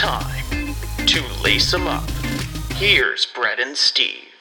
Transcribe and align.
Time 0.00 0.74
to 1.04 1.22
lace 1.42 1.74
'em 1.74 1.86
up. 1.86 2.08
Here's 2.76 3.26
Brett 3.26 3.60
and 3.60 3.76
Steve. 3.76 4.32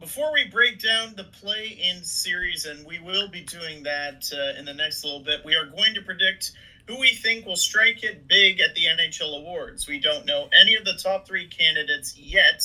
Before 0.00 0.32
we 0.32 0.44
break 0.44 0.80
down 0.80 1.14
the 1.14 1.24
play 1.24 1.66
in 1.66 2.04
series, 2.04 2.64
and 2.64 2.86
we 2.86 3.00
will 3.00 3.28
be 3.28 3.42
doing 3.42 3.82
that 3.82 4.32
uh, 4.32 4.58
in 4.58 4.64
the 4.64 4.72
next 4.72 5.04
little 5.04 5.20
bit, 5.20 5.44
we 5.44 5.54
are 5.54 5.66
going 5.66 5.92
to 5.92 6.00
predict 6.00 6.52
who 6.88 6.98
we 6.98 7.10
think 7.10 7.44
will 7.44 7.56
strike 7.56 8.02
it 8.02 8.26
big 8.26 8.58
at 8.58 8.74
the 8.74 8.86
NHL 8.86 9.36
awards. 9.36 9.86
We 9.86 10.00
don't 10.00 10.24
know 10.24 10.48
any 10.58 10.74
of 10.76 10.86
the 10.86 10.94
top 10.94 11.26
three 11.26 11.48
candidates 11.48 12.16
yet. 12.16 12.64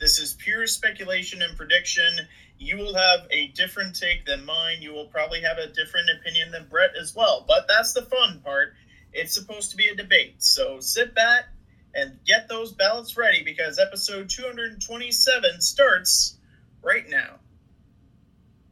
This 0.00 0.18
is 0.18 0.34
pure 0.34 0.66
speculation 0.66 1.40
and 1.40 1.56
prediction. 1.56 2.18
You 2.58 2.76
will 2.78 2.94
have 2.94 3.26
a 3.30 3.48
different 3.48 3.96
take 3.96 4.24
than 4.26 4.44
mine. 4.44 4.78
You 4.80 4.92
will 4.92 5.06
probably 5.06 5.42
have 5.42 5.58
a 5.58 5.66
different 5.66 6.08
opinion 6.20 6.50
than 6.50 6.66
Brett 6.68 6.90
as 7.00 7.14
well. 7.14 7.44
But 7.46 7.66
that's 7.68 7.92
the 7.92 8.02
fun 8.02 8.40
part. 8.42 8.74
It's 9.12 9.34
supposed 9.34 9.70
to 9.72 9.76
be 9.76 9.88
a 9.88 9.94
debate. 9.94 10.42
So 10.42 10.80
sit 10.80 11.14
back 11.14 11.44
and 11.94 12.18
get 12.24 12.48
those 12.48 12.72
ballots 12.72 13.16
ready 13.16 13.42
because 13.44 13.78
episode 13.78 14.28
227 14.30 15.60
starts 15.60 16.38
right 16.82 17.08
now. 17.08 17.38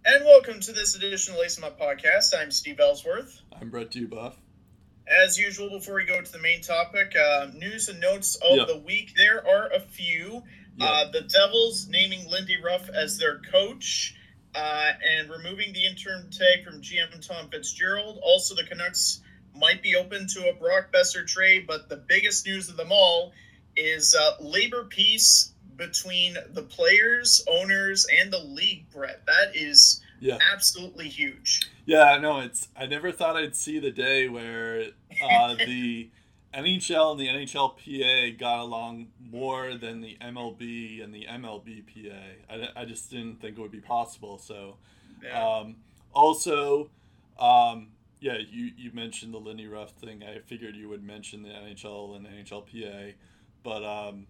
And 0.04 0.24
welcome 0.24 0.60
to 0.60 0.72
this 0.72 0.96
edition 0.96 1.34
of 1.34 1.40
Lace 1.40 1.58
'em 1.58 1.64
Up 1.64 1.78
podcast. 1.78 2.36
I'm 2.36 2.50
Steve 2.50 2.80
Ellsworth. 2.80 3.40
I'm 3.60 3.70
Brett 3.70 3.90
Dubuff. 3.90 4.34
As 5.06 5.38
usual, 5.38 5.68
before 5.70 5.94
we 5.96 6.04
go 6.04 6.20
to 6.20 6.32
the 6.32 6.38
main 6.38 6.60
topic, 6.62 7.14
uh, 7.16 7.48
news 7.52 7.88
and 7.88 8.00
notes 8.00 8.36
of 8.36 8.56
Yep. 8.56 8.66
the 8.68 8.76
week. 8.78 9.14
There 9.16 9.46
are 9.46 9.68
a 9.72 9.80
few. 9.80 10.42
Uh, 10.80 11.10
the 11.12 11.20
Devils 11.22 11.86
naming 11.88 12.28
Lindy 12.30 12.56
Ruff 12.62 12.88
as 12.88 13.18
their 13.18 13.38
coach 13.50 14.14
uh, 14.54 14.92
and 15.08 15.30
removing 15.30 15.72
the 15.72 15.84
interim 15.86 16.28
tag 16.30 16.64
from 16.64 16.80
GM 16.82 17.26
Tom 17.26 17.48
Fitzgerald. 17.50 18.18
Also, 18.22 18.54
the 18.54 18.64
Canucks 18.64 19.20
might 19.54 19.82
be 19.82 19.96
open 19.96 20.26
to 20.28 20.48
a 20.48 20.54
Brock 20.54 20.88
Boeser 20.92 21.26
trade, 21.26 21.66
but 21.66 21.88
the 21.88 21.96
biggest 21.96 22.46
news 22.46 22.68
of 22.68 22.76
them 22.76 22.88
all 22.90 23.32
is 23.76 24.14
uh, 24.14 24.32
labor 24.40 24.84
peace 24.84 25.52
between 25.76 26.36
the 26.52 26.62
players, 26.62 27.44
owners, 27.48 28.06
and 28.20 28.32
the 28.32 28.38
league, 28.38 28.88
Brett. 28.90 29.24
That 29.26 29.54
is 29.54 30.02
Yeah. 30.20 30.38
absolutely 30.52 31.08
huge. 31.08 31.62
Yeah, 31.86 32.18
no, 32.20 32.40
it's. 32.40 32.68
I 32.76 32.86
never 32.86 33.10
thought 33.12 33.36
I'd 33.36 33.56
see 33.56 33.78
the 33.78 33.90
day 33.90 34.28
where 34.28 34.84
uh, 35.22 35.54
the 35.66 36.10
NHL 36.54 37.12
and 37.12 37.20
the 37.20 37.28
NHLPA 37.28 38.38
got 38.38 38.58
along 38.60 39.08
more 39.20 39.74
than 39.76 40.00
the 40.00 40.16
MLB 40.20 41.02
and 41.02 41.14
the 41.14 41.26
MLBPA. 41.30 42.20
I, 42.50 42.68
I 42.76 42.84
just 42.84 43.10
didn't 43.10 43.40
think 43.40 43.58
it 43.58 43.60
would 43.60 43.70
be 43.70 43.80
possible. 43.80 44.38
So, 44.38 44.76
Yeah. 45.22 45.58
um, 45.60 45.76
also, 46.14 46.90
um, 47.38 47.88
yeah, 48.20 48.36
you, 48.38 48.70
you 48.76 48.90
mentioned 48.92 49.32
the 49.34 49.38
Lindy 49.38 49.66
Ruff 49.66 49.90
thing. 49.92 50.22
I 50.22 50.38
figured 50.40 50.76
you 50.76 50.88
would 50.88 51.02
mention 51.02 51.42
the 51.42 51.48
NHL 51.48 52.16
and 52.16 52.26
NHLPA, 52.26 53.14
but 53.62 53.82
um, 53.84 54.26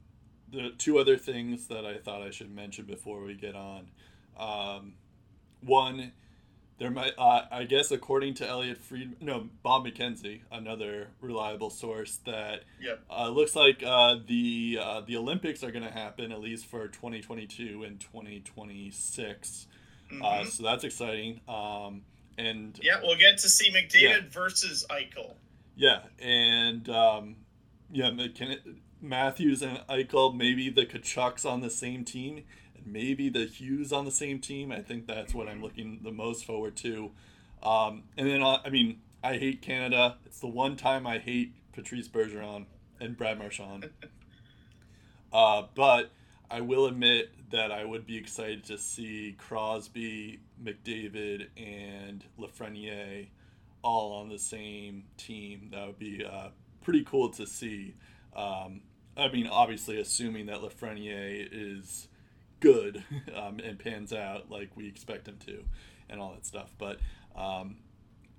the 0.50 0.70
two 0.78 0.98
other 0.98 1.16
things 1.16 1.66
that 1.66 1.84
I 1.84 1.98
thought 1.98 2.22
I 2.22 2.30
should 2.30 2.54
mention 2.54 2.84
before 2.86 3.22
we 3.22 3.34
get 3.34 3.54
on. 3.56 3.90
Um, 4.38 4.94
one, 5.60 6.12
there 6.82 6.90
might, 6.90 7.12
uh, 7.16 7.42
I 7.52 7.62
guess, 7.62 7.92
according 7.92 8.34
to 8.34 8.48
Elliot 8.48 8.76
Fried, 8.78 9.14
no, 9.22 9.48
Bob 9.62 9.86
McKenzie, 9.86 10.40
another 10.50 11.10
reliable 11.20 11.70
source, 11.70 12.16
that 12.26 12.64
Yep. 12.80 13.04
uh, 13.08 13.28
looks 13.28 13.54
like 13.54 13.84
uh, 13.86 14.16
the 14.26 14.80
uh, 14.82 15.00
the 15.02 15.16
Olympics 15.16 15.62
are 15.62 15.70
going 15.70 15.84
to 15.84 15.92
happen 15.92 16.32
at 16.32 16.40
least 16.40 16.66
for 16.66 16.88
2022 16.88 17.84
and 17.84 18.00
2026. 18.00 19.68
Uh, 20.10 20.14
Mhm. 20.14 20.46
so 20.48 20.62
that's 20.64 20.82
exciting. 20.82 21.40
Um, 21.48 22.02
and 22.36 22.78
Yeah, 22.82 23.00
we'll 23.00 23.16
get 23.16 23.38
to 23.38 23.48
see 23.48 23.70
McDavid 23.70 24.00
Yeah. 24.02 24.20
versus 24.28 24.84
Eichel. 24.90 25.36
yeah, 25.76 26.02
and 26.18 26.88
um, 26.88 27.36
yeah, 27.92 28.10
McKin- 28.10 28.80
Matthews 29.00 29.62
and 29.62 29.78
Eichel, 29.88 30.34
maybe 30.34 30.68
the 30.68 30.84
Tkachuks 30.84 31.44
on 31.48 31.60
the 31.60 31.70
same 31.70 32.04
team, 32.04 32.44
maybe 32.84 33.28
the 33.28 33.46
Hughes 33.46 33.92
on 33.92 34.04
the 34.04 34.10
same 34.10 34.38
team. 34.38 34.72
I 34.72 34.80
think 34.80 35.06
that's 35.06 35.34
what 35.34 35.48
I'm 35.48 35.62
looking 35.62 36.00
the 36.02 36.12
most 36.12 36.44
forward 36.44 36.76
to. 36.76 37.10
Um, 37.62 38.04
and 38.16 38.28
then, 38.28 38.42
uh, 38.42 38.58
I 38.64 38.70
mean, 38.70 39.00
I 39.22 39.36
hate 39.36 39.62
Canada. 39.62 40.16
It's 40.26 40.40
the 40.40 40.48
one 40.48 40.76
time 40.76 41.06
I 41.06 41.18
hate 41.18 41.54
Patrice 41.72 42.08
Bergeron 42.08 42.66
and 43.00 43.16
Brad 43.16 43.38
Marchand. 43.38 43.90
uh, 45.32 45.62
but 45.74 46.10
I 46.50 46.60
will 46.60 46.86
admit 46.86 47.30
that 47.50 47.70
I 47.70 47.84
would 47.84 48.06
be 48.06 48.16
excited 48.16 48.64
to 48.64 48.78
see 48.78 49.36
Crosby, 49.38 50.40
McDavid, 50.62 51.48
and 51.56 52.24
Lafreniere 52.38 53.28
all 53.82 54.12
on 54.12 54.28
the 54.28 54.38
same 54.38 55.04
team. 55.16 55.68
That 55.72 55.86
would 55.86 55.98
be 55.98 56.24
uh, 56.24 56.48
pretty 56.82 57.04
cool 57.04 57.30
to 57.30 57.46
see. 57.46 57.94
Um, 58.34 58.82
I 59.16 59.28
mean, 59.28 59.46
obviously, 59.46 60.00
assuming 60.00 60.46
that 60.46 60.62
Lafreniere 60.62 61.48
is 61.50 62.08
good 62.62 63.04
um, 63.36 63.58
and 63.58 63.78
pans 63.78 64.14
out 64.14 64.50
like 64.50 64.70
we 64.74 64.88
expect 64.88 65.28
him 65.28 65.36
to, 65.46 65.62
and 66.08 66.20
all 66.20 66.32
that 66.32 66.46
stuff. 66.46 66.72
But 66.78 66.98
um, 67.36 67.76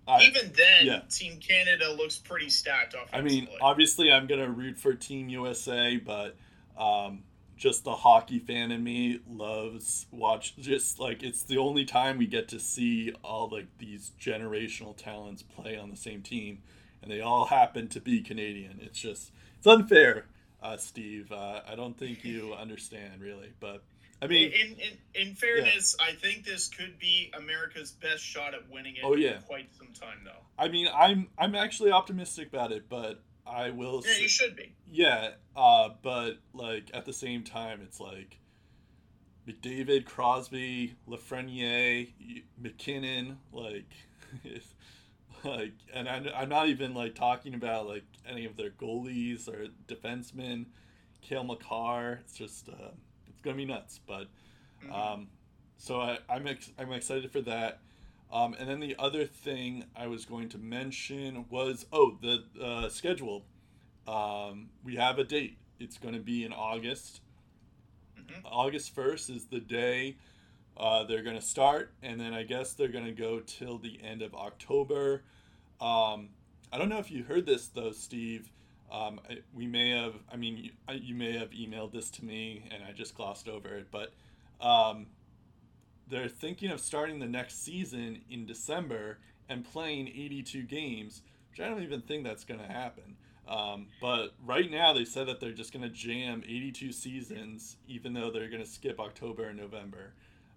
I, 0.08 0.24
Even 0.24 0.52
then, 0.56 0.86
yeah. 0.86 1.02
Team 1.10 1.40
Canada 1.40 1.94
looks 1.94 2.18
pretty 2.18 2.50
stacked 2.50 2.96
off. 2.96 3.10
I 3.14 3.22
mean, 3.22 3.48
obviously, 3.62 4.12
I'm 4.12 4.28
gonna 4.28 4.50
root 4.50 4.78
for 4.78 4.94
Team 4.94 5.30
USA, 5.30 5.98
but 5.98 6.36
um, 6.78 7.24
just 7.56 7.86
the 7.86 7.96
hockey 7.96 8.40
fan 8.40 8.72
in 8.72 8.84
me 8.84 9.20
loves 9.30 10.08
watch. 10.12 10.58
Just 10.58 11.00
like 11.00 11.24
it's 11.24 11.44
the 11.44 11.58
only 11.58 11.86
time 11.86 12.18
we 12.18 12.28
get 12.28 12.50
to 12.50 12.60
see 12.60 13.14
all 13.24 13.48
like 13.50 13.68
these 13.78 14.12
generational 14.20 14.96
talents 14.96 15.42
play 15.42 15.78
on 15.78 15.90
the 15.90 15.98
same 15.98 16.22
team, 16.22 16.64
and 17.02 17.10
they 17.10 17.22
all 17.22 17.46
happen 17.46 17.88
to 17.90 18.02
be 18.02 18.22
Canadian. 18.22 18.80
It's 18.82 19.00
just 19.00 19.32
it's 19.58 19.68
unfair, 19.68 20.26
uh, 20.62 20.76
Steve. 20.76 21.32
Uh, 21.32 21.62
I 21.66 21.76
don't 21.76 21.98
think 21.98 22.26
you 22.26 22.54
understand 22.60 23.22
really, 23.22 23.54
but 23.62 23.84
I 24.24 24.28
mean, 24.28 24.52
in, 24.52 24.68
in 24.80 25.28
in 25.30 25.36
fairness, 25.36 25.96
I 26.00 26.14
think 26.14 26.46
this 26.46 26.68
could 26.70 26.98
be 27.00 27.32
America's 27.38 27.92
best 27.92 28.24
shot 28.24 28.54
at 28.54 28.70
winning 28.72 28.96
it 28.96 29.02
Oh, 29.04 29.16
yeah. 29.16 29.38
in 29.38 29.42
quite 29.44 29.70
some 29.78 29.88
time, 29.94 30.20
though. 30.24 30.32
I 30.58 30.68
mean, 30.70 30.88
I'm 30.96 31.28
I'm 31.38 31.56
actually 31.56 31.92
optimistic 31.92 32.48
about 32.48 32.72
it, 32.72 32.88
but 32.90 33.22
I 33.46 33.72
will. 33.72 34.02
Yeah, 34.06 34.14
say- 34.14 34.22
you 34.22 34.28
should 34.30 34.56
be. 34.56 34.74
Yeah, 34.90 35.32
uh, 35.56 35.90
but 36.02 36.34
like 36.54 36.90
at 36.94 37.06
the 37.06 37.14
same 37.14 37.44
time, 37.44 37.82
it's 37.84 38.00
like 38.00 38.38
McDavid, 39.48 40.06
Crosby, 40.06 40.96
Lafreniere, 41.08 42.14
MacKinnon, 42.62 43.40
like, 43.52 43.90
like, 45.44 45.74
and 45.94 46.08
I'm, 46.08 46.28
I'm 46.34 46.50
not 46.50 46.70
even 46.70 46.94
like 46.94 47.16
talking 47.16 47.54
about 47.56 47.88
like 47.88 48.04
any 48.28 48.46
of 48.46 48.56
their 48.56 48.70
goalies 48.70 49.48
or 49.50 49.68
defensemen, 49.88 50.68
Cale 51.22 51.44
Makar. 51.44 52.20
It's 52.24 52.38
just 52.38 52.70
uh, 52.70 52.92
gonna 53.44 53.58
be 53.58 53.66
nuts, 53.66 54.00
but 54.08 54.28
Mhm. 54.84 54.92
um, 54.92 55.28
so 55.78 56.00
I, 56.02 56.20
I'm 56.30 56.48
ex- 56.48 56.72
I'm 56.78 56.92
excited 56.92 57.32
for 57.32 57.42
that. 57.42 57.82
Um, 58.32 58.56
and 58.58 58.68
then 58.68 58.80
the 58.80 58.96
other 58.98 59.26
thing 59.26 59.84
I 59.96 60.08
was 60.08 60.26
going 60.26 60.50
to 60.50 60.58
mention 60.58 61.46
was 61.50 61.86
oh 61.94 62.18
the 62.22 62.44
uh, 62.60 62.90
schedule. 62.90 63.46
Um, 64.08 64.70
we 64.84 64.96
have 64.96 65.20
a 65.20 65.24
date. 65.24 65.58
It's 65.80 65.98
going 65.98 66.14
to 66.16 66.20
be 66.20 66.44
in 66.44 66.52
August. 66.54 67.22
Mhm. 68.18 68.42
August 68.46 68.94
first 68.96 69.30
is 69.30 69.46
the 69.46 69.60
day 69.60 70.18
uh, 70.76 71.04
they're 71.04 71.22
going 71.22 71.36
to 71.36 71.42
start, 71.42 71.94
and 72.02 72.20
then 72.20 72.34
I 72.34 72.42
guess 72.44 72.74
they're 72.74 72.88
going 72.88 73.06
to 73.06 73.12
go 73.12 73.40
till 73.42 73.78
the 73.78 74.02
end 74.02 74.22
of 74.24 74.34
October. 74.34 75.24
Um, 75.80 76.30
I 76.72 76.78
don't 76.80 76.90
know 76.90 76.98
if 76.98 77.12
you 77.12 77.24
heard 77.24 77.46
this 77.46 77.68
though, 77.68 77.92
Steve. 77.92 78.52
Um, 78.94 79.20
we 79.54 79.66
may 79.66 79.90
have. 79.90 80.14
I 80.32 80.38
mean, 80.38 80.58
you, 80.58 80.72
you 80.94 81.16
may 81.16 81.38
have 81.38 81.50
emailed 81.50 81.92
this 81.92 82.12
to 82.12 82.26
me, 82.26 82.64
and 82.72 82.84
I 82.88 82.92
just 82.92 83.16
glossed 83.16 83.50
over 83.50 83.70
it. 83.70 83.88
But 83.92 84.14
um, 84.62 85.08
they're 86.08 86.30
thinking 86.30 86.70
of 86.70 86.80
starting 86.80 87.20
the 87.20 87.28
next 87.28 87.64
season 87.64 88.22
in 88.30 88.46
December 88.46 89.18
and 89.50 89.66
playing 89.66 90.08
82 90.10 90.64
games, 90.64 91.24
which 91.50 91.60
I 91.60 91.68
don't 91.68 91.82
even 91.82 92.02
think 92.02 92.24
that's 92.24 92.46
going 92.46 92.60
to 92.60 92.68
happen. 92.68 93.16
Um, 93.48 93.88
but 94.00 94.34
right 94.46 94.70
now, 94.70 94.94
they 94.94 95.06
said 95.06 95.28
that 95.28 95.40
they're 95.40 95.52
just 95.52 95.74
going 95.74 95.84
to 95.84 95.90
jam 95.90 96.44
82 96.46 96.92
seasons, 96.92 97.78
even 97.88 98.14
though 98.14 98.32
they're 98.32 98.50
going 98.50 98.64
to 98.64 98.70
skip 98.70 99.00
October 99.00 99.46
and 99.46 99.58
November. 99.58 100.14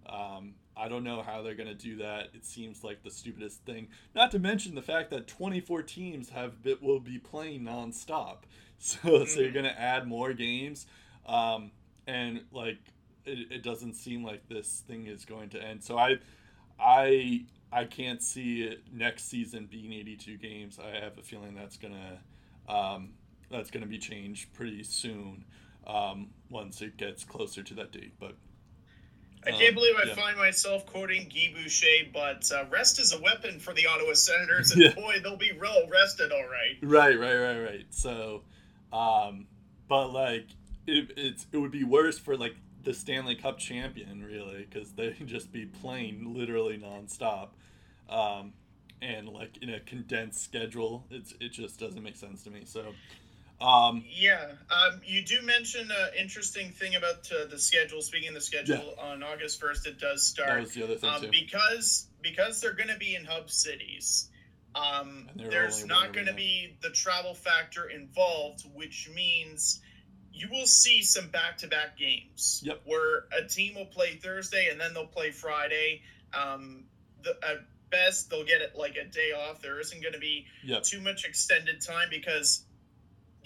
Um, 0.07 0.53
I 0.77 0.87
don't 0.87 1.03
know 1.03 1.21
how 1.21 1.41
they're 1.41 1.55
going 1.55 1.69
to 1.69 1.73
do 1.75 1.97
that. 1.97 2.29
It 2.33 2.45
seems 2.45 2.83
like 2.83 3.03
the 3.03 3.09
stupidest 3.11 3.63
thing. 3.65 3.87
Not 4.15 4.31
to 4.31 4.39
mention 4.39 4.75
the 4.75 4.81
fact 4.81 5.09
that 5.11 5.27
24 5.27 5.81
teams 5.83 6.29
have 6.29 6.61
bit, 6.63 6.81
will 6.83 6.99
be 6.99 7.17
playing 7.19 7.61
nonstop. 7.63 8.39
So, 8.79 9.25
so 9.25 9.39
you're 9.39 9.49
Mhm. 9.49 9.53
going 9.53 9.65
to 9.65 9.81
add 9.81 10.07
more 10.07 10.33
games. 10.33 10.85
Um, 11.25 11.71
and 12.05 12.43
like 12.51 12.77
it, 13.25 13.51
it 13.51 13.63
doesn't 13.63 13.95
seem 13.95 14.23
like 14.23 14.47
this 14.49 14.83
thing 14.87 15.07
is 15.07 15.25
going 15.25 15.49
to 15.49 15.59
end. 15.61 15.83
So 15.83 15.97
I 15.97 16.19
I 16.79 17.45
I 17.71 17.85
can't 17.85 18.21
see 18.21 18.61
it 18.63 18.83
next 18.93 19.29
season 19.29 19.65
being 19.65 19.91
82 19.93 20.37
games. 20.37 20.79
I 20.79 20.99
have 21.03 21.17
a 21.17 21.23
feeling 21.23 21.55
that's 21.55 21.77
gonna 21.77 22.19
um, 22.69 23.13
that's 23.49 23.71
gonna 23.71 23.87
be 23.87 23.97
changed 23.97 24.53
pretty 24.53 24.83
soon 24.83 25.43
um, 25.85 26.29
once 26.49 26.81
it 26.81 26.97
gets 26.97 27.23
closer 27.23 27.63
to 27.63 27.73
that 27.73 27.91
date. 27.91 28.13
But 28.19 28.35
I 29.47 29.51
can't 29.51 29.69
Um, 29.69 29.75
believe 29.75 29.95
I 29.97 30.05
yeah. 30.07 30.15
find 30.15 30.37
myself 30.37 30.85
quoting 30.85 31.29
Guy 31.33 31.53
Boucher, 31.53 32.09
but 32.13 32.51
uh, 32.51 32.65
rest 32.69 32.99
is 32.99 33.13
a 33.13 33.21
weapon 33.21 33.59
for 33.59 33.73
the 33.73 33.87
Ottawa 33.87 34.13
Senators, 34.13 34.71
and 34.71 34.81
Yeah. 34.83 34.93
boy, 34.95 35.19
they'll 35.23 35.37
be 35.37 35.51
well 35.59 35.87
rested, 35.89 36.31
all 36.31 36.47
right. 36.47 36.77
Right, 36.81 37.19
right, 37.19 37.35
right, 37.35 37.59
right. 37.59 37.85
So, 37.89 38.43
um, 38.93 39.47
but 39.87 40.09
like 40.09 40.47
it, 40.85 41.11
it's 41.17 41.47
it 41.51 41.57
would 41.57 41.71
be 41.71 41.83
worse 41.83 42.19
for 42.19 42.37
like 42.37 42.55
the 42.83 42.93
Stanley 42.93 43.35
Cup 43.35 43.57
champion, 43.57 44.23
really, 44.23 44.67
because 44.69 44.93
they'd 44.93 45.15
just 45.27 45.51
be 45.51 45.65
playing 45.65 46.33
literally 46.35 46.77
nonstop, 46.77 47.49
um, 48.09 48.53
and 49.01 49.27
like 49.29 49.57
in 49.61 49.69
a 49.69 49.79
condensed 49.79 50.43
schedule. 50.43 51.07
It's 51.09 51.33
it 51.39 51.49
just 51.51 51.79
doesn't 51.79 52.03
make 52.03 52.15
sense 52.15 52.43
to 52.43 52.51
me. 52.51 52.61
So, 52.65 52.95
um, 53.61 54.03
Yeah, 54.07 54.51
um, 54.69 55.01
you 55.05 55.23
do 55.23 55.41
mention 55.41 55.89
an 55.89 56.09
interesting 56.19 56.69
thing 56.71 56.95
about 56.95 57.29
uh, 57.31 57.45
the 57.49 57.57
schedule. 57.57 58.01
Speaking 58.01 58.29
of 58.29 58.35
the 58.35 58.41
schedule, 58.41 58.95
on 59.01 59.23
August 59.23 59.59
first, 59.59 59.87
it 59.87 59.99
does 59.99 60.33
that 60.35 60.43
start 60.43 60.61
was 60.61 60.73
the 60.73 60.83
other 60.83 60.95
thing 60.95 61.09
um, 61.09 61.21
too. 61.21 61.29
because 61.31 62.07
because 62.21 62.61
they're 62.61 62.73
going 62.73 62.89
to 62.89 62.97
be 62.97 63.15
in 63.15 63.25
hub 63.25 63.49
cities. 63.49 64.29
Um, 64.75 65.29
And 65.31 65.39
there 65.39 65.47
are 65.47 65.51
there's 65.51 65.85
not 65.85 66.13
going 66.13 66.27
to 66.27 66.33
be 66.33 66.77
the 66.81 66.89
travel 66.89 67.33
factor 67.33 67.89
involved, 67.89 68.63
which 68.75 69.09
means 69.13 69.81
you 70.31 70.49
will 70.51 70.67
see 70.67 71.01
some 71.01 71.29
back-to-back 71.29 71.97
games 71.97 72.61
Yep. 72.63 72.81
where 72.85 73.25
a 73.35 73.47
team 73.47 73.73
will 73.73 73.85
play 73.87 74.17
Thursday 74.17 74.67
and 74.69 74.79
then 74.79 74.93
they'll 74.93 75.07
play 75.07 75.31
Friday. 75.31 76.03
Um, 76.31 76.83
the, 77.23 77.31
at 77.41 77.57
best, 77.89 78.29
they'll 78.29 78.45
get 78.45 78.61
it 78.61 78.75
like 78.75 78.97
a 78.97 79.05
day 79.05 79.31
off. 79.31 79.61
There 79.63 79.79
isn't 79.79 79.99
going 79.99 80.13
to 80.13 80.19
be 80.19 80.45
Yep. 80.63 80.83
too 80.83 81.01
much 81.01 81.25
extended 81.25 81.81
time 81.81 82.09
because 82.11 82.63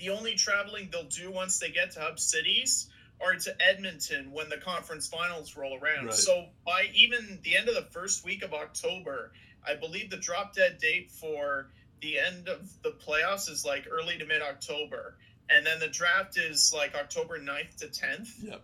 the 0.01 0.09
only 0.09 0.35
traveling 0.35 0.89
they'll 0.91 1.03
do 1.03 1.31
once 1.31 1.59
they 1.59 1.69
get 1.69 1.91
to 1.91 1.99
hub 1.99 2.19
cities 2.19 2.89
are 3.23 3.35
to 3.35 3.55
Edmonton 3.61 4.31
when 4.31 4.49
the 4.49 4.57
conference 4.57 5.07
finals 5.07 5.55
roll 5.55 5.77
around. 5.77 6.05
Right. 6.05 6.13
So 6.13 6.47
by 6.65 6.87
even 6.95 7.39
the 7.43 7.55
end 7.55 7.69
of 7.69 7.75
the 7.75 7.87
first 7.91 8.25
week 8.25 8.43
of 8.43 8.53
October, 8.53 9.31
I 9.65 9.75
believe 9.75 10.09
the 10.09 10.17
drop 10.17 10.55
dead 10.55 10.79
date 10.79 11.11
for 11.11 11.69
the 12.01 12.17
end 12.17 12.49
of 12.49 12.67
the 12.81 12.91
playoffs 12.91 13.49
is 13.49 13.63
like 13.63 13.87
early 13.89 14.17
to 14.17 14.25
mid 14.25 14.41
October. 14.41 15.17
And 15.49 15.65
then 15.65 15.79
the 15.79 15.87
draft 15.87 16.37
is 16.37 16.73
like 16.75 16.95
October 16.95 17.39
9th 17.39 17.77
to 17.77 17.87
10th. 17.87 18.43
Yep. 18.43 18.61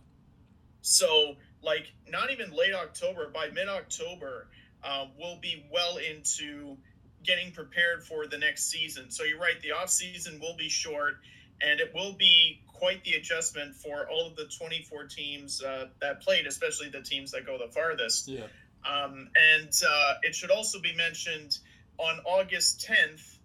So, 0.81 1.35
like, 1.61 1.91
not 2.09 2.31
even 2.31 2.51
late 2.51 2.73
October, 2.73 3.29
by 3.29 3.49
mid 3.49 3.67
October, 3.67 4.47
uh, 4.83 5.05
we'll 5.19 5.39
be 5.39 5.67
well 5.71 5.97
into 5.97 6.77
getting 7.27 7.51
prepared 7.51 8.03
for 8.03 8.25
the 8.25 8.37
next 8.37 8.69
season. 8.71 9.11
So, 9.11 9.23
you're 9.23 9.39
right, 9.39 9.61
the 9.61 9.73
off 9.73 9.89
season 9.89 10.39
will 10.39 10.55
be 10.57 10.69
short, 10.69 11.15
and 11.61 11.79
it 11.79 11.93
will 11.93 12.13
be 12.13 12.61
quite 12.67 13.03
the 13.03 13.13
adjustment 13.13 13.75
for 13.75 14.07
all 14.09 14.27
of 14.27 14.35
the 14.35 14.45
24 14.45 15.05
teams 15.05 15.61
uh, 15.61 15.87
that 16.01 16.21
played, 16.21 16.47
especially 16.47 16.89
the 16.89 17.01
teams 17.01 17.31
that 17.31 17.45
go 17.45 17.57
the 17.57 17.71
farthest. 17.71 18.27
Yeah. 18.27 18.45
Um, 18.85 19.29
and 19.35 19.69
uh, 19.87 20.13
it 20.23 20.33
should 20.33 20.51
also 20.51 20.79
be 20.79 20.95
mentioned 20.95 21.57
on 21.97 22.19
August 22.25 22.87
10th, 22.87 23.37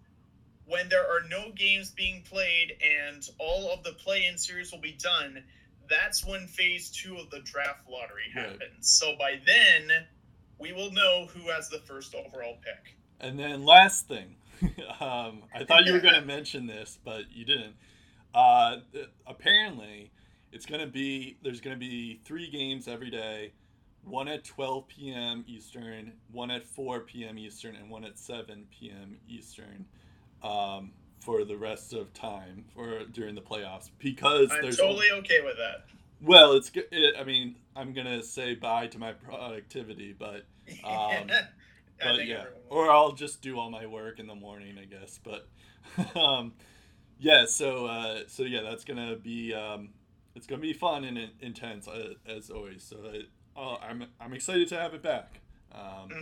when 0.65 0.87
there 0.89 1.01
are 1.03 1.27
no 1.27 1.51
games 1.55 1.91
being 1.91 2.21
played 2.21 2.77
and 3.03 3.27
all 3.39 3.71
of 3.73 3.83
the 3.83 3.91
play 3.91 4.25
in 4.27 4.37
series 4.37 4.71
will 4.71 4.79
be 4.79 4.93
done, 4.93 5.43
that's 5.89 6.25
when 6.25 6.47
phase 6.47 6.89
two 6.89 7.17
of 7.17 7.29
the 7.29 7.39
draft 7.39 7.89
lottery 7.89 8.31
Right. 8.35 8.45
happens. 8.51 8.87
So 8.87 9.15
by 9.17 9.41
then, 9.45 9.91
we 10.59 10.71
will 10.71 10.91
know 10.91 11.25
who 11.33 11.49
has 11.49 11.69
the 11.69 11.79
first 11.79 12.15
overall 12.15 12.57
pick. 12.63 12.95
And 13.23 13.39
then 13.39 13.65
last 13.65 14.07
thing, 14.07 14.35
um, 14.99 15.43
I 15.55 15.63
thought 15.65 15.85
you 15.85 15.93
were 15.93 15.99
going 15.99 16.13
to 16.19 16.21
mention 16.21 16.67
this, 16.67 16.99
but 17.03 17.31
you 17.31 17.45
didn't. 17.45 17.75
Uh, 18.35 18.77
apparently, 19.25 20.11
it's 20.51 20.65
going 20.65 20.81
to 20.81 20.87
be 20.87 21.37
there's 21.41 21.61
going 21.61 21.75
to 21.75 21.79
be 21.79 22.19
three 22.25 22.49
games 22.49 22.87
every 22.87 23.09
day, 23.09 23.53
one 24.03 24.27
at 24.27 24.43
12 24.43 24.87
p.m. 24.87 25.45
Eastern, 25.47 26.11
one 26.31 26.51
at 26.51 26.65
4 26.65 26.99
p.m. 27.01 27.37
Eastern, 27.37 27.75
and 27.75 27.89
one 27.89 28.03
at 28.03 28.19
7 28.19 28.65
p.m. 28.77 29.17
Eastern, 29.29 29.85
um, 30.43 30.91
for 31.21 31.45
the 31.45 31.55
rest 31.55 31.93
of 31.93 32.13
time 32.13 32.65
for 32.75 33.05
during 33.05 33.35
the 33.35 33.41
playoffs 33.41 33.89
because 33.99 34.51
I'm 34.51 34.61
there's 34.61 34.77
totally 34.77 35.11
okay 35.19 35.39
with 35.41 35.55
that. 35.57 35.85
well, 36.21 36.53
it's 36.53 36.69
good. 36.69 36.87
It, 36.91 37.15
I 37.17 37.23
mean, 37.23 37.55
I'm 37.75 37.93
gonna 37.93 38.21
say 38.21 38.55
bye 38.55 38.87
to 38.87 38.99
my 38.99 39.13
productivity, 39.13 40.13
but 40.17 40.43
Um, 40.83 41.29
I 42.05 42.11
but 42.17 42.27
yeah, 42.27 42.35
everyone 42.35 42.53
or 42.69 42.91
I'll 42.91 43.11
just 43.11 43.41
do 43.41 43.59
all 43.59 43.69
my 43.69 43.85
work 43.85 44.19
in 44.19 44.27
the 44.27 44.35
morning, 44.35 44.77
I 44.81 44.85
guess. 44.85 45.19
But 45.23 45.47
um, 46.19 46.53
yeah, 47.19 47.45
so 47.45 47.85
uh, 47.85 48.19
so 48.27 48.43
yeah, 48.43 48.61
that's 48.61 48.83
gonna 48.83 49.15
be 49.15 49.53
um, 49.53 49.89
it's 50.35 50.47
gonna 50.47 50.61
be 50.61 50.73
fun 50.73 51.03
and 51.03 51.29
intense 51.41 51.87
uh, 51.87 52.13
as 52.27 52.49
always. 52.49 52.83
So 52.83 52.97
uh, 53.55 53.75
I'm 53.75 54.05
I'm 54.19 54.33
excited 54.33 54.67
to 54.69 54.79
have 54.79 54.93
it 54.93 55.01
back. 55.03 55.39
Um, 55.71 56.07
Mhm. 56.09 56.13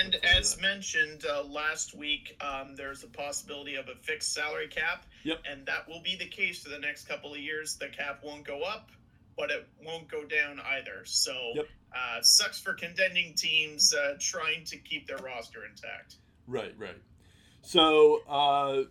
And 0.00 0.12
Look 0.14 0.22
forward 0.22 0.34
to 0.34 0.38
as 0.38 0.54
that. 0.54 0.62
mentioned 0.62 1.24
uh, 1.30 1.44
last 1.44 1.94
week, 1.94 2.36
um, 2.40 2.74
there's 2.74 3.02
a 3.04 3.08
possibility 3.08 3.74
of 3.74 3.88
a 3.88 3.94
fixed 3.96 4.32
salary 4.32 4.68
cap. 4.68 5.04
Yep. 5.24 5.42
And 5.50 5.66
that 5.66 5.86
will 5.86 6.00
be 6.00 6.16
the 6.16 6.26
case 6.26 6.62
for 6.62 6.70
the 6.70 6.78
next 6.78 7.06
couple 7.06 7.32
of 7.34 7.38
years. 7.38 7.76
The 7.76 7.88
cap 7.88 8.20
won't 8.24 8.44
go 8.44 8.62
up, 8.62 8.90
but 9.36 9.50
it 9.50 9.66
won't 9.84 10.08
go 10.08 10.24
down 10.24 10.60
either. 10.60 11.02
So 11.04 11.32
Yep. 11.54 11.66
uh, 11.94 12.22
sucks 12.22 12.60
for 12.60 12.74
contending 12.74 13.34
teams 13.34 13.92
uh, 13.94 14.14
trying 14.20 14.64
to 14.66 14.78
keep 14.78 15.06
their 15.06 15.18
roster 15.18 15.64
intact. 15.64 16.16
Right, 16.46 16.74
right. 16.78 16.96
So, 17.62 18.20
uh, 18.28 18.32
all 18.32 18.86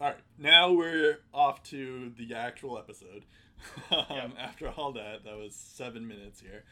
right, 0.00 0.16
now 0.38 0.72
we're 0.72 1.18
off 1.34 1.62
to 1.64 2.10
the 2.16 2.34
actual 2.34 2.78
episode. 2.78 3.24
um, 3.90 4.06
Yep. 4.10 4.30
After 4.38 4.68
all 4.68 4.92
that, 4.92 5.24
that 5.24 5.36
was 5.36 5.54
seven 5.54 6.06
minutes 6.08 6.40
here. 6.40 6.64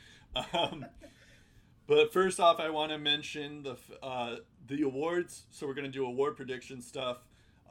Um, 0.52 0.86
but 1.86 2.12
first 2.12 2.38
off, 2.40 2.60
I 2.60 2.70
want 2.70 2.92
to 2.92 2.98
mention 2.98 3.62
the 3.62 3.76
uh, 4.02 4.36
the 4.66 4.82
awards. 4.82 5.44
So 5.50 5.66
we're 5.66 5.74
gonna 5.74 5.88
do 5.88 6.04
award 6.06 6.36
prediction 6.36 6.80
stuff. 6.82 7.18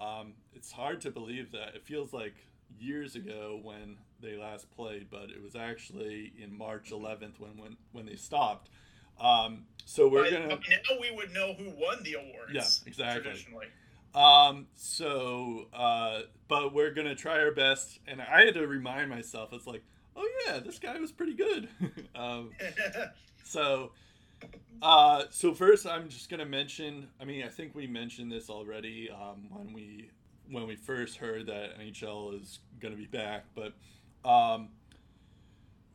Um, 0.01 0.33
it's 0.53 0.71
hard 0.71 1.01
to 1.01 1.11
believe 1.11 1.51
that 1.51 1.75
it 1.75 1.83
feels 1.85 2.13
like 2.13 2.35
years 2.79 3.15
ago 3.15 3.59
when 3.63 3.97
they 4.21 4.37
last 4.37 4.69
played, 4.75 5.07
but 5.09 5.29
it 5.29 5.41
was 5.41 5.55
actually 5.55 6.33
in 6.41 6.57
March 6.57 6.91
11th 6.91 7.39
when 7.39 7.57
when 7.57 7.77
when 7.91 8.05
they 8.05 8.15
stopped. 8.15 8.69
Um, 9.19 9.65
so 9.85 10.07
we're 10.07 10.23
By- 10.25 10.31
gonna 10.31 10.47
by 10.47 10.55
now 10.55 10.99
we 10.99 11.11
would 11.11 11.33
know 11.33 11.53
who 11.53 11.69
won 11.71 12.03
the 12.03 12.13
awards. 12.15 12.51
Yeah, 12.53 12.67
exactly. 12.85 13.21
Traditionally. 13.23 13.67
Um, 14.13 14.67
so, 14.75 15.67
uh, 15.73 16.21
but 16.47 16.73
we're 16.73 16.91
gonna 16.91 17.15
try 17.15 17.39
our 17.39 17.51
best, 17.51 17.99
and 18.07 18.21
I 18.21 18.45
had 18.45 18.55
to 18.55 18.65
remind 18.67 19.09
myself, 19.09 19.49
it's 19.53 19.67
like, 19.67 19.83
oh 20.15 20.27
yeah, 20.45 20.59
this 20.59 20.79
guy 20.79 20.99
was 20.99 21.11
pretty 21.11 21.33
good. 21.33 21.69
um, 22.15 22.51
so, 23.43 23.91
uh, 24.81 25.23
so 25.29 25.53
first, 25.53 25.85
I'm 25.85 26.09
just 26.09 26.29
gonna 26.29 26.45
mention. 26.45 27.07
I 27.19 27.25
mean, 27.25 27.43
I 27.43 27.49
think 27.49 27.75
we 27.75 27.87
mentioned 27.87 28.31
this 28.31 28.49
already 28.49 29.09
um, 29.09 29.47
when 29.51 29.73
we 29.73 30.09
when 30.49 30.65
we 30.67 30.75
first 30.75 31.17
heard 31.17 31.45
that 31.47 31.79
NHL 31.79 32.41
is 32.41 32.59
gonna 32.79 32.95
be 32.95 33.07
back, 33.07 33.45
but 33.55 33.73
um, 34.25 34.69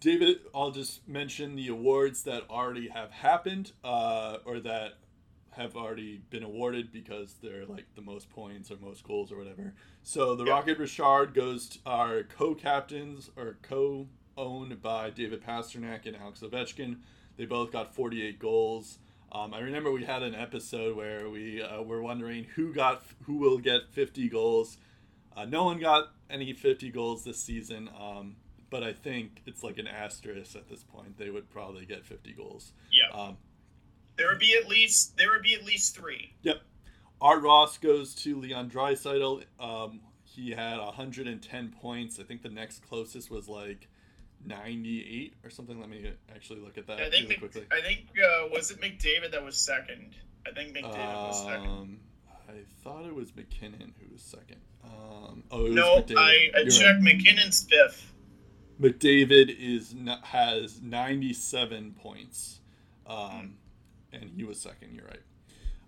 David, 0.01 0.39
I'll 0.55 0.73
just 0.73 1.07
mention 1.09 1.55
the 1.55 1.69
awards 1.69 2.25
that 2.25 2.43
already 2.51 2.89
have 2.89 3.11
happened, 3.13 3.73
uh, 3.85 4.39
or 4.45 4.59
that 4.61 4.95
have 5.51 5.77
already 5.77 6.23
been 6.31 6.43
awarded 6.43 6.91
because 6.91 7.35
they're 7.43 7.67
like 7.67 7.85
the 7.95 8.01
most 8.01 8.31
points 8.31 8.71
or 8.71 8.77
most 8.79 9.05
goals 9.05 9.31
or 9.31 9.37
whatever. 9.37 9.75
So 10.03 10.35
the 10.35 10.45
Yeah. 10.45 10.53
Rocket 10.55 10.79
Richard 10.79 11.35
goes 11.35 11.69
to 11.69 11.79
our 11.85 12.23
co-captains 12.23 13.31
or 13.37 13.59
co-owned 13.63 14.81
by 14.81 15.11
David 15.11 15.43
Pastrnak 15.45 16.07
and 16.07 16.17
Alex 16.17 16.41
Ovechkin. 16.41 17.01
They 17.37 17.45
both 17.45 17.71
got 17.71 17.95
48 17.95 18.39
goals. 18.39 18.99
Um, 19.31 19.53
I 19.55 19.61
remember 19.61 19.93
we 19.93 20.05
had 20.05 20.23
an 20.23 20.35
episode 20.35 20.97
where 20.97 21.29
we 21.29 21.63
uh, 21.63 21.83
were 21.83 22.03
wondering 22.03 22.45
who 22.57 22.73
got 22.73 23.05
who 23.25 23.37
will 23.37 23.59
get 23.59 23.91
50 23.93 24.29
goals. 24.31 24.79
Uh, 25.37 25.45
no 25.45 25.65
one 25.65 25.79
got 25.79 26.13
any 26.33 26.53
50 26.53 26.91
goals 26.91 27.23
this 27.25 27.39
season, 27.39 27.89
um, 28.01 28.37
but 28.71 28.83
I 28.83 28.93
think 28.93 29.43
it's 29.47 29.63
like 29.63 29.79
an 29.79 29.87
asterisk 29.87 30.57
at 30.57 30.69
this 30.69 30.83
point. 30.83 31.19
They 31.19 31.31
would 31.31 31.51
probably 31.51 31.85
get 31.85 32.05
50 32.05 32.33
goals. 32.33 32.73
yeah. 32.91 33.17
Um, 33.17 33.37
There 34.17 34.29
would 34.29 34.39
be 34.39 34.55
at 34.61 34.69
least 34.69 35.17
there 35.17 35.31
would 35.31 35.43
be 35.43 35.55
at 35.55 35.65
least 35.65 35.95
three. 35.97 36.35
Yep. 36.43 36.61
Art 37.21 37.43
Ross 37.43 37.79
goes 37.79 38.15
to 38.17 38.39
Leon 38.41 38.69
Draisaitl. 38.71 39.45
Um, 39.61 40.01
he 40.25 40.51
had 40.51 40.79
110 40.79 41.75
points. 41.81 42.19
I 42.19 42.25
think 42.25 42.43
the 42.43 42.49
next 42.49 42.87
closest 42.89 43.31
was 43.31 43.49
like 43.49 43.89
98 44.45 45.35
or 45.45 45.51
something. 45.51 45.79
Let 45.79 45.89
me 45.89 46.11
actually 46.35 46.61
look 46.61 46.79
at 46.79 46.87
that 46.89 46.99
I 46.99 47.11
think 47.11 47.15
really 47.15 47.27
Mc- 47.29 47.39
quickly. 47.39 47.67
I 47.71 47.81
think 47.81 48.07
uh, 48.19 48.49
was 48.51 48.71
it 48.71 48.81
McDavid 48.81 49.33
that 49.33 49.45
was 49.45 49.57
second. 49.57 50.15
I 50.47 50.53
think 50.53 50.77
McDavid 50.77 51.29
was 51.29 51.45
second. 51.45 51.99
I 52.53 52.65
thought 52.83 53.07
it 53.07 53.15
was 53.15 53.35
MacKinnon 53.35 53.95
who 53.99 54.13
was 54.13 54.23
second. 54.23 54.61
Um, 54.85 55.43
oh, 55.51 55.67
it 55.67 55.73
No. 55.73 56.05
I, 56.17 56.51
I 56.55 56.59
You're 56.59 56.65
right. 56.65 56.71
checked 56.71 57.01
MacKinnon's 57.01 57.67
fifth. 57.69 58.13
McDavid 58.81 59.57
is 59.59 59.95
not, 59.95 60.25
has 60.25 60.83
97 60.83 61.95
points, 62.03 62.61
um, 63.07 63.55
and 64.13 64.31
he 64.37 64.45
was 64.45 64.61
second. 64.61 64.95
You're 64.95 65.07
right. 65.07 65.23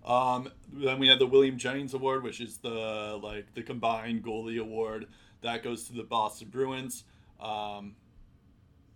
Um, 0.05 0.49
then 0.71 0.99
we 0.99 1.07
have 1.07 1.19
the 1.19 1.25
William 1.25 1.57
Jennings 1.57 1.93
Award, 1.93 2.23
which 2.23 2.39
is 2.39 2.57
the 2.57 3.19
like 3.21 3.53
the 3.53 3.63
combined 3.63 4.23
goalie 4.23 4.59
award 4.59 5.07
that 5.41 5.63
goes 5.63 5.85
to 5.85 5.93
the 5.93 6.03
Boston 6.03 6.49
Bruins. 6.49 7.03
Um, 7.39 7.95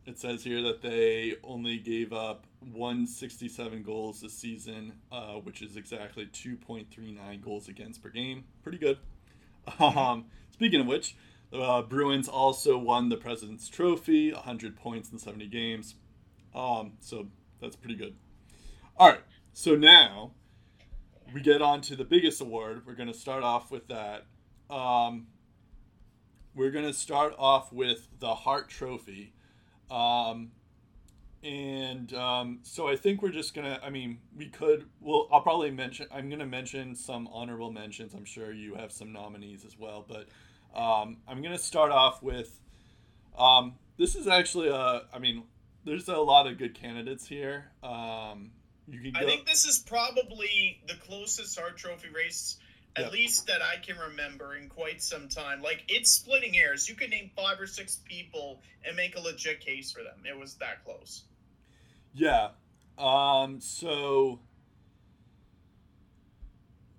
it 0.05 0.17
says 0.17 0.43
here 0.43 0.61
that 0.63 0.81
they 0.81 1.35
only 1.43 1.77
gave 1.77 2.13
up 2.13 2.45
167 2.61 3.83
goals 3.83 4.21
this 4.21 4.33
season, 4.33 4.93
uh, 5.11 5.33
which 5.35 5.61
is 5.61 5.75
exactly 5.75 6.25
2.39 6.25 7.41
goals 7.41 7.67
against 7.67 8.01
per 8.01 8.09
game. 8.09 8.45
Pretty 8.63 8.77
good. 8.77 8.97
Um, 9.79 10.25
speaking 10.49 10.81
of 10.81 10.87
which, 10.87 11.15
uh, 11.53 11.83
Bruins 11.83 12.27
also 12.27 12.75
won 12.75 13.09
the 13.09 13.17
President's 13.17 13.67
Trophy, 13.67 14.33
100 14.33 14.75
points 14.75 15.11
in 15.11 15.19
70 15.19 15.45
games. 15.47 15.93
Um, 16.55 16.93
so 16.99 17.27
that's 17.61 17.75
pretty 17.75 17.95
good. 17.95 18.15
All 18.97 19.09
right, 19.09 19.21
so 19.53 19.75
now 19.75 20.31
we 21.33 21.41
get 21.41 21.61
on 21.61 21.81
to 21.81 21.95
the 21.95 22.03
biggest 22.03 22.41
award. 22.41 22.83
We're 22.85 22.95
going 22.95 23.11
to 23.11 23.17
start 23.17 23.43
off 23.43 23.69
with 23.71 23.87
that. 23.87 24.25
Um, 24.69 25.27
we're 26.55 26.71
going 26.71 26.85
to 26.85 26.93
start 26.93 27.35
off 27.37 27.71
with 27.71 28.07
the 28.19 28.33
Hart 28.33 28.69
Trophy. 28.69 29.33
Um, 29.89 30.51
and 31.43 32.13
um, 32.13 32.59
so 32.63 32.87
I 32.87 32.95
think 32.95 33.21
we're 33.21 33.31
just 33.31 33.53
gonna. 33.53 33.79
I 33.81 33.89
mean, 33.89 34.19
we 34.35 34.47
could. 34.47 34.85
Well, 34.99 35.27
I'll 35.31 35.41
probably 35.41 35.71
mention. 35.71 36.07
I'm 36.11 36.29
gonna 36.29 36.45
mention 36.45 36.95
some 36.95 37.29
honorable 37.31 37.71
mentions. 37.71 38.13
I'm 38.13 38.25
sure 38.25 38.51
you 38.51 38.75
have 38.75 38.91
some 38.91 39.13
nominees 39.13 39.63
as 39.63 39.77
well, 39.77 40.05
but 40.07 40.27
um, 40.77 41.17
I'm 41.27 41.41
gonna 41.41 41.57
start 41.57 41.91
off 41.91 42.21
with. 42.21 42.59
Um, 43.37 43.75
this 43.97 44.15
is 44.15 44.27
actually 44.27 44.67
a. 44.67 45.03
I 45.13 45.19
mean, 45.19 45.43
there's 45.85 46.09
a 46.09 46.17
lot 46.17 46.45
of 46.45 46.57
good 46.57 46.73
candidates 46.73 47.25
here. 47.25 47.71
Um, 47.83 48.51
you 48.89 48.99
can. 48.99 49.13
Go, 49.13 49.19
I 49.19 49.25
think 49.25 49.45
this 49.45 49.65
is 49.65 49.79
probably 49.79 50.81
the 50.87 50.95
closest 50.95 51.57
Hart 51.57 51.77
Trophy 51.77 52.09
race 52.09 52.57
at 52.95 53.03
yep. 53.03 53.11
least 53.11 53.47
that 53.47 53.61
I 53.61 53.77
can 53.77 53.97
remember 53.97 54.55
in 54.55 54.67
quite 54.67 55.01
some 55.01 55.29
time. 55.29 55.61
Like 55.61 55.83
it's 55.87 56.11
splitting 56.11 56.53
hairs. 56.53 56.89
You 56.89 56.95
could 56.95 57.09
name 57.09 57.31
five 57.35 57.59
or 57.59 57.67
six 57.67 57.99
people 58.05 58.61
and 58.85 58.95
make 58.95 59.15
a 59.15 59.19
legit 59.19 59.61
case 59.61 59.91
for 59.91 60.03
them. 60.03 60.23
It 60.25 60.37
was 60.37 60.55
that 60.55 60.83
close. 60.83 61.23
Yeah. 62.13 62.49
Um. 62.97 63.59
So. 63.61 64.39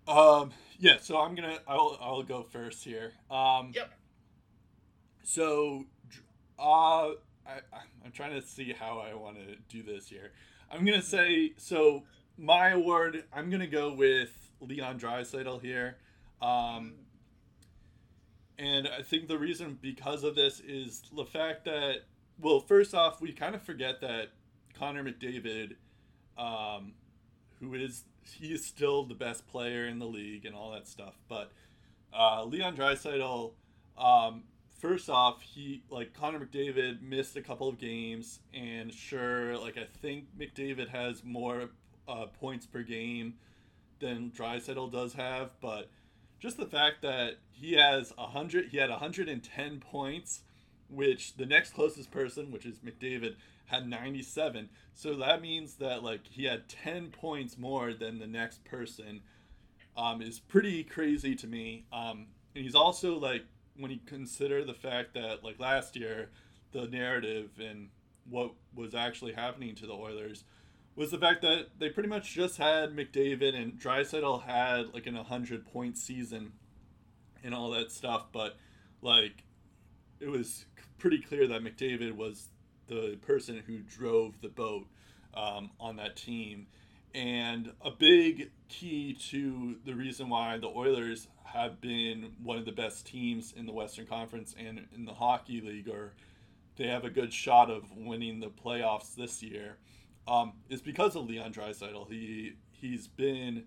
Um. 0.06 0.52
Yeah. 0.78 0.98
So 1.00 1.18
I'm 1.18 1.34
gonna. 1.34 1.58
I'll. 1.66 1.98
I'll 2.00 2.22
go 2.22 2.42
first 2.42 2.84
here. 2.84 3.12
Um. 3.30 3.72
Yep. 3.74 3.92
So, 5.22 5.84
uh, 6.58 7.10
I, 7.46 7.60
I'm 8.04 8.10
trying 8.12 8.40
to 8.40 8.44
see 8.44 8.72
how 8.72 8.98
I 8.98 9.14
want 9.14 9.36
to 9.36 9.56
do 9.68 9.82
this 9.82 10.08
here. 10.08 10.32
I'm 10.70 10.84
gonna 10.84 11.02
say 11.02 11.52
so. 11.56 12.04
My 12.38 12.70
award. 12.70 13.24
I'm 13.34 13.50
gonna 13.50 13.66
go 13.66 13.92
with 13.92 14.39
Leon 14.60 14.98
Draisaitl 14.98 15.60
here. 15.62 15.96
Um, 16.40 16.94
and 18.58 18.88
I 18.88 19.02
think 19.02 19.28
the 19.28 19.38
reason 19.38 19.78
because 19.80 20.22
of 20.22 20.34
this 20.34 20.60
is 20.60 21.02
the 21.14 21.24
fact 21.24 21.64
that, 21.64 22.02
well, 22.38 22.60
first 22.60 22.94
off, 22.94 23.20
we 23.20 23.32
kind 23.32 23.54
of 23.54 23.62
forget 23.62 24.00
that 24.02 24.28
Connor 24.78 25.04
McDavid, 25.04 25.76
um, 26.38 26.92
who 27.58 27.74
is 27.74 28.04
he 28.22 28.52
is 28.52 28.64
still 28.64 29.04
the 29.04 29.14
best 29.14 29.46
player 29.48 29.86
in 29.86 29.98
the 29.98 30.06
league 30.06 30.44
and 30.44 30.54
all 30.54 30.72
that 30.72 30.86
stuff, 30.86 31.14
but 31.28 31.50
uh, 32.12 32.44
Leon 32.44 32.76
Draisaitl, 32.76 33.52
um, 33.96 34.44
first 34.78 35.08
off, 35.08 35.42
he 35.42 35.82
like 35.90 36.12
Connor 36.12 36.40
McDavid 36.40 37.02
missed 37.02 37.36
a 37.36 37.42
couple 37.42 37.68
of 37.68 37.78
games, 37.78 38.40
and 38.52 38.92
sure, 38.92 39.56
like 39.58 39.78
I 39.78 39.86
think 40.00 40.26
McDavid 40.38 40.88
has 40.88 41.24
more 41.24 41.70
uh, 42.08 42.26
points 42.26 42.66
per 42.66 42.82
game 42.82 43.34
than 44.00 44.32
Draisaitl 44.36 44.90
does 44.92 45.14
have, 45.14 45.50
but 45.60 45.90
just 46.40 46.56
the 46.56 46.66
fact 46.66 47.02
that 47.02 47.36
he 47.50 47.74
has 47.74 48.12
a 48.18 48.26
hundred, 48.26 48.68
he 48.68 48.78
had 48.78 48.90
110 48.90 49.80
points, 49.80 50.42
which 50.88 51.36
the 51.36 51.46
next 51.46 51.74
closest 51.74 52.10
person, 52.10 52.50
which 52.50 52.64
is 52.64 52.78
McDavid, 52.78 53.36
had 53.66 53.88
97. 53.88 54.68
So 54.94 55.14
that 55.16 55.42
means 55.42 55.74
that 55.76 56.02
like 56.02 56.26
he 56.28 56.44
had 56.44 56.68
10 56.68 57.10
points 57.10 57.58
more 57.58 57.92
than 57.92 58.18
the 58.18 58.26
next 58.26 58.64
person. 58.64 59.20
Um, 59.96 60.22
is 60.22 60.38
pretty 60.38 60.82
crazy 60.84 61.34
to 61.34 61.46
me. 61.46 61.84
Um, 61.92 62.28
and 62.54 62.64
he's 62.64 62.74
also 62.74 63.18
like 63.18 63.44
when 63.76 63.90
you 63.90 63.98
consider 64.06 64.64
the 64.64 64.74
fact 64.74 65.14
that 65.14 65.44
like 65.44 65.58
last 65.58 65.94
year, 65.96 66.30
the 66.72 66.86
narrative 66.86 67.50
and 67.60 67.88
what 68.28 68.52
was 68.74 68.94
actually 68.94 69.32
happening 69.32 69.74
to 69.74 69.86
the 69.86 69.92
Oilers 69.92 70.44
was 71.00 71.12
the 71.12 71.18
fact 71.18 71.40
that 71.40 71.68
they 71.78 71.88
pretty 71.88 72.10
much 72.10 72.34
just 72.34 72.58
had 72.58 72.94
McDavid 72.94 73.54
and 73.54 73.80
Draisaitl 73.80 74.42
had 74.42 74.92
like 74.92 75.06
an 75.06 75.14
100 75.14 75.64
point 75.64 75.96
season 75.96 76.52
and 77.42 77.54
all 77.54 77.70
that 77.70 77.90
stuff, 77.90 78.26
but 78.32 78.58
like 79.00 79.44
it 80.20 80.28
was 80.28 80.66
pretty 80.98 81.18
clear 81.18 81.48
that 81.48 81.62
McDavid 81.62 82.14
was 82.14 82.48
the 82.86 83.18
person 83.22 83.62
who 83.66 83.78
drove 83.78 84.42
the 84.42 84.50
boat 84.50 84.88
um, 85.32 85.70
on 85.80 85.96
that 85.96 86.16
team. 86.16 86.66
And 87.14 87.72
a 87.80 87.90
big 87.90 88.50
key 88.68 89.16
to 89.30 89.76
the 89.86 89.94
reason 89.94 90.28
why 90.28 90.58
the 90.58 90.68
Oilers 90.68 91.28
have 91.44 91.80
been 91.80 92.32
one 92.42 92.58
of 92.58 92.66
the 92.66 92.72
best 92.72 93.06
teams 93.06 93.54
in 93.56 93.64
the 93.64 93.72
Western 93.72 94.06
Conference 94.06 94.54
and 94.58 94.86
in 94.94 95.06
the 95.06 95.14
Hockey 95.14 95.62
League, 95.62 95.88
or 95.88 96.12
they 96.76 96.88
have 96.88 97.06
a 97.06 97.10
good 97.10 97.32
shot 97.32 97.70
of 97.70 97.84
winning 97.96 98.40
the 98.40 98.50
playoffs 98.50 99.14
this 99.14 99.42
year, 99.42 99.78
um, 100.26 100.52
is 100.68 100.80
because 100.80 101.16
of 101.16 101.26
Leon 101.26 101.52
Draisaitl. 101.52 102.08
He 102.08 102.54
he's 102.72 103.06
been 103.08 103.64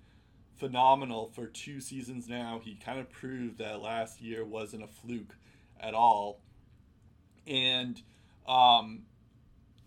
phenomenal 0.56 1.32
for 1.34 1.48
two 1.48 1.80
seasons 1.80 2.28
now. 2.28 2.62
He 2.64 2.76
kind 2.76 3.00
of 3.00 3.10
proved 3.10 3.58
that 3.58 3.82
last 3.82 4.22
year 4.22 4.46
wasn't 4.46 4.84
a 4.84 4.88
fluke 4.88 5.36
at 5.80 5.94
all, 5.94 6.40
and 7.48 8.02
um, 8.48 9.04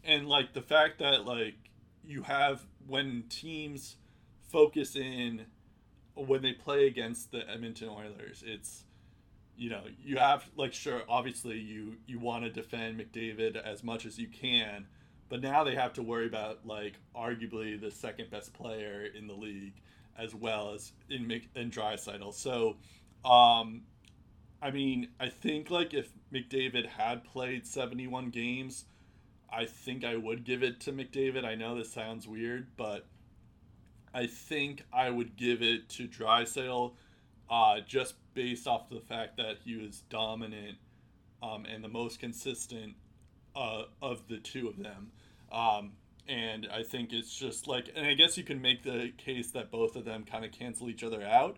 and 0.05 0.29
like 0.29 0.53
the 0.53 0.63
fact 0.63 0.99
that 0.99 1.25
like 1.25 1.57
you 2.05 2.23
have 2.23 2.67
when 2.87 3.25
teams 3.29 3.97
focus 4.49 4.97
in 4.97 5.47
when 6.15 6.43
they 6.43 6.53
play 6.53 6.87
against 6.87 7.33
the 7.33 7.49
Edmonton 7.49 7.89
Oilers, 7.89 8.43
it's 8.47 8.85
you 9.57 9.71
know 9.71 9.83
you 10.05 10.17
have 10.17 10.49
like 10.57 10.73
sure 10.75 11.03
obviously 11.09 11.59
you 11.59 11.97
you 12.07 12.19
want 12.19 12.45
to 12.45 12.51
defend 12.51 13.01
McDavid 13.01 13.57
as 13.57 13.83
much 13.83 14.05
as 14.05 14.19
you 14.19 14.29
can 14.29 14.87
but 15.29 15.41
now 15.41 15.65
they 15.65 15.75
have 15.75 15.93
to 15.95 16.03
worry 16.03 16.27
about 16.27 16.67
like 16.67 16.95
arguably 17.15 17.81
the 17.81 17.91
second 17.91 18.31
best 18.31 18.53
player 18.53 19.07
in 19.17 19.27
the 19.27 19.35
league 19.35 19.75
as 20.19 20.35
well 20.35 20.73
as 20.75 20.93
in 21.11 21.27
Mc, 21.27 21.49
in 21.55 21.71
Draisaitl. 21.71 22.33
So, 22.33 22.77
um, 23.25 23.83
I 24.63 24.71
mean, 24.71 25.09
I 25.21 25.29
think 25.29 25.71
like 25.71 25.95
if 25.95 26.09
McDavid 26.33 26.87
had 26.87 27.25
played 27.25 27.67
71 27.67 28.31
games, 28.31 28.87
I 29.53 29.67
think 29.67 30.05
I 30.05 30.17
would 30.17 30.45
give 30.45 30.63
it 30.63 30.81
to 30.83 30.93
McDavid. 30.93 31.45
I 31.45 31.55
know 31.55 31.77
this 31.77 31.93
sounds 31.93 32.27
weird, 32.27 32.69
but 32.77 33.07
I 34.15 34.27
think 34.27 34.83
I 34.93 35.11
would 35.11 35.37
give 35.37 35.63
it 35.63 35.89
to 35.91 36.09
Draisaitl 36.09 36.95
uh, 37.51 37.81
just 37.87 38.15
based 38.35 38.67
off 38.67 38.89
the 38.89 39.01
fact 39.01 39.37
that 39.37 39.59
he 39.65 39.77
was 39.77 40.03
dominant 40.09 40.79
um, 41.43 41.65
and 41.67 41.85
the 41.85 41.89
most 41.89 42.19
consistent 42.19 42.95
uh, 43.55 43.85
of 44.03 44.27
the 44.29 44.39
two 44.39 44.69
of 44.69 44.79
them. 44.79 45.13
Um, 45.53 45.93
and 46.29 46.69
I 46.73 46.83
think 46.83 47.13
it's 47.13 47.35
just 47.35 47.69
like, 47.69 47.91
and 47.95 48.07
I 48.07 48.15
guess 48.15 48.37
you 48.37 48.45
can 48.45 48.61
make 48.61 48.83
the 48.83 49.13
case 49.17 49.51
that 49.53 49.71
both 49.71 49.97
of 49.97 50.05
them 50.05 50.25
kind 50.25 50.45
of 50.45 50.53
cancel 50.53 50.91
each 50.91 51.05
other 51.05 51.23
out. 51.23 51.57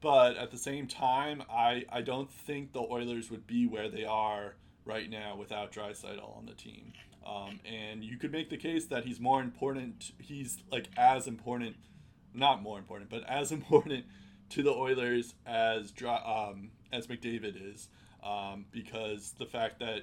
But 0.00 0.36
at 0.36 0.50
the 0.50 0.58
same 0.58 0.86
time, 0.88 1.42
I, 1.50 1.84
I 1.90 2.02
don't 2.02 2.30
think 2.30 2.72
the 2.72 2.80
Oilers 2.80 3.30
would 3.30 3.46
be 3.46 3.66
where 3.66 3.88
they 3.88 4.04
are 4.04 4.54
right 4.84 5.08
now 5.08 5.36
without 5.36 5.72
Draisaitl 5.72 6.36
on 6.36 6.46
the 6.46 6.54
team. 6.54 6.92
Um, 7.24 7.60
and 7.64 8.02
you 8.02 8.18
could 8.18 8.32
make 8.32 8.50
the 8.50 8.56
case 8.56 8.86
that 8.86 9.04
he's 9.04 9.20
more 9.20 9.40
important. 9.40 10.10
He's 10.18 10.58
like 10.70 10.88
as 10.96 11.26
important, 11.26 11.76
not 12.34 12.62
more 12.62 12.78
important, 12.78 13.10
but 13.10 13.22
as 13.28 13.52
important 13.52 14.06
to 14.50 14.62
the 14.62 14.72
Oilers 14.72 15.34
as 15.46 15.92
um, 16.04 16.70
as 16.92 17.06
McDavid 17.06 17.72
is, 17.72 17.88
um, 18.22 18.66
because 18.70 19.34
the 19.38 19.46
fact 19.46 19.78
that 19.78 20.02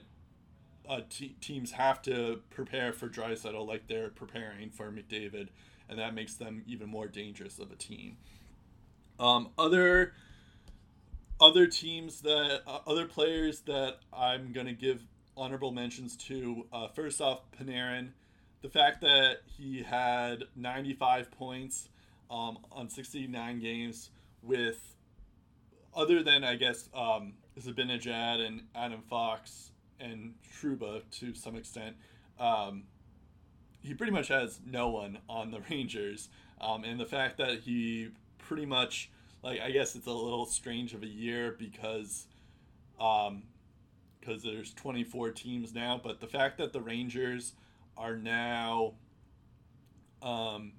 uh, 0.87 1.01
teams 1.41 1.71
have 1.71 2.01
to 2.03 2.41
prepare 2.49 2.93
for 2.93 3.07
Draisaitl 3.07 3.67
like 3.67 3.87
they're 3.87 4.09
preparing 4.09 4.69
for 4.69 4.91
McDavid, 4.91 5.49
and 5.87 5.99
that 5.99 6.13
makes 6.13 6.35
them 6.35 6.63
even 6.67 6.89
more 6.89 7.07
dangerous 7.07 7.59
of 7.59 7.71
a 7.71 7.75
team. 7.75 8.17
Um, 9.19 9.49
other 9.57 10.13
other 11.41 11.67
teams 11.67 12.21
that 12.21 12.61
uh, 12.67 12.79
other 12.87 13.05
players 13.05 13.61
that 13.61 13.97
I'm 14.13 14.51
gonna 14.51 14.73
give 14.73 15.03
honorable 15.37 15.71
mentions 15.71 16.15
to. 16.17 16.65
Uh, 16.71 16.87
first 16.89 17.21
off, 17.21 17.41
Panarin, 17.57 18.09
the 18.61 18.69
fact 18.69 19.01
that 19.01 19.37
he 19.45 19.83
had 19.83 20.43
95 20.55 21.31
points 21.31 21.89
um, 22.29 22.59
on 22.71 22.89
69 22.89 23.59
games 23.59 24.09
with 24.43 24.95
other 25.95 26.23
than 26.23 26.43
I 26.43 26.55
guess 26.55 26.89
um, 26.93 27.33
Zibanejad 27.59 28.45
and 28.45 28.63
Adam 28.75 29.01
Fox 29.09 29.68
and 29.99 30.33
Trouba 30.61 31.01
to 31.19 31.33
some 31.33 31.55
extent, 31.55 31.95
um, 32.39 32.83
he 33.81 33.93
pretty 33.93 34.11
much 34.11 34.27
has 34.27 34.59
no 34.65 34.89
one 34.89 35.19
on 35.29 35.51
the 35.51 35.59
Rangers. 35.69 36.29
Um, 36.61 36.83
and 36.83 36.99
the 36.99 37.05
fact 37.05 37.37
that 37.37 37.59
he 37.59 38.09
pretty 38.37 38.65
much, 38.65 39.09
like, 39.43 39.61
I 39.61 39.71
guess 39.71 39.95
it's 39.95 40.07
a 40.07 40.11
little 40.11 40.45
strange 40.45 40.93
of 40.93 41.03
a 41.03 41.07
year 41.07 41.55
because 41.57 42.27
um, 42.99 43.43
because 44.19 44.43
there's 44.43 44.73
24 44.73 45.31
teams 45.31 45.73
now. 45.73 45.99
But 46.03 46.19
the 46.19 46.27
fact 46.27 46.57
that 46.57 46.73
the 46.73 46.81
Rangers 46.81 47.53
are 47.97 48.15
now, 48.15 48.93
um, 50.21 50.73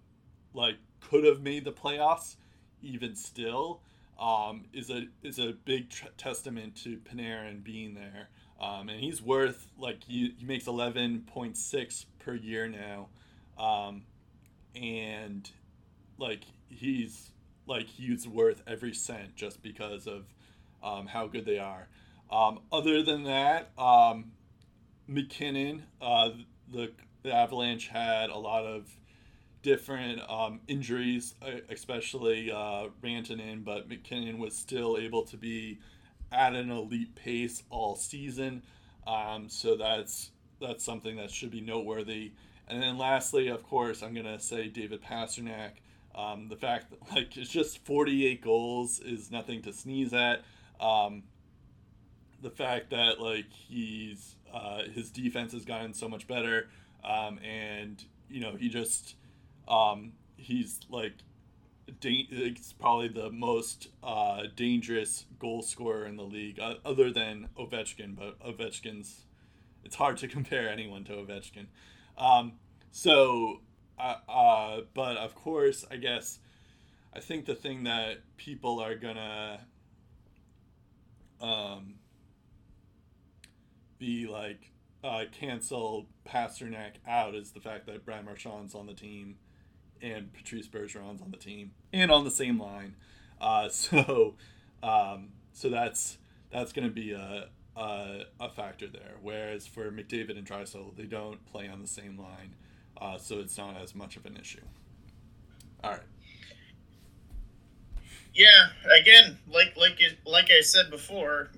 like 0.54 0.76
could 1.00 1.24
have 1.24 1.40
made 1.40 1.64
the 1.64 1.72
playoffs, 1.72 2.36
even 2.82 3.14
still, 3.14 3.80
um, 4.18 4.66
is 4.72 4.90
a 4.90 5.06
is 5.22 5.38
a 5.38 5.52
big 5.64 5.90
testament 6.16 6.76
to 6.84 6.98
Panarin 6.98 7.62
being 7.62 7.94
there. 7.94 8.28
Um, 8.60 8.88
and 8.88 9.00
he's 9.00 9.22
worth 9.22 9.68
like 9.78 10.04
he, 10.04 10.34
he 10.38 10.44
makes 10.44 10.66
11.6 10.66 12.04
per 12.18 12.34
year 12.34 12.68
now. 12.68 13.08
Um, 13.58 14.02
and 14.74 15.50
like 16.18 16.42
he's 16.68 17.30
like 17.66 17.86
he's 17.86 18.26
worth 18.28 18.62
every 18.66 18.94
cent 18.94 19.34
just 19.36 19.62
because 19.62 20.06
of 20.06 20.26
um, 20.82 21.06
how 21.06 21.26
good 21.26 21.44
they 21.44 21.58
are. 21.58 21.88
Um, 22.30 22.60
other 22.70 23.02
than 23.02 23.24
that 23.24 23.70
um, 23.78 24.32
MacKinnon 25.06 25.84
uh, 26.00 26.30
the, 26.70 26.92
the 27.22 27.34
avalanche 27.34 27.88
had 27.88 28.30
a 28.30 28.38
lot 28.38 28.64
of 28.64 28.88
different 29.62 30.20
um, 30.30 30.60
injuries 30.68 31.34
especially 31.68 32.50
uh, 32.50 32.88
Rantanen 33.02 33.64
but 33.64 33.88
MacKinnon 33.88 34.38
was 34.38 34.56
still 34.56 34.96
able 34.98 35.22
to 35.24 35.36
be 35.36 35.80
at 36.32 36.54
an 36.54 36.70
elite 36.70 37.14
pace 37.14 37.62
all 37.70 37.96
season. 37.96 38.62
Um, 39.06 39.48
so 39.48 39.76
that's 39.76 40.30
that's 40.60 40.84
something 40.84 41.16
that 41.16 41.30
should 41.30 41.50
be 41.50 41.60
noteworthy. 41.60 42.32
And 42.68 42.82
then 42.82 42.98
lastly, 42.98 43.48
of 43.48 43.62
course, 43.64 44.02
I'm 44.02 44.14
gonna 44.14 44.38
say 44.38 44.68
David 44.68 45.02
Pastrnak. 45.02 45.72
Um, 46.14 46.48
the 46.48 46.56
fact 46.56 46.90
that 46.90 47.14
like 47.14 47.36
it's 47.36 47.50
just 47.50 47.84
48 47.84 48.42
goals 48.42 49.00
is 49.00 49.30
nothing 49.30 49.62
to 49.62 49.72
sneeze 49.72 50.12
at. 50.12 50.42
Um, 50.80 51.24
the 52.42 52.50
fact 52.50 52.90
that 52.90 53.20
like 53.20 53.52
he's 53.52 54.36
uh, 54.52 54.82
his 54.92 55.10
defense 55.10 55.52
has 55.52 55.64
gotten 55.64 55.94
so 55.94 56.08
much 56.08 56.26
better, 56.26 56.68
um, 57.04 57.38
and 57.38 58.02
you 58.28 58.40
know 58.40 58.56
he 58.56 58.68
just 58.68 59.14
um, 59.68 60.12
he's 60.36 60.80
like 60.88 61.14
it's 62.02 62.72
probably 62.72 63.08
the 63.08 63.30
most 63.30 63.88
uh, 64.02 64.44
dangerous 64.56 65.26
goal 65.38 65.62
scorer 65.62 66.06
in 66.06 66.16
the 66.16 66.24
league, 66.24 66.58
uh, 66.58 66.74
other 66.84 67.12
than 67.12 67.48
Ovechkin. 67.58 68.16
But 68.16 68.38
Ovechkin's, 68.40 69.24
it's 69.84 69.96
hard 69.96 70.16
to 70.18 70.28
compare 70.36 70.68
anyone 70.68 71.04
to 71.04 71.12
Ovechkin. 71.12 71.66
Um, 72.18 72.54
so, 72.90 73.60
uh, 73.98 74.16
uh, 74.28 74.80
but 74.94 75.16
of 75.16 75.34
course, 75.34 75.84
I 75.90 75.96
guess, 75.96 76.38
I 77.14 77.20
think 77.20 77.46
the 77.46 77.54
thing 77.54 77.84
that 77.84 78.18
people 78.36 78.80
are 78.80 78.94
gonna 78.94 79.60
um, 81.40 81.94
be 83.98 84.26
like 84.26 84.72
uh, 85.02 85.24
cancel 85.32 86.06
Pastrnak 86.28 86.94
out 87.06 87.34
is 87.34 87.52
the 87.52 87.60
fact 87.60 87.86
that 87.86 88.04
Brad 88.04 88.24
Marchand's 88.24 88.74
on 88.74 88.86
the 88.86 88.94
team 88.94 89.36
and 90.02 90.32
Patrice 90.32 90.68
Bergeron's 90.68 91.22
on 91.22 91.30
the 91.30 91.36
team 91.36 91.72
and 91.92 92.10
on 92.10 92.24
the 92.24 92.30
same 92.30 92.60
line. 92.60 92.94
Uh, 93.40 93.68
so, 93.70 94.34
um, 94.82 95.28
so 95.52 95.68
that's 95.68 96.18
that's 96.50 96.72
going 96.72 96.88
to 96.88 96.94
be 96.94 97.12
a, 97.12 97.48
a, 97.76 98.22
a 98.40 98.48
factor 98.48 98.88
there. 98.88 99.14
Whereas 99.22 99.66
for 99.66 99.90
McDavid 99.90 100.36
and 100.36 100.46
Draisaitl, 100.46 100.96
they 100.96 101.04
don't 101.04 101.44
play 101.46 101.68
on 101.68 101.80
the 101.80 101.88
same 101.88 102.18
line, 102.18 102.54
uh, 103.00 103.18
so 103.18 103.38
it's 103.38 103.56
not 103.56 103.76
as 103.76 103.94
much 103.94 104.16
of 104.16 104.26
an 104.26 104.36
issue. 104.36 104.62
All 105.82 105.92
right. 105.92 106.00
Yeah, 108.32 108.68
again, 109.00 109.38
like 109.52 109.76
like 109.76 110.00
like 110.24 110.50
I 110.56 110.60
said 110.60 110.88
before, 110.90 111.50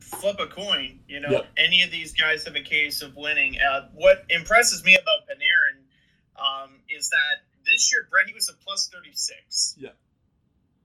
flip 0.00 0.36
a 0.38 0.46
coin. 0.46 1.00
You 1.08 1.20
know, 1.20 1.30
yep. 1.30 1.46
any 1.56 1.82
of 1.82 1.90
these 1.90 2.12
guys 2.12 2.44
have 2.44 2.54
a 2.54 2.60
case 2.60 3.00
of 3.00 3.16
winning. 3.16 3.56
Uh, 3.58 3.88
what 3.94 4.24
impresses 4.28 4.84
me 4.84 4.94
about 4.94 5.26
Panarin 5.26 5.78
um, 6.36 6.70
is 6.90 7.08
that 7.10 7.47
this 7.78 7.94
year, 7.94 8.10
Brett, 8.10 8.26
he 8.26 8.34
was 8.34 8.50
a 8.50 8.58
plus 8.66 8.90
36. 8.90 9.78
Yeah. 9.78 9.94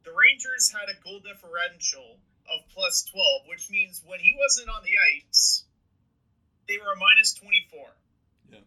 The 0.05 0.13
Rangers 0.13 0.69
had 0.69 0.93
a 0.93 0.97
goal 1.01 1.25
differential 1.25 2.21
of 2.45 2.69
plus 2.69 3.01
12, 3.09 3.49
which 3.49 3.73
means 3.73 4.05
when 4.05 4.21
he 4.21 4.37
wasn't 4.37 4.69
on 4.69 4.85
the 4.85 4.93
ice, 5.17 5.65
they 6.69 6.77
were 6.77 6.93
a 6.93 6.99
minus 7.01 7.33
24. 7.33 7.81
Yeah. 8.53 8.61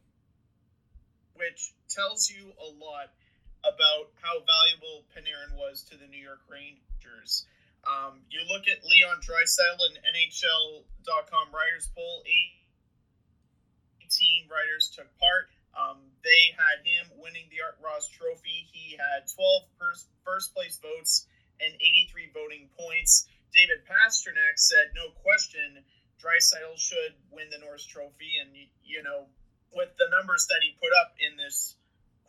Which 1.39 1.71
tells 1.87 2.27
you 2.27 2.51
a 2.59 2.67
lot 2.83 3.15
about 3.63 4.11
how 4.19 4.43
valuable 4.43 5.07
Panarin 5.15 5.55
was 5.55 5.87
to 5.95 5.97
the 5.97 6.11
New 6.11 6.19
York 6.19 6.43
Rangers. 6.51 7.47
Um, 7.87 8.27
you 8.27 8.43
look 8.51 8.67
at 8.67 8.83
Leon 8.83 9.23
Draisaitl 9.23 9.87
and 9.87 10.03
NHL.com 10.03 11.55
writers 11.55 11.87
poll. 11.95 12.27
18 12.27 14.51
writers 14.51 14.91
took 14.91 15.07
part. 15.23 15.47
Um, 15.77 16.01
they 16.25 16.57
had 16.57 16.81
him 16.83 17.21
winning 17.21 17.47
the 17.53 17.61
Art 17.61 17.77
Ross 17.85 18.09
Trophy. 18.09 18.67
He 18.73 18.97
had 18.97 19.29
12 19.29 19.69
first, 19.77 20.09
first 20.25 20.57
place 20.57 20.81
votes 20.81 21.29
and 21.61 21.71
83 21.77 22.33
voting 22.33 22.65
points. 22.73 23.29
David 23.53 23.85
Pastrnak 23.85 24.57
said, 24.57 24.97
no 24.97 25.13
question, 25.21 25.85
Draisaitl 26.21 26.81
should 26.81 27.15
win 27.31 27.53
the 27.53 27.61
Norris 27.61 27.85
Trophy. 27.85 28.41
And, 28.41 28.57
you 28.85 29.05
know, 29.05 29.29
with 29.73 29.93
the 30.01 30.09
numbers 30.09 30.49
that 30.49 30.65
he 30.65 30.73
put 30.81 30.93
up 31.05 31.13
in 31.21 31.37
this 31.37 31.77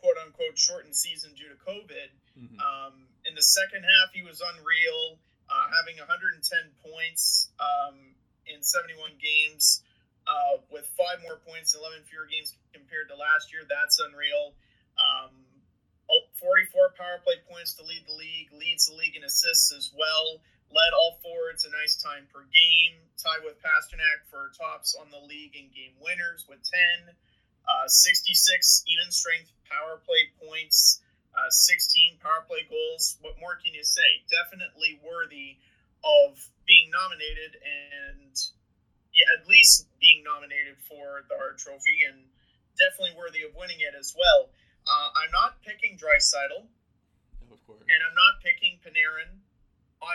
quote 0.00 0.16
unquote 0.20 0.56
shortened 0.56 0.94
season 0.94 1.32
due 1.34 1.48
to 1.48 1.58
COVID, 1.64 2.08
mm-hmm. 2.36 2.60
um, 2.60 3.08
in 3.24 3.34
the 3.34 3.42
second 3.42 3.82
half, 3.82 4.12
he 4.12 4.22
was 4.22 4.44
unreal, 4.44 5.18
uh, 5.48 5.66
having 5.72 5.96
110 5.96 6.44
points 6.84 7.48
um, 7.56 8.12
in 8.44 8.62
71 8.62 9.16
games 9.16 9.82
uh, 10.28 10.60
with 10.68 10.84
five 10.92 11.24
more 11.24 11.40
points, 11.40 11.72
and 11.72 11.80
11 11.80 12.04
fewer 12.04 12.28
games 12.28 12.52
compared 12.76 13.08
to 13.08 13.16
last 13.16 13.48
year. 13.48 13.64
That's 13.64 13.96
unreal. 13.98 14.52
Um, 15.00 15.32
44 16.38 16.94
power 16.94 17.18
play 17.24 17.40
points 17.50 17.74
to 17.76 17.82
lead 17.84 18.06
the 18.06 18.14
league, 18.14 18.48
leads 18.54 18.86
the 18.86 18.94
league 18.94 19.16
in 19.16 19.24
assists 19.24 19.74
as 19.74 19.90
well. 19.92 20.40
Led 20.70 20.92
all 20.94 21.18
forwards 21.24 21.64
a 21.64 21.72
nice 21.72 21.96
time 21.96 22.28
per 22.28 22.44
game. 22.52 23.00
Tied 23.16 23.42
with 23.42 23.58
Pastrnak 23.58 24.28
for 24.30 24.52
tops 24.54 24.94
on 24.94 25.10
the 25.10 25.18
league 25.18 25.56
in 25.56 25.72
game 25.72 25.96
winners 25.98 26.46
with 26.46 26.60
10. 26.62 27.16
Uh, 27.66 27.88
66 27.88 28.84
even 28.86 29.10
strength 29.10 29.50
power 29.66 30.00
play 30.04 30.30
points. 30.40 31.00
Uh, 31.34 31.50
16 31.50 32.20
power 32.22 32.44
play 32.46 32.64
goals. 32.68 33.16
What 33.20 33.40
more 33.40 33.56
can 33.56 33.74
you 33.74 33.84
say? 33.84 34.24
Definitely 34.28 35.00
worthy 35.02 35.56
of 36.04 36.36
being 36.66 36.92
nominated 36.92 37.58
and 37.64 38.32
yeah, 39.18 39.26
at 39.34 39.50
least 39.50 39.90
being 39.98 40.22
nominated 40.22 40.78
for 40.86 41.26
the 41.26 41.34
Hart 41.34 41.58
Trophy 41.58 42.06
and 42.06 42.22
definitely 42.78 43.18
worthy 43.18 43.42
of 43.42 43.50
winning 43.58 43.82
it 43.82 43.98
as 43.98 44.14
well. 44.14 44.54
Uh, 44.86 45.10
I'm 45.18 45.34
not 45.34 45.58
picking 45.66 45.98
Draisaitl, 45.98 46.70
of 47.50 47.60
course, 47.66 47.82
and 47.82 48.00
I'm 48.06 48.14
not 48.14 48.38
picking 48.46 48.78
Panarin 48.78 49.42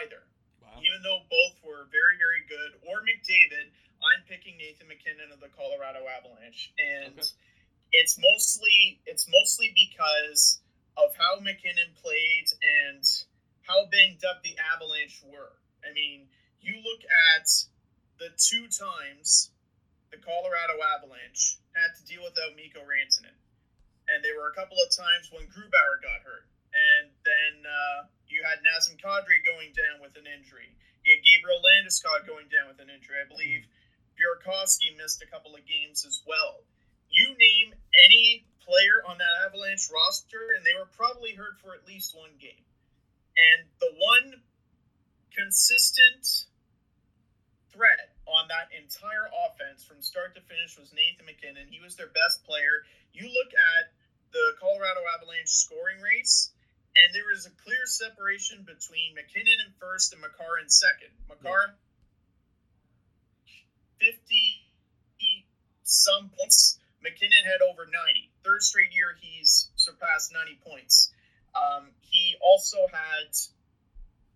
either. 0.07 0.23
Wow. 0.63 0.79
Even 0.79 1.03
though 1.03 1.19
both 1.27 1.59
were 1.67 1.91
very, 1.91 2.15
very 2.15 2.47
good, 2.47 2.79
or 2.87 3.03
McDavid, 3.03 3.75
I'm 3.99 4.23
picking 4.23 4.55
Nathan 4.55 4.87
MacKinnon 4.87 5.35
of 5.35 5.43
the 5.43 5.51
Colorado 5.51 6.07
Avalanche, 6.07 6.71
and 6.79 7.19
okay. 7.19 7.27
it's 7.91 8.15
mostly 8.15 9.03
it's 9.03 9.27
mostly 9.27 9.75
because 9.75 10.63
of 10.95 11.11
how 11.19 11.43
MacKinnon 11.43 11.91
played 11.99 12.47
and 12.63 13.03
how 13.67 13.83
banged 13.91 14.23
up 14.23 14.39
the 14.47 14.55
Avalanche 14.73 15.19
were. 15.27 15.59
I 15.83 15.91
mean, 15.91 16.31
you 16.63 16.79
look 16.79 17.03
at 17.35 17.51
the 18.23 18.31
two 18.39 18.71
times 18.71 19.51
the 20.07 20.19
Colorado 20.23 20.79
Avalanche 20.95 21.59
had 21.75 21.91
to 21.99 22.01
deal 22.07 22.23
without 22.23 22.55
Mikko 22.55 22.79
Rantanen. 22.87 23.35
And 24.07 24.23
there 24.23 24.39
were 24.39 24.47
a 24.47 24.55
couple 24.55 24.79
of 24.79 24.87
times 24.95 25.27
when 25.27 25.51
Grubauer 25.51 25.99
got 25.99 26.23
hurt. 26.23 26.47
And 26.71 27.11
then 27.27 27.67
uh, 27.67 28.07
you 28.31 28.39
had 28.47 28.63
Nazem 28.63 28.95
Kadri 28.95 29.43
going 29.43 29.75
down 29.75 29.99
with 29.99 30.15
an 30.15 30.23
injury. 30.23 30.71
You 31.03 31.19
had 31.19 31.21
Gabriel 31.27 31.59
Landeskog 31.59 32.23
going 32.23 32.47
down 32.47 32.71
with 32.71 32.79
an 32.79 32.87
injury. 32.87 33.19
I 33.19 33.27
believe 33.27 33.67
Burakovsky 34.15 34.95
missed 34.95 35.19
a 35.19 35.27
couple 35.27 35.51
of 35.51 35.67
games 35.67 36.07
as 36.07 36.23
well. 36.23 36.63
You 37.11 37.35
name 37.35 37.75
any 38.07 38.47
player 38.63 39.03
on 39.03 39.19
that 39.19 39.33
Avalanche 39.43 39.91
roster, 39.91 40.55
and 40.55 40.63
they 40.63 40.73
were 40.73 40.87
probably 40.95 41.35
hurt 41.35 41.59
for 41.59 41.75
at 41.75 41.83
least 41.83 42.15
one 42.15 42.39
game. 42.39 42.63
And 43.35 43.67
the 43.83 43.91
one 43.99 44.39
consistent 45.35 46.47
threat 47.73 48.12
on 48.27 48.47
that 48.47 48.71
entire 48.71 49.27
offense 49.47 49.83
from 49.83 50.01
start 50.01 50.35
to 50.35 50.41
finish 50.47 50.79
was 50.79 50.95
Nathan 50.95 51.27
MacKinnon. 51.27 51.67
He 51.67 51.83
was 51.83 51.95
their 51.95 52.11
best 52.11 52.43
player. 52.47 52.87
You 53.11 53.27
look 53.27 53.51
at 53.51 53.91
the 54.31 54.55
Colorado 54.59 55.03
Avalanche 55.13 55.51
scoring 55.51 55.99
rates, 56.01 56.51
and 56.95 57.13
there 57.13 57.31
is 57.35 57.45
a 57.45 57.53
clear 57.61 57.85
separation 57.85 58.63
between 58.63 59.13
MacKinnon 59.13 59.59
in 59.61 59.71
first 59.79 60.13
and 60.13 60.21
Makar 60.21 60.61
in 60.63 60.69
second. 60.69 61.11
Makar, 61.27 61.75
50 63.99 64.63
some 65.83 66.31
points. 66.31 66.79
MacKinnon 67.03 67.43
had 67.43 67.59
over 67.61 67.83
90. 67.85 68.31
Third 68.43 68.63
straight 68.63 68.95
year, 68.95 69.15
he's 69.19 69.69
surpassed 69.75 70.31
90 70.31 70.57
points. 70.63 71.11
Um, 71.53 71.91
he 71.99 72.35
also 72.41 72.79
had 72.89 73.29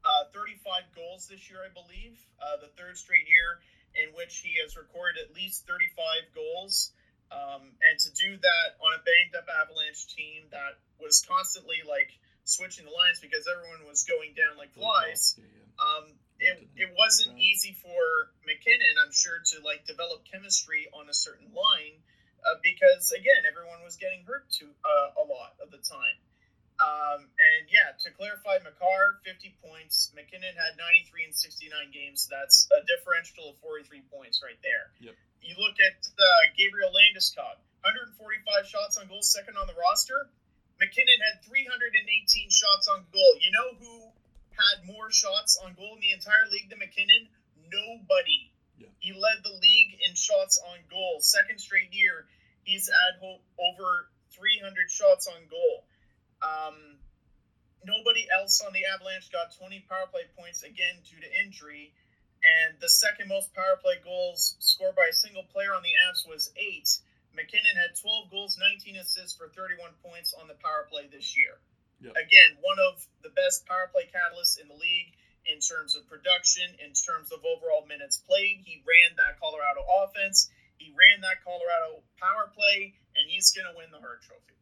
uh, 0.03 0.29
35 0.35 0.91
goals 0.93 1.27
this 1.31 1.49
year, 1.49 1.63
I 1.63 1.71
believe, 1.71 2.19
uh, 2.43 2.59
the 2.61 2.67
third 2.75 2.97
straight 2.97 3.25
year 3.25 3.63
in 3.97 4.13
which 4.13 4.39
he 4.39 4.61
has 4.63 4.77
recorded 4.77 5.17
at 5.21 5.33
least 5.35 5.67
35 5.67 6.33
goals. 6.33 6.93
Um, 7.27 7.75
and 7.83 7.99
to 7.99 8.09
do 8.15 8.39
that 8.39 8.67
on 8.79 8.95
a 8.95 9.01
banged 9.03 9.35
up 9.35 9.51
Avalanche 9.51 10.07
team 10.15 10.47
that 10.55 10.79
was 10.95 11.25
constantly 11.27 11.83
like 11.83 12.15
switching 12.47 12.87
the 12.87 12.95
lines 12.95 13.19
because 13.19 13.43
everyone 13.51 13.83
was 13.83 14.07
going 14.07 14.31
down 14.31 14.55
like 14.55 14.71
flies, 14.71 15.35
um, 15.75 16.15
it, 16.39 16.55
it 16.77 16.89
wasn't 16.95 17.35
easy 17.35 17.75
for 17.83 18.31
MacKinnon, 18.47 18.95
I'm 19.03 19.11
sure, 19.11 19.43
to 19.43 19.55
like 19.65 19.83
develop 19.83 20.23
chemistry 20.23 20.87
on 20.95 21.09
a 21.09 21.13
certain 21.13 21.51
line 21.51 21.99
uh, 22.47 22.55
because 22.63 23.11
again, 23.11 23.43
everyone 23.43 23.83
was 23.83 23.97
getting 23.97 24.23
hurt 24.23 24.47
to 24.61 24.71
uh, 24.85 25.19
a 25.19 25.23
lot 25.27 25.59
of 25.59 25.71
the 25.71 25.81
time. 25.83 26.17
Um, 26.77 27.25
and 27.25 27.65
yeah, 27.73 27.97
to 28.05 28.13
clarify, 28.13 28.61
Makar 28.61 29.17
50 29.25 29.57
points. 29.65 30.13
MacKinnon 30.13 30.53
had 30.53 30.77
93 30.77 31.25
and 31.25 31.33
69 31.33 31.89
games. 31.89 32.29
So 32.29 32.37
that's 32.37 32.69
a 32.69 32.85
differential 32.85 33.53
of 33.53 33.57
43 33.65 34.05
points 34.13 34.45
right 34.45 34.59
there. 34.61 34.93
Yep. 35.01 35.15
You 35.41 35.53
look 35.57 35.77
at 35.81 35.97
uh, 36.05 36.43
Gabriel 36.53 36.93
Landeskog, 36.93 37.57
145 37.81 38.69
shots 38.69 38.97
on 39.01 39.09
goal, 39.09 39.25
second 39.25 39.57
on 39.57 39.65
the 39.65 39.77
roster. 39.77 40.29
MacKinnon 40.77 41.19
had 41.25 41.41
318 41.41 41.97
shots 42.53 42.85
on 42.85 43.05
goal. 43.09 43.33
You 43.41 43.49
know 43.49 43.69
who 43.81 43.95
had 44.53 44.85
more 44.85 45.09
shots 45.09 45.57
on 45.65 45.73
goal 45.73 45.97
in 45.97 46.01
the 46.01 46.13
entire 46.13 46.45
league 46.53 46.69
than 46.69 46.77
MacKinnon? 46.77 47.29
Nobody. 47.73 48.53
Yeah. 48.77 48.93
He 49.01 49.13
led 49.13 49.41
the 49.41 49.57
league 49.57 49.97
in 50.05 50.13
shots 50.13 50.61
on 50.61 50.77
goal. 50.89 51.17
Second 51.21 51.57
straight 51.57 51.89
year, 51.89 52.29
he's 52.61 52.89
had 52.89 53.17
over 53.21 54.09
300 54.37 54.89
shots 54.89 55.25
on 55.25 55.41
goal. 55.49 55.85
Um, 56.41 56.97
nobody 57.85 58.27
else 58.29 58.61
on 58.61 58.73
the 58.73 58.85
Avalanche 58.85 59.31
got 59.31 59.55
20 59.57 59.85
power 59.89 60.07
play 60.11 60.27
points 60.37 60.63
again 60.63 61.01
due 61.07 61.19
to 61.21 61.29
injury. 61.43 61.93
And 62.45 62.77
the 62.79 62.89
second 62.89 63.29
most 63.29 63.53
power 63.53 63.81
play 63.81 63.97
goals 64.03 64.55
scored 64.59 64.95
by 64.95 65.09
a 65.09 65.15
single 65.15 65.43
player 65.49 65.73
on 65.73 65.81
the 65.81 65.93
Avs 66.05 66.27
was 66.27 66.53
eight. 66.55 66.87
MacKinnon 67.33 67.77
had 67.77 67.97
12 67.97 68.29
goals, 68.29 68.57
19 68.57 68.97
assists 68.97 69.37
for 69.37 69.49
31 69.53 69.93
points 70.01 70.33
on 70.33 70.47
the 70.47 70.57
power 70.57 70.89
play 70.89 71.09
this 71.09 71.37
year. 71.37 71.57
Yep. 72.01 72.13
Again, 72.13 72.61
one 72.61 72.77
of 72.77 73.01
the 73.25 73.33
best 73.33 73.65
power 73.65 73.89
play 73.89 74.05
catalysts 74.09 74.61
in 74.61 74.69
the 74.69 74.77
league 74.77 75.17
in 75.49 75.57
terms 75.61 75.95
of 75.95 76.05
production, 76.05 76.65
in 76.77 76.93
terms 76.93 77.33
of 77.33 77.41
overall 77.41 77.85
minutes 77.85 78.21
played. 78.21 78.61
He 78.65 78.83
ran 78.85 79.17
that 79.17 79.41
Colorado 79.41 79.81
offense, 79.85 80.49
he 80.77 80.93
ran 80.93 81.21
that 81.21 81.41
Colorado 81.41 82.05
power 82.21 82.49
play, 82.53 82.93
and 83.17 83.25
he's 83.25 83.49
going 83.53 83.65
to 83.65 83.73
win 83.77 83.89
the 83.89 84.01
Hart 84.01 84.21
Trophy. 84.21 84.57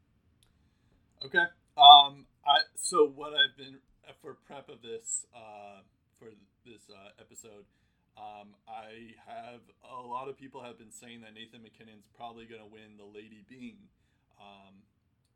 Okay. 1.28 1.48
Um. 1.78 2.26
I 2.48 2.60
so 2.76 3.08
what 3.08 3.34
I've 3.34 3.58
been 3.58 3.80
for 4.22 4.36
prep 4.46 4.70
of 4.70 4.82
this 4.82 5.26
uh 5.36 5.82
for 6.20 6.28
this 6.66 6.84
uh, 6.90 7.10
episode. 7.20 7.66
Um, 8.18 8.56
I 8.66 9.12
have 9.28 9.60
a 9.84 10.02
lot 10.08 10.30
of 10.30 10.38
people 10.38 10.64
have 10.64 10.78
been 10.78 10.92
saying 10.92 11.20
that 11.22 11.34
Nathan 11.34 11.62
MacKinnon's 11.64 12.06
probably 12.16 12.46
going 12.46 12.62
to 12.62 12.68
win 12.68 12.96
the 12.98 13.04
Lady 13.04 13.44
Byng 13.50 13.76
um, 14.40 14.76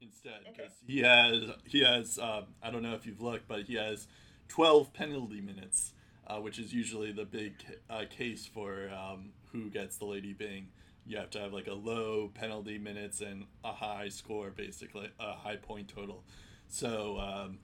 instead 0.02 0.40
Okay. 0.48 0.52
because 0.56 0.72
he 0.88 1.00
has 1.00 1.44
he 1.66 1.84
has 1.84 2.18
um, 2.20 2.46
I 2.64 2.72
don't 2.72 2.84
know 2.84 2.94
if 2.94 3.06
you've 3.06 3.22
looked, 3.22 3.48
but 3.50 3.64
he 3.64 3.76
has 3.76 4.08
twelve 4.48 4.94
penalty 4.94 5.42
minutes, 5.42 5.92
uh, 6.28 6.38
which 6.38 6.58
is 6.58 6.74
usually 6.74 7.12
the 7.12 7.26
big 7.26 7.54
uh, 7.90 8.04
case 8.10 8.46
for 8.46 8.90
um, 8.92 9.32
who 9.52 9.70
gets 9.70 9.98
the 9.98 10.06
Lady 10.06 10.32
Byng. 10.34 10.68
You 11.10 11.18
have 11.18 11.32
to 11.32 11.40
have 11.40 11.54
like 11.54 11.66
a 11.66 11.74
low 11.74 12.30
penalty 12.36 12.78
minutes 12.78 13.20
and 13.20 13.46
a 13.64 13.72
high 13.72 14.10
score, 14.10 14.52
basically 14.52 15.10
a 15.20 15.34
high 15.34 15.56
point 15.56 15.88
total. 15.88 16.24
So 16.68 17.20
um, 17.20 17.58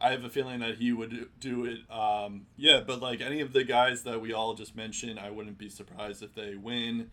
I 0.00 0.10
have 0.10 0.24
a 0.24 0.28
feeling 0.28 0.58
that 0.58 0.78
he 0.78 0.92
would 0.92 1.28
do 1.38 1.64
it. 1.64 1.78
Um, 1.88 2.46
yeah, 2.56 2.80
but 2.84 3.00
like 3.00 3.20
any 3.20 3.40
of 3.40 3.52
the 3.52 3.62
guys 3.62 4.02
that 4.02 4.20
we 4.20 4.32
all 4.32 4.54
just 4.54 4.74
mentioned, 4.74 5.20
I 5.20 5.30
wouldn't 5.30 5.58
be 5.58 5.68
surprised 5.68 6.24
if 6.24 6.34
they 6.34 6.56
win. 6.56 7.10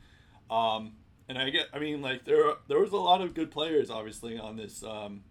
Um, 0.49 0.93
and 1.29 1.37
I 1.37 1.51
get, 1.51 1.67
I 1.71 1.77
mean, 1.77 2.01
like 2.01 2.25
there 2.25 2.53
there 2.67 2.79
was 2.79 2.91
a 2.91 2.97
lot 2.97 3.21
of 3.21 3.35
good 3.35 3.51
players 3.51 3.91
obviously 3.91 4.39
on 4.39 4.57
this 4.57 4.83
um, 4.83 5.21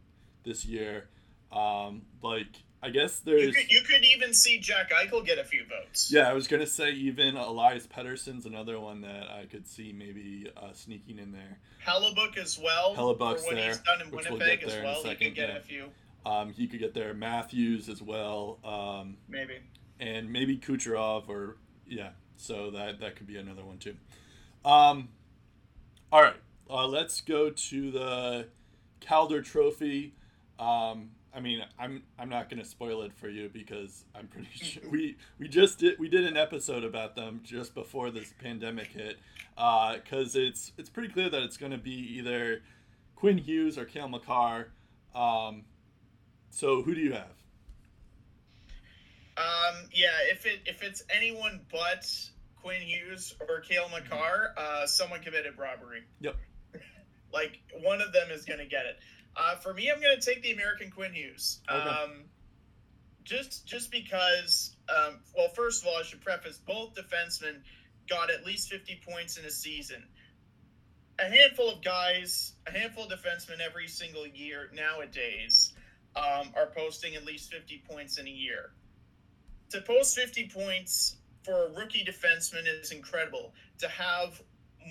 this 0.45 0.65
year. 0.65 1.09
Um, 1.51 2.03
like 2.23 2.63
I 2.85 2.91
guess 2.91 3.23
You 3.25 3.33
there's 3.39 3.57
could, 3.57 3.71
you 3.71 3.81
could 3.81 4.05
even 4.05 4.35
see 4.35 4.59
Jack 4.59 4.91
Eichel 4.91 5.25
get 5.25 5.39
a 5.39 5.45
few 5.45 5.63
votes. 5.65 6.13
yeah, 6.13 6.29
I 6.29 6.35
was 6.35 6.47
gonna 6.47 6.67
say 6.67 6.91
even 6.91 7.35
Elias 7.37 7.87
Pettersson's 7.87 8.45
another 8.45 8.79
one 8.79 9.01
that 9.01 9.31
I 9.31 9.47
could 9.47 9.67
see 9.67 9.93
maybe 9.97 10.51
uh, 10.55 10.73
sneaking 10.75 11.19
in 11.19 11.33
there. 11.33 11.59
Hellebuyck 11.87 12.37
as 12.37 12.59
well. 12.59 12.95
Hellebuyck's 12.95 13.43
for 13.45 13.55
what 13.55 13.57
he's 13.65 13.77
there, 13.79 13.85
done 13.87 14.07
in 14.07 14.11
which 14.15 14.29
we'll 14.29 14.39
Winnipeg 14.39 14.61
get 14.61 14.69
as 14.69 14.75
there 14.75 14.83
in 14.83 14.87
a 14.87 14.89
well. 14.93 15.03
He 15.03 15.09
second, 15.09 15.27
could 15.29 15.35
get 15.35 15.49
yeah. 15.49 15.57
a 15.57 15.61
few, 15.61 15.85
Um, 16.27 16.53
he 16.53 16.67
could 16.67 16.81
get 16.81 16.93
there 16.93 17.15
Matthews 17.15 17.89
as 17.89 18.03
well. 18.03 18.59
Um, 18.65 19.17
maybe. 19.29 19.55
and 19.99 20.31
maybe 20.31 20.59
Kucherov 20.59 21.29
or 21.31 21.57
yeah. 21.87 22.11
So 22.37 22.71
that 22.73 23.01
that 23.01 23.17
could 23.17 23.27
be 23.27 23.37
another 23.39 23.65
one 23.65 23.79
too. 23.79 23.97
Um, 24.65 25.09
all 26.13 26.23
right, 26.23 26.37
uh, 26.69 26.87
let's 26.87 27.21
go 27.23 27.49
to 27.49 27.91
the 27.91 28.49
Calder 29.01 29.41
Trophy. 29.41 30.15
Um, 30.59 31.11
I 31.35 31.41
mean, 31.41 31.65
I'm 31.79 32.03
I'm 32.19 32.29
not 32.29 32.49
gonna 32.49 32.65
spoil 32.65 33.03
it 33.03 33.13
for 33.13 33.29
you 33.29 33.49
because 33.53 34.05
I'm 34.15 34.29
pretty 34.29 34.49
sure 34.55 34.83
we 34.89 35.17
we 35.39 35.49
just 35.49 35.79
did 35.79 35.99
we 35.99 36.09
did 36.09 36.25
an 36.25 36.37
episode 36.37 36.85
about 36.85 37.17
them 37.17 37.41
just 37.43 37.75
before 37.75 38.11
this 38.11 38.33
pandemic 38.41 38.89
hit. 38.89 39.19
Because 39.57 40.37
it's 40.37 40.73
it's 40.79 40.89
pretty 40.89 41.13
clear 41.13 41.29
that 41.29 41.43
it's 41.43 41.57
gonna 41.57 41.79
be 41.79 42.19
either 42.19 42.63
Quinn 43.17 43.39
Hughes 43.39 43.79
or 43.79 43.85
Cale 43.85 44.09
Makar. 44.09 44.69
Um, 45.15 45.65
so 46.51 46.83
who 46.83 46.95
do 46.95 47.01
you 47.01 47.13
have? 47.13 47.35
Um, 49.37 49.89
yeah, 49.93 50.13
if 50.31 50.47
it 50.47 50.61
if 50.67 50.83
it's 50.83 51.03
anyone 51.11 51.61
but 51.71 52.07
Quinn 52.65 52.81
Hughes 52.81 53.35
or 53.49 53.61
Cale 53.61 53.89
Makar, 53.91 54.55
uh, 54.57 54.87
someone 54.87 55.21
committed 55.21 55.59
robbery. 55.59 56.05
Yep. 56.21 56.37
like 57.33 57.61
one 57.83 58.01
of 58.01 58.13
them 58.13 58.29
is 58.31 58.45
going 58.45 58.61
to 58.61 58.67
get 58.67 58.87
it. 58.87 58.99
Uh, 59.37 59.57
for 59.57 59.75
me, 59.75 59.91
I'm 59.91 60.01
going 60.01 60.19
to 60.19 60.25
take 60.25 60.43
the 60.43 60.53
American 60.53 60.91
Quinn 60.91 61.13
Hughes. 61.13 61.61
Okay. 61.71 61.89
Um, 61.89 62.25
just 63.25 63.67
just 63.67 63.91
because, 63.91 64.77
um, 64.89 65.21
well, 65.37 65.49
first 65.49 65.83
of 65.83 65.89
all, 65.89 65.97
I 65.97 66.03
should 66.03 66.21
preface 66.21 66.59
both 66.59 66.95
defensemen 66.95 67.63
got 68.09 68.31
at 68.31 68.45
least 68.45 68.71
50 68.71 69.01
points 69.09 69.39
in 69.39 69.45
a 69.45 69.51
season. 69.51 70.03
A 71.19 71.25
handful 71.25 71.71
of 71.71 71.83
guys, 71.83 72.53
a 72.67 72.71
handful 72.71 73.05
of 73.05 73.11
defensemen 73.11 73.61
every 73.65 73.89
single 73.89 74.27
year 74.27 74.69
nowadays 74.75 75.73
um, 76.17 76.51
are 76.55 76.67
posting 76.77 77.15
at 77.15 77.25
least 77.25 77.53
50 77.53 77.83
points 77.89 78.19
in 78.19 78.27
a 78.27 78.31
year. 78.31 78.73
To 79.71 79.81
post 79.81 80.17
50 80.17 80.49
points 80.49 81.17
for 81.45 81.67
a 81.67 81.71
rookie 81.73 82.05
defenseman 82.05 82.65
is 82.67 82.91
incredible. 82.91 83.53
To 83.79 83.89
have 83.89 84.41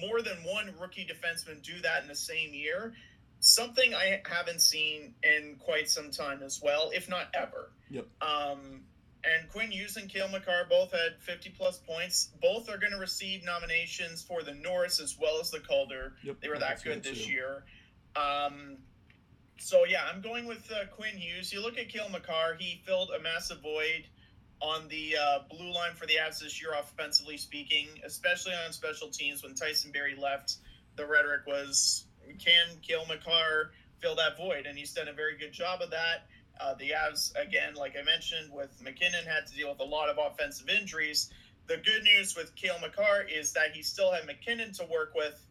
more 0.02 0.22
than 0.22 0.38
one 0.44 0.74
rookie 0.80 1.06
defenseman 1.06 1.62
do 1.62 1.80
that 1.82 2.02
in 2.02 2.08
the 2.08 2.16
same 2.16 2.54
year, 2.54 2.94
something 3.44 3.94
I 3.94 4.22
haven't 4.26 4.62
seen 4.62 5.14
in 5.22 5.58
quite 5.60 5.90
some 5.90 6.12
time 6.12 6.42
as 6.44 6.62
well, 6.64 6.92
if 6.94 7.10
not 7.10 7.28
ever. 7.34 7.72
Yep. 7.90 8.08
Um, 8.22 8.82
and 9.26 9.50
Quinn 9.50 9.72
Hughes 9.72 9.98
and 9.98 10.10
Cale 10.10 10.28
Makar 10.30 10.66
both 10.70 10.92
had 10.92 11.20
50 11.20 11.52
plus 11.52 11.78
points. 11.78 12.30
Both 12.42 12.70
are 12.70 12.78
going 12.78 12.92
to 12.94 12.98
receive 13.00 13.44
nominations 13.44 14.22
for 14.22 14.44
the 14.44 14.54
Norris 14.54 15.00
as 15.00 15.18
well 15.20 15.40
as 15.40 15.52
the 15.52 15.60
Calder. 15.60 16.14
Yep, 16.24 16.38
They 16.42 16.50
were 16.50 16.60
that 16.60 16.84
good 16.84 17.04
this 17.04 17.26
too. 17.26 17.32
year. 17.32 17.64
Um, 18.16 18.78
so 19.60 19.86
yeah, 19.86 20.04
I'm 20.14 20.22
going 20.22 20.46
with 20.46 20.70
uh, 20.72 20.86
Quinn 20.96 21.16
Hughes. 21.18 21.52
You 21.54 21.62
look 21.62 21.78
at 21.78 21.90
Cale 21.90 22.10
Makar; 22.10 22.56
he 22.60 22.82
filled 22.86 23.12
a 23.18 23.22
massive 23.22 23.62
void 23.62 24.06
on 24.62 24.88
the 24.88 25.16
uh, 25.22 25.40
blue 25.50 25.74
line 25.74 25.94
for 25.96 26.06
the 26.06 26.14
Avs 26.16 26.40
this 26.40 26.62
year, 26.62 26.72
offensively 26.80 27.38
speaking, 27.38 27.88
especially 28.06 28.54
on 28.66 28.72
special 28.74 29.10
teams. 29.10 29.44
When 29.44 29.56
Tyson 29.56 29.92
Barrie 29.92 30.16
left, 30.16 30.58
the 30.96 31.06
rhetoric 31.06 31.46
was, 31.48 32.06
"Can 32.44 32.80
Cale 32.82 33.06
Makar 33.08 33.72
fill 34.00 34.16
that 34.16 34.38
void?" 34.38 34.66
And 34.66 34.78
he's 34.78 34.94
done 34.94 35.08
a 35.08 35.14
very 35.14 35.38
good 35.38 35.52
job 35.52 35.82
of 35.82 35.90
that. 35.92 36.28
Uh, 36.60 36.76
the 36.76 36.92
Avs, 36.92 37.34
again, 37.36 37.74
like 37.74 37.96
I 38.00 38.04
mentioned, 38.04 38.52
with 38.52 38.82
MacKinnon, 38.82 39.26
had 39.26 39.48
to 39.48 39.56
deal 39.56 39.70
with 39.70 39.80
a 39.80 39.86
lot 39.86 40.10
of 40.10 40.18
offensive 40.20 40.70
injuries. 40.70 41.32
The 41.68 41.78
good 41.78 42.04
news 42.04 42.36
with 42.36 42.54
Cale 42.56 42.78
Makar 42.80 43.24
is 43.24 43.54
that 43.54 43.72
he 43.74 43.82
still 43.82 44.12
had 44.12 44.26
MacKinnon 44.26 44.72
to 44.74 44.86
work 44.86 45.14
with. 45.16 45.42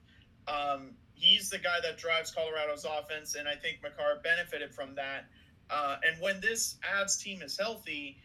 Um, 0.46 0.90
he's 1.14 1.50
the 1.50 1.58
guy 1.58 1.80
that 1.82 1.98
drives 1.98 2.30
Colorado's 2.30 2.84
offense, 2.84 3.34
and 3.34 3.48
I 3.48 3.56
think 3.56 3.82
Makar 3.82 4.20
benefited 4.22 4.74
from 4.74 4.94
that. 4.94 5.24
Uh, 5.70 5.96
and 6.06 6.20
when 6.20 6.40
this 6.40 6.76
Avs 6.94 7.20
team 7.20 7.42
is 7.42 7.56
healthy, 7.56 8.18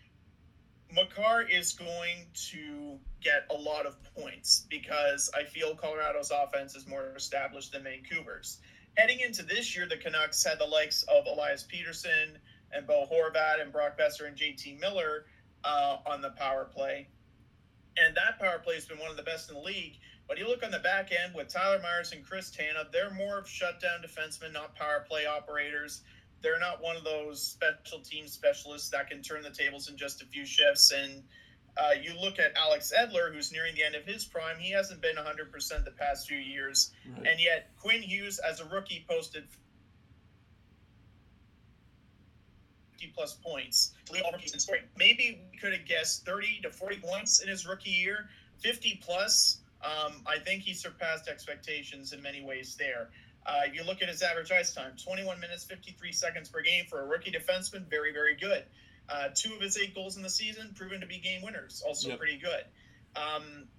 Makar 0.93 1.43
is 1.50 1.73
going 1.73 2.26
to 2.52 3.00
get 3.21 3.45
a 3.50 3.54
lot 3.54 3.86
of 3.86 3.97
points 4.15 4.65
because 4.69 5.30
I 5.36 5.43
feel 5.43 5.76
Colorado's 5.76 6.32
offense 6.32 6.76
is 6.76 6.88
more 6.88 7.13
established 7.15 7.73
than 7.73 7.84
Vancouver's. 7.84 8.60
Heading 8.95 9.19
into 9.19 9.43
this 9.43 9.76
year, 9.76 9.88
the 9.88 9.97
Canucks 9.97 10.43
had 10.43 10.60
the 10.60 10.65
likes 10.65 11.04
of 11.04 11.26
Elias 11.28 11.65
Pettersson 11.71 12.38
and 12.71 12.88
Bo 12.88 13.06
Horvat 13.12 13.62
and 13.62 13.71
Brock 13.71 13.97
Boeser 13.97 14.28
and 14.28 14.36
JT 14.36 14.80
Miller 14.80 15.26
uh, 15.63 15.97
on 16.06 16.21
the 16.21 16.32
power 16.32 16.65
play. 16.65 17.08
And 17.97 18.15
that 18.15 18.39
power 18.39 18.60
play 18.60 18.76
has 18.76 18.86
been 18.86 19.00
one 19.00 19.12
of 19.12 19.17
the 19.17 19.23
best 19.23 19.50
in 19.50 19.56
the 19.56 19.62
league. 19.62 19.97
But 20.28 20.38
you 20.38 20.47
look 20.47 20.63
on 20.63 20.71
the 20.71 20.80
back 20.80 21.12
end 21.12 21.34
with 21.34 21.47
Tyler 21.47 21.80
Myers 21.82 22.12
and 22.12 22.26
Chris 22.26 22.52
Tanev, 22.52 22.91
they're 22.91 23.12
more 23.12 23.39
of 23.39 23.47
shutdown 23.47 24.02
defensemen, 24.06 24.54
not 24.54 24.76
power 24.76 25.06
play 25.08 25.26
operators. 25.26 26.02
They're 26.41 26.60
not 26.60 26.82
one 26.82 26.95
of 26.95 27.04
those 27.04 27.41
special 27.41 28.00
team 28.00 28.28
specialists 28.28 28.89
that 28.89 29.10
can 29.10 29.21
turn 29.21 29.41
the 29.41 29.50
tables 29.50 29.89
in 29.89 29.97
just 29.97 30.21
a 30.21 30.26
few 30.26 30.45
shifts 30.45 30.91
and 30.91 31.23
Uh, 31.78 31.91
you 32.02 32.12
look 32.19 32.39
at 32.39 32.58
Alex 32.58 32.91
Edler, 32.97 33.32
who's 33.32 33.52
nearing 33.52 33.76
the 33.76 33.84
end 33.84 33.93
of 33.93 34.04
his 34.04 34.26
prime. 34.26 34.58
He 34.58 34.71
hasn't 34.71 35.00
been 35.00 35.15
100% 35.15 35.86
the 35.86 35.91
past 35.91 36.28
few 36.28 36.39
years. 36.39 36.91
Right. 37.06 37.28
And 37.28 37.39
yet, 37.39 37.69
Quinn 37.80 38.02
Hughes, 38.02 38.39
as 38.39 38.60
a 38.60 38.65
rookie, 38.65 39.06
posted 39.08 39.43
50 42.93 43.12
plus 43.13 43.34
points. 43.36 43.93
Lead 44.12 44.23
all 44.23 44.32
rookies 44.32 44.54
in 44.54 44.60
scoring. 44.60 44.84
Maybe 44.97 45.39
we 45.52 45.58
could 45.60 45.71
have 45.71 45.86
guessed 45.86 46.26
30 46.26 46.62
to 46.63 46.71
40 46.71 46.97
points 47.00 47.41
in 47.41 47.47
his 47.47 47.67
rookie 47.67 47.91
year. 47.91 48.28
50 48.62 49.00
plus. 49.04 49.60
Um, 49.84 50.23
I 50.26 50.39
think 50.39 50.63
he 50.63 50.73
surpassed 50.73 51.28
expectations 51.28 52.12
in 52.12 52.23
many 52.23 52.43
ways 52.43 52.76
there. 52.76 53.10
Uh, 53.48 53.62
you 53.74 53.84
look 53.84 54.02
at 54.02 54.10
his 54.10 54.22
average 54.22 54.52
ice 54.52 54.74
time 54.74 54.92
21 55.02 55.40
minutes, 55.40 55.64
53 55.64 56.12
seconds 56.12 56.50
per 56.50 56.62
game 56.62 56.86
for 56.90 57.00
a 57.02 57.06
rookie 57.06 57.32
defenseman. 57.32 57.90
Very, 57.90 58.12
very 58.12 58.36
good. 58.36 58.64
Uh, 59.08 59.30
two 59.34 59.54
of 59.56 59.62
his 59.62 59.78
eight 59.78 59.96
goals 59.96 60.18
in 60.18 60.24
the 60.24 60.30
season 60.30 60.74
proven 60.76 61.00
to 61.00 61.08
be 61.08 61.20
game 61.20 61.42
winners. 61.42 61.82
Also 61.88 62.10
Yep. 62.10 62.18
pretty 62.20 62.38
good. 62.38 62.66
Um, 63.16 63.70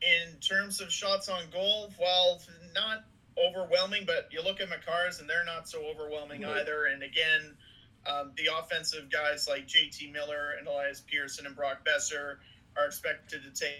in 0.00 0.40
terms 0.40 0.80
of 0.80 0.90
shots 0.90 1.28
on 1.28 1.50
goal, 1.50 1.92
well, 2.00 2.40
not 2.72 3.04
overwhelming, 3.36 4.04
but 4.06 4.28
you 4.32 4.42
look 4.42 4.60
at 4.60 4.68
Makars 4.68 5.20
and 5.20 5.28
they're 5.28 5.44
not 5.44 5.68
so 5.68 5.84
overwhelming 5.86 6.42
Right. 6.42 6.62
either. 6.62 6.86
And 6.86 7.02
again, 7.02 7.56
um, 8.06 8.32
the 8.36 8.48
offensive 8.56 9.10
guys 9.10 9.46
like 9.48 9.66
JT 9.66 10.10
Miller 10.12 10.52
and 10.52 10.66
Elias 10.66 11.02
Pettersson 11.02 11.46
and 11.46 11.54
Brock 11.56 11.84
Boeser 11.84 12.38
are 12.76 12.86
expected 12.86 13.42
to 13.44 13.50
take 13.50 13.76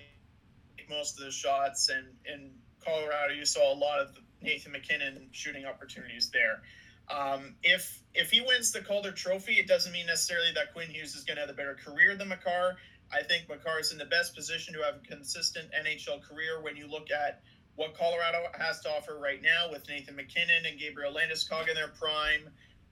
most 0.88 1.18
of 1.18 1.24
the 1.24 1.30
shots. 1.30 1.88
And 1.88 2.06
in 2.26 2.62
Colorado, 2.80 3.32
you 3.34 3.44
saw 3.46 3.72
a 3.72 3.76
lot 3.76 4.00
of 4.00 4.18
Nathan 4.44 4.72
MacKinnon 4.72 5.28
shooting 5.32 5.64
opportunities 5.64 6.30
there. 6.30 6.62
Um, 7.10 7.54
if 7.62 8.00
if 8.14 8.30
he 8.30 8.40
wins 8.40 8.72
the 8.72 8.80
Calder 8.80 9.12
Trophy, 9.12 9.54
it 9.54 9.66
doesn't 9.66 9.92
mean 9.92 10.06
necessarily 10.06 10.52
that 10.54 10.72
Quinn 10.72 10.88
Hughes 10.88 11.14
is 11.14 11.24
going 11.24 11.36
to 11.36 11.42
have 11.42 11.50
a 11.50 11.54
better 11.54 11.74
career 11.74 12.16
than 12.16 12.28
Makar. 12.28 12.76
I 13.12 13.22
think 13.22 13.48
Makar 13.48 13.80
is 13.80 13.92
in 13.92 13.98
the 13.98 14.06
best 14.06 14.34
position 14.34 14.74
to 14.74 14.82
have 14.82 14.96
a 14.96 15.06
consistent 15.06 15.70
NHL 15.72 16.22
career 16.22 16.62
when 16.62 16.76
you 16.76 16.86
look 16.86 17.10
at 17.10 17.42
what 17.76 17.96
Colorado 17.96 18.44
has 18.58 18.80
to 18.80 18.88
offer 18.90 19.18
right 19.18 19.42
now 19.42 19.70
with 19.70 19.86
Nathan 19.88 20.16
MacKinnon 20.16 20.64
and 20.66 20.78
Gabriel 20.78 21.12
Landeskog 21.12 21.68
in 21.68 21.74
their 21.74 21.88
prime. 21.88 22.48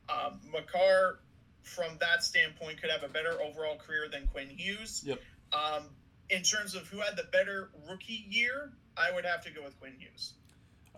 Um, 0.08 0.40
Makar, 0.52 1.20
from 1.62 1.96
that 2.00 2.22
standpoint, 2.22 2.80
could 2.80 2.90
have 2.90 3.04
a 3.04 3.12
better 3.12 3.40
overall 3.40 3.76
career 3.76 4.08
than 4.10 4.26
Quinn 4.26 4.48
Hughes. 4.48 5.02
Yep. 5.06 5.20
Um, 5.52 5.84
in 6.30 6.42
terms 6.42 6.74
of 6.74 6.86
who 6.88 6.98
had 6.98 7.16
the 7.16 7.24
better 7.32 7.70
rookie 7.88 8.26
year, 8.28 8.72
I 8.96 9.12
would 9.14 9.24
have 9.24 9.44
to 9.44 9.50
go 9.50 9.62
with 9.62 9.78
Quinn 9.78 9.94
Hughes. 9.98 10.34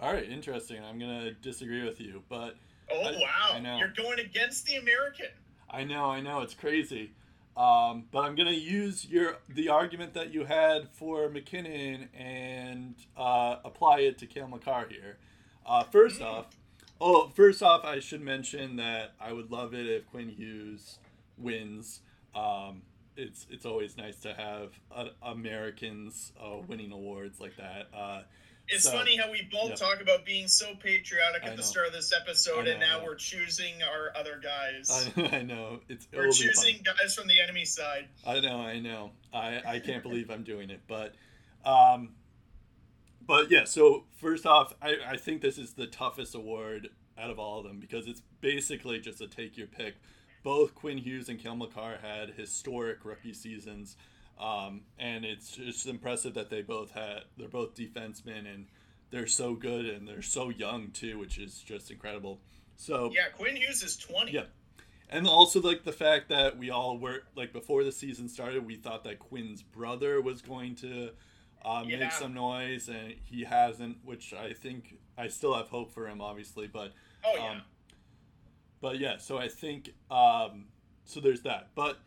All 0.00 0.12
right, 0.12 0.28
interesting. 0.28 0.82
I'm 0.84 0.98
gonna 0.98 1.32
disagree 1.32 1.84
with 1.84 2.00
you, 2.00 2.22
but 2.28 2.56
Oh 2.90 3.00
I- 3.00 3.12
wow! 3.12 3.50
I 3.54 3.60
know. 3.60 3.78
You're 3.78 3.88
going 3.96 4.18
against 4.20 4.66
the 4.66 4.76
American. 4.76 5.26
I 5.70 5.84
know, 5.84 6.06
I 6.10 6.20
know, 6.20 6.40
it's 6.40 6.54
crazy. 6.54 7.12
Um, 7.56 8.04
but 8.10 8.24
I'm 8.24 8.34
gonna 8.34 8.50
use 8.50 9.06
your 9.06 9.38
the 9.48 9.68
argument 9.68 10.14
that 10.14 10.34
you 10.34 10.44
had 10.44 10.88
for 10.90 11.28
MacKinnon 11.28 12.08
and 12.14 12.94
uh, 13.16 13.56
apply 13.64 14.00
it 14.00 14.18
to 14.18 14.26
Cale 14.26 14.48
Makar 14.48 14.88
here. 14.90 15.16
Uh, 15.64 15.84
first 15.84 16.20
Mm. 16.20 16.24
off, 16.26 16.46
oh, 17.00 17.28
first 17.28 17.62
off, 17.62 17.84
I 17.84 18.00
should 18.00 18.20
mention 18.20 18.76
that 18.76 19.12
I 19.20 19.32
would 19.32 19.50
love 19.52 19.72
it 19.72 19.86
if 19.86 20.06
Quinn 20.10 20.28
Hughes 20.28 20.98
wins. 21.38 22.00
Um, 22.34 22.82
it's 23.16 23.46
it's 23.48 23.64
always 23.64 23.96
nice 23.96 24.16
to 24.22 24.34
have 24.34 24.72
uh, 24.92 25.10
Americans 25.22 26.32
uh, 26.42 26.56
winning 26.66 26.90
awards 26.90 27.40
like 27.40 27.56
that. 27.56 27.86
It's 28.68 28.84
So, 28.84 28.92
funny 28.92 29.16
how 29.16 29.30
we 29.30 29.42
both 29.52 29.70
yeah. 29.70 29.74
talk 29.76 30.00
about 30.00 30.24
being 30.24 30.48
so 30.48 30.74
patriotic 30.76 31.44
at 31.44 31.56
the 31.56 31.62
start 31.62 31.86
of 31.86 31.92
this 31.92 32.12
episode, 32.12 32.66
and 32.66 32.80
now 32.80 33.04
we're 33.04 33.14
choosing 33.14 33.82
our 33.82 34.10
other 34.18 34.40
guys. 34.42 35.10
I, 35.16 35.36
I 35.38 35.42
know 35.42 35.80
it's 35.88 36.08
we're 36.12 36.26
it'll 36.28 36.32
be 36.32 36.38
fun. 36.38 36.48
choosing 36.54 36.82
guys 36.82 37.14
from 37.14 37.28
the 37.28 37.40
enemy 37.40 37.64
side. 37.66 38.08
I 38.26 38.40
know, 38.40 38.60
I 38.60 38.80
know. 38.80 39.10
I, 39.32 39.60
I 39.66 39.78
can't 39.80 40.02
believe 40.02 40.30
I'm 40.30 40.44
doing 40.44 40.70
it, 40.70 40.80
but 40.88 41.14
um, 41.64 42.10
but 43.26 43.50
yeah. 43.50 43.64
So 43.64 44.04
first 44.16 44.46
off, 44.46 44.74
I, 44.80 44.96
I 45.08 45.16
think 45.16 45.42
this 45.42 45.58
is 45.58 45.74
the 45.74 45.86
toughest 45.86 46.34
award 46.34 46.88
out 47.18 47.30
of 47.30 47.38
all 47.38 47.58
of 47.58 47.64
them 47.64 47.80
because 47.80 48.06
it's 48.06 48.22
basically 48.40 48.98
just 48.98 49.20
a 49.20 49.26
take 49.26 49.56
your 49.56 49.66
pick. 49.66 49.96
Both 50.42 50.74
Quinn 50.74 50.98
Hughes 50.98 51.28
and 51.28 51.38
Cale 51.38 51.56
Makar 51.56 51.98
had 52.02 52.30
historic 52.30 53.04
rookie 53.04 53.32
seasons, 53.32 53.96
um, 54.38 54.82
and 54.98 55.24
it's 55.24 55.52
just 55.52 55.86
impressive 55.86 56.34
that 56.34 56.50
they 56.50 56.62
both 56.62 56.90
had. 56.92 57.22
They're 57.36 57.48
both 57.48 57.74
defensemen 57.74 58.52
and 58.52 58.66
they're 59.10 59.26
so 59.26 59.54
good 59.54 59.86
and 59.86 60.06
they're 60.08 60.22
so 60.22 60.48
young 60.50 60.90
too, 60.90 61.18
which 61.18 61.38
is 61.38 61.58
just 61.60 61.90
incredible. 61.90 62.40
So 62.76 63.10
Yeah, 63.14 63.28
Quinn 63.36 63.56
Hughes 63.56 63.82
is 63.82 63.96
20. 63.96 64.32
yeah. 64.32 64.44
And 65.10 65.26
also 65.28 65.60
like 65.60 65.84
the 65.84 65.92
fact 65.92 66.28
that 66.30 66.58
we 66.58 66.70
all 66.70 66.98
were 66.98 67.22
like 67.36 67.52
before 67.52 67.84
the 67.84 67.92
season 67.92 68.28
started, 68.28 68.66
we 68.66 68.74
thought 68.76 69.04
that 69.04 69.18
Quinn's 69.20 69.62
brother 69.62 70.20
was 70.20 70.42
going 70.42 70.74
to 70.76 71.10
uh, 71.64 71.84
Yeah. 71.86 71.98
make 71.98 72.12
some 72.12 72.34
noise, 72.34 72.88
and 72.88 73.14
he 73.22 73.44
hasn't. 73.44 73.98
Which 74.04 74.32
I 74.34 74.52
think 74.54 74.96
I 75.16 75.28
still 75.28 75.54
have 75.54 75.68
hope 75.68 75.92
for 75.92 76.08
him, 76.08 76.20
obviously. 76.20 76.66
But 76.66 76.92
Oh 77.24 77.34
yeah. 77.36 77.50
um, 77.52 77.62
but 78.80 78.98
yeah, 78.98 79.18
so 79.18 79.38
I 79.38 79.48
think 79.48 79.90
um, 80.10 80.64
so. 81.04 81.20
There's 81.20 81.42
that. 81.42 81.68
But 81.74 81.98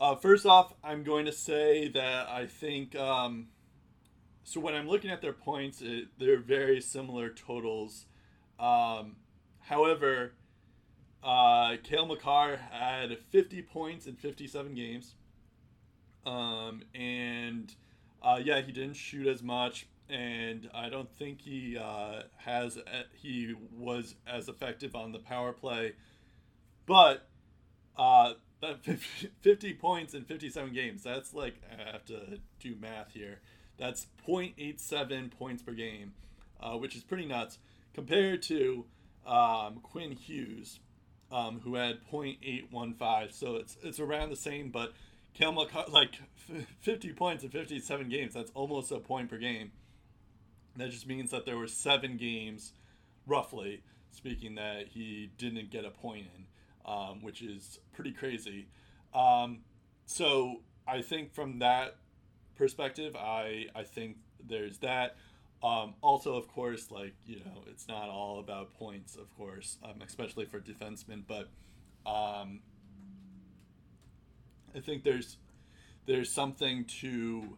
uh, 0.00 0.16
first 0.16 0.46
off, 0.46 0.72
I'm 0.82 1.02
going 1.02 1.26
to 1.26 1.32
say 1.32 1.88
that 1.88 2.28
I 2.28 2.46
think 2.46 2.96
um, 2.96 3.48
so. 4.44 4.60
When 4.60 4.74
I'm 4.74 4.88
looking 4.88 5.10
at 5.10 5.20
their 5.20 5.32
points, 5.32 5.82
it, 5.82 6.08
they're 6.18 6.40
very 6.40 6.80
similar 6.80 7.28
totals. 7.28 8.06
Um, 8.58 9.16
however, 9.60 10.32
uh, 11.22 11.76
Cale 11.82 12.06
Makar 12.06 12.56
had 12.56 13.16
50 13.30 13.62
points 13.62 14.06
in 14.06 14.16
57 14.16 14.74
games. 14.74 15.14
Um, 16.24 16.82
and 16.94 17.74
uh, 18.22 18.40
yeah, 18.42 18.60
he 18.60 18.72
didn't 18.72 18.96
shoot 18.96 19.26
as 19.26 19.42
much, 19.42 19.86
and 20.08 20.68
I 20.74 20.88
don't 20.88 21.10
think 21.10 21.40
he 21.40 21.78
uh, 21.78 22.22
has 22.36 22.78
he 23.14 23.54
was 23.72 24.14
as 24.26 24.48
effective 24.48 24.94
on 24.94 25.12
the 25.12 25.18
power 25.18 25.52
play. 25.52 25.92
But 26.86 27.26
uh, 28.62 28.68
that 28.68 28.84
50, 28.84 29.30
50 29.40 29.74
points 29.74 30.14
in 30.14 30.24
57 30.24 30.72
games, 30.72 31.02
that's 31.02 31.34
like 31.34 31.54
I 31.70 31.90
have 31.90 32.04
to 32.06 32.38
do 32.58 32.76
math 32.80 33.12
here. 33.12 33.40
That's 33.78 34.06
0.87 34.28 35.30
points 35.30 35.62
per 35.62 35.72
game, 35.72 36.12
uh, 36.60 36.76
which 36.76 36.94
is 36.94 37.02
pretty 37.02 37.26
nuts 37.26 37.58
compared 37.94 38.42
to 38.42 38.84
um, 39.26 39.80
Quinn 39.82 40.12
Hughes, 40.12 40.80
um, 41.32 41.60
who 41.64 41.76
had 41.76 42.00
0.815. 42.12 43.32
So 43.32 43.56
it's 43.56 43.76
it's 43.82 44.00
around 44.00 44.30
the 44.30 44.36
same, 44.36 44.70
but 44.70 44.92
Kel 45.34 45.52
McCar- 45.52 45.90
like 45.90 46.20
50 46.80 47.12
points 47.14 47.44
in 47.44 47.50
57 47.50 48.08
games. 48.08 48.34
That's 48.34 48.50
almost 48.54 48.92
a 48.92 48.98
point 48.98 49.30
per 49.30 49.38
game. 49.38 49.72
That 50.76 50.90
just 50.90 51.06
means 51.06 51.30
that 51.30 51.46
there 51.46 51.56
were 51.56 51.66
seven 51.66 52.16
games, 52.16 52.72
roughly 53.26 53.82
speaking, 54.10 54.54
that 54.56 54.88
he 54.88 55.30
didn't 55.38 55.70
get 55.70 55.84
a 55.84 55.90
point 55.90 56.26
in, 56.36 56.44
um, 56.90 57.22
which 57.22 57.40
is 57.42 57.78
pretty 57.92 58.12
crazy. 58.12 58.66
Um, 59.14 59.60
so 60.06 60.62
I 60.88 61.02
think 61.02 61.32
from 61.32 61.60
that 61.60 61.96
perspective, 62.56 63.14
I 63.16 63.66
I 63.74 63.84
think 63.84 64.16
there's 64.44 64.78
that. 64.78 65.16
Um, 65.62 65.94
also, 66.00 66.34
of 66.34 66.48
course, 66.48 66.90
like 66.90 67.14
you 67.26 67.36
know, 67.36 67.62
it's 67.68 67.86
not 67.86 68.08
all 68.08 68.40
about 68.40 68.74
points, 68.74 69.14
of 69.14 69.34
course, 69.36 69.78
um, 69.84 70.02
especially 70.04 70.46
for 70.46 70.58
defensemen. 70.58 71.22
But 71.26 71.48
um, 72.10 72.60
I 74.74 74.80
think 74.80 75.04
there's 75.04 75.36
there's 76.06 76.32
something 76.32 76.86
to 77.00 77.56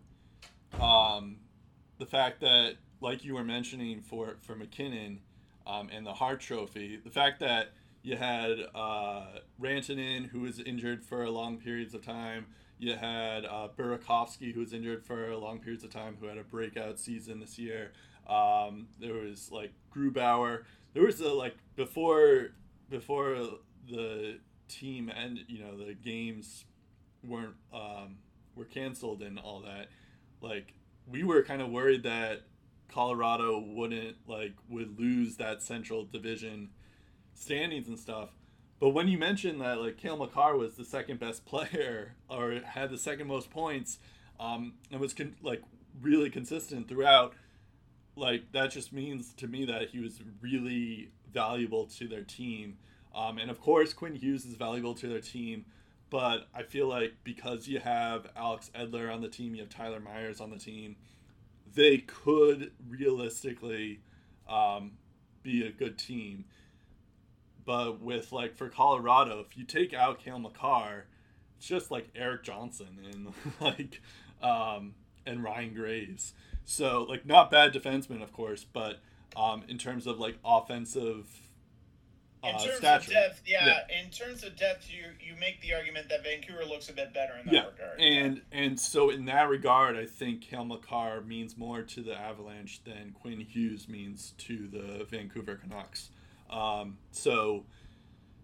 um, 0.80 1.36
the 1.98 2.06
fact 2.06 2.40
that, 2.40 2.74
like 3.00 3.24
you 3.24 3.34
were 3.34 3.44
mentioning 3.44 4.02
for 4.02 4.36
for 4.42 4.54
MacKinnon 4.54 5.20
um, 5.66 5.88
and 5.90 6.04
the 6.04 6.12
Hart 6.12 6.40
Trophy, 6.40 7.00
the 7.02 7.10
fact 7.10 7.40
that 7.40 7.72
you 8.02 8.16
had 8.16 8.56
uh, 8.74 9.26
Rantanen 9.60 10.28
who 10.28 10.40
was 10.40 10.58
injured 10.58 11.04
for 11.04 11.28
long 11.28 11.58
periods 11.58 11.94
of 11.94 12.04
time. 12.04 12.46
You 12.78 12.96
had 12.96 13.44
uh, 13.44 13.68
Burakovsky 13.76 14.52
who 14.52 14.60
was 14.60 14.72
injured 14.72 15.04
for 15.04 15.34
long 15.36 15.60
periods 15.60 15.84
of 15.84 15.90
time, 15.90 16.16
who 16.20 16.26
had 16.26 16.38
a 16.38 16.44
breakout 16.44 16.98
season 16.98 17.38
this 17.40 17.58
year. 17.58 17.92
Um, 18.28 18.88
there 19.00 19.14
was 19.14 19.50
like 19.52 19.72
Grubauer. 19.94 20.64
There 20.94 21.04
was 21.04 21.20
a 21.20 21.28
like 21.28 21.56
before 21.76 22.48
before 22.90 23.36
the 23.88 24.38
team 24.68 25.10
and 25.10 25.40
you 25.48 25.58
know 25.62 25.76
the 25.76 25.94
games 25.94 26.64
weren't 27.22 27.54
um, 27.72 28.16
were 28.56 28.64
canceled 28.64 29.22
and 29.22 29.38
all 29.38 29.60
that. 29.60 29.88
Like 30.40 30.74
we 31.06 31.22
were 31.22 31.42
kind 31.42 31.62
of 31.62 31.70
worried 31.70 32.02
that 32.02 32.42
Colorado 32.88 33.60
wouldn't 33.60 34.16
like 34.26 34.54
would 34.68 34.98
lose 34.98 35.36
that 35.36 35.62
Central 35.62 36.04
Division 36.04 36.70
standings 37.42 37.88
and 37.88 37.98
stuff. 37.98 38.30
But 38.80 38.90
when 38.90 39.08
you 39.08 39.18
mentioned 39.18 39.60
that 39.60 39.80
like 39.80 39.96
Cale 39.96 40.16
Makar 40.16 40.56
was 40.56 40.74
the 40.74 40.84
second 40.84 41.20
best 41.20 41.44
player 41.46 42.14
or 42.28 42.60
had 42.64 42.90
the 42.90 42.98
second 42.98 43.26
most 43.26 43.50
points, 43.50 43.98
um, 44.40 44.74
and 44.90 45.00
was 45.00 45.14
con- 45.14 45.36
like 45.42 45.62
really 46.00 46.30
consistent 46.30 46.88
throughout, 46.88 47.34
like 48.16 48.50
that 48.52 48.70
just 48.70 48.92
means 48.92 49.32
to 49.34 49.46
me 49.46 49.64
that 49.66 49.90
he 49.90 50.00
was 50.00 50.20
really 50.40 51.10
valuable 51.32 51.86
to 51.86 52.08
their 52.08 52.24
team. 52.24 52.78
Um, 53.14 53.38
and 53.38 53.50
of 53.50 53.60
course, 53.60 53.92
Quinn 53.92 54.14
Hughes 54.14 54.44
is 54.44 54.54
valuable 54.54 54.94
to 54.94 55.06
their 55.06 55.20
team, 55.20 55.66
but 56.10 56.48
I 56.54 56.62
feel 56.62 56.88
like 56.88 57.14
because 57.24 57.68
you 57.68 57.78
have 57.80 58.26
Alex 58.36 58.70
Edler 58.74 59.12
on 59.12 59.20
the 59.20 59.28
team, 59.28 59.54
you 59.54 59.60
have 59.62 59.70
Tyler 59.70 60.00
Myers 60.00 60.40
on 60.40 60.50
the 60.50 60.58
team, 60.58 60.96
they 61.74 61.98
could 61.98 62.72
realistically 62.88 64.00
um, 64.48 64.92
be 65.42 65.66
a 65.66 65.70
good 65.70 65.98
team. 65.98 66.44
But 67.64 68.00
with 68.00 68.32
like 68.32 68.56
for 68.56 68.68
Colorado, 68.68 69.40
if 69.40 69.56
you 69.56 69.64
take 69.64 69.94
out 69.94 70.18
Cale 70.18 70.38
Makar, 70.38 71.06
it's 71.58 71.66
just 71.66 71.90
like 71.90 72.08
Erik 72.14 72.42
Johnson 72.42 72.98
and 73.12 73.32
like 73.60 74.00
um, 74.42 74.94
and 75.26 75.42
Ryan 75.42 75.74
Graves. 75.74 76.34
So 76.64 77.06
like 77.08 77.26
not 77.26 77.50
bad 77.50 77.72
defensemen, 77.72 78.22
of 78.22 78.32
course, 78.32 78.64
but 78.64 79.00
um, 79.36 79.62
in 79.68 79.78
terms 79.78 80.06
of 80.06 80.18
like 80.18 80.38
offensive 80.44 81.26
In 82.44 82.54
uh, 82.54 82.58
terms 82.58 82.76
stature. 82.76 82.96
of 83.08 83.12
depth, 83.12 83.42
yeah, 83.46 83.66
Yeah. 83.66 84.00
In 84.02 84.10
terms 84.10 84.42
of 84.44 84.56
depth, 84.56 84.88
you 84.90 85.04
you 85.20 85.38
make 85.38 85.60
the 85.60 85.74
argument 85.74 86.08
that 86.08 86.24
Vancouver 86.24 86.64
looks 86.64 86.88
a 86.88 86.92
bit 86.92 87.14
better 87.14 87.34
in 87.38 87.46
that 87.46 87.54
yeah, 87.54 87.66
regard. 87.66 88.00
and 88.00 88.42
and 88.50 88.78
so 88.80 89.10
in 89.10 89.24
that 89.26 89.48
regard, 89.48 89.96
I 89.96 90.06
think 90.06 90.40
Cale 90.42 90.64
Makar 90.64 91.20
means 91.22 91.56
more 91.56 91.82
to 91.82 92.02
the 92.02 92.18
Avalanche 92.18 92.82
than 92.84 93.12
Quinn 93.12 93.40
Hughes 93.40 93.88
means 93.88 94.32
to 94.38 94.68
the 94.68 95.04
Vancouver 95.10 95.54
Canucks. 95.56 96.10
Um, 96.52 96.98
so, 97.10 97.64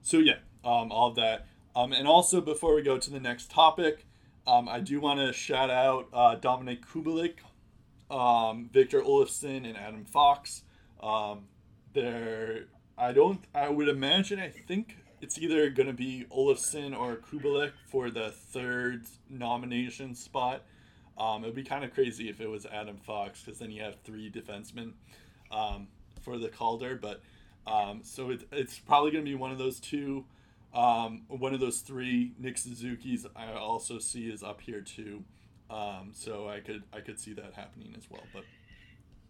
so 0.02 0.18
yeah, 0.18 0.38
um, 0.64 0.90
all 0.90 1.08
of 1.08 1.16
that, 1.16 1.46
um, 1.76 1.92
and 1.92 2.08
also 2.08 2.40
before 2.40 2.74
we 2.74 2.82
go 2.82 2.98
to 2.98 3.10
the 3.10 3.20
next 3.20 3.50
topic, 3.50 4.06
um, 4.46 4.68
I 4.68 4.80
do 4.80 4.98
want 5.00 5.20
to 5.20 5.32
shout 5.32 5.70
out 5.70 6.08
uh, 6.12 6.36
Dominik 6.36 6.80
Kubalik, 6.80 7.34
um, 8.10 8.70
Victor 8.72 9.02
Olofsson, 9.02 9.66
and 9.68 9.76
Adam 9.76 10.04
Fox. 10.06 10.62
Um, 11.02 11.44
they're 11.92 12.64
I 12.96 13.12
don't 13.12 13.44
I 13.54 13.68
would 13.68 13.88
imagine 13.88 14.40
I 14.40 14.48
think 14.48 14.96
it's 15.20 15.38
either 15.38 15.70
gonna 15.70 15.92
be 15.92 16.26
Olofsson 16.30 16.98
or 16.98 17.16
Kubalik 17.16 17.72
for 17.86 18.10
the 18.10 18.30
third 18.30 19.04
nomination 19.28 20.14
spot. 20.14 20.62
Um, 21.18 21.42
it 21.42 21.48
would 21.48 21.56
be 21.56 21.64
kind 21.64 21.84
of 21.84 21.92
crazy 21.92 22.28
if 22.28 22.40
it 22.40 22.48
was 22.48 22.64
Adam 22.66 22.96
Fox 22.96 23.42
because 23.42 23.58
then 23.58 23.70
you 23.70 23.82
have 23.82 23.96
three 24.04 24.30
defensemen 24.30 24.92
um, 25.50 25.88
for 26.22 26.38
the 26.38 26.48
Calder. 26.48 26.96
But 26.96 27.20
um, 27.68 28.00
so 28.02 28.30
it, 28.30 28.48
it's 28.52 28.78
probably 28.78 29.10
gonna 29.10 29.24
be 29.24 29.34
one 29.34 29.52
of 29.52 29.58
those 29.58 29.80
two, 29.80 30.24
um, 30.74 31.22
one 31.28 31.54
of 31.54 31.60
those 31.60 31.80
three. 31.80 32.32
Nick 32.38 32.58
Suzuki's 32.58 33.26
I 33.36 33.52
also 33.52 33.98
see 33.98 34.28
is 34.30 34.42
up 34.42 34.60
here 34.60 34.80
too. 34.80 35.24
Um, 35.70 36.12
so 36.14 36.48
I 36.48 36.60
could 36.60 36.82
I 36.92 37.00
could 37.00 37.20
see 37.20 37.34
that 37.34 37.52
happening 37.54 37.94
as 37.96 38.04
well. 38.10 38.22
But 38.32 38.44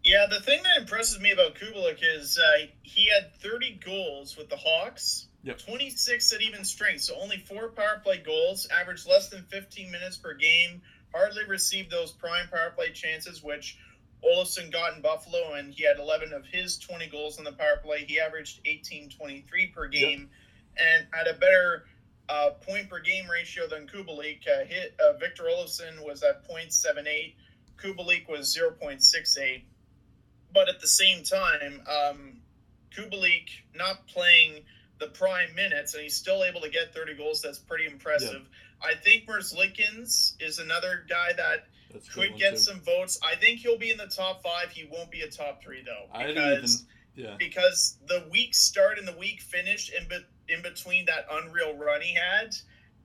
Yeah, 0.03 0.25
the 0.29 0.39
thing 0.39 0.63
that 0.63 0.81
impresses 0.81 1.19
me 1.19 1.31
about 1.31 1.55
Kubalik 1.55 1.99
is 2.01 2.37
uh, 2.37 2.67
he 2.83 3.09
had 3.13 3.35
30 3.35 3.79
goals 3.85 4.37
with 4.37 4.49
the 4.49 4.55
Hawks, 4.57 5.27
Yep. 5.43 5.59
26 5.59 6.33
at 6.33 6.41
even 6.41 6.63
strength, 6.63 7.01
so 7.01 7.15
only 7.21 7.37
four 7.37 7.69
power 7.69 8.01
play 8.03 8.17
goals, 8.25 8.67
averaged 8.67 9.07
less 9.07 9.29
than 9.29 9.43
15 9.49 9.91
minutes 9.91 10.17
per 10.17 10.33
game, 10.33 10.81
hardly 11.13 11.43
received 11.45 11.91
those 11.91 12.11
prime 12.11 12.47
power 12.49 12.71
play 12.75 12.91
chances, 12.91 13.41
which 13.43 13.77
Olofsson 14.23 14.71
got 14.71 14.95
in 14.95 15.01
Buffalo, 15.01 15.53
and 15.53 15.73
he 15.73 15.83
had 15.83 15.97
11 15.97 16.33
of 16.33 16.45
his 16.45 16.77
20 16.77 17.07
goals 17.07 17.37
in 17.37 17.43
the 17.43 17.53
power 17.53 17.77
play. 17.83 18.05
He 18.05 18.19
averaged 18.19 18.63
18.23 18.65 19.73
per 19.73 19.87
game, 19.87 20.29
and 20.77 21.07
had 21.11 21.27
a 21.27 21.37
better 21.37 21.85
uh, 22.27 22.51
point 22.61 22.89
per 22.89 22.99
game 22.99 23.29
ratio 23.29 23.67
than 23.67 23.87
Kubalik. 23.87 24.47
Uh, 24.47 24.65
hit 24.65 24.95
uh, 24.99 25.17
Victor 25.17 25.43
Olofsson 25.43 26.05
was 26.05 26.23
at 26.23 26.47
.78. 26.49 27.33
Kubalik 27.81 28.27
was 28.29 28.55
0.68 28.55 29.61
but 30.53 30.69
at 30.69 30.79
the 30.79 30.87
same 30.87 31.23
time, 31.23 31.81
um, 31.87 32.37
Kubalik 32.95 33.49
not 33.75 34.07
playing 34.07 34.63
the 34.99 35.07
prime 35.07 35.53
minutes, 35.55 35.93
and 35.93 36.03
he's 36.03 36.15
still 36.15 36.43
able 36.43 36.61
to 36.61 36.69
get 36.69 36.93
30 36.93 37.15
goals. 37.15 37.41
That's 37.41 37.59
pretty 37.59 37.85
impressive. 37.85 38.41
I 38.81 38.95
think 38.95 39.27
Merzlikins 39.27 40.33
is 40.39 40.59
another 40.59 41.05
guy 41.07 41.33
that 41.37 41.67
that's 41.91 42.09
could 42.09 42.35
get 42.37 42.51
too. 42.51 42.57
some 42.57 42.81
votes. 42.81 43.19
I 43.23 43.35
think 43.35 43.59
he'll 43.59 43.77
be 43.77 43.91
in 43.91 43.97
the 43.97 44.07
top 44.07 44.43
five. 44.43 44.69
He 44.69 44.87
won't 44.91 45.11
be 45.11 45.21
a 45.21 45.29
top 45.29 45.61
three 45.63 45.83
though, 45.83 46.05
I 46.13 46.27
didn't 46.27 46.43
even 46.43 46.55
because 46.55 46.85
yeah. 47.15 47.35
because 47.37 47.97
the 48.07 48.25
week 48.31 48.55
start 48.55 48.97
and 48.97 49.07
the 49.07 49.17
week 49.17 49.41
finish 49.41 49.91
in 49.91 50.07
be- 50.07 50.53
in 50.53 50.61
between 50.61 51.05
that 51.05 51.25
unreal 51.31 51.75
run 51.75 52.01
he 52.01 52.15
had, 52.15 52.55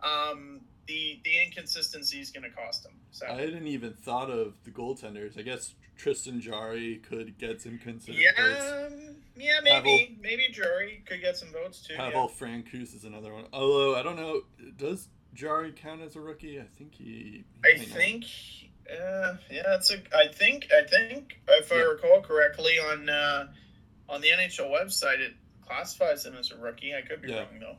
um, 0.03 0.61
the 0.87 1.21
the 1.25 1.31
inconsistency 1.45 2.21
is 2.21 2.31
going 2.31 2.45
to 2.45 2.51
cost 2.51 2.85
him. 2.85 2.93
So. 3.11 3.27
I 3.27 3.41
hadn't 3.41 3.67
even 3.67 3.93
thought 3.93 4.31
of 4.31 4.55
the 4.65 4.71
goaltenders. 4.71 5.39
I 5.39 5.43
guess 5.43 5.75
Tristan 5.97 6.41
Jarry 6.41 6.97
could 7.09 7.39
get 7.39 7.63
some 7.63 7.79
considered 7.79 8.21
Yeah, 8.21 8.31
votes. 8.37 8.93
um, 8.93 9.17
yeah, 9.37 9.61
maybe, 9.63 10.19
maybe 10.21 10.49
Jarry 10.53 11.03
could 11.07 11.21
get 11.21 11.37
some 11.37 11.53
votes 11.53 11.81
too. 11.81 11.95
Pavel 11.95 12.29
Francouz 12.29 12.95
is 12.95 13.05
another 13.05 13.33
one. 13.33 13.45
Although 13.53 13.97
I 13.97 14.03
don't 14.03 14.17
know, 14.17 14.43
does 14.77 15.09
Jarry 15.35 15.73
count 15.73 16.03
as 16.03 16.17
a 16.17 16.21
rookie? 16.21 16.61
I 16.61 16.65
think 16.65 16.95
he. 16.95 17.45
yeah. 17.65 17.75
I 17.75 17.79
think 17.79 18.23
not. 18.23 18.64
Uh, 18.91 19.37
yeah, 19.51 19.75
it's 19.77 19.91
a. 19.91 19.97
I 20.17 20.29
think, 20.29 20.69
I 20.73 20.87
think, 20.87 21.41
if 21.49 21.73
I 21.73 21.77
recall 21.81 22.21
correctly, 22.23 22.79
on 22.79 23.09
uh, 23.09 23.47
on 24.09 24.21
the 24.21 24.29
NHL 24.29 24.71
website, 24.71 25.21
it 25.21 25.33
classifies 25.67 26.27
him 26.27 26.35
as 26.37 26.51
a 26.51 26.57
rookie. 26.57 26.95
I 26.95 27.01
could 27.03 27.23
be 27.23 27.31
Yeah. 27.31 27.39
wrong 27.41 27.59
though. 27.61 27.77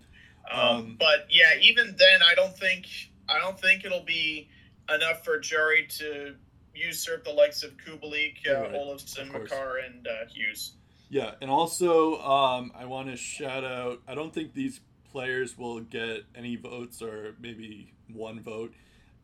Um, 0.51 0.75
Um, 0.77 0.95
but 0.99 1.27
yeah, 1.29 1.53
even 1.61 1.95
then, 1.97 2.21
I 2.23 2.33
don't 2.35 2.57
think 2.57 2.87
I 3.29 3.39
don't 3.39 3.59
think 3.59 3.85
it'll 3.85 4.03
be 4.03 4.49
enough 4.93 5.23
for 5.23 5.39
Jarry 5.39 5.87
to 5.99 6.35
usurp 6.73 7.23
the 7.23 7.31
likes 7.31 7.63
of 7.63 7.71
Kubalik, 7.77 8.37
uh, 8.49 8.61
Right, 8.61 8.71
Olofsson, 8.73 9.31
course. 9.31 9.49
Makar, 9.51 9.77
and 9.77 10.07
uh, 10.07 10.25
Hughes. 10.27 10.73
Yeah, 11.09 11.31
and 11.41 11.49
also 11.51 12.19
um, 12.21 12.71
I 12.75 12.85
want 12.85 13.09
to 13.09 13.15
shout 13.15 13.63
out. 13.63 14.01
I 14.07 14.15
don't 14.15 14.33
think 14.33 14.53
these 14.53 14.81
players 15.11 15.57
will 15.57 15.79
get 15.81 16.23
any 16.35 16.55
votes 16.57 17.01
or 17.01 17.35
maybe 17.39 17.93
one 18.11 18.41
vote, 18.41 18.73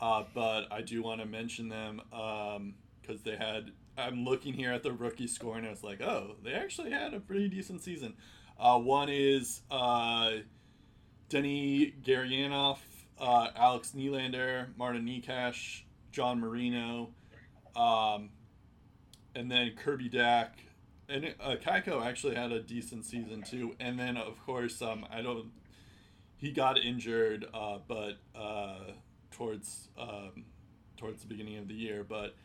uh, 0.02 0.24
but 0.34 0.68
I 0.72 0.82
do 0.82 1.02
want 1.04 1.22
to 1.22 1.28
mention 1.28 1.70
them 1.70 2.02
because 3.02 3.22
they 3.24 3.36
had. 3.36 3.72
I'm 3.98 4.24
looking 4.24 4.54
here 4.54 4.72
at 4.72 4.84
the 4.84 4.92
rookie 4.94 5.28
score 5.28 5.58
and 5.58 5.68
I 5.68 5.70
was 5.70 5.84
like, 5.84 6.02
oh, 6.02 6.38
they 6.44 6.54
actually 6.54 6.92
had 6.92 7.14
a 7.14 7.20
pretty 7.20 7.50
decent 7.50 7.84
season. 7.84 8.14
Uh, 8.58 8.78
one 8.78 9.10
is 9.10 9.62
uh, 9.70 10.32
Denny 11.30 11.94
Gurianov, 12.04 12.78
uh, 13.20 13.48
Alex 13.56 13.94
Nylander, 13.96 14.68
Martin 14.78 15.06
Necas, 15.06 15.82
John 16.12 16.40
Marino, 16.40 17.10
um, 17.76 18.30
and 19.34 19.50
then 19.50 19.72
Kirby 19.76 20.10
Dack, 20.10 20.60
and 21.10 21.34
uh, 21.40 21.56
Kakko 21.56 22.06
actually 22.06 22.36
had 22.36 22.52
a 22.52 22.62
decent 22.62 23.06
season 23.06 23.42
too. 23.42 23.76
And 23.80 23.98
then 23.98 24.16
of 24.16 24.40
course, 24.46 24.82
um, 24.82 25.06
I 25.12 25.22
don't. 25.22 25.52
He 26.38 26.52
got 26.52 26.78
injured, 26.78 27.46
uh, 27.54 27.80
but 27.88 28.18
uh, 28.36 28.92
towards 29.42 29.88
um, 29.98 30.46
towards 30.98 31.22
the 31.22 31.28
beginning 31.28 31.58
of 31.58 31.68
the 31.68 31.74
year, 31.74 32.06
but 32.08 32.36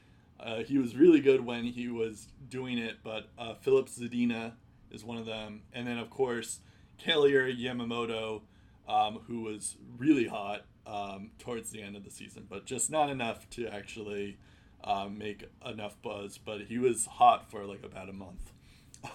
uh, 0.41 0.63
he 0.63 0.79
was 0.79 0.97
really 0.97 1.21
good 1.21 1.45
when 1.45 1.65
he 1.65 1.89
was 1.89 2.29
doing 2.49 2.79
it. 2.79 2.97
But 3.05 3.29
uh, 3.39 3.55
Filip 3.55 3.89
Zadina 3.89 4.53
is 4.91 5.05
one 5.05 5.19
of 5.19 5.27
them, 5.27 5.63
and 5.75 5.87
then 5.87 5.99
of 5.99 6.09
course, 6.09 6.61
Kailer 6.97 7.53
Yamamoto, 7.53 8.41
um, 8.89 9.21
who 9.27 9.43
was 9.43 9.77
really 9.99 10.27
hot 10.27 10.65
um, 10.87 11.33
towards 11.39 11.71
the 11.71 11.83
end 11.83 11.97
of 11.97 12.05
the 12.05 12.11
season, 12.11 12.47
but 12.49 12.65
just 12.65 12.91
not 12.91 13.11
enough 13.11 13.49
to 13.51 13.67
actually 13.67 14.39
um, 14.83 15.19
make 15.19 15.45
enough 15.67 16.01
buzz. 16.01 16.39
But 16.39 16.63
he 16.63 16.79
was 16.79 17.05
hot 17.05 17.51
for 17.51 17.67
like 17.67 17.85
about 17.85 18.09
a 18.09 18.15
month. 18.15 18.53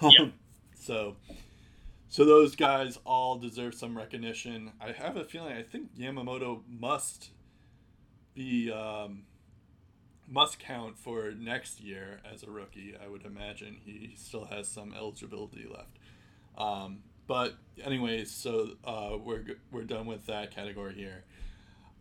Yeah. 0.00 0.28
so, 0.74 1.16
so 2.08 2.24
those 2.24 2.54
guys 2.56 2.98
all 3.04 3.38
deserve 3.38 3.74
some 3.74 3.96
recognition. 3.98 4.72
I 4.80 4.92
have 4.92 5.16
a 5.16 5.24
feeling. 5.24 5.52
I 5.52 5.62
think 5.62 5.94
Yamamoto 5.98 6.62
must 6.66 7.30
be 8.34 8.70
um, 8.70 9.22
must 10.28 10.58
count 10.58 10.98
for 10.98 11.32
next 11.32 11.80
year 11.80 12.20
as 12.32 12.42
a 12.42 12.50
rookie. 12.50 12.94
I 13.02 13.08
would 13.08 13.24
imagine 13.24 13.76
he 13.84 14.14
still 14.16 14.46
has 14.46 14.68
some 14.68 14.94
eligibility 14.94 15.66
left. 15.68 15.98
Um, 16.56 17.00
but 17.26 17.54
anyways, 17.82 18.30
so 18.30 18.70
uh, 18.84 19.16
we're 19.22 19.44
we're 19.70 19.84
done 19.84 20.06
with 20.06 20.26
that 20.26 20.50
category 20.50 20.94
here. 20.94 21.24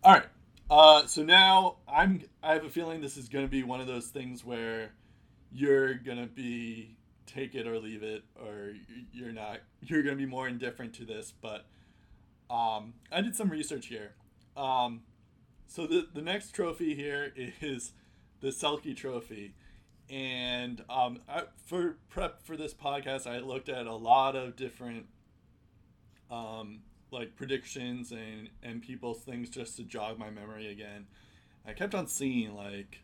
All 0.04 0.14
right. 0.14 0.26
Uh, 0.70 1.06
so 1.06 1.24
now 1.24 1.78
I'm 1.88 2.24
I 2.42 2.54
have 2.54 2.64
a 2.64 2.70
feeling 2.70 3.02
this 3.02 3.18
is 3.18 3.28
going 3.28 3.46
to 3.46 3.52
be 3.52 3.64
one 3.64 3.82
of 3.82 3.88
those 3.88 4.08
things 4.08 4.46
where 4.46 4.92
you're 5.52 5.96
going 5.96 6.18
to 6.18 6.28
be 6.28 6.96
take 7.26 7.56
it 7.56 7.68
or 7.68 7.78
leave 7.78 8.04
it 8.04 8.24
or 8.42 8.74
you're 9.14 9.32
not 9.32 9.60
you're 9.82 10.02
going 10.02 10.18
to 10.18 10.22
be 10.22 10.30
more 10.30 10.48
indifferent 10.48 10.94
to 10.94 11.06
this 11.06 11.34
but 11.42 11.66
um, 12.50 12.94
I 13.12 13.22
did 13.22 13.36
some 13.36 13.50
research 13.50 13.88
here. 13.88 14.12
Um, 14.58 15.02
so 15.72 15.88
the 15.88 16.06
the 16.14 16.22
next 16.22 16.52
trophy 16.52 16.96
here 16.96 17.32
is 17.62 17.94
the 18.42 18.50
Selke 18.50 18.96
Trophy, 18.96 19.54
and 20.10 20.84
um, 20.90 21.20
I, 21.30 21.44
for 21.66 21.96
prep 22.10 22.44
for 22.44 22.58
this 22.58 22.74
podcast, 22.74 23.26
I 23.26 23.40
looked 23.40 23.70
at 23.70 23.88
a 23.88 23.96
lot 23.96 24.36
of 24.36 24.58
different 24.58 25.06
um, 26.30 26.82
like 27.10 27.38
predictions 27.38 28.12
and 28.12 28.50
and 28.62 28.82
people's 28.82 29.20
things 29.20 29.50
just 29.50 29.78
to 29.78 29.84
jog 29.84 30.20
my 30.20 30.30
memory 30.30 30.70
again. 30.70 31.08
I 31.66 31.72
kept 31.72 31.96
on 31.96 32.08
seeing 32.08 32.54
like 32.54 33.00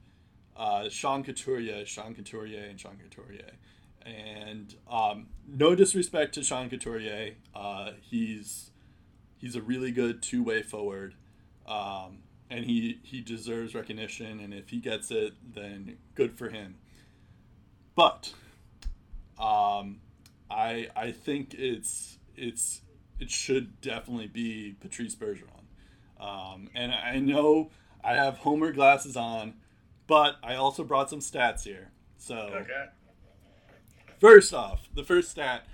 uh, 0.57 0.89
Sean 0.89 1.23
Couturier, 1.23 1.85
Sean 1.85 2.13
Couturier, 2.13 2.65
and 2.65 2.77
Sean 2.77 2.97
Couturier. 2.97 3.51
And 4.05 4.75
um, 4.91 5.27
no 5.47 5.73
disrespect 5.73 6.33
to 6.33 6.43
Sean 6.43 6.69
Couturier, 6.69 7.35
uh, 7.55 7.91
he's 8.01 8.71
he's 9.37 9.55
a 9.55 9.61
really 9.61 9.91
good 9.91 10.21
two 10.21 10.43
way 10.43 10.63
forward. 10.63 11.15
Um, 11.65 12.23
and 12.49 12.65
he, 12.65 12.99
he 13.03 13.21
deserves 13.21 13.75
recognition, 13.75 14.39
and 14.39 14.53
if 14.53 14.69
he 14.69 14.79
gets 14.79 15.11
it, 15.11 15.33
then 15.53 15.97
good 16.15 16.37
for 16.37 16.49
him. 16.49 16.75
But 17.95 18.33
um, 19.39 19.99
I 20.49 20.87
I 20.95 21.11
think 21.11 21.53
it's 21.55 22.17
it's 22.35 22.81
it 23.19 23.31
should 23.31 23.81
definitely 23.81 24.27
be 24.27 24.75
Patrice 24.79 25.15
Bergeron. 25.15 25.65
Um, 26.19 26.69
and 26.75 26.91
I 26.91 27.19
know 27.19 27.71
I 28.03 28.13
have 28.13 28.37
Homer 28.39 28.71
glasses 28.71 29.17
on, 29.17 29.55
but 30.07 30.35
I 30.43 30.55
also 30.55 30.83
brought 30.83 31.09
some 31.09 31.19
stats 31.19 31.63
here. 31.63 31.91
So 32.17 32.35
Okay. 32.53 32.85
first 34.19 34.53
off, 34.53 34.87
the 34.93 35.03
first 35.03 35.31
stat, 35.31 35.65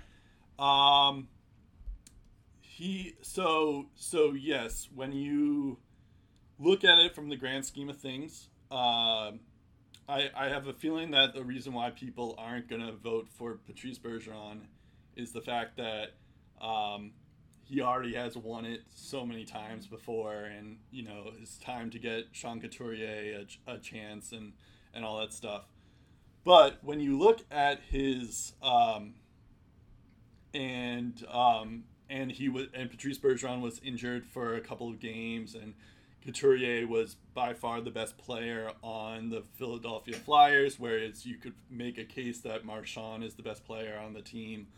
um, 0.58 1.28
he 2.60 3.14
so 3.22 3.86
so 3.94 4.32
yes, 4.32 4.88
when 4.94 5.12
you 5.12 5.78
look 6.58 6.84
at 6.84 6.98
it 6.98 7.14
from 7.14 7.28
the 7.28 7.36
grand 7.36 7.64
scheme 7.64 7.88
of 7.88 7.98
things, 7.98 8.48
um, 8.70 9.40
I 10.08 10.30
I 10.36 10.48
have 10.48 10.66
a 10.66 10.72
feeling 10.72 11.10
that 11.12 11.34
the 11.34 11.44
reason 11.44 11.72
why 11.72 11.90
people 11.90 12.34
aren't 12.38 12.68
gonna 12.68 12.92
vote 12.92 13.28
for 13.28 13.54
Patrice 13.66 13.98
Bergeron 13.98 14.60
is 15.16 15.32
the 15.32 15.40
fact 15.40 15.76
that 15.76 16.14
um, 16.60 17.12
he 17.64 17.80
already 17.80 18.14
has 18.14 18.36
won 18.36 18.64
it 18.64 18.82
so 18.90 19.24
many 19.24 19.44
times 19.44 19.86
before, 19.86 20.44
and 20.44 20.78
you 20.90 21.02
know 21.02 21.32
it's 21.40 21.56
time 21.58 21.90
to 21.90 21.98
get 21.98 22.26
Sean 22.32 22.60
Couturier 22.60 23.46
a, 23.66 23.72
a 23.72 23.78
chance 23.78 24.32
and 24.32 24.52
and 24.92 25.04
all 25.04 25.18
that 25.20 25.32
stuff. 25.32 25.64
But 26.44 26.78
when 26.82 27.00
you 27.00 27.18
look 27.18 27.40
at 27.50 27.80
his 27.88 28.52
um, 28.62 29.14
and 30.52 31.24
um, 31.30 31.84
and 32.10 32.30
he 32.30 32.48
was 32.48 32.66
and 32.74 32.90
Patrice 32.90 33.18
Bergeron 33.18 33.60
was 33.62 33.80
injured 33.82 34.26
for 34.26 34.54
a 34.54 34.60
couple 34.60 34.90
of 34.90 35.00
games, 35.00 35.54
and 35.54 35.74
Couturier 36.24 36.86
was 36.86 37.16
by 37.34 37.52
far 37.52 37.80
the 37.80 37.90
best 37.90 38.16
player 38.16 38.70
on 38.82 39.28
the 39.28 39.42
Philadelphia 39.58 40.16
Flyers. 40.16 40.78
Whereas 40.78 41.26
you 41.26 41.36
could 41.36 41.54
make 41.70 41.98
a 41.98 42.04
case 42.04 42.40
that 42.40 42.64
Marchand 42.64 43.22
is 43.22 43.34
the 43.34 43.42
best 43.42 43.64
player 43.64 43.98
on 43.98 44.14
the 44.14 44.22
team, 44.22 44.68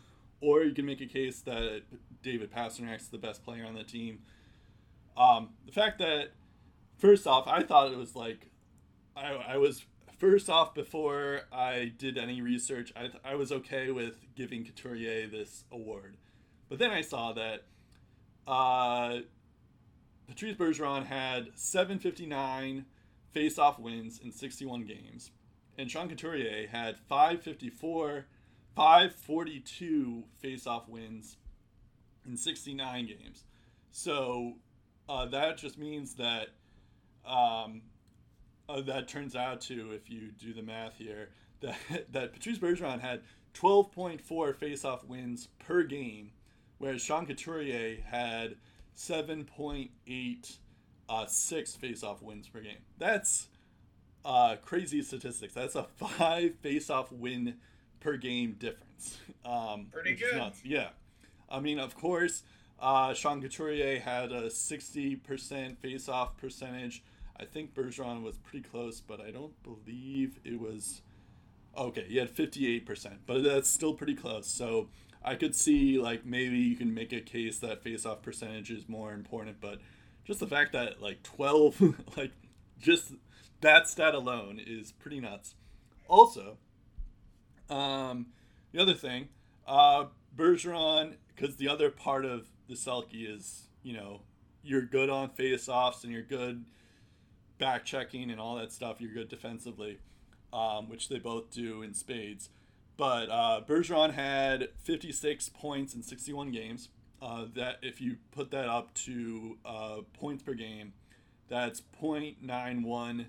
or 0.41 0.63
you 0.63 0.73
can 0.73 0.85
make 0.85 1.01
a 1.01 1.05
case 1.05 1.41
that 1.41 1.83
David 2.21 2.51
Pastrnak 2.51 3.01
is 3.01 3.07
the 3.07 3.17
best 3.17 3.43
player 3.43 3.65
on 3.65 3.75
the 3.75 3.83
team. 3.83 4.19
Um, 5.15 5.49
the 5.65 5.71
fact 5.71 5.99
that 5.99 6.31
first 6.97 7.25
off, 7.25 7.47
I 7.47 7.63
thought 7.63 7.91
it 7.91 7.97
was 7.97 8.15
like 8.15 8.49
I, 9.15 9.33
I 9.33 9.57
was 9.57 9.83
first 10.17 10.49
off 10.49 10.73
before 10.73 11.41
I 11.51 11.91
did 11.97 12.17
any 12.17 12.41
research, 12.41 12.91
I, 12.95 13.09
I 13.23 13.35
was 13.35 13.51
okay 13.51 13.91
with 13.91 14.15
giving 14.35 14.65
Couturier 14.65 15.27
this 15.27 15.63
award, 15.71 16.17
but 16.69 16.79
then 16.79 16.91
I 16.91 17.01
saw 17.01 17.33
that 17.33 17.63
uh, 18.47 19.19
Patrice 20.27 20.55
Bergeron 20.55 21.05
had 21.05 21.49
759 21.55 22.85
face-off 23.31 23.79
wins 23.79 24.19
in 24.23 24.31
61 24.31 24.83
games, 24.83 25.31
and 25.77 25.89
Sean 25.89 26.09
Couturier 26.09 26.67
had 26.67 26.97
554, 27.07 28.25
542 28.75 30.23
face-off 30.39 30.89
wins 30.89 31.37
in 32.25 32.35
69 32.35 33.07
games. 33.07 33.43
So 33.91 34.55
uh, 35.07 35.25
that 35.27 35.57
just 35.57 35.77
means 35.77 36.15
that 36.15 36.49
um, 37.25 37.81
uh, 38.69 38.81
that 38.81 39.07
turns 39.07 39.35
out 39.35 39.61
to, 39.61 39.91
if 39.91 40.09
you 40.09 40.31
do 40.37 40.53
the 40.53 40.61
math 40.61 40.97
here, 40.97 41.29
that 41.61 42.11
that 42.11 42.33
Patrice 42.33 42.59
Bergeron 42.59 42.99
had 42.99 43.21
12.4 43.53 44.55
face-off 44.55 45.03
wins 45.05 45.47
per 45.57 45.83
game, 45.83 46.31
whereas 46.77 47.01
Sean 47.01 47.25
Couturier 47.25 48.01
had 48.05 48.55
7.8 48.97 50.57
uh, 51.09 51.25
six 51.27 51.75
face-off 51.75 52.21
wins 52.21 52.47
per 52.47 52.59
game. 52.61 52.79
That's 52.97 53.47
uh, 54.25 54.55
crazy 54.63 55.01
statistics. 55.01 55.53
That's 55.53 55.75
a 55.75 55.83
five 55.95 56.55
face-off 56.61 57.11
win 57.11 57.55
per 57.99 58.17
game 58.17 58.55
difference. 58.59 59.17
Um, 59.45 59.87
Pretty 59.91 60.15
good. 60.15 60.51
Yeah. 60.63 60.89
I 61.49 61.59
mean, 61.59 61.79
of 61.79 61.95
course, 61.95 62.43
uh, 62.79 63.13
Sean 63.13 63.41
Couturier 63.41 63.99
had 63.99 64.31
a 64.31 64.47
60% 64.47 65.77
face-off 65.77 66.37
percentage. 66.37 67.03
I 67.39 67.45
think 67.45 67.73
Bergeron 67.73 68.23
was 68.23 68.37
pretty 68.37 68.67
close, 68.67 68.99
but 68.99 69.21
I 69.21 69.31
don't 69.31 69.53
believe 69.63 70.39
it 70.43 70.59
was. 70.59 71.01
Okay, 71.77 72.05
he 72.07 72.17
had 72.17 72.35
58%, 72.35 73.17
but 73.27 73.43
that's 73.43 73.69
still 73.69 73.93
pretty 73.93 74.15
close. 74.15 74.47
So 74.47 74.89
I 75.27 75.35
could 75.35 75.55
see, 75.55 75.99
like, 75.99 76.25
maybe 76.25 76.57
you 76.57 76.77
can 76.77 76.93
make 76.93 77.11
a 77.11 77.19
case 77.19 77.59
that 77.59 77.83
face-off 77.83 78.21
percentage 78.21 78.71
is 78.71 78.87
more 78.87 79.11
important, 79.11 79.57
but 79.59 79.79
just 80.23 80.39
the 80.39 80.47
fact 80.47 80.71
that, 80.71 81.01
like, 81.01 81.21
12, 81.23 81.95
like, 82.17 82.31
just 82.79 83.11
that 83.59 83.89
stat 83.89 84.15
alone 84.15 84.61
is 84.65 84.93
pretty 84.93 85.19
nuts. 85.19 85.55
Also, 86.07 86.57
um, 87.69 88.27
the 88.71 88.81
other 88.81 88.93
thing, 88.93 89.27
uh, 89.67 90.05
Bergeron, 90.33 91.15
because 91.35 91.57
the 91.57 91.67
other 91.67 91.89
part 91.89 92.23
of 92.23 92.47
the 92.69 92.75
Selke 92.75 93.29
is, 93.29 93.67
you 93.83 93.91
know, 93.91 94.21
you're 94.63 94.81
good 94.81 95.09
on 95.09 95.29
face-offs 95.31 96.05
and 96.05 96.13
you're 96.13 96.21
good 96.21 96.63
back 97.57 97.83
checking 97.83 98.31
and 98.31 98.39
all 98.39 98.55
that 98.55 98.71
stuff. 98.71 99.01
You're 99.01 99.13
good 99.13 99.27
defensively, 99.27 99.99
um, 100.53 100.89
which 100.89 101.09
they 101.09 101.19
both 101.19 101.51
do 101.51 101.81
in 101.81 101.93
spades. 101.93 102.49
But 102.97 103.29
uh, 103.29 103.61
Bergeron 103.67 104.13
had 104.13 104.69
56 104.83 105.49
points 105.49 105.93
in 105.93 106.01
61 106.01 106.51
games. 106.51 106.89
Uh, 107.21 107.45
that 107.55 107.77
if 107.81 107.99
you 107.99 108.17
put 108.31 108.51
that 108.51 108.67
up 108.67 108.93
to 108.93 109.57
uh, 109.65 109.97
points 110.13 110.43
per 110.43 110.53
game, 110.53 110.93
that's 111.47 111.81
0.91 112.01 113.25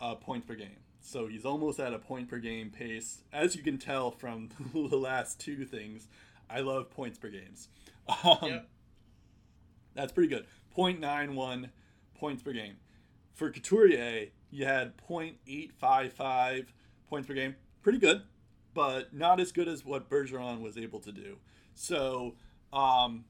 uh, 0.00 0.14
points 0.16 0.46
per 0.46 0.54
game. 0.54 0.78
So 1.00 1.28
he's 1.28 1.44
almost 1.44 1.78
at 1.78 1.92
a 1.92 1.98
point 2.00 2.28
per 2.28 2.38
game 2.38 2.70
pace. 2.70 3.22
As 3.32 3.54
you 3.54 3.62
can 3.62 3.78
tell 3.78 4.10
from 4.10 4.48
the 4.74 4.96
last 4.96 5.38
two 5.38 5.64
things, 5.64 6.08
I 6.50 6.60
love 6.60 6.90
points 6.90 7.18
per 7.18 7.28
games. 7.28 7.68
Um, 8.08 8.38
Yep. 8.42 8.68
That's 9.94 10.12
pretty 10.12 10.28
good. 10.28 10.46
0.91 10.76 11.70
points 12.14 12.42
per 12.42 12.52
game. 12.52 12.76
For 13.34 13.50
Couturier, 13.50 14.28
you 14.50 14.64
had 14.64 14.92
0.855 15.08 16.66
points 17.08 17.26
per 17.28 17.34
game. 17.34 17.56
Pretty 17.82 17.98
good, 17.98 18.22
but 18.76 19.14
not 19.14 19.40
as 19.40 19.52
good 19.52 19.68
as 19.68 19.86
what 19.86 20.10
Bergeron 20.10 20.60
was 20.60 20.76
able 20.76 21.00
to 21.00 21.10
do. 21.10 21.38
So, 21.74 22.34
um, 22.74 23.24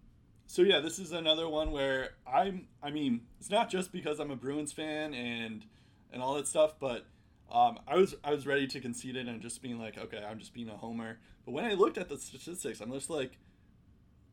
so 0.48 0.62
yeah, 0.62 0.80
this 0.80 0.98
is 0.98 1.12
another 1.12 1.48
one 1.48 1.70
where 1.70 2.10
I'm. 2.26 2.66
I 2.82 2.90
mean, 2.90 3.22
it's 3.38 3.48
not 3.48 3.70
just 3.70 3.92
because 3.92 4.18
I'm 4.18 4.32
a 4.32 4.36
Bruins 4.36 4.72
fan 4.72 5.14
and 5.14 5.64
and 6.12 6.20
all 6.20 6.34
that 6.34 6.48
stuff, 6.48 6.74
but 6.80 7.06
um, 7.50 7.78
I 7.86 7.94
was 7.94 8.16
I 8.24 8.32
was 8.32 8.44
ready 8.44 8.66
to 8.66 8.80
concede 8.80 9.14
it 9.14 9.28
and 9.28 9.40
just 9.40 9.62
being 9.62 9.78
like, 9.78 9.96
okay, 9.96 10.20
I'm 10.28 10.40
just 10.40 10.52
being 10.52 10.68
a 10.68 10.76
homer. 10.76 11.18
But 11.44 11.52
when 11.52 11.64
I 11.64 11.74
looked 11.74 11.96
at 11.96 12.08
the 12.08 12.18
statistics, 12.18 12.80
I'm 12.80 12.90
just 12.90 13.08
like, 13.08 13.38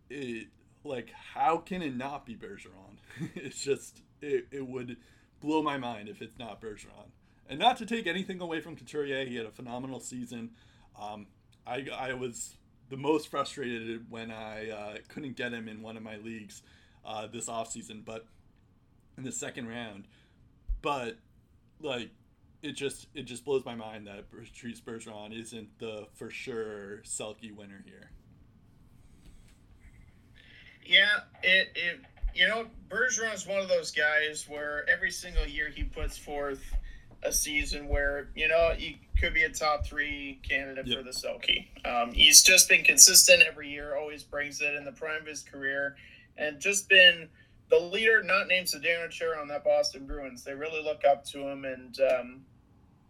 it 0.10 0.48
like 0.84 1.12
how 1.12 1.58
can 1.58 1.84
it 1.84 1.96
not 1.96 2.26
be 2.26 2.36
Bergeron? 2.36 2.98
it's 3.36 3.64
just 3.64 4.02
it, 4.20 4.48
it 4.50 4.66
would 4.66 4.98
blow 5.42 5.62
my 5.62 5.78
mind 5.78 6.10
if 6.10 6.24
it's 6.24 6.40
not 6.40 6.60
Bergeron. 6.60 7.12
And 7.48 7.60
not 7.60 7.78
to 7.78 7.86
take 7.86 8.08
anything 8.08 8.42
away 8.42 8.62
from 8.62 8.76
Couturier, 8.76 9.26
he 9.26 9.36
had 9.36 9.46
a 9.46 9.52
phenomenal 9.52 10.00
season. 10.00 10.52
Um, 11.00 11.28
I 11.66 11.88
I 11.96 12.14
was 12.14 12.58
the 12.90 12.98
most 12.98 13.30
frustrated 13.30 14.10
when 14.10 14.32
I 14.32 14.70
uh, 14.70 14.96
couldn't 15.08 15.36
get 15.36 15.54
him 15.54 15.68
in 15.68 15.82
one 15.82 15.98
of 15.98 16.04
my 16.04 16.18
leagues 16.18 16.62
uh, 17.06 17.28
this 17.28 17.48
offseason, 17.48 18.06
but 18.06 18.26
in 19.18 19.24
the 19.24 19.32
second 19.32 19.68
round. 19.68 20.06
But 20.82 21.18
like 21.82 22.12
it 22.62 22.74
just 22.74 23.08
it 23.14 23.24
just 23.24 23.46
blows 23.46 23.66
my 23.66 23.76
mind 23.76 24.08
that 24.08 24.30
Patrice 24.32 24.82
Bergeron 24.82 25.40
isn't 25.40 25.80
the 25.80 26.08
for 26.14 26.30
sure 26.30 27.02
Selke 27.04 27.56
winner 27.56 27.84
here. 27.86 28.12
Yeah, 30.86 31.20
it, 31.42 31.70
it 31.76 32.00
you 32.34 32.48
know, 32.48 32.66
Bergeron's 32.90 33.48
one 33.48 33.60
of 33.60 33.68
those 33.68 33.92
guys 33.92 34.46
where 34.48 34.88
every 34.90 35.12
single 35.12 35.46
year 35.46 35.70
he 35.70 35.84
puts 35.84 36.18
forth 36.18 36.64
a 37.26 37.32
season 37.32 37.88
where, 37.88 38.30
you 38.36 38.48
know, 38.48 38.74
he 38.78 39.00
could 39.20 39.34
be 39.34 39.44
a 39.44 39.50
top 39.50 39.86
three 39.86 40.40
candidate 40.48 40.88
Yep. 40.88 40.98
for 40.98 41.04
the 41.04 41.12
Selke. 41.12 41.68
Um, 41.86 42.12
he's 42.14 42.44
just 42.44 42.68
been 42.70 42.84
consistent 42.84 43.44
every 43.44 43.70
year, 43.70 43.96
always 43.96 44.24
brings 44.24 44.62
it 44.62 44.76
in 44.76 44.84
the 44.86 44.92
prime 44.92 45.22
of 45.22 45.28
his 45.28 45.42
career, 45.42 45.96
and 46.38 46.60
just 46.60 46.90
been 46.90 47.30
the 47.70 47.80
leader, 47.80 48.22
not 48.24 48.48
named 48.48 48.68
Chara 49.12 49.40
on 49.40 49.48
that 49.48 49.64
Boston 49.64 50.06
Bruins. 50.06 50.44
They 50.44 50.54
really 50.54 50.84
look 50.84 51.04
up 51.06 51.24
to 51.26 51.48
him, 51.48 51.66
and 51.66 51.98
um, 52.02 52.46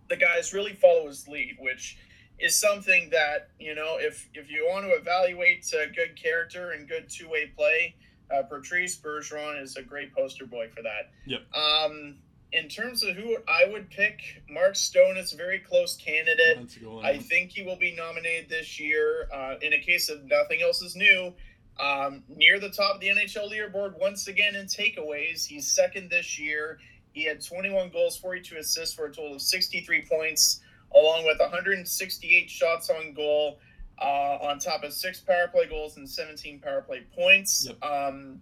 the 0.10 0.16
guys 0.16 0.54
really 0.54 0.74
follow 0.74 1.08
his 1.08 1.28
lead, 1.28 1.58
which 1.60 1.98
is 2.40 2.60
something 2.60 3.10
that 3.12 3.50
you 3.60 3.76
know 3.76 3.98
if 4.00 4.28
if 4.34 4.50
you 4.50 4.66
want 4.70 4.86
to 4.86 4.92
evaluate 4.92 5.66
uh, 5.74 5.86
good 5.96 6.16
character 6.22 6.72
and 6.72 6.88
good 6.88 7.10
two 7.10 7.30
way 7.30 7.48
play, 7.56 7.96
uh, 8.34 8.44
Patrice 8.44 8.98
Bergeron 8.98 9.62
is 9.62 9.76
a 9.76 9.82
great 9.82 10.14
poster 10.14 10.46
boy 10.46 10.70
for 10.76 10.82
that. 10.82 11.12
Yep. 11.26 11.42
Um, 11.54 12.16
in 12.54 12.68
terms 12.70 13.04
of 13.04 13.16
who 13.16 13.38
I 13.48 13.66
would 13.66 13.90
pick, 13.90 14.20
Mark 14.50 14.76
Stone 14.76 15.18
is 15.18 15.34
a 15.34 15.38
very 15.38 15.60
close 15.60 15.96
candidate. 15.98 16.58
That's 16.60 16.76
a 16.76 16.80
good 16.80 16.90
one. 16.90 17.06
I 17.06 17.18
think 17.18 17.52
he 17.52 17.64
will 17.64 17.78
be 17.78 17.96
nominated 17.96 18.50
this 18.50 18.80
year. 18.80 19.28
Uh, 19.34 19.56
in 19.62 19.74
a 19.74 19.80
case 19.80 20.10
of 20.10 20.24
nothing 20.26 20.62
else 20.62 20.82
is 20.82 20.96
new, 20.96 21.34
Um, 21.80 22.24
near 22.28 22.60
the 22.60 22.70
top 22.70 22.96
of 22.96 23.02
the 23.02 23.08
NHL 23.10 23.50
leaderboard 23.52 24.00
once 24.00 24.28
again 24.28 24.56
in 24.56 24.68
takeaways. 24.68 25.46
He's 25.46 25.72
second 25.72 26.12
this 26.12 26.38
year. 26.38 26.80
He 27.14 27.24
had 27.26 27.44
21 27.44 27.90
goals, 27.90 28.16
42 28.18 28.58
assists 28.58 28.94
for 28.96 29.06
a 29.06 29.10
total 29.10 29.36
of 29.36 29.42
63 29.42 30.06
points, 30.08 30.62
along 30.96 31.26
with 31.26 31.40
168 31.40 32.50
shots 32.50 32.90
on 32.92 33.14
goal, 33.14 33.60
uh, 34.00 34.38
on 34.42 34.60
top 34.60 34.84
of 34.84 34.94
six 34.94 35.20
power 35.20 35.48
play 35.48 35.66
goals 35.68 35.98
and 35.98 36.08
17 36.10 36.60
power 36.60 36.82
play 36.82 37.02
points. 37.16 37.68
Yep. 37.68 37.84
Um, 37.84 38.42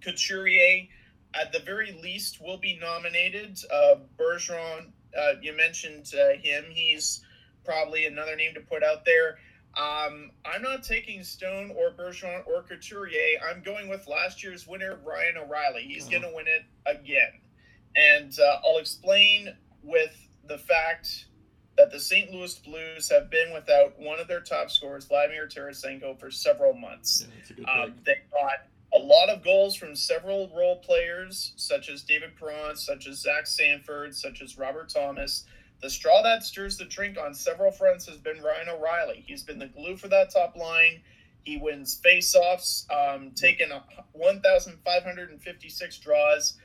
Couturier, 0.00 0.88
at 1.34 1.52
the 1.52 1.60
very 1.60 1.92
least, 2.02 2.40
will 2.40 2.58
be 2.58 2.78
nominated. 2.80 3.58
Uh, 3.72 3.96
Bergeron, 4.18 4.92
uh, 5.18 5.32
you 5.42 5.56
mentioned 5.56 6.12
uh, 6.14 6.36
him. 6.40 6.64
He's 6.70 7.22
probably 7.64 8.06
another 8.06 8.36
name 8.36 8.54
to 8.54 8.60
put 8.60 8.82
out 8.82 9.04
there. 9.04 9.38
Um, 9.76 10.30
I'm 10.44 10.62
not 10.62 10.82
taking 10.82 11.22
Stone 11.22 11.72
or 11.76 11.90
Bergeron 11.92 12.46
or 12.46 12.62
Couturier. 12.62 13.38
I'm 13.48 13.62
going 13.62 13.88
with 13.88 14.08
last 14.08 14.42
year's 14.42 14.66
winner, 14.66 14.98
Ryan 15.04 15.36
O'Reilly. 15.38 15.82
He's 15.82 16.06
Oh. 16.06 16.10
going 16.10 16.22
to 16.22 16.32
win 16.34 16.46
it 16.48 16.64
again. 16.86 17.40
And 17.94 18.32
uh, 18.38 18.60
I'll 18.66 18.78
explain 18.78 19.54
with 19.82 20.16
the 20.46 20.58
fact 20.58 21.26
that 21.76 21.92
the 21.92 22.00
St. 22.00 22.32
Louis 22.32 22.54
Blues 22.60 23.08
have 23.10 23.30
been 23.30 23.52
without 23.52 23.98
one 24.00 24.18
of 24.18 24.26
their 24.26 24.40
top 24.40 24.70
scorers, 24.70 25.04
Vladimir 25.04 25.46
Tarasenko, 25.46 26.18
for 26.18 26.30
several 26.30 26.72
months. 26.74 27.20
Yeah, 27.22 27.34
that's 27.38 27.50
a 27.50 27.54
good 27.54 27.68
Um, 27.68 27.94
they 28.04 28.16
got 28.32 28.66
a 28.94 28.98
lot 28.98 29.28
of 29.28 29.44
goals 29.44 29.74
from 29.76 29.94
several 29.94 30.50
role 30.56 30.76
players, 30.76 31.52
such 31.56 31.88
as 31.88 32.02
David 32.02 32.36
Perron, 32.36 32.76
such 32.76 33.06
as 33.06 33.20
Zach 33.20 33.46
Sanford, 33.46 34.14
such 34.14 34.40
as 34.40 34.56
Robert 34.58 34.88
Thomas. 34.88 35.44
The 35.80 35.90
straw 35.90 36.22
that 36.22 36.42
stirs 36.42 36.76
the 36.76 36.86
drink 36.86 37.18
on 37.18 37.34
several 37.34 37.70
fronts 37.70 38.06
has 38.06 38.18
been 38.18 38.42
Ryan 38.42 38.70
O'Reilly. 38.70 39.24
He's 39.26 39.42
been 39.42 39.58
the 39.58 39.66
glue 39.66 39.96
for 39.96 40.08
that 40.08 40.30
top 40.32 40.56
line. 40.56 41.02
He 41.44 41.56
wins 41.56 42.00
faceoffs, 42.04 42.90
um, 42.90 43.30
taken 43.32 43.70
a 43.70 43.84
1,556 44.12 45.98
draws. 45.98 46.58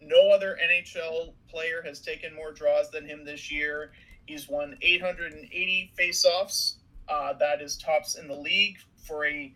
No 0.00 0.30
other 0.30 0.58
NHL 0.62 1.32
player 1.48 1.82
has 1.84 2.00
taken 2.00 2.34
more 2.34 2.52
draws 2.52 2.90
than 2.90 3.06
him 3.06 3.24
this 3.24 3.50
year. 3.50 3.92
He's 4.26 4.48
won 4.48 4.76
880 4.82 5.92
faceoffs. 5.98 6.74
Uh, 7.08 7.32
that 7.34 7.62
is 7.62 7.76
tops 7.78 8.16
in 8.16 8.28
the 8.28 8.36
league 8.36 8.76
for 9.06 9.24
a 9.24 9.52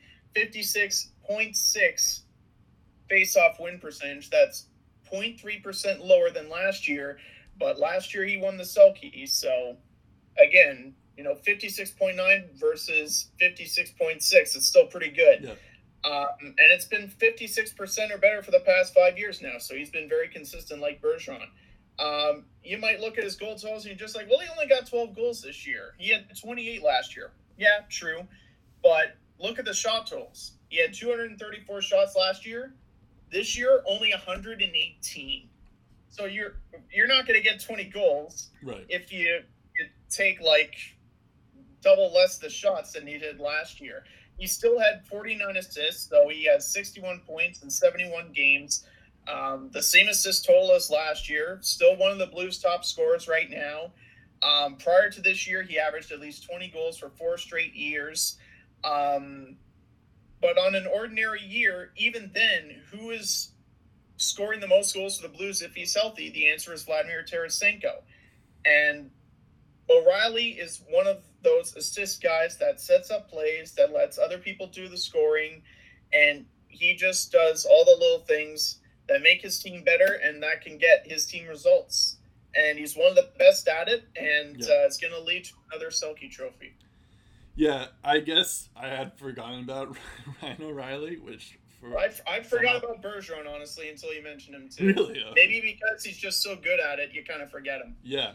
56.6 1.30 2.20
face-off 3.08 3.60
win 3.60 3.78
percentage. 3.78 4.30
That's 4.30 4.66
0.3% 5.12 6.04
lower 6.04 6.30
than 6.30 6.48
last 6.48 6.88
year, 6.88 7.18
but 7.58 7.78
last 7.78 8.14
year 8.14 8.24
he 8.24 8.38
won 8.38 8.56
the 8.56 8.64
Selke. 8.64 9.28
So 9.28 9.76
again, 10.42 10.94
you 11.16 11.24
know, 11.24 11.34
56.9 11.46 12.58
versus 12.58 13.28
56.6. 13.40 14.16
It's 14.32 14.66
still 14.66 14.86
pretty 14.86 15.10
good. 15.10 15.42
Yeah. 15.42 15.54
Um, 16.04 16.26
and 16.40 16.72
it's 16.72 16.86
been 16.86 17.08
56% 17.08 18.10
or 18.12 18.18
better 18.18 18.42
for 18.42 18.50
the 18.50 18.60
past 18.60 18.94
five 18.94 19.18
years 19.18 19.40
now. 19.40 19.58
So 19.58 19.74
he's 19.74 19.90
been 19.90 20.08
very 20.08 20.28
consistent 20.28 20.80
like 20.80 21.00
Bergeron. 21.00 21.46
Um, 21.98 22.46
you 22.64 22.78
might 22.78 23.00
look 23.00 23.18
at 23.18 23.24
his 23.24 23.36
goal 23.36 23.56
totals 23.56 23.84
and 23.84 23.92
you're 23.92 24.06
just 24.06 24.16
like, 24.16 24.28
well, 24.28 24.40
he 24.40 24.48
only 24.48 24.66
got 24.66 24.88
12 24.88 25.14
goals 25.14 25.42
this 25.42 25.66
year. 25.66 25.94
He 25.98 26.10
had 26.10 26.24
28 26.40 26.82
last 26.82 27.14
year. 27.14 27.30
Yeah, 27.56 27.82
true. 27.88 28.26
But 28.82 29.16
look 29.38 29.58
at 29.58 29.64
the 29.64 29.74
shot 29.74 30.08
totals. 30.08 30.52
He 30.72 30.80
had 30.80 30.94
234 30.94 31.82
shots 31.82 32.16
last 32.16 32.46
year. 32.46 32.72
This 33.30 33.58
year, 33.58 33.82
only 33.86 34.10
118. 34.10 35.48
So 36.08 36.24
you're 36.24 36.54
you're 36.90 37.06
not 37.06 37.26
going 37.26 37.38
to 37.38 37.42
get 37.46 37.60
20 37.62 37.84
goals 37.84 38.48
Right. 38.62 38.86
if 38.88 39.12
you, 39.12 39.40
you 39.78 39.86
take 40.08 40.40
like 40.40 40.74
double 41.82 42.10
less 42.14 42.38
the 42.38 42.48
shots 42.48 42.92
than 42.92 43.06
he 43.06 43.18
did 43.18 43.38
last 43.38 43.82
year. 43.82 44.04
He 44.38 44.46
still 44.46 44.80
had 44.80 45.06
49 45.06 45.58
assists, 45.58 46.06
though 46.06 46.28
he 46.30 46.46
has 46.46 46.66
61 46.72 47.20
points 47.26 47.62
in 47.62 47.68
71 47.68 48.32
games. 48.34 48.86
Um, 49.28 49.68
the 49.74 49.82
same 49.82 50.08
assist 50.08 50.46
total 50.46 50.72
as 50.72 50.90
last 50.90 51.28
year. 51.28 51.58
Still 51.60 51.96
one 51.98 52.12
of 52.12 52.18
the 52.18 52.26
Blues' 52.28 52.58
top 52.58 52.82
scorers 52.86 53.28
right 53.28 53.50
now. 53.50 53.92
Um, 54.42 54.76
prior 54.76 55.10
to 55.10 55.20
this 55.20 55.46
year, 55.46 55.62
he 55.62 55.78
averaged 55.78 56.12
at 56.12 56.18
least 56.20 56.48
20 56.48 56.68
goals 56.68 56.96
for 56.96 57.10
four 57.10 57.36
straight 57.36 57.74
years. 57.74 58.38
Um, 58.84 59.56
but 60.42 60.58
on 60.58 60.74
an 60.74 60.86
ordinary 60.86 61.40
year, 61.40 61.92
even 61.96 62.30
then, 62.34 62.82
who 62.90 63.10
is 63.10 63.52
scoring 64.16 64.60
the 64.60 64.68
most 64.68 64.92
goals 64.94 65.18
for 65.18 65.28
the 65.28 65.34
Blues 65.34 65.62
if 65.62 65.74
he's 65.74 65.94
healthy? 65.94 66.30
The 66.30 66.48
answer 66.50 66.72
is 66.74 66.82
Vladimir 66.82 67.24
Tarasenko. 67.24 68.02
And 68.66 69.10
O'Reilly 69.88 70.50
is 70.50 70.82
one 70.90 71.06
of 71.06 71.22
those 71.42 71.74
assist 71.76 72.22
guys 72.22 72.58
that 72.58 72.80
sets 72.80 73.10
up 73.10 73.30
plays, 73.30 73.72
that 73.74 73.92
lets 73.92 74.18
other 74.18 74.38
people 74.38 74.66
do 74.66 74.88
the 74.88 74.98
scoring, 74.98 75.62
and 76.12 76.44
he 76.68 76.94
just 76.94 77.32
does 77.32 77.64
all 77.64 77.84
the 77.84 77.96
little 77.98 78.24
things 78.26 78.78
that 79.08 79.22
make 79.22 79.42
his 79.42 79.58
team 79.58 79.82
better 79.84 80.20
and 80.24 80.42
that 80.42 80.62
can 80.62 80.78
get 80.78 81.06
his 81.06 81.26
team 81.26 81.46
results. 81.46 82.16
And 82.54 82.78
he's 82.78 82.96
one 82.96 83.08
of 83.08 83.14
the 83.16 83.30
best 83.38 83.66
at 83.68 83.88
it, 83.88 84.04
and 84.16 84.56
Yeah. 84.58 84.66
uh, 84.66 84.86
it's 84.86 84.98
going 84.98 85.12
to 85.12 85.20
lead 85.20 85.44
to 85.44 85.52
another 85.70 85.90
Selke 85.90 86.30
trophy. 86.30 86.74
Yeah, 87.54 87.86
I 88.02 88.20
guess 88.20 88.68
I 88.76 88.88
had 88.88 89.16
forgotten 89.18 89.60
about 89.60 89.96
Ryan 90.42 90.62
O'Reilly, 90.62 91.16
which 91.16 91.58
for 91.80 91.98
I, 91.98 92.10
I 92.26 92.40
forgot 92.40 92.80
Somehow. 92.80 92.94
about 92.94 93.02
Bergeron, 93.02 93.52
honestly, 93.52 93.88
until 93.88 94.14
you 94.14 94.22
mentioned 94.22 94.54
him, 94.54 94.68
too. 94.68 94.86
really 94.86 95.22
uh, 95.22 95.32
Maybe 95.34 95.60
because 95.60 96.04
he's 96.04 96.16
just 96.16 96.42
so 96.42 96.56
good 96.56 96.80
at 96.80 96.98
it, 96.98 97.10
you 97.12 97.24
kind 97.24 97.42
of 97.42 97.50
forget 97.50 97.80
him. 97.80 97.96
Yeah, 98.02 98.32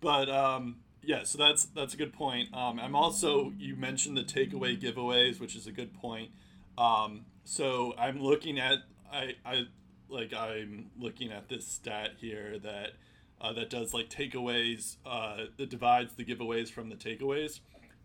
but 0.00 0.28
um, 0.30 0.76
yeah, 1.02 1.24
so 1.24 1.38
that's 1.38 1.66
that's 1.66 1.94
a 1.94 1.96
good 1.96 2.12
point. 2.12 2.54
Um, 2.54 2.80
I'm 2.80 2.96
also 2.96 3.52
you 3.58 3.76
mentioned 3.76 4.16
the 4.16 4.22
takeaway 4.22 4.80
giveaways, 4.80 5.40
which 5.40 5.56
is 5.56 5.66
a 5.66 5.72
good 5.72 5.92
point. 5.94 6.30
Um, 6.78 7.26
so 7.44 7.94
I'm 7.98 8.22
looking 8.22 8.58
at 8.58 8.78
I 9.12 9.34
I 9.44 9.66
like 10.08 10.32
I'm 10.32 10.90
looking 10.98 11.32
at 11.32 11.48
this 11.48 11.66
stat 11.66 12.12
here 12.18 12.58
that 12.60 12.92
uh, 13.40 13.52
that 13.52 13.70
does 13.70 13.92
like 13.92 14.08
takeaways 14.08 14.96
uh, 15.04 15.44
that 15.58 15.68
divides 15.68 16.14
the 16.14 16.24
giveaways 16.24 16.70
from 16.70 16.88
the 16.88 16.96
takeaways. 16.96 17.60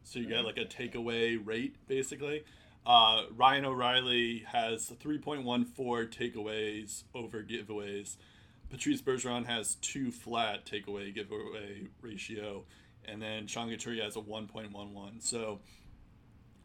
So 0.10 0.18
you 0.18 0.26
get 0.26 0.44
like 0.44 0.58
a 0.58 0.66
takeaway 0.66 1.40
rate 1.44 1.76
basically. 1.88 2.44
Uh, 2.84 3.26
Ryan 3.36 3.66
O'Reilly 3.66 4.40
has 4.48 4.92
3.14 5.04 5.46
takeaways 6.10 7.04
over 7.14 7.44
giveaways. 7.44 8.16
Patrice 8.72 9.04
Bergeron 9.04 9.46
has 9.46 9.76
two 9.76 10.12
flat 10.12 10.66
takeaway 10.66 11.14
giveaway 11.14 11.90
ratio, 12.02 12.66
and 13.06 13.22
then 13.22 13.46
Sean 13.46 13.70
Couturier 13.70 14.04
has 14.04 14.16
a 14.16 14.22
1.11. 14.22 15.22
So 15.22 15.60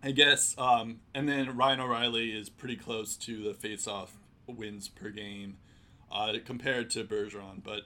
I 0.02 0.12
guess, 0.12 0.54
um, 0.56 1.00
and 1.14 1.28
then 1.28 1.54
Ryan 1.54 1.80
O'Reilly 1.80 2.30
is 2.30 2.48
pretty 2.48 2.76
close 2.76 3.14
to 3.18 3.42
the 3.42 3.52
face-off 3.52 4.16
wins 4.46 4.88
per 4.88 5.10
game 5.10 5.58
uh, 6.10 6.32
compared 6.46 6.88
to 6.90 7.04
Bergeron. 7.04 7.62
But 7.62 7.82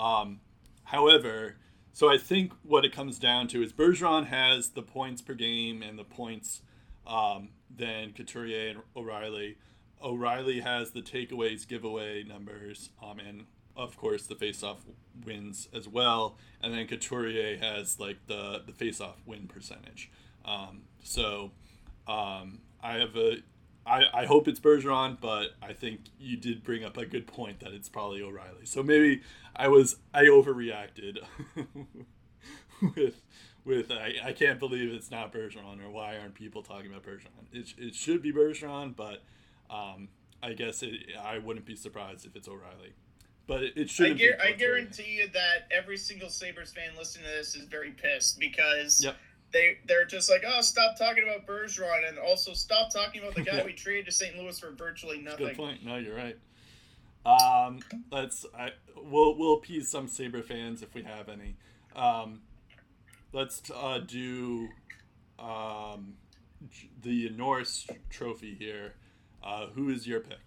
um, 0.00 0.38
however, 0.84 1.56
so 1.92 2.08
I 2.08 2.18
think 2.18 2.52
what 2.62 2.84
it 2.84 2.92
comes 2.92 3.18
down 3.18 3.48
to 3.48 3.62
is 3.62 3.72
Bergeron 3.72 4.26
has 4.26 4.70
the 4.70 4.82
points 4.82 5.22
per 5.22 5.34
game 5.34 5.82
and 5.82 5.98
the 5.98 6.04
points 6.04 6.62
um, 7.06 7.48
than 7.74 8.12
Couturier 8.12 8.70
and 8.70 8.80
O'Reilly. 8.96 9.56
O'Reilly 10.02 10.60
has 10.60 10.92
the 10.92 11.02
takeaways, 11.02 11.66
giveaway 11.66 12.22
numbers, 12.22 12.90
um, 13.02 13.18
and 13.18 13.46
of 13.76 13.96
course 13.96 14.26
the 14.26 14.34
face-off 14.34 14.78
wins 15.24 15.68
as 15.74 15.88
well. 15.88 16.36
And 16.62 16.72
then 16.72 16.86
Couturier 16.86 17.58
has 17.58 17.98
like 17.98 18.18
the 18.26 18.62
the 18.66 18.72
face-off 18.72 19.16
win 19.26 19.46
percentage. 19.46 20.10
Um, 20.44 20.82
so 21.02 21.50
um, 22.06 22.60
I 22.82 22.94
have 22.94 23.16
a 23.16 23.38
I, 23.90 24.22
I 24.22 24.24
hope 24.26 24.46
it's 24.46 24.60
Bergeron, 24.60 25.20
but 25.20 25.48
I 25.60 25.72
think 25.72 26.02
you 26.18 26.36
did 26.36 26.62
bring 26.62 26.84
up 26.84 26.96
a 26.96 27.04
good 27.04 27.26
point 27.26 27.58
that 27.60 27.72
it's 27.72 27.88
probably 27.88 28.22
O'Reilly. 28.22 28.64
So 28.64 28.82
maybe 28.82 29.22
I 29.56 29.66
was 29.68 29.96
I 30.14 30.24
overreacted 30.24 31.18
with 32.94 33.22
with 33.64 33.90
I, 33.90 34.14
I 34.24 34.32
can't 34.32 34.60
believe 34.60 34.92
it's 34.92 35.10
not 35.10 35.32
Bergeron 35.32 35.84
or 35.84 35.90
why 35.90 36.16
aren't 36.18 36.34
people 36.34 36.62
talking 36.62 36.90
about 36.90 37.02
Bergeron? 37.02 37.46
It, 37.52 37.74
it 37.76 37.94
should 37.96 38.22
be 38.22 38.32
Bergeron, 38.32 38.94
but 38.94 39.22
um, 39.68 40.08
I 40.40 40.52
guess 40.52 40.82
it, 40.84 40.94
I 41.20 41.38
wouldn't 41.38 41.66
be 41.66 41.74
surprised 41.76 42.24
if 42.24 42.36
it's 42.36 42.46
O'Reilly. 42.48 42.94
But 43.48 43.64
it, 43.64 43.72
it 43.76 44.00
I, 44.00 44.10
guar- 44.10 44.40
I 44.40 44.52
guarantee 44.52 45.16
you 45.18 45.28
that 45.32 45.66
every 45.76 45.96
single 45.96 46.28
Sabres 46.28 46.72
fan 46.72 46.90
listening 46.96 47.26
to 47.26 47.32
this 47.32 47.56
is 47.56 47.64
very 47.64 47.90
pissed 47.90 48.38
because 48.38 49.02
Yep. 49.02 49.16
They, 49.52 49.78
they're 49.86 50.04
just 50.04 50.30
like, 50.30 50.42
oh, 50.46 50.60
stop 50.60 50.96
talking 50.96 51.24
about 51.24 51.46
Bergeron 51.46 52.08
and 52.08 52.18
also 52.18 52.52
stop 52.52 52.92
talking 52.92 53.20
about 53.22 53.34
the 53.34 53.42
guy 53.42 53.52
Yeah. 53.56 53.64
we 53.64 53.72
traded 53.72 54.06
to 54.06 54.12
St. 54.12 54.36
Louis 54.36 54.58
for 54.58 54.70
virtually 54.70 55.20
nothing. 55.20 55.48
Good 55.48 55.56
point. 55.56 55.84
No, 55.84 55.96
you're 55.96 56.16
right. 56.16 56.36
Um, 57.26 57.80
let's. 58.10 58.46
I 58.58 58.70
we'll 58.96 59.36
we'll 59.36 59.54
appease 59.54 59.90
some 59.90 60.08
Saber 60.08 60.42
fans 60.42 60.82
if 60.82 60.94
we 60.94 61.02
have 61.02 61.28
any. 61.28 61.56
Um, 61.94 62.40
let's 63.32 63.62
uh, 63.70 63.98
do 63.98 64.68
um, 65.38 66.14
the 67.02 67.28
Norris 67.30 67.86
Trophy 68.08 68.54
here. 68.58 68.94
Uh, 69.42 69.66
who 69.74 69.90
is 69.90 70.06
your 70.06 70.20
pick? 70.20 70.38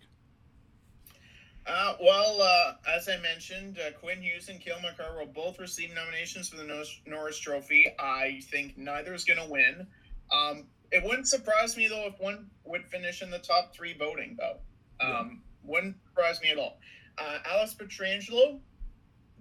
Uh, 1.65 1.93
well, 2.01 2.41
uh, 2.41 2.73
as 2.93 3.07
I 3.07 3.17
mentioned, 3.17 3.79
uh, 3.79 3.91
Quinn 3.97 4.21
Hughes 4.21 4.49
and 4.49 4.59
Cale 4.59 4.79
Makar 4.81 5.17
will 5.17 5.31
both 5.31 5.59
receive 5.59 5.93
nominations 5.93 6.49
for 6.49 6.57
the 6.57 6.63
Norris, 6.63 6.99
Norris 7.05 7.39
Trophy. 7.39 7.87
I 7.97 8.41
think 8.51 8.77
neither 8.77 9.13
is 9.13 9.23
going 9.23 9.39
to 9.39 9.49
win. 9.49 9.87
Um, 10.31 10.65
it 10.91 11.03
wouldn't 11.03 11.27
surprise 11.27 11.75
me 11.77 11.87
though 11.87 12.05
if 12.07 12.19
one 12.19 12.49
would 12.65 12.85
finish 12.85 13.21
in 13.21 13.31
the 13.31 13.39
top 13.39 13.73
three 13.73 13.93
voting 13.93 14.37
though. 14.37 14.57
Um, 14.99 15.41
wouldn't 15.63 15.95
surprise 16.07 16.41
me 16.41 16.49
at 16.49 16.57
all. 16.57 16.79
Uh, 17.17 17.39
Alex 17.45 17.73
Pietrangelo, 17.73 18.59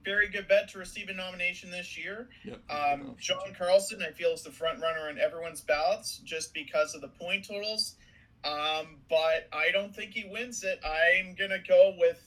very 0.05 0.29
good 0.29 0.49
bet 0.49 0.69
to 0.71 0.79
receive 0.79 1.09
a 1.09 1.13
nomination 1.13 1.71
this 1.71 1.97
year. 1.97 2.29
Yep. 2.45 2.61
Um, 2.71 3.15
John 3.19 3.55
Carlson, 3.57 4.03
I 4.03 4.13
feel, 4.13 4.31
is 4.31 4.43
the 4.43 4.51
front 4.51 4.81
runner 4.81 5.09
on 5.09 5.19
everyone's 5.19 5.61
ballots 5.61 6.19
just 6.25 6.55
because 6.55 6.95
of 6.95 7.01
the 7.01 7.09
point 7.09 7.47
totals. 7.47 7.97
Um, 8.45 8.97
but 9.09 9.49
I 9.53 9.71
don't 9.73 9.95
think 9.95 10.13
he 10.13 10.25
wins 10.31 10.65
it. 10.65 10.81
I'm 10.85 11.35
gonna 11.35 11.59
go 11.67 11.95
with 11.99 12.21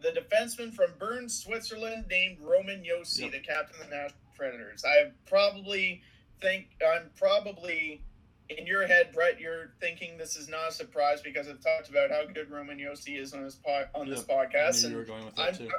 the 0.00 0.10
defenseman 0.10 0.72
from 0.72 0.92
Bern, 0.98 1.28
Switzerland, 1.28 2.04
named 2.08 2.38
Roman 2.40 2.84
Josi, 2.84 3.22
Yep. 3.22 3.32
the 3.32 3.40
captain 3.40 3.80
of 3.82 3.90
the 3.90 3.96
Nashville 3.96 4.18
Predators. 4.36 4.84
I 4.84 5.10
probably 5.26 6.02
think 6.40 6.68
I'm 6.86 7.10
probably 7.16 8.04
in 8.48 8.66
your 8.66 8.86
head, 8.86 9.12
Brett. 9.12 9.40
You're 9.40 9.72
thinking 9.80 10.16
this 10.16 10.36
is 10.36 10.48
not 10.48 10.68
a 10.68 10.72
surprise 10.72 11.20
because 11.20 11.48
I've 11.48 11.60
talked 11.60 11.88
about 11.90 12.10
how 12.10 12.24
good 12.26 12.50
Roman 12.50 12.78
Josi 12.78 13.18
is 13.18 13.34
on 13.34 13.42
this 13.42 13.56
po- 13.56 13.88
on 13.94 14.08
this 14.08 14.24
Yep. 14.28 14.30
I 14.30 14.46
podcast, 14.46 14.84
knew 14.84 14.90
you 14.90 14.96
were 14.96 15.04
going 15.04 15.24
with 15.24 15.34
that 15.34 15.48
I'm, 15.48 15.54
too. 15.56 15.70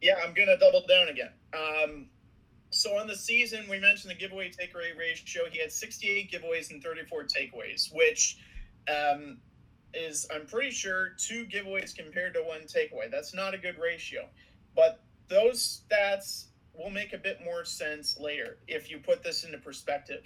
yeah, 0.00 0.20
I'm 0.24 0.32
gonna 0.34 0.56
double 0.56 0.86
down 0.86 1.08
again. 1.08 1.32
Um, 1.52 2.08
so 2.70 2.96
on 2.96 3.08
the 3.08 3.16
season, 3.16 3.66
we 3.68 3.80
mentioned 3.80 4.10
the 4.10 4.14
giveaway 4.14 4.50
takeaway 4.50 4.96
ratio. 4.96 5.42
He 5.50 5.58
had 5.58 5.72
68 5.72 6.30
giveaways 6.30 6.70
and 6.70 6.82
34 6.82 7.24
takeaways, 7.24 7.92
which 7.92 8.36
um, 8.86 9.38
is 9.94 10.26
I'm 10.34 10.46
pretty 10.46 10.70
sure 10.70 11.10
two 11.18 11.46
giveaways 11.46 11.96
compared 11.96 12.34
to 12.34 12.40
one 12.40 12.62
takeaway. 12.62 13.10
That's 13.10 13.34
not 13.34 13.54
a 13.54 13.58
good 13.58 13.78
ratio, 13.78 14.28
but 14.76 15.00
those 15.28 15.82
stats 15.90 16.46
will 16.74 16.90
make 16.90 17.12
a 17.12 17.18
bit 17.18 17.40
more 17.44 17.64
sense 17.64 18.18
later 18.18 18.58
if 18.66 18.90
you 18.90 18.98
put 18.98 19.22
this 19.22 19.44
into 19.44 19.58
perspective. 19.58 20.22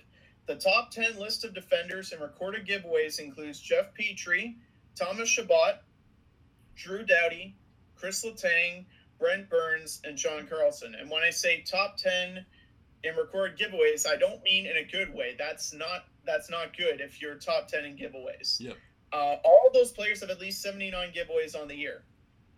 The 0.46 0.56
top 0.56 0.90
10 0.90 1.18
list 1.18 1.44
of 1.44 1.54
defenders 1.54 2.12
and 2.12 2.20
recorded 2.20 2.66
giveaways 2.66 3.20
includes 3.20 3.60
Jeff 3.60 3.86
Petry, 3.98 4.56
Thomas 4.96 5.28
Chabot, 5.28 5.82
Drew 6.74 7.04
Doughty, 7.04 7.56
Chris 7.94 8.24
Letang, 8.24 8.84
Brent 9.18 9.48
Burns, 9.48 10.00
and 10.04 10.16
John 10.16 10.46
Carlson. 10.48 10.96
And 10.98 11.08
when 11.08 11.22
I 11.22 11.30
say 11.30 11.62
top 11.62 11.96
10 11.96 12.44
in 13.04 13.14
recorded 13.14 13.56
giveaways, 13.56 14.06
I 14.06 14.16
don't 14.16 14.42
mean 14.42 14.66
in 14.66 14.76
a 14.76 14.84
good 14.84 15.14
way. 15.14 15.36
That's 15.38 15.72
not 15.72 16.06
that's 16.24 16.50
not 16.50 16.76
good 16.76 17.00
if 17.00 17.20
you're 17.20 17.34
top 17.34 17.68
10 17.68 17.84
in 17.84 17.96
giveaways. 17.96 18.60
Yep. 18.60 18.76
Uh, 19.12 19.36
all 19.44 19.70
those 19.74 19.92
players 19.92 20.20
have 20.20 20.30
at 20.30 20.40
least 20.40 20.62
79 20.62 21.12
giveaways 21.12 21.60
on 21.60 21.68
the 21.68 21.74
year. 21.74 22.02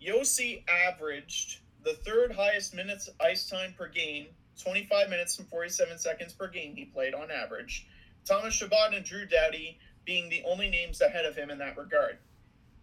Josi 0.01 0.63
averaged 0.69 1.61
the 1.83 1.95
third 1.95 2.33
highest 2.33 2.75
minutes 2.75 3.09
ice 3.21 3.49
time 3.49 3.75
per 3.77 3.89
game, 3.89 4.27
25 4.63 5.11
minutes 5.11 5.39
and 5.39 5.49
47 5.49 5.99
seconds 5.99 6.33
per 6.33 6.49
game 6.49 6.75
he 6.77 6.85
played 6.85 7.15
on 7.15 7.31
average. 7.31 7.87
Thomas 8.25 8.55
Chabot 8.55 8.95
and 8.95 9.05
Drew 9.05 9.27
Doughty 9.27 9.79
being 10.05 10.29
the 10.29 10.43
only 10.47 10.69
names 10.69 11.01
ahead 11.01 11.25
of 11.25 11.37
him 11.37 11.51
in 11.51 11.59
that 11.59 11.77
regard. 11.77 12.19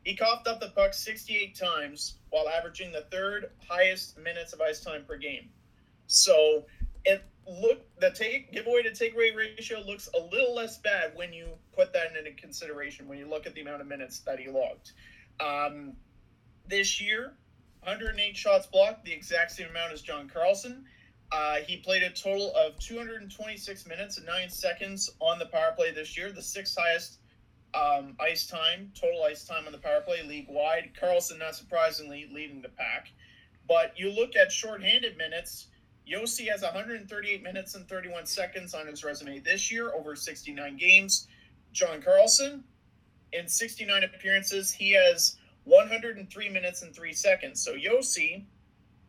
He 0.03 0.15
coughed 0.15 0.47
up 0.47 0.59
the 0.59 0.69
puck 0.69 0.93
68 0.93 1.55
times 1.55 2.15
while 2.29 2.49
averaging 2.49 2.91
the 2.91 3.05
third 3.11 3.51
highest 3.67 4.17
minutes 4.17 4.53
of 4.53 4.61
ice 4.61 4.79
time 4.79 5.05
per 5.07 5.17
game. 5.17 5.49
So 6.07 6.65
it 7.05 7.23
look 7.47 7.81
the 7.99 8.11
take 8.11 8.51
giveaway 8.51 8.83
to 8.83 8.91
takeaway 8.91 9.35
ratio 9.35 9.79
looks 9.81 10.09
a 10.15 10.19
little 10.31 10.55
less 10.55 10.77
bad 10.77 11.11
when 11.15 11.33
you 11.33 11.47
put 11.75 11.91
that 11.93 12.15
into 12.17 12.31
consideration 12.39 13.07
when 13.07 13.17
you 13.17 13.27
look 13.27 13.45
at 13.45 13.53
the 13.55 13.61
amount 13.61 13.81
of 13.81 13.87
minutes 13.87 14.19
that 14.19 14.39
he 14.39 14.49
logged. 14.49 14.91
Um, 15.39 15.93
this 16.67 17.01
year, 17.01 17.33
108 17.83 18.37
shots 18.37 18.67
blocked, 18.67 19.03
the 19.05 19.11
exact 19.11 19.51
same 19.51 19.69
amount 19.69 19.93
as 19.93 20.01
John 20.01 20.29
Carlson. 20.29 20.85
Uh, 21.31 21.57
he 21.65 21.77
played 21.77 22.03
a 22.03 22.09
total 22.09 22.53
of 22.55 22.77
226 22.79 23.87
minutes 23.87 24.17
and 24.17 24.25
nine 24.25 24.49
seconds 24.49 25.09
on 25.19 25.39
the 25.39 25.45
power 25.45 25.73
play 25.75 25.91
this 25.91 26.17
year, 26.17 26.31
the 26.31 26.41
sixth 26.41 26.77
highest 26.77 27.19
um, 27.73 28.15
ice 28.19 28.47
time, 28.47 28.91
total 28.99 29.23
ice 29.23 29.45
time 29.45 29.65
on 29.65 29.71
the 29.71 29.77
power 29.77 30.01
play 30.01 30.23
league 30.23 30.47
wide. 30.49 30.91
Carlson, 30.99 31.39
not 31.39 31.55
surprisingly, 31.55 32.29
leading 32.33 32.61
the 32.61 32.69
pack. 32.69 33.07
But 33.67 33.97
you 33.97 34.11
look 34.11 34.35
at 34.35 34.51
shorthanded 34.51 35.17
minutes, 35.17 35.67
Josi 36.11 36.49
has 36.49 36.61
138 36.61 37.41
minutes 37.41 37.75
and 37.75 37.87
31 37.87 38.25
seconds 38.25 38.73
on 38.73 38.87
his 38.87 39.03
resume 39.03 39.39
this 39.39 39.71
year 39.71 39.93
over 39.93 40.15
69 40.15 40.75
games. 40.75 41.27
John 41.71 42.01
Carlson, 42.01 42.65
in 43.31 43.47
69 43.47 44.03
appearances, 44.03 44.73
he 44.73 44.91
has 44.91 45.37
103 45.63 46.49
minutes 46.49 46.81
and 46.81 46.93
3 46.93 47.13
seconds. 47.13 47.63
So 47.63 47.75
Josi 47.75 48.43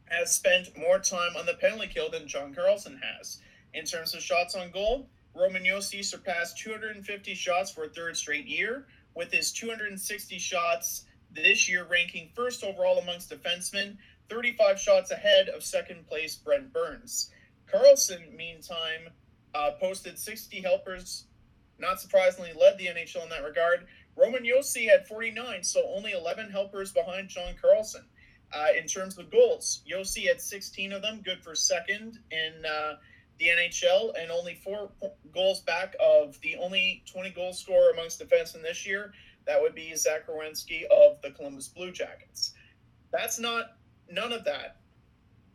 has 0.04 0.32
spent 0.32 0.76
more 0.78 1.00
time 1.00 1.36
on 1.36 1.44
the 1.44 1.54
penalty 1.54 1.88
kill 1.88 2.08
than 2.08 2.28
John 2.28 2.54
Carlson 2.54 3.00
has. 3.02 3.40
In 3.74 3.84
terms 3.84 4.14
of 4.14 4.22
shots 4.22 4.54
on 4.54 4.70
goal, 4.70 5.08
Roman 5.34 5.64
Josi 5.64 6.04
surpassed 6.04 6.58
250 6.58 7.34
shots 7.34 7.72
for 7.72 7.84
a 7.84 7.88
third 7.88 8.16
straight 8.16 8.46
year, 8.46 8.86
with 9.16 9.32
his 9.32 9.50
260 9.52 10.38
shots 10.38 11.06
this 11.34 11.68
year 11.68 11.84
ranking 11.90 12.30
first 12.34 12.62
overall 12.62 12.98
amongst 12.98 13.30
defensemen, 13.30 13.96
35 14.32 14.80
shots 14.80 15.10
ahead 15.10 15.50
of 15.50 15.62
second 15.62 16.06
place 16.06 16.36
Brent 16.36 16.72
Burns. 16.72 17.30
Carlson, 17.70 18.34
meantime, 18.34 19.10
uh, 19.54 19.72
posted 19.78 20.18
60 20.18 20.62
helpers, 20.62 21.26
not 21.78 22.00
surprisingly, 22.00 22.52
led 22.58 22.78
the 22.78 22.86
NHL 22.86 23.24
in 23.24 23.28
that 23.28 23.44
regard. 23.44 23.86
Roman 24.16 24.42
Josi 24.42 24.88
had 24.88 25.06
49, 25.06 25.62
so 25.62 25.82
only 25.94 26.12
11 26.12 26.50
helpers 26.50 26.92
behind 26.92 27.28
John 27.28 27.54
Carlson. 27.60 28.04
Uh, 28.54 28.68
in 28.78 28.86
terms 28.86 29.18
of 29.18 29.30
goals, 29.30 29.82
Josi 29.90 30.28
had 30.28 30.40
16 30.40 30.92
of 30.92 31.02
them, 31.02 31.20
good 31.22 31.42
for 31.42 31.54
second 31.54 32.18
in 32.30 32.64
uh, 32.64 32.94
the 33.38 33.46
NHL, 33.48 34.12
and 34.18 34.30
only 34.30 34.54
four 34.54 34.90
goals 35.34 35.60
back 35.60 35.94
of 36.00 36.40
the 36.40 36.56
only 36.56 37.02
20 37.10 37.30
goal 37.30 37.52
scorer 37.52 37.90
amongst 37.92 38.18
defensemen 38.18 38.62
this 38.62 38.86
year. 38.86 39.12
That 39.46 39.60
would 39.60 39.74
be 39.74 39.94
Zach 39.94 40.26
Werenski 40.26 40.84
of 40.84 41.20
the 41.20 41.32
Columbus 41.32 41.68
Blue 41.68 41.90
Jackets. 41.90 42.54
That's 43.12 43.38
not, 43.38 43.76
none 44.10 44.32
of 44.32 44.44
that 44.44 44.76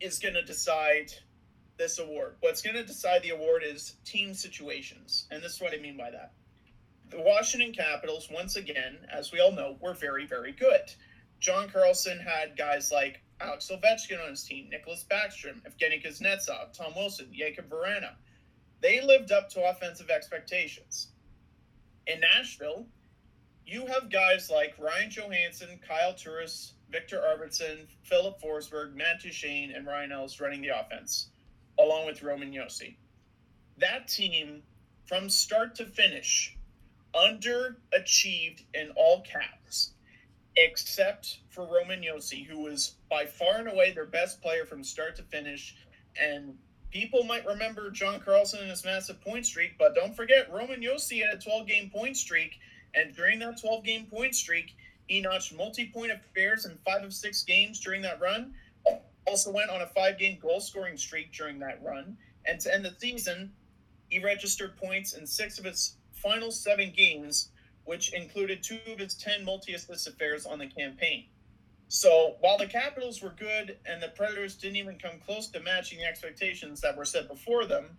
is 0.00 0.18
going 0.18 0.34
to 0.34 0.42
decide 0.42 1.12
this 1.76 1.98
award. 1.98 2.36
What's 2.40 2.62
going 2.62 2.76
to 2.76 2.84
decide 2.84 3.22
the 3.22 3.30
award 3.30 3.62
is 3.64 3.94
team 4.04 4.34
situations. 4.34 5.26
And 5.30 5.42
this 5.42 5.54
is 5.54 5.60
what 5.60 5.72
I 5.72 5.78
mean 5.78 5.96
by 5.96 6.10
that. 6.10 6.32
The 7.10 7.20
Washington 7.20 7.72
Capitals, 7.72 8.28
once 8.30 8.56
again, 8.56 8.98
as 9.10 9.32
we 9.32 9.40
all 9.40 9.52
know, 9.52 9.76
were 9.80 9.94
very, 9.94 10.26
very 10.26 10.52
good. 10.52 10.82
John 11.40 11.70
Carlson 11.70 12.18
had 12.18 12.56
guys 12.56 12.90
like 12.92 13.22
Alex 13.40 13.70
Ovechkin 13.72 14.22
on 14.22 14.30
his 14.30 14.42
team, 14.42 14.68
Nicklas 14.70 15.06
Backstrom, 15.06 15.62
Evgeny 15.62 16.04
Kuznetsov, 16.04 16.76
Tom 16.76 16.92
Wilson, 16.96 17.30
Jakub 17.32 17.68
Vrana. 17.68 18.14
They 18.80 19.00
lived 19.00 19.32
up 19.32 19.48
to 19.50 19.70
offensive 19.70 20.10
expectations. 20.10 21.08
In 22.06 22.20
Nashville, 22.20 22.86
you 23.68 23.86
have 23.86 24.10
guys 24.10 24.50
like 24.50 24.74
Ryan 24.78 25.10
Johansen, 25.10 25.78
Kyle 25.86 26.14
Turris, 26.14 26.72
Viktor 26.90 27.18
Arvidsson, 27.18 27.86
Filip 28.02 28.40
Forsberg, 28.40 28.94
Matt 28.94 29.20
Duchene, 29.22 29.72
and 29.72 29.86
Ryan 29.86 30.12
Ellis 30.12 30.40
running 30.40 30.62
the 30.62 30.68
offense, 30.68 31.28
along 31.78 32.06
with 32.06 32.22
Roman 32.22 32.50
Josi. 32.50 32.96
That 33.76 34.08
team, 34.08 34.62
from 35.04 35.28
start 35.28 35.74
to 35.76 35.84
finish, 35.84 36.56
underachieved 37.14 38.62
in 38.72 38.90
all 38.96 39.22
caps 39.22 39.92
except 40.56 41.38
for 41.50 41.66
Roman 41.66 42.02
Josi, 42.02 42.46
who 42.46 42.60
was 42.60 42.94
by 43.10 43.26
far 43.26 43.58
and 43.58 43.68
away 43.68 43.92
their 43.92 44.06
best 44.06 44.42
player 44.42 44.64
from 44.64 44.82
start 44.82 45.16
to 45.16 45.22
finish. 45.22 45.76
And 46.20 46.56
people 46.90 47.22
might 47.22 47.46
remember 47.46 47.90
John 47.90 48.20
Carlson 48.20 48.60
and 48.60 48.70
his 48.70 48.84
massive 48.84 49.20
point 49.20 49.46
streak, 49.46 49.78
but 49.78 49.94
don't 49.94 50.16
forget 50.16 50.52
Roman 50.52 50.80
Josi 50.80 51.24
had 51.24 51.38
a 51.38 51.40
12 51.40 51.68
game 51.68 51.90
point 51.90 52.16
streak. 52.16 52.58
And 52.94 53.14
during 53.14 53.38
that 53.40 53.60
12 53.60 53.84
game 53.84 54.06
point 54.06 54.34
streak, 54.34 54.76
he 55.06 55.20
notched 55.20 55.54
multi 55.54 55.86
point 55.86 56.12
affairs 56.12 56.64
in 56.64 56.76
five 56.84 57.02
of 57.02 57.12
six 57.12 57.42
games 57.42 57.80
during 57.80 58.02
that 58.02 58.20
run. 58.20 58.54
Also 59.26 59.52
went 59.52 59.70
on 59.70 59.82
a 59.82 59.86
five 59.86 60.18
game 60.18 60.38
goal 60.40 60.60
scoring 60.60 60.96
streak 60.96 61.32
during 61.32 61.58
that 61.60 61.82
run. 61.82 62.16
And 62.46 62.60
to 62.60 62.74
end 62.74 62.84
the 62.84 62.94
season, 62.98 63.52
he 64.08 64.18
registered 64.18 64.76
points 64.76 65.12
in 65.12 65.26
six 65.26 65.58
of 65.58 65.64
his 65.64 65.96
final 66.12 66.50
seven 66.50 66.92
games 66.96 67.50
which 67.88 68.12
included 68.12 68.62
two 68.62 68.78
of 68.86 68.98
his 68.98 69.14
10 69.14 69.46
multi 69.46 69.72
assist 69.72 70.06
affairs 70.06 70.44
on 70.44 70.58
the 70.58 70.66
campaign. 70.66 71.24
So 71.88 72.36
while 72.40 72.58
the 72.58 72.66
Capitals 72.66 73.22
were 73.22 73.30
good 73.30 73.78
and 73.86 74.02
the 74.02 74.08
Predators 74.08 74.56
didn't 74.56 74.76
even 74.76 74.98
come 74.98 75.18
close 75.24 75.48
to 75.48 75.60
matching 75.60 75.98
the 75.98 76.04
expectations 76.04 76.82
that 76.82 76.98
were 76.98 77.06
set 77.06 77.28
before 77.28 77.64
them, 77.64 77.96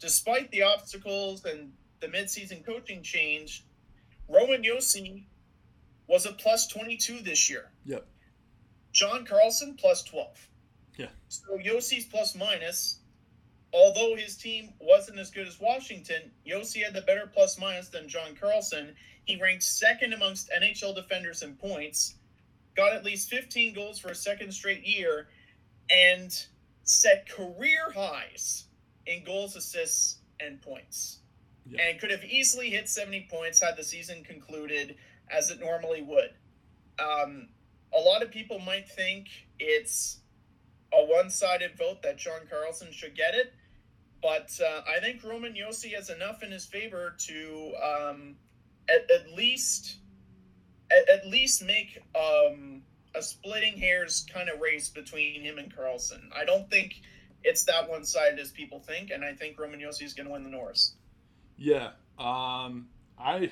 despite 0.00 0.50
the 0.50 0.62
obstacles 0.62 1.44
and 1.44 1.72
the 2.00 2.08
midseason 2.08 2.66
coaching 2.66 3.00
change, 3.00 3.64
Roman 4.28 4.62
Josi 4.62 5.24
was 6.06 6.26
a 6.26 6.32
plus 6.32 6.66
22 6.66 7.20
this 7.20 7.48
year. 7.48 7.70
Yep. 7.84 8.06
John 8.92 9.24
Carlson 9.24 9.76
plus 9.78 10.02
12. 10.02 10.48
Yeah. 10.96 11.06
So 11.28 11.58
Josi's 11.58 12.04
plus 12.04 12.34
minus, 12.34 12.98
although 13.72 14.16
his 14.16 14.36
team 14.36 14.72
wasn't 14.80 15.18
as 15.18 15.30
good 15.30 15.46
as 15.46 15.60
Washington, 15.60 16.30
Josi 16.46 16.82
had 16.84 16.94
the 16.94 17.02
better 17.02 17.30
plus 17.32 17.58
minus 17.58 17.88
than 17.88 18.08
John 18.08 18.34
Carlson. 18.38 18.94
He 19.24 19.40
ranked 19.40 19.62
second 19.62 20.12
amongst 20.12 20.50
NHL 20.50 20.94
defenders 20.94 21.42
in 21.42 21.54
points, 21.54 22.14
got 22.76 22.94
at 22.94 23.04
least 23.04 23.30
15 23.30 23.74
goals 23.74 23.98
for 23.98 24.08
a 24.08 24.14
second 24.14 24.52
straight 24.52 24.86
year, 24.86 25.28
and 25.90 26.34
set 26.82 27.28
career 27.28 27.92
highs 27.94 28.64
in 29.06 29.24
goals, 29.24 29.56
assists, 29.56 30.18
and 30.40 30.60
points. 30.62 31.17
And 31.78 32.00
could 32.00 32.10
have 32.10 32.24
easily 32.24 32.70
hit 32.70 32.88
70 32.88 33.28
points 33.30 33.60
had 33.60 33.76
the 33.76 33.84
season 33.84 34.24
concluded 34.24 34.96
as 35.30 35.50
it 35.50 35.60
normally 35.60 36.02
would. 36.02 36.30
Um, 36.98 37.48
a 37.94 38.00
lot 38.00 38.22
of 38.22 38.30
people 38.30 38.58
might 38.58 38.88
think 38.88 39.28
it's 39.58 40.20
a 40.92 41.04
one-sided 41.04 41.76
vote 41.76 42.02
that 42.02 42.16
John 42.16 42.40
Carlson 42.48 42.92
should 42.92 43.14
get 43.14 43.34
it, 43.34 43.52
but 44.22 44.50
uh, 44.64 44.82
I 44.88 45.00
think 45.00 45.22
Roman 45.22 45.54
Josi 45.54 45.94
has 45.94 46.10
enough 46.10 46.42
in 46.42 46.50
his 46.50 46.64
favor 46.64 47.14
to 47.18 47.72
um, 47.82 48.36
at, 48.88 49.10
at, 49.10 49.32
least 49.34 49.98
at, 50.90 51.08
at 51.08 51.26
least 51.26 51.62
make 51.62 52.02
um, 52.16 52.82
a 53.14 53.22
splitting 53.22 53.76
hairs 53.78 54.26
kind 54.32 54.48
of 54.48 54.60
race 54.60 54.88
between 54.88 55.42
him 55.42 55.58
and 55.58 55.74
Carlson. 55.74 56.30
I 56.34 56.44
don't 56.44 56.70
think 56.70 57.02
it's 57.44 57.64
that 57.64 57.88
one-sided 57.88 58.38
as 58.38 58.50
people 58.50 58.80
think, 58.80 59.10
and 59.10 59.24
I 59.24 59.34
think 59.34 59.58
Roman 59.58 59.80
Josi 59.80 60.02
is 60.02 60.14
going 60.14 60.26
to 60.26 60.32
win 60.32 60.44
the 60.44 60.50
Norris. 60.50 60.94
Yeah, 61.58 61.90
um, 62.18 62.88
I 63.18 63.50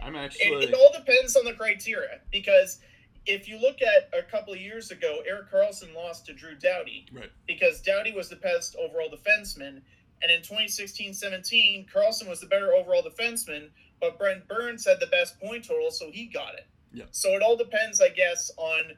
I'm 0.00 0.16
actually. 0.16 0.64
It, 0.64 0.70
it 0.70 0.74
all 0.74 0.92
depends 0.92 1.36
on 1.36 1.44
the 1.44 1.52
criteria 1.52 2.20
because 2.32 2.78
if 3.26 3.48
you 3.48 3.60
look 3.60 3.78
at 3.82 4.08
a 4.18 4.22
couple 4.22 4.54
of 4.54 4.60
years 4.60 4.90
ago, 4.90 5.18
Erik 5.28 5.50
Karlsson 5.52 5.94
lost 5.94 6.26
to 6.26 6.32
Drew 6.32 6.54
Doughty. 6.54 7.06
Right. 7.12 7.30
Because 7.46 7.82
Doughty 7.82 8.12
was 8.12 8.28
the 8.28 8.36
best 8.36 8.74
overall 8.76 9.10
defenseman. 9.10 9.82
And 10.20 10.32
in 10.32 10.38
2016 10.38 11.14
17, 11.14 11.86
Karlsson 11.94 12.28
was 12.28 12.40
the 12.40 12.46
better 12.46 12.72
overall 12.72 13.02
defenseman, 13.02 13.68
but 14.00 14.18
Brent 14.18 14.48
Burns 14.48 14.86
had 14.86 14.98
the 14.98 15.06
best 15.06 15.38
point 15.40 15.66
total, 15.66 15.90
so 15.90 16.10
he 16.10 16.26
got 16.26 16.54
it. 16.54 16.66
Yeah. 16.92 17.04
So 17.10 17.30
it 17.30 17.42
all 17.42 17.56
depends, 17.56 18.00
I 18.00 18.08
guess, 18.08 18.50
on 18.56 18.94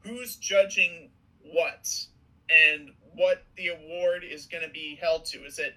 who's 0.00 0.36
judging 0.36 1.10
what 1.42 1.88
and 2.50 2.90
what 3.14 3.44
the 3.56 3.68
award 3.68 4.24
is 4.24 4.46
going 4.46 4.64
to 4.64 4.70
be 4.70 4.98
held 5.00 5.26
to. 5.26 5.44
Is 5.44 5.58
it 5.58 5.74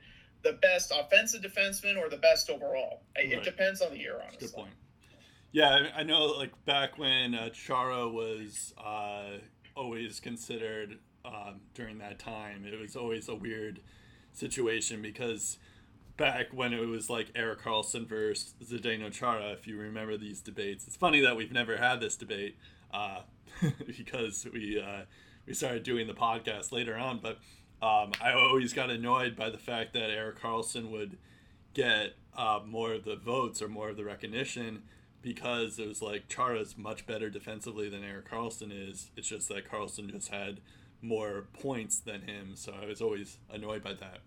the 0.47 0.57
best 0.61 0.91
offensive 0.97 1.41
defenseman 1.41 1.97
or 1.97 2.09
the 2.09 2.17
best 2.17 2.49
overall? 2.49 3.01
Right. 3.15 3.31
It 3.31 3.43
depends 3.43 3.81
on 3.81 3.91
the 3.91 3.97
year, 3.97 4.19
honestly. 4.21 4.47
Good 4.47 4.55
point. 4.55 4.71
Yeah, 5.51 5.87
I 5.95 6.03
know. 6.03 6.25
Like 6.25 6.53
back 6.65 6.97
when 6.97 7.33
uh, 7.33 7.49
Chara 7.49 8.07
was 8.07 8.73
uh, 8.77 9.39
always 9.75 10.19
considered 10.19 10.99
um, 11.25 11.61
during 11.73 11.97
that 11.99 12.19
time, 12.19 12.65
it 12.65 12.79
was 12.79 12.95
always 12.95 13.27
a 13.29 13.35
weird 13.35 13.79
situation 14.33 15.01
because 15.01 15.57
back 16.15 16.47
when 16.51 16.73
it 16.73 16.85
was 16.85 17.09
like 17.09 17.31
Erik 17.35 17.61
Karlsson 17.61 18.07
versus 18.07 18.53
Zdeno 18.63 19.11
Chara, 19.11 19.51
if 19.51 19.67
you 19.67 19.77
remember 19.77 20.17
these 20.17 20.41
debates, 20.41 20.85
it's 20.87 20.95
funny 20.95 21.21
that 21.21 21.35
we've 21.35 21.51
never 21.51 21.77
had 21.77 21.99
this 21.99 22.15
debate 22.15 22.57
uh, 22.93 23.21
because 23.85 24.45
we 24.51 24.79
uh, 24.79 25.03
we 25.45 25.53
started 25.53 25.83
doing 25.83 26.07
the 26.07 26.13
podcast 26.13 26.71
later 26.71 26.95
on. 26.95 27.19
But 27.21 27.39
um, 27.81 28.11
I 28.21 28.33
always 28.33 28.73
got 28.73 28.89
annoyed 28.89 29.35
by 29.35 29.49
the 29.49 29.57
fact 29.57 29.93
that 29.93 30.09
Erik 30.09 30.39
Karlsson 30.41 30.89
would 30.91 31.17
get 31.73 32.15
uh, 32.35 32.59
more 32.65 32.93
of 32.93 33.05
the 33.05 33.15
votes 33.15 33.61
or 33.61 33.67
more 33.67 33.89
of 33.89 33.97
the 33.97 34.03
recognition 34.03 34.83
because 35.21 35.77
it 35.77 35.87
was 35.87 36.01
like 36.01 36.27
Chara's 36.27 36.77
much 36.77 37.05
better 37.05 37.29
defensively 37.29 37.89
than 37.89 38.03
Erik 38.03 38.29
Karlsson 38.29 38.71
is. 38.71 39.11
It's 39.15 39.27
just 39.27 39.47
that 39.49 39.69
Karlsson 39.69 40.09
just 40.09 40.29
had 40.29 40.59
more 41.01 41.45
points 41.53 41.99
than 41.99 42.21
him, 42.21 42.55
so 42.55 42.73
I 42.81 42.85
was 42.85 43.01
always 43.01 43.37
annoyed 43.51 43.83
by 43.83 43.93
that. 43.93 44.19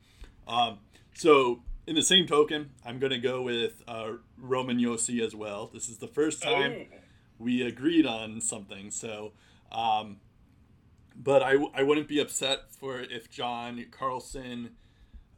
Um, 0.46 0.78
so 1.14 1.62
in 1.88 1.96
the 1.96 2.02
same 2.02 2.26
token, 2.26 2.70
I'm 2.84 3.00
going 3.00 3.12
to 3.12 3.18
go 3.18 3.42
with 3.42 3.82
uh, 3.88 4.12
Roman 4.38 4.78
Josi 4.78 5.24
as 5.24 5.34
well. 5.34 5.70
This 5.72 5.88
is 5.88 5.98
the 5.98 6.06
first 6.06 6.42
time 6.42 6.86
oh. 6.92 6.96
we 7.38 7.62
agreed 7.62 8.06
on 8.06 8.40
something, 8.40 8.92
so. 8.92 9.32
Um, 9.72 10.18
but 11.22 11.42
I, 11.42 11.56
I 11.74 11.82
wouldn't 11.82 12.08
be 12.08 12.18
upset 12.18 12.72
for 12.72 12.98
if 12.98 13.30
John 13.30 13.84
Carlson 13.90 14.70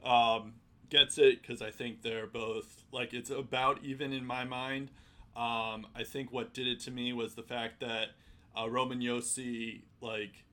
um, 0.05 0.55
gets 0.89 1.19
it 1.19 1.43
because 1.43 1.61
I 1.61 1.71
think 1.71 2.03
they're 2.03 2.29
both 2.29 2.85
like 2.93 3.13
it's 3.13 3.31
about 3.31 3.81
even 3.83 4.13
in 4.13 4.25
my 4.25 4.45
mind. 4.45 4.91
Um, 5.35 5.87
I 5.97 6.05
think 6.05 6.33
what 6.33 6.55
did 6.55 6.69
it 6.69 6.79
to 6.81 6.91
me 6.91 7.13
was 7.13 7.35
the 7.35 7.43
fact 7.43 7.81
that 7.81 8.09
uh, 8.57 8.69
Roman 8.71 9.01
Josi 9.01 9.83
like 10.01 10.45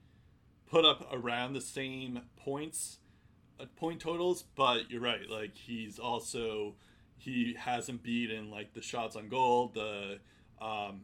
put 0.70 0.84
up 0.84 1.08
around 1.14 1.54
the 1.54 1.62
same 1.62 2.22
points, 2.38 2.98
uh, 3.60 3.66
point 3.76 4.00
totals, 4.00 4.44
but 4.56 4.90
you're 4.90 5.02
right. 5.02 5.30
Like 5.30 5.56
he's 5.56 6.00
also 6.00 6.76
he 7.18 7.56
hasn't 7.60 8.02
beaten 8.02 8.50
like 8.50 8.74
the 8.74 8.82
shots 8.82 9.16
on 9.16 9.30
goal, 9.30 9.72
the 9.76 10.20
um, 10.60 11.02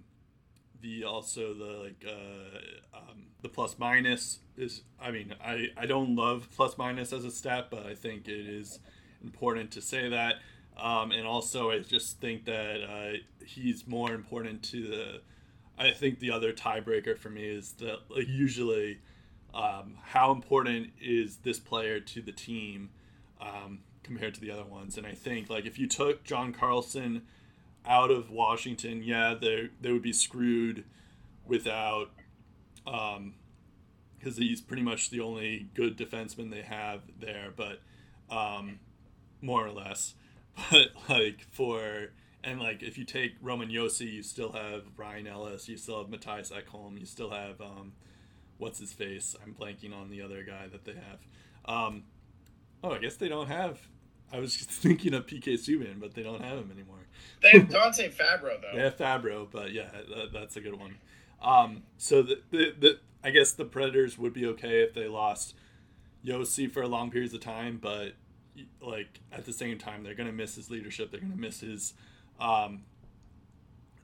the 0.85 1.03
also 1.03 1.53
the 1.53 1.83
like 1.83 2.05
uh, 2.07 2.97
um, 2.97 3.25
the 3.41 3.49
plus 3.49 3.77
minus 3.79 4.39
is. 4.55 4.81
I 5.01 5.11
mean, 5.11 5.33
I 5.43 5.69
I 5.75 5.85
don't 5.85 6.15
love 6.15 6.47
plus 6.55 6.77
minus 6.77 7.11
as 7.11 7.25
a 7.25 7.31
stat, 7.31 7.67
but 7.71 7.85
I 7.85 7.95
think 7.95 8.27
it 8.27 8.47
is 8.47 8.79
important 9.23 9.71
to 9.71 9.81
say 9.81 10.09
that. 10.09 10.35
Um, 10.77 11.11
and 11.11 11.25
also, 11.25 11.71
I 11.71 11.79
just 11.79 12.19
think 12.19 12.45
that 12.45 12.83
uh, 12.83 13.17
he's 13.45 13.87
more 13.87 14.13
important 14.13 14.63
to 14.63 14.87
the. 14.87 15.21
I 15.77 15.91
think 15.91 16.19
the 16.19 16.31
other 16.31 16.53
tiebreaker 16.53 17.17
for 17.17 17.29
me 17.29 17.43
is 17.43 17.73
that 17.73 17.99
like, 18.09 18.27
usually, 18.27 18.99
um, 19.53 19.97
how 20.03 20.31
important 20.31 20.91
is 21.01 21.37
this 21.37 21.59
player 21.59 21.99
to 21.99 22.21
the 22.21 22.31
team 22.31 22.91
um, 23.41 23.79
compared 24.03 24.35
to 24.35 24.41
the 24.41 24.51
other 24.51 24.63
ones? 24.63 24.97
And 24.97 25.07
I 25.07 25.13
think 25.13 25.49
like 25.49 25.65
if 25.65 25.79
you 25.79 25.87
took 25.87 26.23
John 26.23 26.53
Carlson 26.53 27.23
out 27.87 28.11
of 28.11 28.29
Washington, 28.29 29.03
yeah, 29.03 29.35
they 29.39 29.69
they 29.81 29.91
would 29.91 30.01
be 30.01 30.13
screwed 30.13 30.85
without, 31.45 32.09
because 32.83 33.17
um, 33.17 33.33
he's 34.19 34.61
pretty 34.61 34.83
much 34.83 35.09
the 35.09 35.19
only 35.19 35.67
good 35.73 35.97
defenseman 35.97 36.51
they 36.51 36.63
have 36.63 37.01
there, 37.19 37.53
but 37.55 37.81
um, 38.29 38.79
more 39.41 39.65
or 39.65 39.71
less. 39.71 40.15
but 40.71 40.89
like 41.09 41.45
for 41.51 42.09
and 42.43 42.59
like 42.59 42.83
if 42.83 42.97
you 42.97 43.03
take 43.03 43.33
Roman 43.41 43.69
Josi, 43.69 44.13
you 44.13 44.23
still 44.23 44.51
have 44.51 44.83
Ryan 44.95 45.27
Ellis, 45.27 45.67
you 45.67 45.77
still 45.77 45.97
have 45.97 46.07
Mattias 46.07 46.51
Ekholm, 46.51 46.99
you 46.99 47.05
still 47.05 47.31
have 47.31 47.59
um, 47.59 47.93
what's 48.57 48.79
his 48.79 48.93
face? 48.93 49.35
I'm 49.43 49.53
blanking 49.53 49.93
on 49.93 50.09
the 50.09 50.21
other 50.21 50.43
guy 50.43 50.67
that 50.71 50.85
they 50.85 50.93
have. 50.93 51.19
Um, 51.65 52.03
oh, 52.83 52.91
I 52.91 52.99
guess 52.99 53.15
they 53.15 53.27
don't 53.27 53.47
have. 53.47 53.79
I 54.31 54.39
was 54.39 54.55
thinking 54.57 55.13
of 55.13 55.25
PK 55.25 55.53
Subban, 55.53 55.99
but 55.99 56.13
they 56.13 56.23
don't 56.23 56.41
have 56.41 56.57
him 56.57 56.71
anymore. 56.71 57.04
They 57.41 57.51
have 57.51 57.69
Dante 57.69 58.09
Fabbro 58.09 58.61
though. 58.61 58.75
they 58.75 58.81
have 58.81 58.97
Fabbro, 58.97 59.47
but 59.49 59.71
yeah, 59.71 59.89
that, 60.15 60.33
that's 60.33 60.55
a 60.55 60.61
good 60.61 60.79
one. 60.79 60.95
Um, 61.41 61.83
so 61.97 62.21
the, 62.21 62.41
the, 62.51 62.73
the 62.79 62.99
I 63.23 63.29
guess 63.31 63.51
the 63.51 63.65
Predators 63.65 64.17
would 64.17 64.33
be 64.33 64.45
okay 64.47 64.81
if 64.81 64.93
they 64.93 65.07
lost 65.07 65.53
Josi 66.25 66.71
for 66.71 66.87
long 66.87 67.11
periods 67.11 67.33
of 67.33 67.41
time, 67.41 67.77
but 67.81 68.13
like 68.81 69.19
at 69.31 69.45
the 69.45 69.53
same 69.53 69.77
time 69.77 70.03
they're 70.03 70.15
to 70.15 70.31
miss 70.31 70.55
his 70.55 70.69
leadership 70.69 71.11
they're 71.11 71.19
to 71.19 71.25
miss 71.25 71.59
his 71.59 71.93
um 72.39 72.83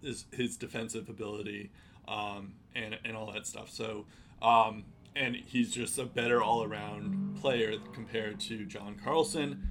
his, 0.02 0.26
his 0.32 0.58
defensive 0.58 1.10
ability 1.10 1.72
um 2.08 2.54
and 2.76 2.98
and 3.06 3.16
all 3.16 3.32
that 3.32 3.46
stuff 3.46 3.70
so 3.70 4.06
um 4.42 4.84
and 5.16 5.36
he's 5.36 5.72
just 5.72 5.98
a 5.98 6.06
better 6.06 6.42
all-around 6.42 7.38
player 7.42 7.78
compared 7.94 8.40
to 8.40 8.66
John 8.66 8.98
Carlson 9.02 9.68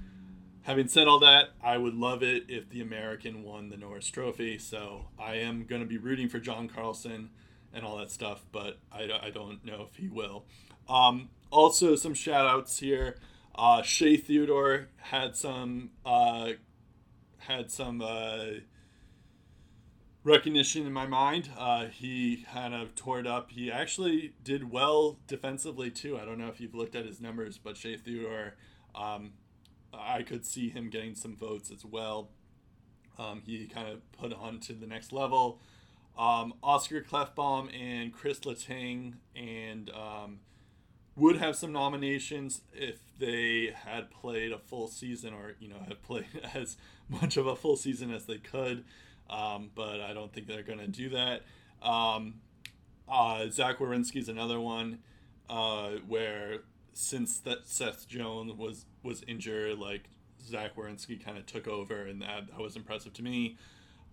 having 0.63 0.87
said 0.87 1.07
all 1.07 1.19
that 1.19 1.49
I 1.63 1.77
would 1.77 1.95
love 1.95 2.23
it 2.23 2.45
if 2.47 2.69
the 2.69 2.81
American 2.81 3.43
won 3.43 3.69
the 3.69 3.77
Norris 3.77 4.07
trophy 4.07 4.57
so 4.57 5.07
I 5.19 5.35
am 5.35 5.65
going 5.65 5.81
to 5.81 5.87
be 5.87 5.97
rooting 5.97 6.29
for 6.29 6.39
John 6.39 6.67
Carlson 6.67 7.29
and 7.73 7.85
all 7.85 7.97
that 7.97 8.11
stuff 8.11 8.45
but 8.51 8.79
I, 8.91 9.09
I 9.23 9.29
don't 9.29 9.63
know 9.65 9.87
if 9.89 9.97
he 9.97 10.07
will 10.07 10.45
um 10.89 11.29
also 11.51 11.95
some 11.95 12.13
shout 12.13 12.47
outs 12.47 12.79
here 12.79 13.17
uh, 13.55 13.81
Shea 13.81 14.17
Theodore 14.17 14.87
had 14.97 15.35
some 15.35 15.91
uh, 16.05 16.51
had 17.39 17.71
some 17.71 18.01
uh, 18.01 18.45
recognition 20.23 20.85
in 20.85 20.93
my 20.93 21.07
mind. 21.07 21.49
Uh, 21.57 21.87
he 21.87 22.45
kind 22.51 22.73
of 22.73 22.95
tore 22.95 23.19
it 23.19 23.27
up. 23.27 23.51
He 23.51 23.71
actually 23.71 24.33
did 24.43 24.71
well 24.71 25.19
defensively 25.27 25.91
too. 25.91 26.17
I 26.17 26.25
don't 26.25 26.37
know 26.37 26.47
if 26.47 26.61
you've 26.61 26.75
looked 26.75 26.95
at 26.95 27.05
his 27.05 27.19
numbers, 27.19 27.57
but 27.57 27.75
Shea 27.75 27.97
Theodore, 27.97 28.55
um, 28.95 29.33
I 29.93 30.23
could 30.23 30.45
see 30.45 30.69
him 30.69 30.89
getting 30.89 31.15
some 31.15 31.35
votes 31.35 31.71
as 31.71 31.85
well. 31.85 32.29
Um, 33.19 33.41
he 33.45 33.67
kind 33.67 33.87
of 33.87 34.11
put 34.13 34.33
on 34.33 34.59
to 34.61 34.73
the 34.73 34.87
next 34.87 35.11
level. 35.11 35.59
Um, 36.17 36.53
Oskar 36.63 37.01
Klefbom 37.01 37.69
and 37.73 38.13
Chris 38.13 38.39
Letang 38.41 39.15
and 39.35 39.89
um, 39.91 40.39
would 41.15 41.37
have 41.37 41.55
some 41.55 41.71
nominations 41.71 42.61
if 42.73 42.99
they 43.19 43.73
had 43.85 44.09
played 44.09 44.51
a 44.51 44.57
full 44.57 44.87
season 44.87 45.33
or 45.33 45.53
you 45.59 45.67
know 45.67 45.77
have 45.87 46.01
played 46.01 46.25
as 46.53 46.77
much 47.09 47.37
of 47.37 47.47
a 47.47 47.55
full 47.55 47.75
season 47.75 48.11
as 48.11 48.25
they 48.25 48.37
could 48.37 48.83
um, 49.29 49.69
but 49.75 49.99
i 50.01 50.13
don't 50.13 50.33
think 50.33 50.47
they're 50.47 50.63
going 50.63 50.79
to 50.79 50.87
do 50.87 51.09
that 51.09 51.41
um, 51.81 52.35
uh, 53.07 53.47
zach 53.49 53.77
another 54.27 54.59
one 54.59 54.99
uh, 55.49 55.91
where 56.07 56.59
since 56.93 57.39
that 57.39 57.67
seth 57.67 58.07
jones 58.07 58.53
was 58.53 58.85
was 59.03 59.23
injured 59.27 59.77
like 59.77 60.09
zach 60.43 60.75
Werenski 60.75 61.23
kind 61.23 61.37
of 61.37 61.45
took 61.45 61.67
over 61.67 62.01
and 62.05 62.21
that, 62.21 62.47
that 62.47 62.59
was 62.59 62.75
impressive 62.75 63.13
to 63.13 63.23
me 63.23 63.57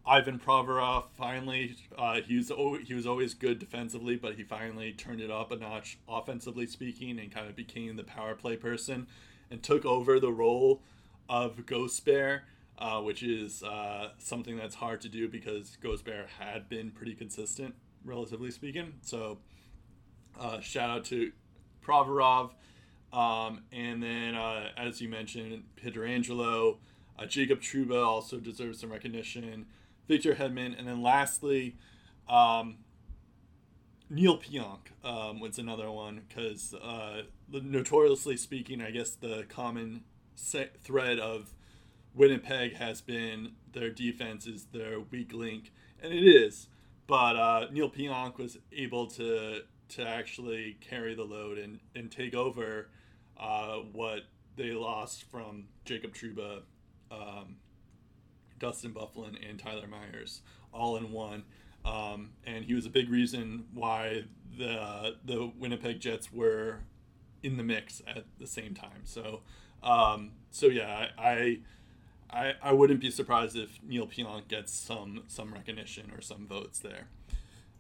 Ivan 0.07 0.39
Provorov 0.39 1.05
finally 1.17 1.77
uh, 1.97 2.21
he 2.23 2.37
was 2.37 2.51
he 2.87 2.95
was 2.95 3.07
always 3.07 3.35
good 3.35 3.59
defensively, 3.59 4.17
but 4.17 4.37
he 4.37 4.43
finally 4.43 4.93
turned 4.93 5.21
it 5.21 5.31
up 5.31 5.53
a 5.53 5.57
notch 5.57 5.99
offensively 6.09 6.67
speaking 6.67 7.19
and 7.19 7.31
kind 7.31 7.47
of 7.49 7.55
became 7.57 7.97
the 7.97 8.05
power 8.05 8.35
play 8.35 8.57
person 8.57 9.07
and 9.51 9.63
took 9.63 9.85
over 9.85 10.19
the 10.19 10.33
role 10.33 10.83
of 11.29 11.67
Ghost 11.67 12.05
Bear. 12.07 12.45
uh, 12.79 13.01
which 13.01 13.23
is 13.23 13.63
uh, 13.63 14.11
something 14.19 14.57
that's 14.57 14.77
hard 14.77 15.01
to 15.01 15.09
do 15.09 15.29
because 15.29 15.77
Ghost 15.83 16.05
Bear 16.05 16.27
had 16.39 16.69
been 16.69 16.91
pretty 16.93 17.15
consistent, 17.15 17.75
relatively 18.05 18.51
speaking. 18.53 18.95
So, 19.03 19.39
uh, 20.39 20.61
shout 20.61 20.89
out 20.91 21.05
to 21.07 21.33
Provorov. 21.85 22.53
Um, 23.13 23.63
and 23.73 24.03
then, 24.03 24.35
uh, 24.35 24.71
as 24.77 25.01
you 25.01 25.09
mentioned, 25.09 25.65
Pietrangelo, 25.83 26.77
uh, 27.19 27.27
Jacob 27.27 27.61
Trouba 27.61 28.05
also 28.05 28.39
deserves 28.39 28.81
some 28.81 28.91
recognition. 28.91 29.67
Victor 30.07 30.35
Hedman, 30.35 30.79
and 30.79 30.87
then 30.87 31.03
lastly, 31.03 31.77
um, 32.29 32.79
Neal 34.11 34.39
Pionk 34.39 34.93
um, 35.05 35.41
was 35.41 35.59
another 35.59 35.91
one 35.91 36.23
because, 36.29 36.75
uh, 36.75 37.23
notoriously 37.51 38.37
speaking, 38.37 38.81
I 38.81 38.91
guess 38.91 39.11
the 39.11 39.45
common 39.49 40.05
thread 40.37 41.19
of 41.19 41.55
Winnipeg 42.15 42.77
has 42.77 43.01
been 43.01 43.53
their 43.73 43.91
defense 43.91 44.47
is 44.47 44.67
their 44.73 45.01
weak 45.01 45.33
link, 45.33 45.73
and 46.03 46.13
it 46.13 46.25
is. 46.25 46.69
But 47.07 47.37
uh, 47.37 47.67
Neal 47.71 47.91
Pionk 47.91 48.39
was 48.39 48.59
able 48.73 49.07
to 49.09 49.63
to 49.91 50.07
actually 50.07 50.77
carry 50.81 51.15
the 51.15 51.25
load 51.25 51.57
and, 51.57 51.81
and 51.95 52.11
take 52.11 52.35
over 52.35 52.89
uh, 53.39 53.77
what 53.93 54.23
they 54.57 54.73
lost 54.73 55.31
from 55.31 55.65
Jacob 55.85 56.15
Trouba, 56.15 56.63
um, 57.11 57.57
Dustin 58.59 58.93
Byfuglien, 58.93 59.37
and 59.49 59.59
Tyler 59.59 59.87
Myers 59.87 60.43
all 60.73 60.97
in 60.97 61.13
one. 61.13 61.45
Um, 61.85 62.31
and 62.45 62.65
he 62.65 62.75
was 62.75 62.87
a 62.87 62.91
big 62.91 63.09
reason 63.09 63.65
why 63.73 64.25
the 64.57 65.17
the 65.25 65.51
Winnipeg 65.59 66.01
Jets 66.01 66.33
were 66.33 66.81
in 67.43 67.57
the 67.57 67.63
mix 67.63 68.03
at 68.07 68.25
the 68.39 68.47
same 68.47 68.75
time. 68.75 69.03
So, 69.05 69.43
um, 69.83 70.33
so 70.51 70.67
yeah, 70.67 71.09
I, 71.17 71.61
I 72.31 72.55
I 72.63 72.73
wouldn't 72.73 73.01
be 73.01 73.11
surprised 73.11 73.57
if 73.57 73.79
Neal 73.83 74.07
Pionk 74.07 74.49
gets 74.49 74.73
some 74.73 75.23
some 75.29 75.55
recognition 75.55 76.11
or 76.15 76.21
some 76.21 76.47
votes 76.47 76.81
there 76.81 77.09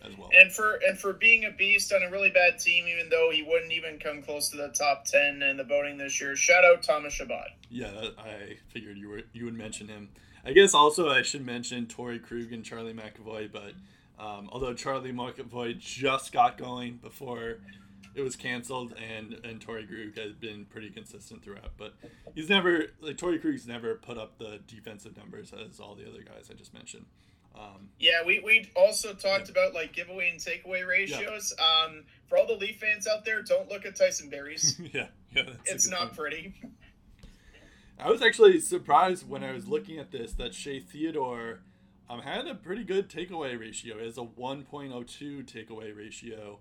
as 0.02 0.16
well. 0.16 0.30
And 0.32 0.52
for 0.52 0.78
and 0.86 0.98
for 0.98 1.12
being 1.12 1.44
a 1.44 1.50
beast 1.50 1.92
on 1.92 2.02
a 2.02 2.10
really 2.10 2.30
bad 2.30 2.58
team, 2.58 2.86
even 2.86 3.08
though 3.08 3.30
he 3.32 3.42
wouldn't 3.42 3.72
even 3.72 3.98
come 3.98 4.22
close 4.22 4.48
to 4.50 4.56
the 4.56 4.68
top 4.68 5.04
ten 5.04 5.42
in 5.42 5.56
the 5.56 5.64
voting 5.64 5.98
this 5.98 6.20
year, 6.20 6.36
shout 6.36 6.64
out 6.64 6.82
Thomas 6.82 7.14
Chabot. 7.14 7.48
Yeah, 7.70 8.08
I 8.18 8.56
figured 8.68 8.96
you 8.96 9.08
were 9.08 9.22
you 9.32 9.44
would 9.44 9.56
mention 9.56 9.88
him. 9.88 10.08
I 10.44 10.52
guess 10.52 10.74
also 10.74 11.08
I 11.08 11.22
should 11.22 11.44
mention 11.44 11.86
Torey 11.86 12.22
Krug 12.22 12.52
and 12.52 12.64
Charlie 12.64 12.94
McAvoy, 12.94 13.50
but 13.52 13.72
um, 14.22 14.48
although 14.52 14.74
Charlie 14.74 15.12
McAvoy 15.12 15.78
just 15.78 16.32
got 16.32 16.58
going 16.58 16.96
before 16.96 17.58
it 18.14 18.22
was 18.22 18.36
canceled, 18.36 18.94
and 18.94 19.34
and 19.44 19.64
Torey 19.64 19.86
Krug 19.86 20.16
has 20.24 20.34
been 20.34 20.64
pretty 20.66 20.90
consistent 20.90 21.42
throughout. 21.42 21.72
But 21.76 21.94
he's 22.34 22.48
never 22.48 22.86
like 23.00 23.16
Torey 23.16 23.40
Krug's 23.40 23.66
never 23.66 23.94
put 23.94 24.18
up 24.18 24.38
the 24.38 24.60
defensive 24.66 25.16
numbers 25.16 25.52
as 25.52 25.80
all 25.80 25.94
the 25.94 26.08
other 26.08 26.22
guys 26.22 26.48
I 26.50 26.54
just 26.54 26.74
mentioned. 26.74 27.06
Um, 27.54 27.88
yeah, 27.98 28.24
we, 28.24 28.40
we 28.40 28.70
also 28.76 29.12
talked 29.12 29.46
yeah. 29.46 29.52
about 29.52 29.74
like 29.74 29.92
giveaway 29.92 30.30
and 30.30 30.40
takeaway 30.40 30.86
ratios. 30.86 31.52
Yeah. 31.58 31.64
Um, 31.86 32.04
for 32.26 32.38
all 32.38 32.46
the 32.46 32.54
Leaf 32.54 32.78
fans 32.78 33.06
out 33.06 33.24
there, 33.24 33.42
don't 33.42 33.68
look 33.68 33.84
at 33.84 33.96
Tyson 33.96 34.28
Barrie's. 34.30 34.78
yeah, 34.92 35.06
yeah, 35.34 35.50
it's 35.64 35.88
not 35.88 36.00
point. 36.00 36.16
pretty. 36.16 36.62
I 37.98 38.10
was 38.10 38.22
actually 38.22 38.60
surprised 38.60 39.28
when 39.28 39.42
I 39.42 39.52
was 39.52 39.66
looking 39.66 39.98
at 39.98 40.12
this 40.12 40.32
that 40.34 40.54
Shea 40.54 40.78
Theodore 40.78 41.60
um, 42.08 42.20
had 42.20 42.46
a 42.46 42.54
pretty 42.54 42.84
good 42.84 43.08
takeaway 43.08 43.58
ratio. 43.58 43.98
It 43.98 44.04
has 44.04 44.18
a 44.18 44.22
1.02 44.22 45.44
takeaway 45.44 45.96
ratio 45.96 46.60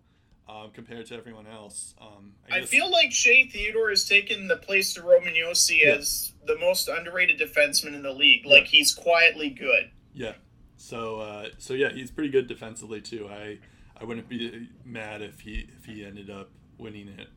um, 0.50 0.72
compared 0.74 1.06
to 1.08 1.16
everyone 1.16 1.48
else. 1.48 1.94
Um, 2.02 2.34
I, 2.52 2.58
I, 2.58 2.62
feel 2.66 2.90
like 2.90 3.12
Shea 3.12 3.48
Theodore 3.48 3.90
has 3.90 4.08
taken 4.08 4.48
the 4.48 4.58
place 4.58 4.94
to 4.94 5.02
Roman 5.02 5.34
Josi 5.34 5.82
yeah. 5.82 5.96
as 5.96 6.34
the 6.46 6.58
most 6.58 6.88
underrated 6.88 7.40
defenseman 7.40 7.94
in 7.94 8.02
the 8.02 8.14
league. 8.14 8.46
Like 8.46 8.66
he's 8.66 8.94
quietly 8.94 9.50
good. 9.50 9.92
Yeah. 10.14 10.34
So 10.78 11.20
uh, 11.20 11.50
so 11.58 11.74
yeah, 11.74 11.90
he's 11.90 12.12
pretty 12.12 12.30
good 12.30 12.48
defensively 12.48 13.02
too. 13.02 13.28
I 13.30 13.58
I 14.00 14.06
wouldn't 14.06 14.30
be 14.30 14.70
mad 14.86 15.22
if 15.22 15.42
he 15.42 15.68
if 15.78 15.86
he 15.86 16.06
ended 16.06 16.30
up 16.30 16.50
winning 16.78 17.10
it 17.10 17.28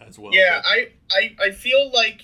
as 0.00 0.18
well. 0.18 0.32
Yeah, 0.32 0.62
but... 0.62 0.68
I, 0.68 0.88
I 1.10 1.46
I 1.46 1.50
feel 1.50 1.90
like 1.90 2.22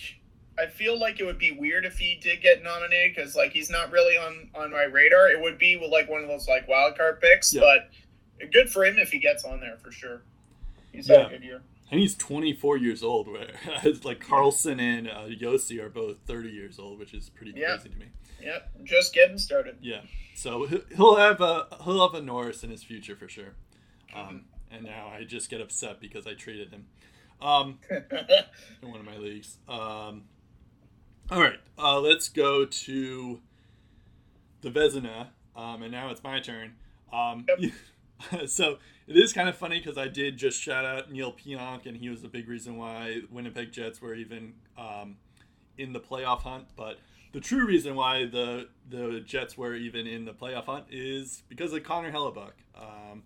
I 0.58 0.66
feel 0.66 0.98
like 0.98 1.20
it 1.20 1.24
would 1.24 1.38
be 1.38 1.50
weird 1.50 1.84
if 1.84 1.98
he 1.98 2.18
did 2.22 2.42
get 2.42 2.62
nominated 2.62 3.16
because 3.16 3.34
like 3.34 3.52
he's 3.52 3.70
not 3.70 3.90
really 3.90 4.16
on 4.16 4.50
on 4.54 4.70
my 4.70 4.84
radar. 4.84 5.28
It 5.28 5.40
would 5.40 5.58
be 5.58 5.84
like 5.90 6.08
one 6.08 6.22
of 6.22 6.28
those 6.28 6.48
like 6.48 6.68
wild 6.68 6.96
card 6.96 7.20
picks, 7.20 7.52
yeah. 7.52 7.60
but 7.60 8.50
good 8.52 8.70
for 8.70 8.84
him 8.84 8.98
if 8.98 9.10
he 9.10 9.18
gets 9.18 9.44
on 9.44 9.60
there 9.60 9.76
for 9.78 9.90
sure. 9.90 10.22
He's 10.92 11.08
yeah. 11.08 11.18
had 11.18 11.26
a 11.26 11.30
good 11.30 11.44
year. 11.44 11.62
And 11.93 12.01
he's 12.01 12.14
24 12.14 12.78
years 12.78 13.03
old, 13.03 13.28
whereas 13.28 14.03
like 14.05 14.18
Carlson 14.18 14.80
and 14.80 15.07
uh, 15.07 15.26
Josi 15.26 15.78
are 15.78 15.90
both 15.90 16.16
30 16.26 16.49
years 16.49 16.78
old, 16.78 16.99
which 16.99 17.12
is 17.12 17.28
pretty 17.28 17.53
yep. 17.55 17.80
crazy 17.80 17.90
to 17.90 17.97
me. 17.99 18.07
Yep, 18.40 18.70
just 18.84 19.12
getting 19.12 19.36
started. 19.36 19.76
Yeah, 19.82 20.01
so 20.34 20.66
he'll 20.97 21.16
have 21.16 21.43
a 21.43 21.66
he'll 21.84 22.09
have 22.09 22.18
a 22.18 22.24
Norris 22.24 22.64
in 22.64 22.70
his 22.70 22.82
future 22.82 23.14
for 23.14 23.28
sure. 23.28 23.55
Um, 24.14 24.24
mm-hmm. 24.24 24.74
and 24.74 24.84
now 24.84 25.12
I 25.14 25.24
just 25.24 25.51
get 25.51 25.61
upset 25.61 26.01
because 26.01 26.26
I 26.26 26.32
traded 26.32 26.70
him 26.70 26.86
um, 27.43 27.78
in 27.90 28.90
one 28.90 28.99
of 28.99 29.05
my 29.05 29.18
leagues. 29.18 29.59
Um, 29.68 30.24
all 31.30 31.40
right, 31.40 31.61
uh, 31.78 32.01
let's 32.01 32.30
go 32.30 32.64
to 32.64 33.40
the 34.62 34.70
Vezina, 34.70 35.28
um, 35.55 35.82
and 35.82 35.93
now 35.93 36.11
it's 36.11 36.24
my 36.24 36.40
turn. 36.40 36.72
Um, 37.12 37.45
yep. 37.59 37.72
so 38.46 38.78
it 39.06 39.16
is 39.16 39.32
kind 39.32 39.48
of 39.48 39.56
funny 39.56 39.78
because 39.78 39.98
I 39.98 40.08
did 40.08 40.36
just 40.36 40.60
shout 40.60 40.84
out 40.84 41.10
Neal 41.10 41.32
Pionk, 41.32 41.86
and 41.86 41.96
he 41.96 42.08
was 42.08 42.24
a 42.24 42.28
big 42.28 42.48
reason 42.48 42.76
why 42.76 43.20
Winnipeg 43.30 43.72
Jets 43.72 44.00
were 44.00 44.14
even 44.14 44.54
um, 44.76 45.16
in 45.76 45.92
the 45.92 46.00
playoff 46.00 46.42
hunt. 46.42 46.66
But 46.76 46.98
the 47.32 47.40
true 47.40 47.66
reason 47.66 47.94
why 47.94 48.26
the 48.26 48.68
the 48.88 49.20
Jets 49.20 49.56
were 49.56 49.74
even 49.74 50.06
in 50.06 50.24
the 50.24 50.32
playoff 50.32 50.66
hunt 50.66 50.86
is 50.90 51.42
because 51.48 51.72
of 51.72 51.82
Connor 51.82 52.12
Hellebuyck. 52.12 52.52
Um, 52.76 53.24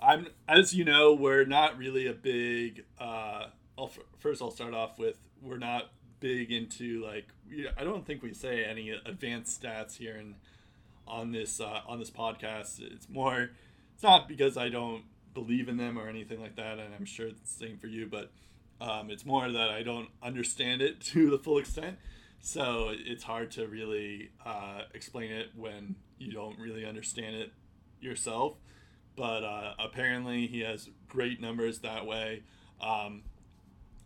I'm, 0.00 0.28
as 0.48 0.74
you 0.74 0.84
know, 0.84 1.14
we're 1.14 1.46
not 1.46 1.78
really 1.78 2.06
a 2.06 2.12
big. 2.12 2.84
Uh, 2.98 3.46
I'll, 3.78 3.90
first, 4.18 4.42
I'll 4.42 4.50
start 4.50 4.74
off 4.74 4.98
with 4.98 5.16
we're 5.42 5.58
not 5.58 5.90
big 6.18 6.50
into 6.50 7.04
like 7.04 7.26
I 7.78 7.84
don't 7.84 8.06
think 8.06 8.22
we 8.22 8.32
say 8.32 8.64
any 8.64 8.90
advanced 8.90 9.62
stats 9.62 9.96
here 9.98 10.16
and 10.16 10.34
on 11.06 11.32
this 11.32 11.60
uh, 11.60 11.80
on 11.86 11.98
this 11.98 12.10
podcast. 12.10 12.80
It's 12.80 13.08
more 13.08 13.50
it's 13.96 14.02
not 14.02 14.28
because 14.28 14.58
I 14.58 14.68
don't 14.68 15.04
believe 15.32 15.70
in 15.70 15.78
them 15.78 15.98
or 15.98 16.06
anything 16.06 16.38
like 16.38 16.56
that, 16.56 16.78
and 16.78 16.94
I'm 16.94 17.06
sure 17.06 17.28
it's 17.28 17.40
the 17.40 17.66
same 17.66 17.78
for 17.78 17.86
you, 17.86 18.06
but 18.06 18.30
um, 18.78 19.08
it's 19.08 19.24
more 19.24 19.50
that 19.50 19.70
I 19.70 19.82
don't 19.82 20.10
understand 20.22 20.82
it 20.82 21.00
to 21.12 21.30
the 21.30 21.38
full 21.38 21.56
extent. 21.56 21.96
So 22.38 22.92
it's 22.92 23.24
hard 23.24 23.50
to 23.52 23.66
really 23.66 24.32
uh, 24.44 24.82
explain 24.92 25.32
it 25.32 25.48
when 25.56 25.96
you 26.18 26.30
don't 26.30 26.58
really 26.58 26.84
understand 26.84 27.36
it 27.36 27.52
yourself. 27.98 28.58
But 29.16 29.42
uh, 29.42 29.72
apparently, 29.78 30.46
he 30.46 30.60
has 30.60 30.90
great 31.08 31.40
numbers 31.40 31.78
that 31.78 32.04
way. 32.04 32.42
Um, 32.82 33.22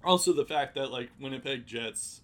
also 0.04 0.32
the 0.32 0.44
fact 0.44 0.76
that 0.76 0.92
like 0.92 1.10
Winnipeg 1.20 1.66
Jets, 1.66 2.20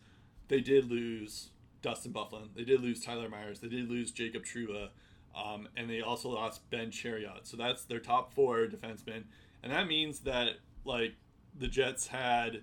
they 0.46 0.60
did 0.60 0.88
lose 0.88 1.48
Dustin 1.82 2.12
Byfuglien, 2.12 2.54
they 2.54 2.62
did 2.62 2.80
lose 2.80 3.04
Tyler 3.04 3.28
Myers, 3.28 3.58
they 3.58 3.68
did 3.68 3.90
lose 3.90 4.12
Jacob 4.12 4.44
Trouba, 4.44 4.90
um, 5.36 5.68
and 5.76 5.88
they 5.88 6.00
also 6.00 6.30
lost 6.30 6.68
Ben 6.70 6.90
Chiarot. 6.90 7.44
So 7.46 7.56
that's 7.56 7.84
their 7.84 8.00
top 8.00 8.32
four 8.32 8.66
defensemen, 8.66 9.24
and 9.62 9.72
that 9.72 9.86
means 9.86 10.20
that 10.20 10.54
like 10.84 11.14
the 11.58 11.68
Jets 11.68 12.06
had, 12.06 12.62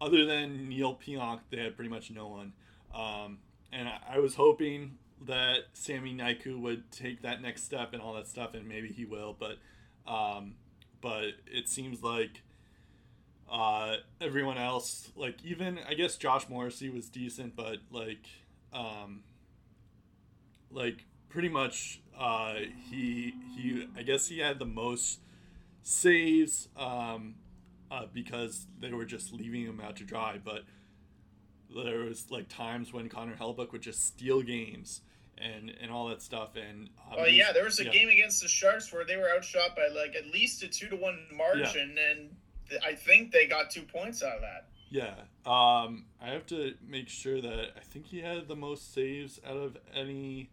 other 0.00 0.24
than 0.24 0.68
Neal 0.68 0.94
Pionk, 0.94 1.40
they 1.50 1.58
had 1.58 1.76
pretty 1.76 1.90
much 1.90 2.10
no 2.10 2.28
one. 2.28 2.52
Um, 2.94 3.38
and 3.72 3.88
I, 3.88 3.98
I 4.14 4.18
was 4.18 4.34
hoping 4.34 4.98
that 5.26 5.60
Sami 5.72 6.14
Niku 6.14 6.58
would 6.60 6.90
take 6.90 7.22
that 7.22 7.40
next 7.42 7.64
step 7.64 7.92
and 7.92 8.02
all 8.02 8.14
that 8.14 8.28
stuff, 8.28 8.54
and 8.54 8.66
maybe 8.66 8.88
he 8.88 9.04
will. 9.04 9.36
But 9.38 9.58
um, 10.10 10.54
but 11.00 11.32
it 11.46 11.68
seems 11.68 12.02
like 12.02 12.42
uh, 13.50 13.96
everyone 14.20 14.58
else, 14.58 15.10
like 15.16 15.36
even 15.44 15.78
I 15.88 15.94
guess 15.94 16.16
Josh 16.16 16.48
Morrissey 16.48 16.88
was 16.88 17.08
decent, 17.08 17.56
but 17.56 17.78
like, 17.90 18.26
um, 18.72 19.22
like 20.70 21.04
pretty 21.28 21.48
much 21.48 22.00
uh, 22.18 22.54
he 22.90 23.34
he 23.54 23.86
I 23.96 24.02
guess 24.02 24.28
he 24.28 24.38
had 24.38 24.58
the 24.58 24.66
most 24.66 25.20
saves 25.82 26.68
um, 26.76 27.36
uh, 27.90 28.06
because 28.12 28.66
they 28.80 28.92
were 28.92 29.04
just 29.04 29.32
leaving 29.32 29.62
him 29.62 29.80
out 29.80 29.96
to 29.96 30.04
dry. 30.04 30.38
But 30.42 30.62
there 31.74 32.00
was 32.00 32.30
like 32.30 32.48
times 32.48 32.92
when 32.92 33.08
Connor 33.08 33.34
Hellebuyck 33.34 33.72
would 33.72 33.82
just 33.82 34.06
steal 34.06 34.42
games 34.42 35.02
and 35.38 35.72
and 35.80 35.90
all 35.90 36.08
that 36.08 36.22
stuff. 36.22 36.56
And 36.56 36.88
um, 37.10 37.16
oh 37.18 37.26
yeah, 37.26 37.52
there 37.52 37.64
was 37.64 37.80
a 37.80 37.84
yeah. 37.84 37.90
game 37.90 38.08
against 38.08 38.42
the 38.42 38.48
Sharks 38.48 38.92
where 38.92 39.04
they 39.04 39.16
were 39.16 39.28
outshot 39.28 39.76
by 39.76 39.88
like 39.88 40.16
at 40.16 40.26
least 40.32 40.62
a 40.62 40.68
two 40.68 40.88
to 40.88 40.96
one 40.96 41.26
margin, 41.34 41.94
yeah. 41.96 42.12
and 42.12 42.30
I 42.84 42.94
think 42.94 43.32
they 43.32 43.46
got 43.46 43.70
two 43.70 43.82
points 43.82 44.22
out 44.22 44.36
of 44.36 44.40
that. 44.42 44.68
Yeah. 44.88 45.14
Um, 45.44 46.06
I 46.22 46.28
have 46.30 46.46
to 46.46 46.74
make 46.86 47.08
sure 47.08 47.40
that 47.40 47.70
I 47.76 47.80
think 47.80 48.06
he 48.06 48.20
had 48.20 48.48
the 48.48 48.56
most 48.56 48.94
saves 48.94 49.40
out 49.46 49.56
of 49.56 49.76
any 49.94 50.50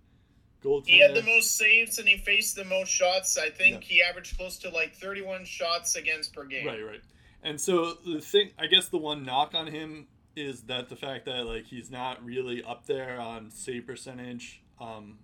goaltender. 0.64 0.88
He 0.88 1.00
had 1.00 1.14
the 1.14 1.24
most 1.24 1.58
saves 1.58 2.00
and 2.00 2.08
he 2.08 2.18
faced 2.18 2.56
the 2.56 2.66
most 2.66 2.90
shots. 2.90 3.38
I 3.38 3.50
think 3.50 3.90
yeah. 3.90 3.96
he 3.96 4.04
averaged 4.04 4.38
close 4.38 4.58
to 4.60 4.70
like 4.70 4.96
31 4.96 5.46
shots 5.46 5.96
against 5.96 6.34
per 6.34 6.46
game. 6.46 6.68
Right, 6.68 6.86
right. 6.86 7.02
And 7.44 7.60
so 7.60 7.94
the 8.06 8.22
thing, 8.22 8.52
I 8.58 8.68
guess 8.68 8.88
the 8.88 8.98
one 8.98 9.24
knock 9.24 9.54
on 9.54 9.68
him 9.68 10.08
is 10.36 10.62
that 10.64 10.90
the 10.90 10.96
fact 10.96 11.26
that 11.26 11.46
like 11.46 11.66
he's 11.66 11.92
not 11.92 12.24
really 12.24 12.64
up 12.64 12.86
there 12.86 13.20
on 13.20 13.52
save 13.52 13.86
percentage. 13.86 14.62
Um, 14.80 15.20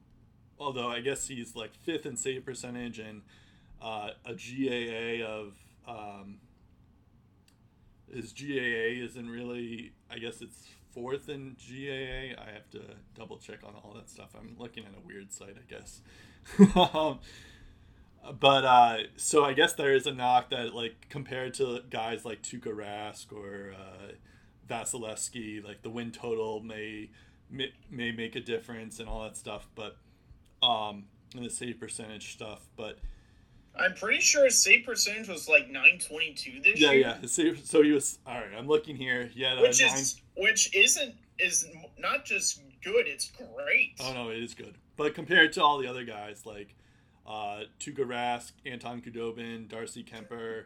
although 0.60 0.90
I 0.90 1.00
guess 1.00 1.28
he's 1.28 1.56
like 1.56 1.74
fifth 1.74 2.06
in 2.06 2.16
save 2.18 2.46
percentage 2.46 3.00
and 3.00 3.22
uh, 3.82 4.10
a 4.26 4.34
GAA 4.34 5.26
of 5.26 5.54
um, 5.88 6.40
his 8.14 8.34
GAA 8.34 9.06
isn't 9.06 9.30
really. 9.30 9.94
I 10.12 10.18
guess 10.18 10.42
it's 10.42 10.68
fourth 10.92 11.30
in 11.30 11.56
GAA. 11.56 12.42
I 12.42 12.52
have 12.54 12.70
to 12.72 12.82
double 13.16 13.38
check 13.38 13.60
on 13.64 13.74
all 13.76 13.94
that 13.96 14.10
stuff. 14.10 14.30
I'm 14.38 14.56
looking 14.58 14.86
at 14.86 14.92
a 14.92 15.06
weird 15.06 15.32
site, 15.32 15.56
I 15.58 15.72
guess. 15.72 16.02
um, 16.94 17.20
but 18.40 18.66
uh, 18.66 18.98
so 19.16 19.46
I 19.46 19.54
guess 19.54 19.74
there 19.74 19.94
is 19.94 20.08
a 20.08 20.14
knock 20.14 20.50
that 20.50 20.74
like 20.74 21.08
compared 21.10 21.54
to 21.56 21.82
guys 21.90 22.26
like 22.26 22.42
Tuukka 22.42 22.74
Rask 22.74 23.32
or 23.32 23.74
uh, 23.74 24.12
Vasilevskiy, 24.70 25.64
like 25.64 25.82
the 25.82 25.90
win 25.90 26.12
total 26.12 26.62
may, 26.62 27.10
may 27.50 27.72
may 27.90 28.12
make 28.12 28.36
a 28.36 28.42
difference 28.42 29.00
and 29.00 29.08
all 29.08 29.24
that 29.24 29.38
stuff, 29.38 29.68
but 29.76 29.98
um, 30.62 31.06
and 31.36 31.46
the 31.46 31.50
save 31.50 31.80
percentage 31.80 32.34
stuff, 32.34 32.68
but. 32.76 33.00
I'm 33.80 33.94
pretty 33.94 34.20
sure 34.20 34.44
his 34.44 34.62
save 34.62 34.84
percentage 34.84 35.30
was 35.30 35.48
like 35.48 35.68
922 35.68 36.60
this 36.62 36.82
yeah, 36.82 36.92
year. 36.92 37.00
Yeah, 37.02 37.28
save, 37.28 37.66
so 37.66 37.82
he 37.82 37.92
was 37.92 38.18
all 38.26 38.34
right. 38.34 38.50
I'm 38.58 38.68
looking 38.68 38.98
here. 38.98 39.28
He 39.28 39.44
had 39.44 39.58
a 39.60 39.62
which 39.62 39.80
nine, 39.80 39.94
is 39.94 40.20
which 40.40 40.76
isn't 40.76 41.16
is 41.38 41.68
not 41.98 42.26
just 42.26 42.62
good, 42.84 43.08
it's 43.08 43.32
great. 43.32 43.94
Oh 44.02 44.14
no, 44.14 44.30
it 44.30 44.42
is 44.44 44.54
good. 44.54 44.76
But 44.98 45.14
compared 45.14 45.54
to 45.54 45.64
all 45.64 45.78
the 45.78 45.88
other 45.88 46.04
guys 46.04 46.46
like 46.46 46.76
uh, 47.26 47.62
Tuukka 47.80 48.06
Rask, 48.06 48.52
Anton 48.66 49.02
Khudobin, 49.02 49.68
Darcy 49.70 50.04
Kuemper, 50.04 50.64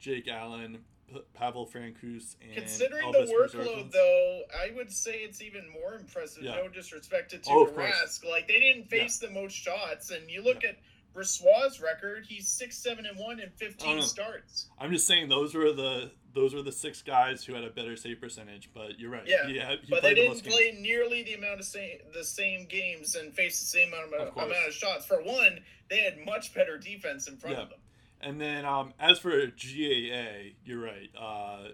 Jake 0.00 0.26
Allen, 0.28 0.78
P- 1.12 1.20
Pavel 1.34 1.66
Francouz, 1.66 2.36
and 2.42 2.54
Considering 2.54 3.06
Elvis 3.12 3.26
the 3.28 3.34
workload, 3.58 3.92
though, 3.92 4.40
I 4.58 4.70
would 4.74 4.90
say 4.90 5.16
it's 5.18 5.42
even 5.42 5.68
more 5.68 5.94
impressive. 5.94 6.42
Yeah. 6.42 6.56
No 6.56 6.68
disrespect 6.68 7.30
to 7.32 7.40
Oh, 7.48 7.66
Tuukka 7.66 7.74
course. 7.74 7.92
Rask, 7.94 8.28
like 8.28 8.48
they 8.48 8.58
didn't 8.58 8.88
face 8.88 9.18
the 9.18 9.30
most 9.30 9.54
shots, 9.54 10.10
and 10.10 10.28
you 10.30 10.42
look 10.42 10.64
at 10.64 10.78
Brossoit's 11.14 11.80
record; 11.80 12.24
he's 12.28 12.48
six, 12.48 12.76
seven, 12.78 13.04
and 13.06 13.18
one 13.18 13.38
in 13.40 13.48
Oh, 13.48 13.56
fifteen 13.56 13.96
no. 13.96 14.02
starts. 14.02 14.68
I'm 14.78 14.90
just 14.92 15.06
saying 15.06 15.28
those 15.28 15.54
were 15.54 15.72
the 15.72 16.10
those 16.34 16.54
were 16.54 16.62
the 16.62 16.72
six 16.72 17.02
guys 17.02 17.44
who 17.44 17.54
had 17.54 17.64
a 17.64 17.70
better 17.70 17.96
save 17.96 18.20
percentage. 18.20 18.70
But 18.74 18.98
you're 18.98 19.10
right. 19.10 19.24
Yeah, 19.26 19.46
he 19.46 19.58
But 19.88 20.02
they 20.02 20.10
the 20.10 20.14
didn't 20.14 20.42
games. 20.42 20.54
play 20.54 20.76
nearly 20.80 21.22
the 21.22 21.34
amount 21.34 21.60
of 21.60 21.66
same 21.66 21.98
the 22.14 22.24
same 22.24 22.66
games 22.66 23.14
and 23.16 23.34
face 23.34 23.58
the 23.60 23.66
same 23.66 23.88
amount 23.88 24.12
of, 24.14 24.28
Of 24.36 24.44
amount 24.48 24.68
of 24.68 24.72
shots. 24.74 25.06
For 25.06 25.22
one, 25.22 25.60
they 25.88 25.98
had 26.00 26.18
much 26.24 26.54
better 26.54 26.78
defense 26.78 27.26
in 27.28 27.36
front 27.36 27.56
Yeah. 27.56 27.62
of 27.62 27.70
them. 27.70 27.78
And 28.22 28.40
then 28.40 28.64
um, 28.64 28.92
as 29.00 29.18
for 29.18 29.30
GAA, 29.46 30.54
you're 30.64 30.80
right. 30.82 31.10
Uh, 31.18 31.68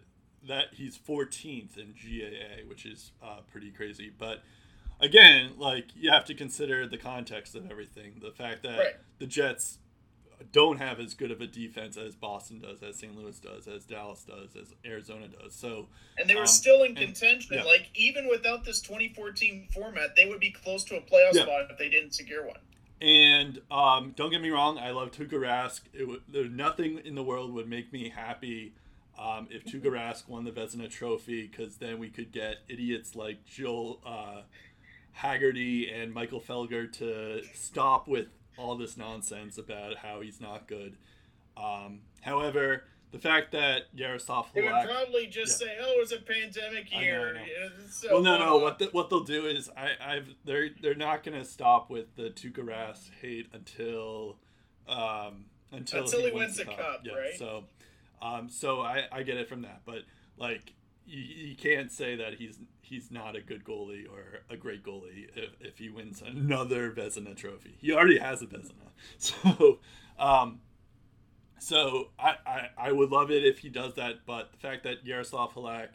that 0.47 0.67
he's 0.75 0.97
14th 0.97 1.77
in 1.77 1.93
GAA, 1.93 2.69
which 2.69 2.87
is 2.87 3.11
uh, 3.23 3.41
pretty 3.51 3.71
crazy. 3.73 4.13
But 4.17 4.43
again, 5.01 5.53
like 5.59 5.87
you 5.97 6.11
have 6.13 6.25
to 6.27 6.35
consider 6.35 6.87
the 6.87 6.99
context 6.99 7.55
of 7.55 7.69
everything. 7.71 8.21
The 8.21 8.31
fact 8.31 8.63
that 8.63 8.79
Right. 8.79 8.95
the 9.19 9.27
Jets 9.27 9.79
don't 10.53 10.79
have 10.79 11.01
as 11.01 11.15
good 11.15 11.31
of 11.31 11.41
a 11.41 11.47
defense 11.47 11.97
as 11.97 12.15
Boston 12.15 12.61
does, 12.61 12.83
as 12.83 12.97
St. 12.97 13.17
Louis 13.17 13.39
does, 13.41 13.67
as 13.69 13.85
Dallas 13.85 14.23
does, 14.25 14.55
as 14.57 14.75
Arizona 14.85 15.29
does. 15.29 15.55
So 15.55 15.89
And 16.19 16.29
they 16.29 16.35
were 16.35 16.43
Um, 16.43 16.47
still 16.47 16.83
in 16.83 16.97
and- 16.97 16.99
contention. 16.99 17.57
yeah. 17.57 17.65
Like 17.65 17.89
even 17.95 18.29
without 18.29 18.65
this 18.65 18.81
2014 18.81 19.69
format, 19.73 20.15
they 20.17 20.27
would 20.27 20.41
be 20.41 20.51
close 20.51 20.85
to 20.85 20.97
a 20.97 21.01
playoff 21.01 21.35
Yeah. 21.35 21.43
spot 21.43 21.71
if 21.71 21.79
they 21.79 21.89
didn't 21.89 22.13
secure 22.13 22.47
one. 22.47 22.59
And 23.01 23.61
um, 23.71 24.13
don't 24.17 24.31
get 24.31 24.41
me 24.41 24.51
wrong, 24.51 24.79
I 24.79 24.91
love 24.91 25.11
Tuukka 25.11 25.33
Rask. 25.33 25.83
It 25.93 26.01
w- 26.01 26.23
there, 26.29 26.45
nothing 26.49 26.99
in 27.05 27.15
the 27.15 27.23
world 27.23 27.53
would 27.53 27.69
make 27.69 27.93
me 27.93 28.09
happy 28.09 28.73
um, 29.19 29.49
if 29.51 29.65
Tuukka 29.67 29.87
Rask 29.91 30.29
won 30.29 30.45
the 30.45 30.51
Vezina 30.53 30.91
Trophy, 30.91 31.47
because 31.47 31.77
then 31.79 31.99
we 31.99 32.09
could 32.11 32.33
get 32.33 32.59
idiots 32.69 33.15
like 33.15 33.45
Joel 33.47 34.01
uh, 34.05 34.43
Haggerty 35.13 35.91
and 35.91 36.13
Michael 36.13 36.41
Felger 36.41 36.91
to 36.95 37.43
stop 37.55 38.07
with 38.09 38.29
all 38.57 38.77
this 38.77 38.97
nonsense 38.97 39.59
about 39.59 39.97
how 39.99 40.21
he's 40.21 40.41
not 40.41 40.67
good. 40.67 40.97
Um, 41.57 42.01
however, 42.23 42.85
the 43.13 43.19
fact 43.19 43.53
that 43.53 43.83
Yaroslav 43.95 44.49
They 44.55 44.63
would 44.63 44.71
probably 44.85 45.27
just 45.27 45.61
Yeah. 45.61 45.69
say, 45.69 45.77
"Oh, 45.81 46.01
it's 46.01 46.13
a 46.13 46.21
pandemic 46.21 46.89
I 46.95 47.05
know, 47.07 47.23
I 47.25 47.33
know. 47.33 47.45
So 47.89 48.09
well, 48.15 48.23
no, 48.23 48.39
no. 48.39 48.59
What 48.59 48.79
the, 48.79 48.87
what 48.87 49.09
they'll 49.11 49.21
do 49.25 49.47
is 49.47 49.71
I, 49.77 49.93
I've 50.01 50.35
they're 50.45 50.71
they're 50.83 50.95
not 50.95 51.23
gonna 51.23 51.45
stop 51.45 51.89
with 51.89 52.15
the 52.17 52.31
Tuukka 52.31 52.59
Rask 52.65 53.09
hate 53.23 53.49
until 53.53 54.37
um 54.89 55.47
until, 55.73 56.05
Until 56.05 56.21
he 56.21 56.25
wins 56.27 56.35
wins 56.35 56.57
the 56.57 56.65
the 56.65 56.71
cup. 56.71 56.79
cup, 56.79 57.01
yeah, 57.05 57.15
right? 57.15 57.39
So, 57.39 57.65
um, 58.23 58.49
so 58.49 58.81
I 58.83 59.05
I 59.13 59.23
get 59.23 59.37
it 59.37 59.49
from 59.49 59.63
that, 59.63 59.83
but 59.87 60.03
like 60.37 60.73
you, 61.07 61.49
you 61.49 61.57
can't 61.57 61.91
say 61.91 62.17
that 62.17 62.35
he's 62.35 62.59
he's 62.83 63.11
not 63.11 63.37
a 63.37 63.41
good 63.41 63.65
goalie 63.65 64.07
or 64.09 64.41
a 64.51 64.57
great 64.57 64.85
goalie 64.85 65.29
if, 65.35 65.51
if 65.61 65.79
he 65.79 65.89
wins 65.89 66.23
another 66.25 66.91
Vezina 66.91 67.37
trophy. 67.37 67.77
He 67.79 67.93
already 67.93 68.19
has 68.19 68.43
a 68.43 68.47
Vezina, 68.47 68.91
so 69.19 69.79
um. 70.19 70.61
So 71.59 72.11
I, 72.19 72.35
I, 72.47 72.69
I 72.77 72.93
would 72.93 73.09
love 73.09 73.31
it 73.31 73.43
if 73.43 73.61
he 73.61 73.71
does 73.71 73.95
that, 73.95 74.27
but 74.27 74.53
the 74.53 74.59
fact 74.59 74.85
that 74.85 75.07
Yaroslav 75.07 75.55
Halak 75.55 75.89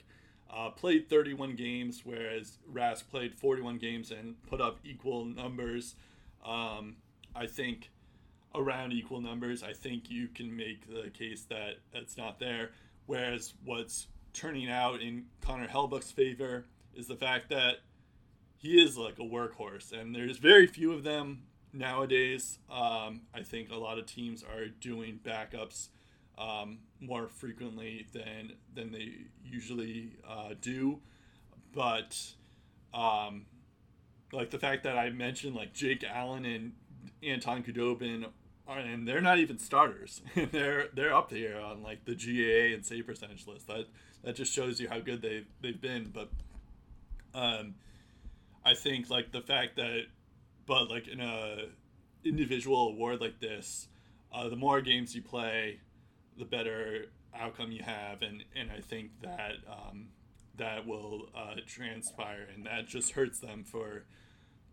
uh, 0.51 0.70
played 0.72 1.07
31 1.07 1.55
games, 1.55 2.01
whereas 2.03 2.57
Rask 2.72 3.07
played 3.09 3.36
41 3.36 3.78
games 3.78 4.12
and 4.12 4.41
put 4.47 4.59
up 4.59 4.80
equal 4.84 5.24
numbers. 5.24 5.95
Um, 6.43 6.97
I 7.36 7.45
think 7.47 7.89
around 8.53 8.91
equal 8.91 9.22
numbers, 9.22 9.64
I 9.64 9.74
think 9.74 10.09
you 10.09 10.28
can 10.28 10.55
make 10.55 10.88
the 10.88 11.09
case 11.09 11.43
that 11.49 11.76
it's 11.93 12.18
not 12.18 12.39
there. 12.39 12.72
Whereas 13.05 13.53
what's 13.64 14.07
turning 14.34 14.69
out 14.69 15.01
in 15.01 15.25
Connor 15.41 15.67
Hellebuyck's 15.67 16.11
favor 16.11 16.65
is 16.95 17.07
the 17.07 17.15
fact 17.15 17.49
that 17.49 17.77
he 18.57 18.82
is 18.82 18.97
like 18.97 19.17
a 19.19 19.23
workhorse, 19.23 19.91
and 19.91 20.13
there's 20.13 20.38
very 20.38 20.67
few 20.67 20.93
of 20.93 21.03
them 21.03 21.43
nowadays. 21.73 22.59
Um, 22.69 23.21
I 23.34 23.41
think 23.43 23.71
a 23.71 23.75
lot 23.75 23.97
of 23.97 24.05
teams 24.05 24.43
are 24.43 24.67
doing 24.67 25.19
backups 25.23 25.89
um, 26.38 26.79
more 26.99 27.27
frequently 27.27 28.07
than 28.13 28.53
than 28.73 28.91
they 28.91 29.13
usually 29.43 30.17
uh, 30.27 30.53
do, 30.59 30.99
but 31.73 32.17
um, 32.93 33.45
like 34.32 34.51
the 34.51 34.59
fact 34.59 34.84
that 34.84 34.97
I 34.97 35.09
mentioned 35.09 35.55
like 35.55 35.73
Jake 35.73 36.03
Allen 36.03 36.45
and 36.45 36.73
Anton 37.23 37.63
Khudobin, 37.63 38.25
and 38.68 39.07
they're 39.07 39.22
not 39.22 39.39
even 39.39 39.57
starters. 39.57 40.22
they're 40.51 40.88
they're 40.93 41.14
up 41.14 41.32
here 41.32 41.59
on 41.59 41.84
like 41.84 42.05
the 42.05 42.16
GAA 42.16 42.74
and 42.76 42.86
save 42.86 43.05
percentage 43.05 43.47
list. 43.47 43.68
That 43.68 43.86
that 44.24 44.36
just 44.36 44.53
shows 44.53 44.80
you 44.80 44.89
how 44.89 44.99
good 44.99 45.22
they've 45.22 45.47
they've 45.62 45.80
been. 45.80 46.12
But 46.14 46.30
um, 47.34 47.76
I 48.64 48.74
think 48.74 49.09
like 49.09 49.32
the 49.32 49.41
fact 49.41 49.76
that, 49.78 50.05
but 50.66 50.89
like 50.89 51.07
in 51.07 51.20
a 51.20 51.68
individual 52.24 52.89
award 52.89 53.20
like 53.20 53.39
this, 53.39 53.88
uh, 54.34 54.49
the 54.49 54.55
more 54.55 54.82
games 54.82 55.16
you 55.16 55.22
play, 55.22 55.80
the 56.38 56.45
better 56.45 57.05
outcome 57.36 57.72
you 57.72 57.84
have, 57.84 58.22
and 58.22 58.43
and 58.55 58.72
I 58.72 58.80
think 58.82 59.12
that 59.22 59.55
um, 59.70 60.07
that 60.57 60.86
will 60.86 61.30
uh, 61.36 61.55
transpire, 61.66 62.47
and 62.53 62.66
that 62.66 62.88
just 62.88 63.12
hurts 63.12 63.39
them 63.39 63.64
for 63.64 64.03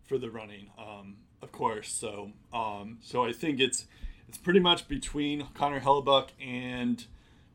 for 0.09 0.17
the 0.17 0.31
running, 0.31 0.71
um, 0.77 1.17
of 1.41 1.51
course. 1.51 1.89
So 1.89 2.31
um, 2.51 2.97
so 2.99 3.23
I 3.23 3.31
think 3.31 3.59
it's 3.59 3.85
it's 4.27 4.39
pretty 4.39 4.59
much 4.59 4.87
between 4.87 5.47
Connor 5.53 5.79
Hellebuyck 5.79 6.29
and 6.43 7.05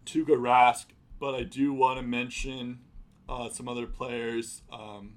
Tuukka 0.06 0.36
Rask, 0.38 0.86
but 1.18 1.34
I 1.34 1.42
do 1.42 1.74
want 1.74 1.98
to 1.98 2.06
mention 2.06 2.78
uh, 3.28 3.48
some 3.48 3.68
other 3.68 3.86
players 3.86 4.62
um, 4.72 5.14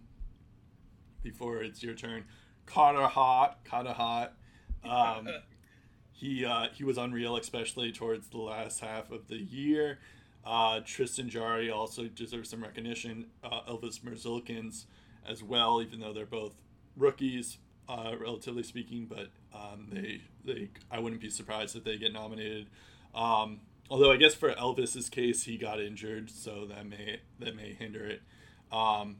before 1.21 1.61
it's 1.61 1.83
your 1.83 1.93
turn. 1.93 2.25
Carter 2.65 3.07
Hart, 3.07 3.57
Carter 3.63 3.93
Hart. 3.93 4.31
Um, 4.83 5.29
he 6.11 6.43
uh, 6.43 6.67
he 6.73 6.83
was 6.83 6.97
unreal, 6.97 7.37
especially 7.37 7.91
towards 7.91 8.29
the 8.29 8.39
last 8.39 8.79
half 8.79 9.11
of 9.11 9.27
the 9.27 9.37
year. 9.37 9.99
Uh, 10.43 10.79
Tristan 10.83 11.29
Jarry 11.29 11.69
also 11.69 12.05
deserves 12.05 12.49
some 12.49 12.63
recognition. 12.63 13.27
Uh, 13.43 13.61
Elvis 13.69 13.99
Merzlikins 13.99 14.85
as 15.27 15.43
well, 15.43 15.81
even 15.81 15.99
though 15.99 16.13
they're 16.13 16.25
both 16.25 16.55
rookies, 16.97 17.57
uh, 17.87 18.13
relatively 18.19 18.63
speaking. 18.63 19.05
But 19.05 19.27
um, 19.53 19.87
they 19.91 20.21
they 20.43 20.69
I 20.91 20.99
wouldn't 20.99 21.21
be 21.21 21.29
surprised 21.29 21.75
if 21.75 21.83
they 21.83 21.97
get 21.97 22.13
nominated. 22.13 22.67
Um, 23.15 23.61
although 23.89 24.11
I 24.11 24.17
guess 24.17 24.33
for 24.33 24.53
Elvis's 24.53 25.09
case, 25.09 25.43
he 25.43 25.57
got 25.57 25.79
injured, 25.79 26.29
so 26.29 26.65
that 26.65 26.85
may 26.85 27.19
that 27.39 27.55
may 27.55 27.73
hinder 27.73 28.05
it. 28.05 28.21
Um, 28.71 29.17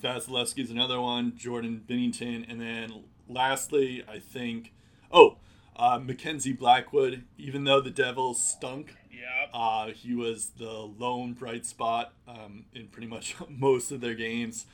Vasilevskiy's 0.00 0.70
another 0.70 1.00
one, 1.00 1.36
Jordan 1.36 1.82
Binnington, 1.88 2.50
and 2.50 2.60
then 2.60 3.04
lastly, 3.28 4.04
I 4.08 4.18
think, 4.18 4.72
oh, 5.10 5.36
uh, 5.74 5.98
Mackenzie 6.02 6.52
Blackwood. 6.52 7.24
Even 7.38 7.64
though 7.64 7.80
the 7.80 7.90
Devils 7.90 8.42
stunk, 8.42 8.94
Yeah. 9.10 9.46
uh, 9.54 9.88
he 9.88 10.14
was 10.14 10.50
the 10.58 10.70
lone 10.70 11.32
bright 11.32 11.64
spot 11.64 12.12
um, 12.28 12.66
in 12.74 12.88
pretty 12.88 13.08
much 13.08 13.36
most 13.48 13.90
of 13.90 14.00
their 14.00 14.14
games. 14.14 14.66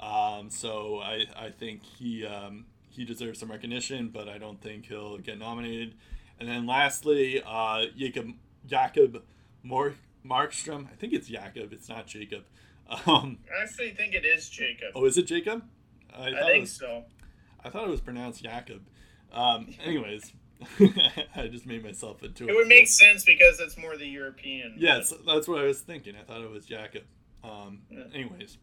Um, 0.00 0.48
so 0.50 0.98
I, 1.00 1.26
I 1.36 1.50
think 1.50 1.82
he 1.84 2.24
um, 2.26 2.66
he 2.88 3.04
deserves 3.04 3.38
some 3.38 3.50
recognition, 3.50 4.08
but 4.08 4.28
I 4.28 4.38
don't 4.38 4.60
think 4.60 4.86
he'll 4.86 5.18
get 5.18 5.38
nominated. 5.38 5.94
And 6.38 6.48
then 6.48 6.66
lastly, 6.66 7.42
uh, 7.46 7.84
Jacob 7.96 8.30
Jakob 8.66 9.22
Mor- 9.62 9.94
Markstrom. 10.24 10.86
I 10.86 10.94
think 10.96 11.12
it's 11.12 11.28
Jakob. 11.28 11.72
It's 11.72 11.88
not 11.88 12.06
Jacob. 12.06 12.44
Um, 13.06 13.38
I 13.48 13.62
actually 13.62 13.90
think 13.90 14.14
it 14.14 14.24
is 14.24 14.48
Jacob. 14.48 14.88
oh, 14.94 15.04
is 15.04 15.16
it 15.18 15.22
Jacob? 15.26 15.62
I, 16.12 16.28
I 16.28 16.30
thought 16.32 16.40
it 16.42 16.46
think 16.52 16.60
was, 16.62 16.72
so. 16.72 17.04
I 17.64 17.68
thought 17.70 17.84
it 17.84 17.90
was 17.90 18.00
pronounced 18.00 18.42
Jacob. 18.42 18.80
Um, 19.32 19.68
anyways, 19.84 20.32
I 21.36 21.46
just 21.48 21.66
made 21.66 21.84
myself 21.84 22.22
into 22.22 22.48
It 22.48 22.54
would 22.56 22.66
make 22.68 22.88
sense 22.88 23.24
because 23.24 23.60
it's 23.60 23.76
more 23.78 23.96
the 23.96 24.06
European. 24.08 24.74
Yes, 24.78 25.12
that's 25.26 25.46
what 25.46 25.60
I 25.60 25.64
was 25.64 25.80
thinking. 25.80 26.14
I 26.16 26.24
thought 26.24 26.40
it 26.40 26.50
was 26.50 26.64
Jacob. 26.66 27.02
Um, 27.44 27.82
Yeah. 27.90 28.04
Anyways, 28.12 28.58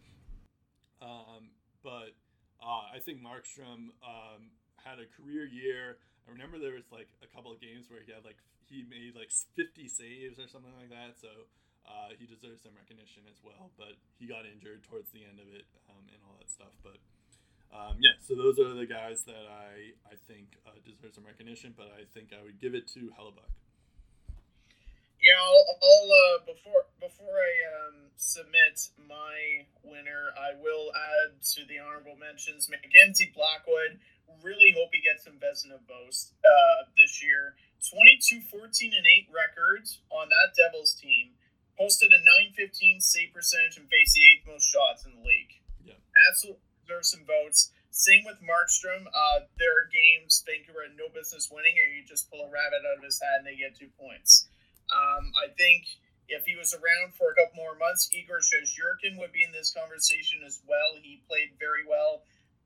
um, 1.01 1.53
but 1.83 2.17
uh, 2.61 2.89
I 2.93 2.99
think 3.03 3.21
Markstrom 3.21 3.93
um, 4.01 4.51
had 4.81 4.97
a 4.99 5.07
career 5.07 5.45
year. 5.45 5.97
I 6.27 6.31
remember 6.31 6.59
there 6.59 6.75
was 6.75 6.89
like 6.91 7.07
a 7.23 7.29
couple 7.29 7.51
of 7.53 7.61
games 7.61 7.87
where 7.87 8.01
he 8.03 8.11
had 8.11 8.25
like 8.25 8.37
he 8.67 8.83
made 8.83 9.15
like 9.15 9.31
50 9.55 9.87
saves 9.87 10.35
or 10.39 10.47
something 10.51 10.73
like 10.75 10.91
that. 10.91 11.15
So 11.21 11.47
uh, 11.87 12.11
he 12.19 12.27
deserves 12.27 12.67
some 12.67 12.75
recognition 12.75 13.23
as 13.31 13.39
well. 13.39 13.71
But 13.79 13.95
he 14.19 14.27
got 14.27 14.43
injured 14.43 14.83
towards 14.83 15.13
the 15.15 15.23
end 15.23 15.39
of 15.39 15.47
it 15.53 15.63
um, 15.87 16.03
and 16.11 16.19
all 16.27 16.35
that 16.41 16.51
stuff. 16.51 16.75
But 16.83 16.99
um, 17.71 17.99
yeah, 17.99 18.15
so 18.19 18.35
those 18.35 18.59
are 18.59 18.75
the 18.75 18.87
guys 18.87 19.23
that 19.27 19.47
I 19.47 19.95
I 20.07 20.15
think 20.27 20.59
uh, 20.67 20.75
deserve 20.83 21.15
some 21.15 21.23
recognition. 21.23 21.71
But 21.75 21.93
I 21.95 22.03
think 22.11 22.35
I 22.35 22.43
would 22.43 22.59
give 22.59 22.75
it 22.75 22.87
to 22.99 23.11
Hellebuyck. 23.15 23.53
Yeah, 25.27 25.43
I'll, 25.43 25.75
I'll 25.83 26.07
uh, 26.07 26.37
before 26.47 26.87
before 27.03 27.35
I 27.35 27.51
um, 27.67 28.15
submit 28.15 28.95
my 28.95 29.67
winner, 29.83 30.31
I 30.39 30.55
will 30.55 30.95
add 30.95 31.43
to 31.51 31.67
the 31.67 31.83
honorable 31.83 32.15
mentions 32.15 32.71
Mackenzie 32.71 33.35
Blackwood. 33.35 33.99
Really 34.39 34.71
hope 34.71 34.95
he 34.95 35.03
gets 35.03 35.27
some 35.27 35.35
Vezina 35.35 35.83
votes 35.83 36.31
uh, 36.47 36.87
this 36.95 37.19
year. 37.19 37.59
22, 37.91 38.47
14, 38.47 38.95
and 38.95 39.03
8 39.03 39.27
records 39.35 39.99
on 40.15 40.31
that 40.31 40.55
Devils 40.55 40.95
team. 40.95 41.35
Posted 41.75 42.15
a 42.15 42.23
915 42.55 43.03
save 43.03 43.35
percentage 43.35 43.75
and 43.75 43.91
faced 43.91 44.15
the 44.15 44.23
eighth 44.31 44.47
most 44.47 44.63
shots 44.63 45.03
in 45.03 45.11
the 45.11 45.27
league. 45.27 45.59
Yeah. 45.83 45.99
Absolutely 46.31 46.63
deserves 46.87 47.11
some 47.11 47.27
votes. 47.27 47.75
Same 47.91 48.23
with 48.23 48.39
Markstrom. 48.39 49.11
Uh, 49.11 49.43
there 49.59 49.75
are 49.75 49.91
games 49.91 50.39
Vancouver 50.47 50.87
had 50.87 50.95
no 50.95 51.11
business 51.11 51.51
winning, 51.51 51.75
and 51.75 51.91
you 51.91 52.07
just 52.07 52.31
pull 52.31 52.47
a 52.47 52.49
rabbit 52.49 52.87
out 52.87 52.97
of 52.97 53.03
his 53.03 53.19
hat 53.19 53.43
and 53.43 53.47
they 53.47 53.59
get 53.59 53.75
two 53.75 53.91
points. 53.99 54.47
Um, 54.91 55.31
I 55.35 55.51
think 55.55 55.85
if 56.27 56.43
he 56.43 56.55
was 56.55 56.75
around 56.75 57.15
for 57.15 57.31
a 57.31 57.35
couple 57.35 57.55
more 57.55 57.75
months, 57.79 58.11
Igor 58.11 58.43
Shesterkin 58.43 59.15
would 59.19 59.31
be 59.31 59.43
in 59.43 59.51
this 59.51 59.71
conversation 59.71 60.43
as 60.43 60.59
well. 60.67 60.99
He 60.99 61.23
played 61.27 61.55
very 61.59 61.87
well. 61.87 62.23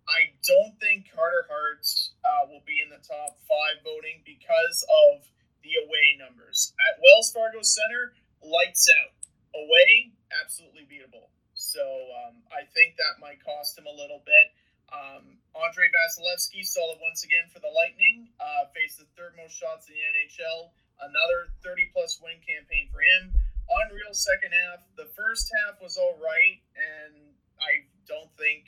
I 0.10 0.34
don't 0.42 0.74
think 0.82 1.14
Carter 1.14 1.46
Hart 1.46 1.86
uh, 2.26 2.50
will 2.50 2.66
be 2.66 2.82
in 2.82 2.90
the 2.90 3.02
top 3.06 3.38
five 3.46 3.86
voting 3.86 4.26
because 4.26 4.82
of 4.90 5.30
the 5.62 5.78
away 5.86 6.18
numbers. 6.18 6.74
At 6.82 6.98
Wells 6.98 7.30
Fargo 7.30 7.62
Center, 7.62 8.18
lights 8.42 8.90
out. 8.90 9.14
Away, 9.54 10.16
absolutely 10.42 10.90
beatable. 10.90 11.30
So 11.54 11.86
um, 12.26 12.42
I 12.50 12.66
think 12.74 12.98
that 12.98 13.22
might 13.22 13.44
cost 13.46 13.78
him 13.78 13.86
a 13.86 13.94
little 13.94 14.26
bit. 14.26 14.48
Um, 14.90 15.40
Andrei 15.56 15.88
Vasilevskiy, 15.88 16.66
solid 16.66 17.00
once 17.00 17.24
again 17.24 17.48
for 17.54 17.62
the 17.62 17.72
Lightning, 17.72 18.28
uh, 18.42 18.68
faced 18.76 19.00
the 19.00 19.08
third 19.16 19.38
most 19.38 19.56
shots 19.56 19.88
in 19.88 19.96
the 19.96 20.04
NHL. 20.04 20.74
Another 21.02 21.50
30 21.66 21.90
plus 21.92 22.22
win 22.22 22.38
campaign 22.46 22.88
for 22.94 23.02
him. 23.02 23.34
Unreal 23.68 24.14
second 24.14 24.54
half. 24.54 24.86
The 24.98 25.10
first 25.18 25.50
half 25.62 25.82
was 25.82 25.98
all 25.98 26.18
right, 26.22 26.60
and 26.76 27.34
I 27.58 27.90
don't 28.06 28.30
think 28.38 28.68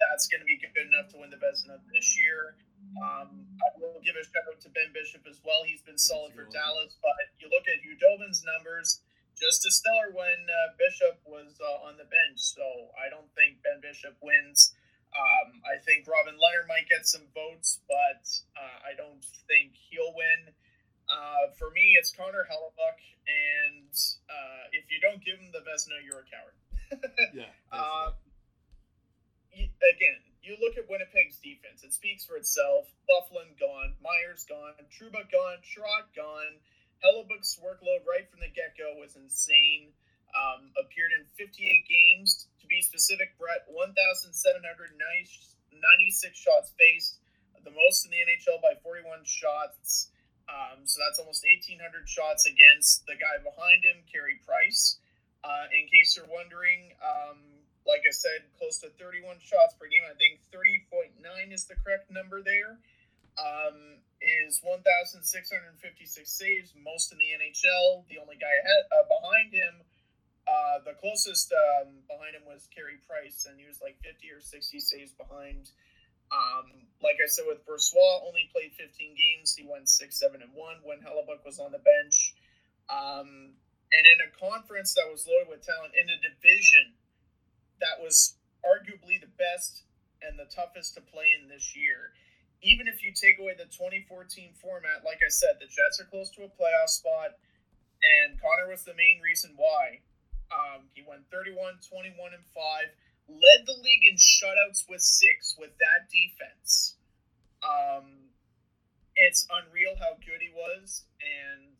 that's 0.00 0.26
going 0.26 0.40
to 0.40 0.48
be 0.48 0.56
good 0.56 0.88
enough 0.88 1.12
to 1.12 1.20
win 1.20 1.28
the 1.28 1.36
best 1.36 1.68
Vezina 1.68 1.76
this 1.92 2.16
year. 2.16 2.56
Um, 2.96 3.44
I 3.60 3.68
will 3.76 4.00
give 4.00 4.16
a 4.16 4.24
shout 4.24 4.48
out 4.48 4.60
to 4.64 4.70
Ben 4.72 4.88
Bishop 4.96 5.26
as 5.28 5.36
well. 5.44 5.62
He's 5.68 5.84
been 5.84 6.00
solid 6.00 6.32
for. 6.32 6.48
Dallas, 6.48 6.96
but 7.04 7.12
you 7.36 7.52
look 7.52 7.68
at 7.68 7.84
Khudobin's 7.84 8.40
numbers, 8.42 9.04
just 9.36 9.66
as 9.68 9.76
stellar 9.76 10.16
when 10.16 10.48
uh, 10.48 10.72
Bishop 10.80 11.20
was 11.28 11.60
uh, 11.60 11.86
on 11.86 12.00
the 12.00 12.08
bench. 12.08 12.40
So 12.40 12.64
I 12.96 13.12
don't 13.12 13.28
think 13.36 13.60
Ben 13.60 13.84
Bishop 13.84 14.16
wins. 14.24 14.72
Um, 15.12 15.60
I 15.66 15.76
think 15.82 16.06
Robin 16.06 16.38
Lehner 16.38 16.64
might 16.70 16.88
get 16.88 17.04
some 17.04 17.26
votes, 17.34 17.82
but 17.90 18.24
uh, 18.56 18.78
I 18.86 18.96
don't 18.96 19.22
think 19.50 19.74
he'll 19.90 20.14
win. 20.14 20.54
Uh, 21.10 21.50
for 21.58 21.70
me, 21.74 21.96
it's 21.98 22.12
Connor 22.14 22.46
Hellebuyck, 22.46 23.02
and 23.26 23.90
uh, 24.30 24.70
if 24.72 24.86
you 24.90 25.00
don't 25.02 25.18
give 25.24 25.38
him 25.42 25.50
the 25.52 25.58
Vezina, 25.66 25.98
you're 26.06 26.20
a 26.22 26.28
coward. 26.30 26.54
Yeah. 27.34 27.50
Uh, 27.70 28.12
you- 29.54 29.70
again, 29.94 30.18
you 30.42 30.56
look 30.62 30.76
at 30.78 30.88
Winnipeg's 30.88 31.38
defense; 31.38 31.82
it 31.84 31.92
speaks 31.92 32.24
for 32.24 32.36
itself. 32.36 32.86
Byfuglien 33.10 33.58
gone, 33.58 33.94
Myers 34.02 34.44
gone, 34.48 34.72
Trouba 34.90 35.28
gone, 35.30 35.58
Trot 35.62 36.12
gone. 36.14 36.60
Hellebuyck's 37.04 37.58
workload 37.62 38.04
right 38.06 38.28
from 38.30 38.40
the 38.40 38.48
get 38.50 38.76
go 38.78 38.94
was 38.98 39.16
insane. 39.16 39.92
Um, 40.30 40.70
appeared 40.78 41.10
in 41.18 41.26
58 41.34 41.58
games. 41.90 42.46
To 42.62 42.66
be 42.70 42.80
specific, 42.82 43.34
Brett, 43.38 43.66
1,796 43.66 46.38
shots 46.38 46.70
faced, 46.78 47.18
the 47.64 47.70
most 47.74 48.04
in 48.06 48.12
the 48.12 48.18
NHL 48.22 48.60
by 48.62 48.74
41 48.82 49.24
shots. 49.24 50.10
Um, 50.50 50.82
so 50.84 50.98
that's 50.98 51.22
almost 51.22 51.46
1,800 51.46 52.10
shots 52.10 52.42
against 52.42 53.06
the 53.06 53.14
guy 53.14 53.38
behind 53.38 53.86
him, 53.86 54.02
Carey 54.10 54.42
Price. 54.42 54.98
Uh, 55.46 55.70
in 55.70 55.86
case 55.86 56.18
you're 56.18 56.28
wondering, 56.28 56.92
um, 57.00 57.38
like 57.86 58.02
I 58.02 58.12
said, 58.12 58.50
close 58.58 58.82
to 58.82 58.90
31 58.98 59.38
shots 59.40 59.78
per 59.78 59.86
game. 59.86 60.04
I 60.04 60.18
think 60.18 60.42
30.9 60.50 61.22
is 61.54 61.64
the 61.70 61.78
correct 61.80 62.10
number 62.10 62.42
there. 62.42 62.82
Um, 63.38 64.02
is 64.20 64.60
1,656 64.60 65.24
saves, 66.28 66.74
most 66.76 67.14
in 67.14 67.16
the 67.16 67.30
NHL. 67.32 68.04
The 68.10 68.20
only 68.20 68.36
guy 68.36 68.52
ahead, 68.52 68.82
uh, 68.92 69.06
behind 69.08 69.54
him, 69.54 69.74
uh, 70.44 70.84
the 70.84 70.92
closest 70.98 71.54
um, 71.54 72.04
behind 72.04 72.36
him 72.36 72.44
was 72.44 72.68
Carey 72.74 72.98
Price, 73.08 73.46
and 73.48 73.56
he 73.56 73.64
was 73.64 73.80
like 73.80 73.96
50 74.02 74.28
or 74.34 74.40
60 74.40 74.80
saves 74.80 75.12
behind. 75.12 75.70
Um, 76.30 76.86
like 77.02 77.18
I 77.18 77.26
said, 77.26 77.44
with 77.48 77.66
Brossoit, 77.66 78.26
only 78.26 78.48
played 78.54 78.72
15 78.76 79.16
games. 79.16 79.56
He 79.56 79.66
went 79.66 79.88
6 79.88 80.06
7 80.14 80.42
and 80.42 80.54
1 80.54 80.76
when 80.84 81.02
Hellebuyck 81.02 81.44
was 81.44 81.58
on 81.58 81.72
the 81.72 81.82
bench. 81.82 82.34
Um, 82.88 83.56
and 83.90 84.04
in 84.06 84.18
a 84.22 84.30
conference 84.38 84.94
that 84.94 85.10
was 85.10 85.26
loaded 85.26 85.50
with 85.50 85.66
talent, 85.66 85.94
in 85.98 86.06
a 86.06 86.18
division 86.22 86.94
that 87.80 87.98
was 87.98 88.36
arguably 88.62 89.18
the 89.18 89.32
best 89.40 89.82
and 90.20 90.38
the 90.38 90.46
toughest 90.46 90.94
to 90.94 91.00
play 91.00 91.32
in 91.32 91.48
this 91.48 91.74
year. 91.74 92.12
Even 92.60 92.86
if 92.86 93.00
you 93.00 93.10
take 93.16 93.40
away 93.40 93.56
the 93.56 93.64
2014 93.72 94.52
format, 94.60 95.00
like 95.00 95.24
I 95.24 95.32
said, 95.32 95.56
the 95.56 95.66
Jets 95.66 95.96
are 95.96 96.08
close 96.12 96.28
to 96.36 96.44
a 96.44 96.52
playoff 96.52 96.92
spot, 96.92 97.40
and 98.04 98.36
Connor 98.36 98.68
was 98.68 98.84
the 98.84 98.92
main 98.92 99.24
reason 99.24 99.56
why. 99.56 100.04
Um, 100.52 100.92
he 100.92 101.00
went 101.00 101.24
31, 101.32 101.80
21, 101.88 102.36
and 102.36 102.44
5, 102.52 102.92
led 103.30 103.66
the 103.66 103.78
league 103.78 104.04
in 104.04 104.16
shutouts 104.16 104.88
with 104.88 105.00
six 105.00 105.54
with 105.58 105.70
that 105.78 106.10
defense. 106.10 106.96
Um, 107.62 108.34
it's 109.14 109.46
unreal 109.50 109.94
how 109.98 110.16
good 110.18 110.40
he 110.40 110.50
was, 110.50 111.04
and 111.20 111.78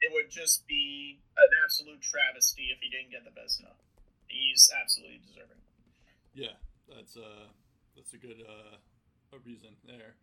it 0.00 0.12
would 0.12 0.30
just 0.30 0.66
be 0.66 1.20
an 1.36 1.50
absolute 1.64 2.00
travesty 2.00 2.68
if 2.72 2.78
he 2.80 2.88
didn't 2.88 3.10
get 3.10 3.24
the 3.24 3.32
Vezina. 3.32 3.72
He's 4.28 4.70
absolutely 4.70 5.20
deserving. 5.26 5.60
Yeah, 6.34 6.56
that's 6.88 7.16
uh 7.16 7.50
that's 7.96 8.12
a 8.14 8.18
good 8.18 8.42
uh 8.46 8.78
a 9.32 9.38
reason 9.44 9.74
there. 9.86 10.14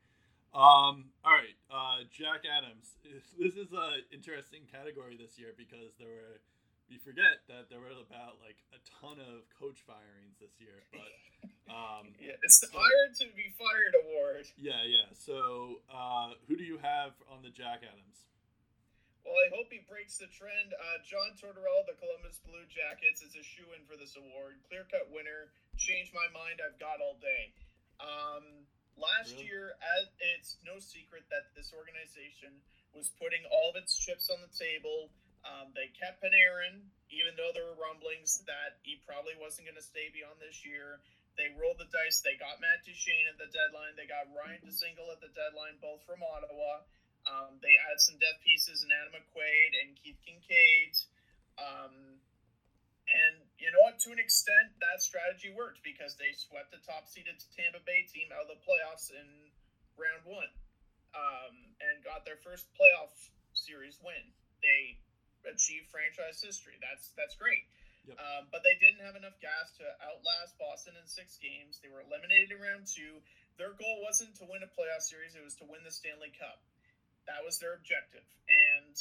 Um, 0.56 1.12
all 1.24 1.36
right, 1.36 1.56
uh, 1.70 2.08
Jack 2.12 2.44
Adams. 2.48 2.96
This 3.38 3.54
is 3.54 3.72
a 3.72 4.02
interesting 4.12 4.66
category 4.66 5.16
this 5.16 5.38
year 5.38 5.54
because 5.56 5.94
there 6.00 6.10
were 6.10 6.42
we 6.90 6.98
forget 6.98 7.44
that 7.52 7.68
there 7.70 7.80
were 7.84 7.92
about 7.92 8.40
like 8.40 8.58
a 8.72 8.80
ton 9.04 9.20
of 9.20 9.44
coach 9.60 9.84
firings 9.84 10.40
this 10.40 10.56
year, 10.60 10.84
but 10.96 11.12
um, 11.74 12.16
Yeah, 12.20 12.40
it's 12.44 12.60
the 12.64 12.72
Hired 12.72 13.12
to 13.20 13.28
be 13.36 13.52
Fired 13.60 13.96
award. 14.08 14.48
yeah, 14.56 14.84
yeah. 14.88 15.12
So 15.14 15.84
uh, 15.92 16.36
who 16.48 16.56
do 16.56 16.64
you 16.64 16.80
have 16.80 17.12
on 17.28 17.44
the 17.44 17.52
Jack 17.52 17.84
Adams? 17.84 18.24
Well, 19.28 19.36
I 19.36 19.52
hope 19.52 19.68
he 19.68 19.84
breaks 19.92 20.16
the 20.24 20.32
trend. 20.32 20.72
Uh, 20.72 21.04
John 21.04 21.36
Tortorella, 21.36 21.84
the 21.84 22.00
Columbus 22.00 22.40
Blue 22.48 22.64
Jackets, 22.72 23.20
is 23.20 23.36
a 23.36 23.44
shoe 23.44 23.68
in 23.76 23.84
for 23.84 24.00
this 24.00 24.16
award. 24.16 24.56
Clear 24.72 24.88
cut 24.88 25.12
winner. 25.12 25.52
Changed 25.76 26.16
my 26.16 26.32
mind. 26.32 26.64
I've 26.64 26.80
got 26.80 27.04
all 27.04 27.20
day. 27.20 27.52
Um, 28.00 28.64
last 28.96 29.36
Really? 29.36 29.52
year, 29.52 29.76
as 30.00 30.08
it's 30.32 30.56
no 30.64 30.80
secret 30.80 31.28
that 31.28 31.52
this 31.60 31.76
organization 31.76 32.56
was 32.96 33.12
putting 33.20 33.44
all 33.52 33.76
of 33.76 33.76
its 33.76 34.00
chips 34.00 34.32
on 34.32 34.40
the 34.40 34.48
table. 34.56 35.12
Um, 35.48 35.72
they 35.72 35.88
kept 35.96 36.20
Panarin, 36.20 36.84
even 37.08 37.40
though 37.40 37.56
there 37.56 37.64
were 37.64 37.80
rumblings 37.80 38.44
that 38.44 38.84
he 38.84 39.00
probably 39.08 39.40
wasn't 39.40 39.72
going 39.72 39.80
to 39.80 39.86
stay 39.86 40.12
beyond 40.12 40.44
this 40.44 40.68
year. 40.68 41.00
They 41.40 41.54
rolled 41.56 41.80
the 41.80 41.88
dice. 41.88 42.20
They 42.20 42.36
got 42.36 42.60
Matt 42.60 42.84
Duchene 42.84 43.30
at 43.32 43.40
the 43.40 43.48
deadline. 43.48 43.96
They 43.96 44.10
got 44.10 44.28
Ryan 44.34 44.60
Dzingel 44.68 45.08
at 45.14 45.22
the 45.24 45.32
deadline, 45.32 45.80
both 45.80 46.04
from 46.04 46.20
Ottawa. 46.20 46.84
Um, 47.30 47.62
they 47.64 47.78
added 47.88 48.02
some 48.02 48.18
depth 48.20 48.44
pieces 48.44 48.84
in 48.84 48.90
Adam 48.92 49.22
McQuaid 49.22 49.72
and 49.84 49.96
Keith 49.96 50.20
Kinkaid. 50.26 50.94
Um, 51.62 52.20
and 53.08 53.36
you 53.56 53.72
know 53.72 53.86
what? 53.88 54.02
To 54.04 54.12
an 54.12 54.20
extent, 54.20 54.76
that 54.84 55.00
strategy 55.00 55.54
worked 55.54 55.80
because 55.86 56.20
they 56.20 56.36
swept 56.36 56.76
the 56.76 56.82
top 56.84 57.08
seeded 57.08 57.40
Tampa 57.56 57.80
Bay 57.88 58.04
team 58.10 58.34
out 58.36 58.50
of 58.50 58.52
the 58.52 58.62
playoffs 58.66 59.14
in 59.14 59.28
round 59.96 60.28
one 60.28 60.52
um, 61.16 61.54
and 61.80 62.04
got 62.04 62.28
their 62.28 62.40
first 62.44 62.68
playoff 62.76 63.14
series 63.56 64.02
win. 64.04 64.36
They 64.60 65.00
achieved 65.50 65.88
franchise 65.90 66.40
history. 66.44 66.78
That's 66.84 67.12
that's 67.16 67.36
great. 67.36 67.66
Yep. 68.08 68.16
Um, 68.16 68.44
but 68.56 68.64
they 68.64 68.80
didn't 68.80 69.04
have 69.04 69.20
enough 69.20 69.36
gas 69.44 69.76
to 69.84 69.86
outlast 70.00 70.56
Boston 70.56 70.96
in 70.96 71.04
six 71.04 71.36
games. 71.44 71.84
They 71.84 71.92
were 71.92 72.08
eliminated 72.08 72.56
in 72.56 72.64
round 72.64 72.88
two. 72.88 73.20
Their 73.60 73.76
goal 73.76 74.00
wasn't 74.06 74.38
to 74.40 74.48
win 74.48 74.64
a 74.64 74.72
playoff 74.72 75.04
series; 75.04 75.36
it 75.36 75.44
was 75.44 75.60
to 75.60 75.68
win 75.68 75.84
the 75.84 75.92
Stanley 75.92 76.32
Cup. 76.32 76.64
That 77.28 77.44
was 77.44 77.60
their 77.60 77.76
objective, 77.76 78.24
and 78.48 78.96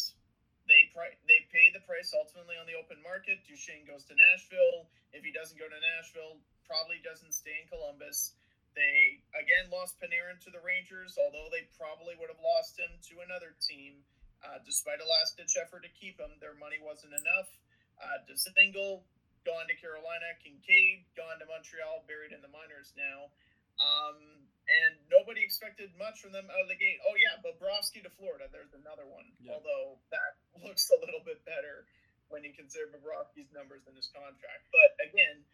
they 0.66 0.90
pri- 0.90 1.18
they 1.30 1.46
paid 1.54 1.70
the 1.74 1.82
price 1.86 2.10
ultimately 2.10 2.58
on 2.58 2.66
the 2.66 2.74
open 2.74 2.98
market. 3.02 3.46
Duchene 3.46 3.86
goes 3.86 4.02
to 4.10 4.18
Nashville. 4.18 4.90
If 5.14 5.22
he 5.22 5.30
doesn't 5.30 5.58
go 5.58 5.70
to 5.70 5.78
Nashville, 5.94 6.42
probably 6.66 6.98
doesn't 7.06 7.32
stay 7.32 7.62
in 7.62 7.70
Columbus. 7.70 8.34
They 8.74 9.22
again 9.32 9.72
lost 9.72 9.96
Panarin 10.02 10.42
to 10.44 10.50
the 10.50 10.60
Rangers, 10.60 11.16
although 11.16 11.48
they 11.48 11.64
probably 11.78 12.18
would 12.18 12.28
have 12.28 12.42
lost 12.42 12.76
him 12.76 12.90
to 13.08 13.24
another 13.24 13.54
team. 13.62 14.02
Uh, 14.44 14.60
despite 14.64 15.00
a 15.00 15.08
last 15.08 15.36
ditch 15.36 15.56
effort 15.56 15.82
to 15.82 15.92
keep 15.96 16.20
him, 16.20 16.30
their 16.38 16.54
money 16.56 16.76
wasn't 16.80 17.12
enough. 17.12 17.48
Uh, 17.96 18.20
Dzingel 18.28 19.02
gone 19.46 19.66
to 19.70 19.76
Carolina, 19.78 20.36
Kinkaid 20.42 21.06
gone 21.14 21.38
to 21.40 21.46
Montreal, 21.46 22.04
buried 22.04 22.34
in 22.34 22.42
the 22.42 22.50
minors 22.52 22.92
now. 22.98 23.32
Um, 23.78 24.46
and 24.66 24.98
nobody 25.12 25.46
expected 25.46 25.94
much 25.94 26.18
from 26.18 26.34
them 26.34 26.50
out 26.50 26.66
of 26.66 26.70
the 26.70 26.80
gate. 26.80 26.98
Oh 27.06 27.14
yeah, 27.14 27.38
Bobrovsky 27.38 28.02
to 28.02 28.10
Florida. 28.18 28.50
There's 28.50 28.74
another 28.74 29.06
one. 29.06 29.30
Yeah. 29.38 29.54
Although 29.54 30.02
that 30.10 30.32
looks 30.66 30.90
a 30.90 30.98
little 30.98 31.22
bit 31.22 31.44
better 31.46 31.86
when 32.26 32.42
you 32.42 32.50
consider 32.50 32.90
Bobrovsky's 32.90 33.52
numbers 33.54 33.86
in 33.86 33.94
his 33.94 34.10
contract. 34.10 34.66
But 34.74 34.90
again, 35.06 35.46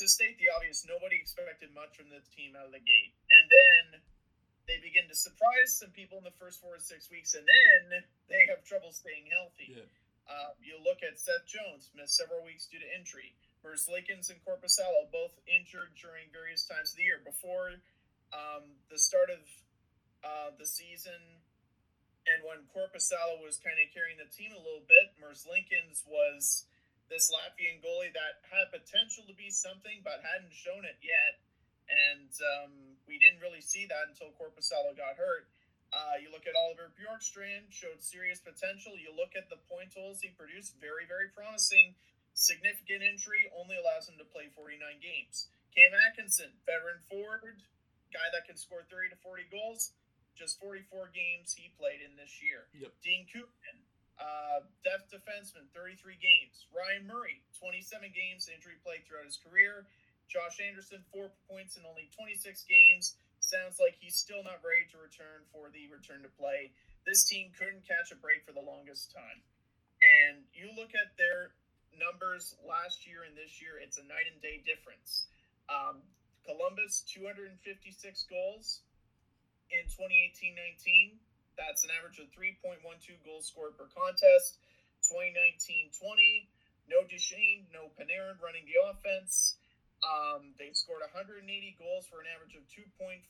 to 0.00 0.08
state 0.08 0.40
the 0.40 0.48
obvious, 0.56 0.86
nobody 0.88 1.20
expected 1.20 1.76
much 1.76 1.92
from 1.92 2.08
this 2.08 2.24
team 2.32 2.56
out 2.56 2.64
of 2.64 2.72
the 2.72 2.80
gate. 2.80 3.12
And 3.28 3.44
then 3.52 3.79
they 4.70 4.78
begin 4.78 5.10
to 5.10 5.18
surprise 5.18 5.74
some 5.74 5.90
people 5.90 6.22
in 6.22 6.24
the 6.24 6.38
first 6.38 6.62
four 6.62 6.78
or 6.78 6.82
six 6.82 7.10
weeks, 7.10 7.34
and 7.34 7.42
then 7.42 8.06
they 8.30 8.46
have 8.46 8.62
trouble 8.62 8.94
staying 8.94 9.26
healthy. 9.26 9.74
Yeah. 9.74 9.90
Uh, 10.30 10.54
you 10.62 10.78
look 10.86 11.02
at 11.02 11.18
Seth 11.18 11.42
Jones, 11.50 11.90
missed 11.98 12.14
several 12.14 12.46
weeks 12.46 12.70
due 12.70 12.78
to 12.78 12.86
injury. 12.94 13.34
Likens 13.90 14.30
and 14.30 14.38
Korpisalo 14.46 15.10
both 15.12 15.36
injured 15.44 15.92
during 15.98 16.30
various 16.32 16.64
times 16.64 16.94
of 16.94 16.96
the 16.96 17.04
year. 17.04 17.20
Before 17.20 17.76
um, 18.32 18.78
the 18.88 18.96
start 18.96 19.28
of 19.28 19.42
uh, 20.22 20.50
the 20.54 20.64
season, 20.64 21.42
and 22.24 22.40
when 22.46 22.64
Korpisalo 22.70 23.42
was 23.42 23.58
kind 23.58 23.76
of 23.82 23.90
carrying 23.92 24.16
the 24.16 24.30
team 24.30 24.54
a 24.54 24.62
little 24.62 24.86
bit, 24.86 25.12
Likens 25.20 26.06
was 26.06 26.70
this 27.10 27.28
Latvian 27.28 27.82
goalie 27.82 28.14
that 28.14 28.40
had 28.48 28.70
potential 28.70 29.26
to 29.26 29.34
be 29.34 29.50
something, 29.50 30.00
but 30.06 30.22
hadn't 30.22 30.54
shown 30.54 30.86
it 30.86 30.96
yet. 31.02 31.42
And 31.90 32.30
um, 32.54 32.89
we 33.08 33.18
didn't 33.18 33.40
really 33.40 33.60
see 33.62 33.86
that 33.88 34.08
until 34.10 34.32
Korpisalo 34.36 34.96
got 34.96 35.16
hurt. 35.16 35.48
Uh, 35.90 36.22
you 36.22 36.30
look 36.30 36.46
at 36.46 36.54
Oliver 36.54 36.94
Bjorkstrand, 36.94 37.66
showed 37.74 37.98
serious 37.98 38.38
potential. 38.38 38.94
You 38.94 39.10
look 39.10 39.34
at 39.34 39.50
the 39.50 39.58
point 39.66 39.90
totals 39.90 40.22
he 40.22 40.30
produced, 40.30 40.78
very, 40.78 41.02
very 41.02 41.26
promising. 41.34 41.98
Significant 42.34 43.02
injury 43.02 43.50
only 43.58 43.74
allows 43.74 44.06
him 44.06 44.14
to 44.22 44.26
play 44.30 44.54
49 44.54 44.78
games. 45.02 45.50
Cam 45.74 45.90
Atkinson, 46.06 46.54
veteran 46.62 47.02
forward, 47.10 47.58
guy 48.14 48.26
that 48.30 48.46
can 48.46 48.54
score 48.54 48.86
30 48.86 49.14
to 49.14 49.18
40 49.18 49.50
goals, 49.50 49.94
just 50.38 50.62
44 50.62 51.10
games 51.10 51.58
he 51.58 51.74
played 51.74 52.02
in 52.02 52.14
this 52.14 52.38
year. 52.38 52.70
Yep. 52.70 52.94
Dean 53.02 53.26
Koopman, 53.26 53.78
uh, 54.18 54.62
depth 54.86 55.10
defenseman, 55.10 55.66
33 55.74 56.18
games. 56.22 56.70
Ryan 56.70 57.06
Murray, 57.06 57.42
27 57.58 58.14
games, 58.14 58.46
injury 58.46 58.78
played 58.82 59.06
throughout 59.06 59.26
his 59.26 59.38
career. 59.38 59.90
Josh 60.30 60.62
Anderson, 60.62 61.02
four 61.10 61.34
points 61.50 61.74
in 61.74 61.82
only 61.82 62.06
26 62.14 62.38
games. 62.70 63.18
Sounds 63.42 63.82
like 63.82 63.98
he's 63.98 64.14
still 64.14 64.46
not 64.46 64.62
ready 64.62 64.86
to 64.94 65.02
return 65.02 65.42
for 65.50 65.74
the 65.74 65.90
return 65.90 66.22
to 66.22 66.30
play. 66.38 66.70
This 67.02 67.26
team 67.26 67.50
couldn't 67.58 67.82
catch 67.82 68.14
a 68.14 68.18
break 68.22 68.46
for 68.46 68.54
the 68.54 68.62
longest 68.62 69.10
time. 69.10 69.42
And 70.00 70.46
you 70.54 70.70
look 70.78 70.94
at 70.94 71.18
their 71.18 71.58
numbers 71.98 72.54
last 72.62 73.10
year 73.10 73.26
and 73.26 73.34
this 73.34 73.58
year, 73.58 73.82
it's 73.82 73.98
a 73.98 74.06
night 74.06 74.30
and 74.30 74.38
day 74.38 74.62
difference. 74.62 75.26
Um, 75.66 76.06
Columbus, 76.46 77.02
256 77.10 77.58
goals 78.30 78.86
in 79.74 79.82
2018 79.90 80.54
19. 80.54 81.18
That's 81.58 81.82
an 81.84 81.90
average 81.98 82.22
of 82.22 82.30
3.12 82.32 82.80
goals 83.26 83.50
scored 83.50 83.74
per 83.74 83.90
contest. 83.90 84.62
2019 85.10 85.90
20, 85.96 86.48
no 86.88 87.02
Duchene, 87.08 87.66
no 87.72 87.88
Panarin 87.96 88.36
running 88.38 88.68
the 88.68 88.78
offense. 88.78 89.49
Um, 90.00 90.56
they 90.56 90.72
scored 90.72 91.04
180 91.04 91.44
goals 91.76 92.08
for 92.08 92.24
an 92.24 92.28
average 92.32 92.56
of 92.56 92.64
2.57 92.72 93.20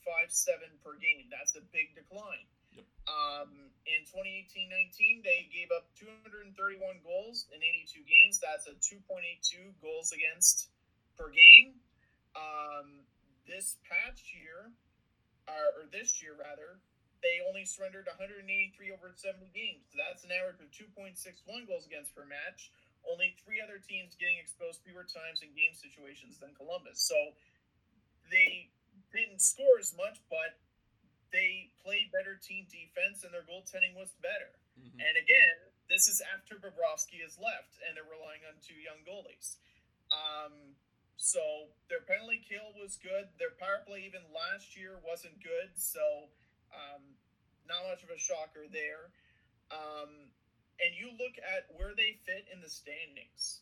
per 0.79 0.95
game. 1.03 1.27
That's 1.27 1.55
a 1.59 1.63
big 1.75 1.91
decline. 1.95 2.47
Yep. 2.71 2.87
Um, 3.11 3.75
in 3.83 4.07
2018-19, 4.07 5.27
they 5.27 5.51
gave 5.51 5.67
up 5.75 5.91
231 5.99 6.55
goals 7.03 7.51
in 7.51 7.59
82 7.59 8.07
games. 8.07 8.39
That's 8.39 8.71
a 8.71 8.75
2.82 8.79 9.75
goals 9.83 10.15
against 10.15 10.71
per 11.19 11.27
game. 11.27 11.75
Um, 12.39 13.03
this 13.43 13.75
past 13.83 14.31
year, 14.31 14.71
uh, 15.51 15.75
or 15.75 15.91
this 15.91 16.23
year 16.23 16.39
rather, 16.39 16.79
they 17.19 17.43
only 17.45 17.67
surrendered 17.67 18.07
183 18.07 18.47
over 18.95 19.11
70 19.13 19.51
games. 19.51 19.85
So 19.91 19.99
That's 19.99 20.23
an 20.23 20.31
average 20.31 20.63
of 20.63 20.71
2.61 20.71 21.67
goals 21.67 21.85
against 21.85 22.15
per 22.15 22.25
match 22.25 22.71
only 23.09 23.35
three 23.43 23.61
other 23.61 23.79
teams 23.81 24.15
getting 24.15 24.37
exposed 24.37 24.81
fewer 24.85 25.03
times 25.03 25.41
in 25.41 25.49
game 25.53 25.73
situations 25.73 26.37
than 26.37 26.53
Columbus. 26.53 27.01
So 27.01 27.15
they 28.29 28.69
didn't 29.11 29.41
score 29.41 29.79
as 29.79 29.93
much, 29.97 30.21
but 30.29 30.59
they 31.31 31.71
played 31.83 32.11
better 32.11 32.35
team 32.35 32.67
defense 32.67 33.23
and 33.23 33.31
their 33.33 33.43
goaltending 33.47 33.95
was 33.95 34.11
better. 34.21 34.51
Mhm. 34.79 34.99
And 34.99 35.15
again, 35.17 35.57
this 35.87 36.07
is 36.07 36.21
after 36.21 36.55
Bobrovsky 36.55 37.21
has 37.21 37.37
left 37.39 37.79
and 37.83 37.95
they're 37.95 38.07
relying 38.07 38.43
on 38.45 38.59
two 38.59 38.75
young 38.79 39.03
goalies. 39.03 39.57
Um, 40.11 40.75
so 41.17 41.69
their 41.87 42.01
penalty 42.01 42.39
kill 42.39 42.73
was 42.73 42.97
good. 42.97 43.29
Their 43.37 43.51
power 43.51 43.83
play 43.85 44.03
even 44.03 44.23
last 44.33 44.75
year 44.75 44.99
wasn't 44.99 45.41
good. 45.43 45.77
So 45.77 46.29
um, 46.73 47.15
not 47.67 47.83
much 47.87 48.03
of 48.03 48.09
a 48.09 48.17
shocker 48.17 48.67
there. 48.67 49.11
Um, 49.71 50.31
and 50.81 50.97
you 50.97 51.13
look 51.13 51.37
at 51.37 51.69
where 51.77 51.93
they 51.93 52.17
fit 52.25 52.49
in 52.49 52.59
the 52.59 52.69
standings. 52.69 53.61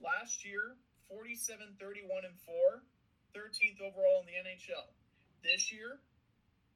Last 0.00 0.44
year, 0.44 0.80
47 1.12 1.76
31 1.78 2.24
and 2.24 2.40
4, 2.40 2.82
13th 3.36 3.80
overall 3.84 4.24
in 4.24 4.32
the 4.32 4.40
NHL. 4.40 4.88
This 5.44 5.70
year, 5.70 6.00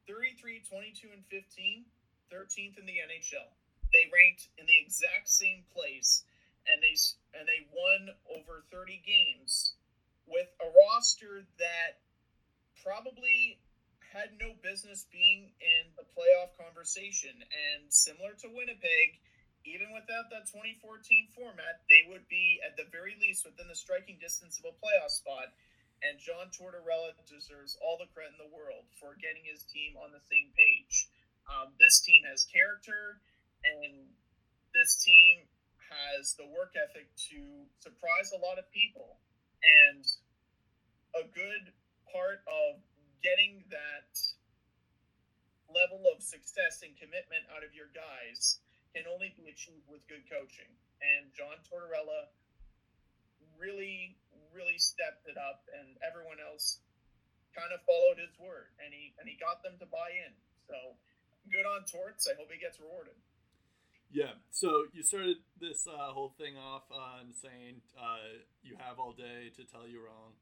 33 0.07 0.61
22 0.69 1.09
and 1.11 1.25
15, 1.27 1.85
13th 2.29 2.77
in 2.77 2.85
the 2.85 3.01
NHL. 3.01 3.49
They 3.91 4.07
ranked 4.13 4.47
in 4.55 4.65
the 4.69 4.79
exact 4.79 5.27
same 5.27 5.65
place 5.73 6.23
and 6.69 6.77
they 6.81 6.95
and 7.33 7.49
they 7.49 7.65
won 7.73 8.13
over 8.37 8.63
30 8.71 9.01
games 9.01 9.73
with 10.29 10.47
a 10.61 10.67
roster 10.69 11.43
that 11.57 11.99
probably 12.85 13.59
had 14.13 14.35
no 14.39 14.53
business 14.61 15.07
being 15.11 15.51
in 15.59 15.83
the 15.95 16.05
playoff 16.11 16.51
conversation 16.59 17.31
and 17.31 17.87
similar 17.87 18.35
to 18.35 18.47
Winnipeg 18.51 19.19
even 19.65 19.93
without 19.93 20.33
that 20.33 20.49
2014 20.49 21.33
format, 21.37 21.85
they 21.85 22.07
would 22.09 22.25
be 22.27 22.57
at 22.65 22.73
the 22.77 22.89
very 22.89 23.13
least 23.21 23.45
within 23.45 23.69
the 23.69 23.77
striking 23.77 24.17
distance 24.17 24.57
of 24.57 24.65
a 24.65 24.75
playoff 24.81 25.13
spot. 25.13 25.53
And 26.01 26.17
John 26.17 26.49
Tortorella 26.49 27.13
deserves 27.29 27.77
all 27.77 28.01
the 28.01 28.09
credit 28.09 28.33
in 28.33 28.41
the 28.41 28.49
world 28.49 28.89
for 28.97 29.13
getting 29.21 29.45
his 29.45 29.61
team 29.69 29.93
on 30.01 30.09
the 30.09 30.23
same 30.25 30.49
page. 30.57 31.13
Um, 31.45 31.77
this 31.77 32.01
team 32.01 32.25
has 32.25 32.49
character, 32.49 33.21
and 33.61 34.09
this 34.73 34.97
team 35.05 35.45
has 35.77 36.33
the 36.41 36.49
work 36.49 36.73
ethic 36.73 37.05
to 37.29 37.69
surprise 37.85 38.33
a 38.33 38.41
lot 38.41 38.57
of 38.57 38.65
people. 38.73 39.21
And 39.61 40.01
a 41.13 41.27
good 41.29 41.69
part 42.09 42.41
of 42.49 42.81
getting 43.21 43.61
that 43.69 44.09
level 45.69 46.01
of 46.09 46.23
success 46.25 46.81
and 46.81 46.97
commitment 46.97 47.45
out 47.53 47.61
of 47.61 47.77
your 47.77 47.93
guys 47.93 48.57
can 48.95 49.07
only 49.07 49.31
be 49.39 49.47
achieved 49.51 49.87
with 49.87 50.03
good 50.07 50.23
coaching. 50.27 50.67
And 51.01 51.31
John 51.33 51.57
Tortorella 51.65 52.29
really, 53.57 54.17
really 54.53 54.77
stepped 54.77 55.25
it 55.27 55.37
up, 55.37 55.63
and 55.73 55.97
everyone 56.05 56.37
else 56.43 56.79
kind 57.55 57.71
of 57.73 57.81
followed 57.83 58.19
his 58.21 58.31
word, 58.39 58.71
and 58.83 58.93
he 58.93 59.13
and 59.19 59.27
he 59.27 59.35
got 59.39 59.63
them 59.63 59.75
to 59.79 59.87
buy 59.89 60.11
in. 60.13 60.33
So 60.67 60.75
good 61.51 61.65
on 61.65 61.83
Torts. 61.89 62.27
I 62.29 62.37
hope 62.37 62.51
he 62.51 62.59
gets 62.59 62.79
rewarded. 62.79 63.15
Yeah. 64.11 64.35
So 64.51 64.85
you 64.93 65.03
started 65.03 65.37
this 65.59 65.87
uh, 65.87 66.11
whole 66.11 66.35
thing 66.37 66.57
off 66.57 66.83
on 66.91 67.31
saying 67.33 67.81
uh, 67.97 68.43
you 68.61 68.75
have 68.77 68.99
all 68.99 69.13
day 69.13 69.49
to 69.55 69.63
tell 69.63 69.87
you 69.87 70.03
wrong. 70.03 70.35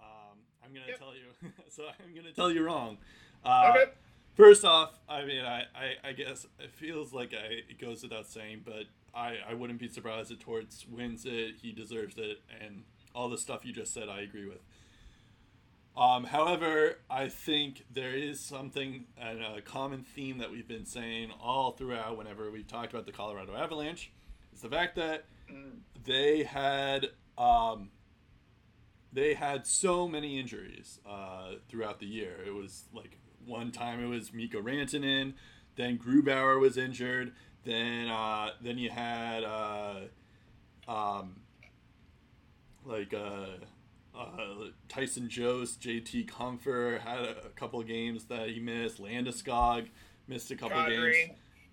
Um, 0.00 0.38
I'm 0.64 0.72
gonna 0.72 0.94
Yep. 0.94 0.98
tell 0.98 1.14
you. 1.14 1.34
so 1.68 1.84
I'm 1.90 2.14
gonna 2.14 2.32
tell 2.32 2.50
you 2.50 2.62
wrong. 2.62 2.98
Uh, 3.44 3.74
Okay. 3.74 3.90
First 4.38 4.64
off, 4.64 5.00
I 5.08 5.24
mean, 5.24 5.44
I, 5.44 5.62
I, 5.74 6.10
I 6.10 6.12
guess 6.12 6.46
it 6.60 6.70
feels 6.70 7.12
like 7.12 7.34
I, 7.34 7.54
it 7.68 7.80
goes 7.80 8.04
without 8.04 8.28
saying, 8.28 8.62
but 8.64 8.84
I, 9.12 9.38
I 9.50 9.54
wouldn't 9.54 9.80
be 9.80 9.88
surprised 9.88 10.30
if 10.30 10.38
Torts 10.38 10.86
wins 10.88 11.24
it. 11.26 11.56
He 11.60 11.72
deserves 11.72 12.16
it, 12.18 12.40
and 12.60 12.84
all 13.16 13.28
the 13.28 13.36
stuff 13.36 13.64
you 13.64 13.72
just 13.72 13.92
said, 13.92 14.08
I 14.08 14.20
agree 14.20 14.46
with. 14.46 14.60
Um, 15.96 16.22
however, 16.22 16.98
I 17.10 17.28
think 17.28 17.84
there 17.92 18.14
is 18.14 18.38
something 18.38 19.06
and 19.20 19.42
a 19.42 19.60
common 19.60 20.04
theme 20.04 20.38
that 20.38 20.52
we've 20.52 20.68
been 20.68 20.86
saying 20.86 21.32
all 21.42 21.72
throughout 21.72 22.16
whenever 22.16 22.48
we've 22.52 22.68
talked 22.68 22.92
about 22.92 23.06
the 23.06 23.12
Colorado 23.12 23.56
Avalanche 23.56 24.12
is 24.54 24.60
the 24.60 24.68
fact 24.68 24.94
that 24.94 25.24
they 26.04 26.44
had 26.44 27.08
um, 27.36 27.90
they 29.12 29.34
had 29.34 29.66
so 29.66 30.06
many 30.06 30.38
injuries 30.38 31.00
uh, 31.04 31.54
throughout 31.68 31.98
the 31.98 32.06
year. 32.06 32.36
It 32.46 32.54
was 32.54 32.84
like 32.94 33.18
one 33.48 33.72
time 33.72 34.02
it 34.02 34.06
was 34.06 34.32
Mikko 34.32 34.60
Rantanen, 34.60 35.34
then 35.76 35.98
Grubauer 35.98 36.60
was 36.60 36.76
injured, 36.76 37.32
then 37.64 38.08
uh, 38.08 38.50
then 38.60 38.78
you 38.78 38.90
had 38.90 39.44
uh, 39.44 40.00
um, 40.86 41.36
like 42.84 43.14
uh, 43.14 43.46
uh, 44.18 44.68
Tyson 44.88 45.28
Jost, 45.28 45.80
JT 45.80 46.28
Compher 46.28 47.00
had 47.00 47.20
a, 47.20 47.46
a 47.46 47.50
couple 47.50 47.80
of 47.80 47.86
games 47.86 48.24
that 48.24 48.48
he 48.50 48.60
missed. 48.60 49.00
Landeskog 49.00 49.88
missed 50.26 50.50
a 50.50 50.56
couple 50.56 50.78
of 50.78 50.88
games. 50.88 51.16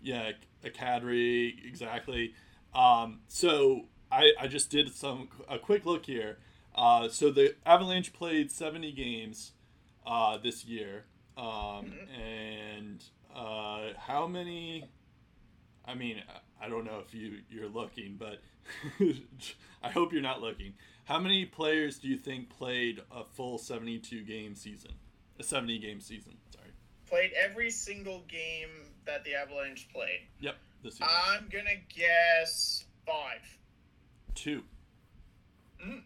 Yeah, 0.01 0.31
a 0.63 0.69
Kadri, 0.69 1.65
exactly. 1.65 2.33
Um, 2.73 3.21
so 3.27 3.85
I, 4.11 4.33
I 4.39 4.47
just 4.47 4.69
did 4.69 4.93
some 4.93 5.29
a 5.49 5.57
quick 5.57 5.85
look 5.85 6.05
here. 6.05 6.37
Uh, 6.75 7.07
so 7.07 7.31
the 7.31 7.55
Avalanche 7.65 8.11
played 8.13 8.51
70 8.51 8.91
games 8.91 9.53
uh, 10.05 10.37
this 10.37 10.65
year. 10.65 11.05
Um, 11.37 11.93
and 12.17 13.03
uh, 13.35 13.89
how 13.97 14.27
many? 14.27 14.85
I 15.85 15.93
mean, 15.93 16.21
I 16.61 16.69
don't 16.69 16.85
know 16.85 17.01
if 17.05 17.13
you 17.13 17.39
you're 17.49 17.67
looking, 17.69 18.17
but 18.17 18.41
I 19.83 19.89
hope 19.89 20.13
you're 20.13 20.21
not 20.21 20.41
looking. 20.41 20.73
How 21.05 21.19
many 21.19 21.45
players 21.45 21.99
do 21.99 22.07
you 22.07 22.17
think 22.17 22.49
played 22.49 23.01
a 23.11 23.23
full 23.23 23.57
72 23.59 24.23
game 24.23 24.55
season? 24.55 24.91
A 25.39 25.43
70 25.43 25.77
game 25.79 25.99
season. 26.01 26.33
Sorry. 26.51 26.69
Played 27.07 27.31
every 27.33 27.69
single 27.69 28.23
game 28.27 28.69
that 29.05 29.23
the 29.23 29.35
Avalanche 29.35 29.87
played. 29.93 30.21
Yep. 30.39 30.55
This 30.83 30.93
season. 30.93 31.07
I'm 31.09 31.47
gonna 31.51 31.75
guess 31.95 32.85
five. 33.05 33.41
two. 34.33 34.63
Mm. 35.85 36.01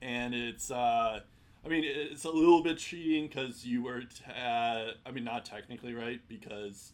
And 0.00 0.34
it's, 0.34 0.70
uh, 0.70 1.20
I 1.64 1.68
mean, 1.68 1.84
it's 1.84 2.24
a 2.24 2.30
little 2.30 2.62
bit 2.62 2.78
cheating 2.78 3.28
because 3.28 3.64
you 3.64 3.84
were, 3.84 4.00
t- 4.00 4.24
uh, 4.28 4.92
I 5.06 5.10
mean, 5.12 5.24
not 5.24 5.44
technically 5.44 5.94
right 5.94 6.20
because 6.28 6.92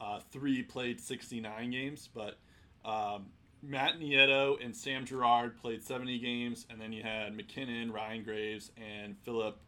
uh, 0.00 0.20
three 0.30 0.62
played 0.62 1.00
69 1.00 1.70
games, 1.70 2.08
but 2.14 2.38
um, 2.84 3.26
Matt 3.62 3.98
Nieto 3.98 4.62
and 4.62 4.76
Sam 4.76 5.04
Girard 5.04 5.56
played 5.56 5.82
70 5.82 6.18
games, 6.18 6.66
and 6.68 6.80
then 6.80 6.92
you 6.92 7.02
had 7.02 7.34
MacKinnon, 7.34 7.92
Ryan 7.92 8.22
Graves, 8.22 8.72
and 8.76 9.16
Philip 9.24 9.58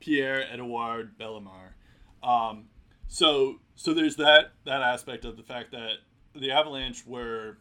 Pierre 0.00 0.44
Edouard 0.50 1.16
Bellemare. 1.18 1.74
Um, 2.22 2.64
so, 3.08 3.60
so 3.74 3.92
there's 3.94 4.16
that 4.16 4.52
that 4.64 4.82
aspect 4.82 5.24
of 5.24 5.36
the 5.36 5.42
fact 5.42 5.72
that 5.72 5.94
the 6.34 6.52
Avalanche 6.52 7.06
were 7.06 7.58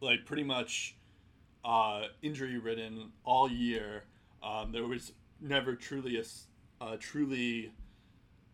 like 0.00 0.24
pretty 0.24 0.42
much 0.42 0.96
uh, 1.64 2.02
injury 2.22 2.58
ridden 2.58 3.12
all 3.24 3.50
year. 3.50 4.04
Um, 4.42 4.72
there 4.72 4.86
was 4.86 5.12
never 5.40 5.74
truly 5.74 6.22
a 6.80 6.96
truly 6.96 7.72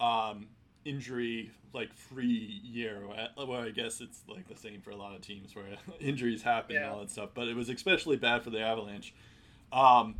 um, 0.00 0.48
injury 0.84 1.50
like 1.72 1.92
free 1.94 2.60
year. 2.62 3.02
Well, 3.36 3.62
I 3.62 3.70
guess 3.70 4.00
it's 4.00 4.22
like 4.28 4.48
the 4.48 4.56
same 4.56 4.80
for 4.80 4.90
a 4.90 4.96
lot 4.96 5.14
of 5.14 5.22
teams 5.22 5.54
where 5.54 5.64
injuries 6.00 6.42
happen 6.42 6.76
and 6.76 6.84
all 6.84 7.00
that 7.00 7.10
stuff. 7.10 7.30
But 7.34 7.48
it 7.48 7.56
was 7.56 7.68
especially 7.68 8.16
bad 8.16 8.42
for 8.42 8.50
the 8.50 8.60
Avalanche. 8.60 9.14
Um, 9.72 10.16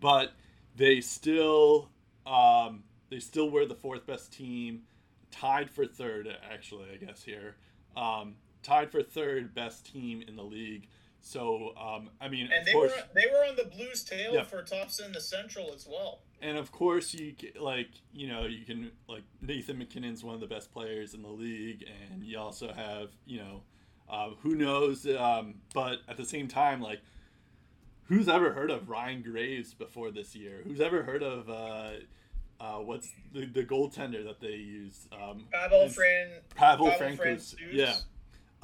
but 0.00 0.32
they 0.76 1.00
still 1.00 1.88
um, 2.26 2.84
they 3.08 3.20
still 3.20 3.50
were 3.50 3.66
the 3.66 3.74
fourth 3.74 4.06
best 4.06 4.32
team, 4.32 4.82
tied 5.30 5.70
for 5.70 5.86
third 5.86 6.28
actually. 6.50 6.86
I 6.92 7.04
guess 7.04 7.22
here, 7.22 7.56
um, 7.96 8.34
tied 8.62 8.90
for 8.90 9.02
third 9.02 9.54
best 9.54 9.90
team 9.92 10.22
in 10.26 10.36
the 10.36 10.42
league. 10.44 10.88
So 11.26 11.72
um, 11.76 12.08
I 12.20 12.28
mean, 12.28 12.44
And 12.52 12.60
of 12.60 12.66
they 12.66 12.72
course, 12.72 12.92
were 12.92 13.02
they 13.14 13.26
were 13.26 13.44
on 13.44 13.56
the 13.56 13.64
Blues' 13.64 14.04
tail 14.04 14.32
Yeah. 14.34 14.44
for 14.44 14.62
tops 14.62 15.00
in 15.00 15.10
the 15.12 15.20
Central 15.20 15.72
as 15.74 15.84
well. 15.90 16.20
and 16.40 16.56
of 16.56 16.70
course 16.70 17.12
you 17.14 17.34
like 17.58 17.88
you 18.12 18.28
know 18.28 18.44
you 18.46 18.64
can 18.64 18.92
like 19.08 19.24
Nathan 19.40 19.78
MacKinnon's 19.78 20.22
one 20.22 20.34
of 20.36 20.40
the 20.40 20.46
best 20.46 20.70
players 20.72 21.14
in 21.14 21.22
the 21.22 21.28
league, 21.28 21.84
and 22.10 22.22
you 22.22 22.38
also 22.38 22.72
have 22.72 23.10
you 23.26 23.38
know 23.38 23.62
uh, 24.08 24.30
who 24.42 24.54
knows, 24.54 25.04
um, 25.06 25.54
but 25.74 25.98
at 26.08 26.16
the 26.16 26.24
same 26.24 26.46
time 26.48 26.80
like. 26.80 27.00
Who's 28.08 28.28
ever 28.28 28.52
heard 28.52 28.70
of 28.70 28.88
Ryan 28.88 29.20
Graves 29.20 29.74
before 29.74 30.12
this 30.12 30.36
year? 30.36 30.60
Who's 30.62 30.80
ever 30.80 31.02
heard 31.02 31.24
of 31.24 31.50
uh, 31.50 31.90
uh, 32.60 32.76
what's 32.78 33.10
the, 33.32 33.46
the 33.46 33.64
goaltender 33.64 34.22
that 34.24 34.38
they 34.40 34.54
use? 34.54 35.08
Um, 35.10 35.46
Pavel 35.52 35.88
Fran. 35.88 36.28
Pavel 36.54 36.88
Pavel. 36.92 37.16
Francouz. 37.16 37.56
Yeah. 37.72 37.96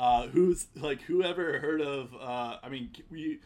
Uh, 0.03 0.27
who's 0.27 0.66
like 0.74 1.01
whoever 1.03 1.61
heard 1.61 1.81
of? 1.81 2.12
Uh, 2.20 2.57
I 2.61 2.69
mean, 2.69 2.91
we 3.09 3.39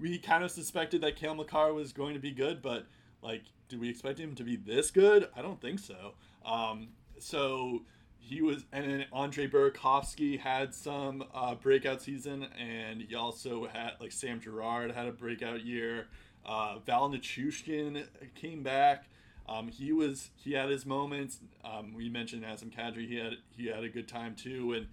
we 0.00 0.18
kind 0.18 0.42
of 0.42 0.50
suspected 0.50 1.02
that 1.02 1.14
Cale 1.14 1.36
Makar 1.36 1.72
was 1.72 1.92
going 1.92 2.14
to 2.14 2.20
be 2.20 2.32
good, 2.32 2.60
but 2.60 2.86
like, 3.22 3.42
did 3.68 3.78
we 3.78 3.88
expect 3.88 4.18
him 4.18 4.34
to 4.34 4.42
be 4.42 4.56
this 4.56 4.90
good? 4.90 5.28
I 5.36 5.40
don't 5.40 5.60
think 5.60 5.78
so. 5.78 6.14
Um, 6.44 6.88
so 7.20 7.82
he 8.18 8.42
was, 8.42 8.64
and 8.72 8.90
then 8.90 9.04
Andre 9.12 9.46
Burakovsky 9.46 10.40
had 10.40 10.74
some 10.74 11.22
uh, 11.32 11.54
breakout 11.54 12.02
season, 12.02 12.48
and 12.58 13.02
he 13.02 13.14
also 13.14 13.68
had 13.68 13.92
like 14.00 14.10
Sam 14.10 14.40
Girard 14.40 14.90
had 14.90 15.06
a 15.06 15.12
breakout 15.12 15.64
year. 15.64 16.08
Uh, 16.44 16.78
Val 16.84 17.08
Nichushkin 17.08 18.04
came 18.34 18.64
back. 18.64 19.04
Um, 19.48 19.68
he 19.68 19.92
was 19.92 20.30
he 20.34 20.54
had 20.54 20.70
his 20.70 20.84
moments. 20.84 21.38
Um, 21.64 21.94
we 21.94 22.08
mentioned 22.08 22.42
Nazem 22.42 22.76
Kadri. 22.76 23.06
He 23.06 23.14
had 23.14 23.34
he 23.56 23.68
had 23.68 23.84
a 23.84 23.88
good 23.88 24.08
time 24.08 24.34
too, 24.34 24.72
and 24.72 24.88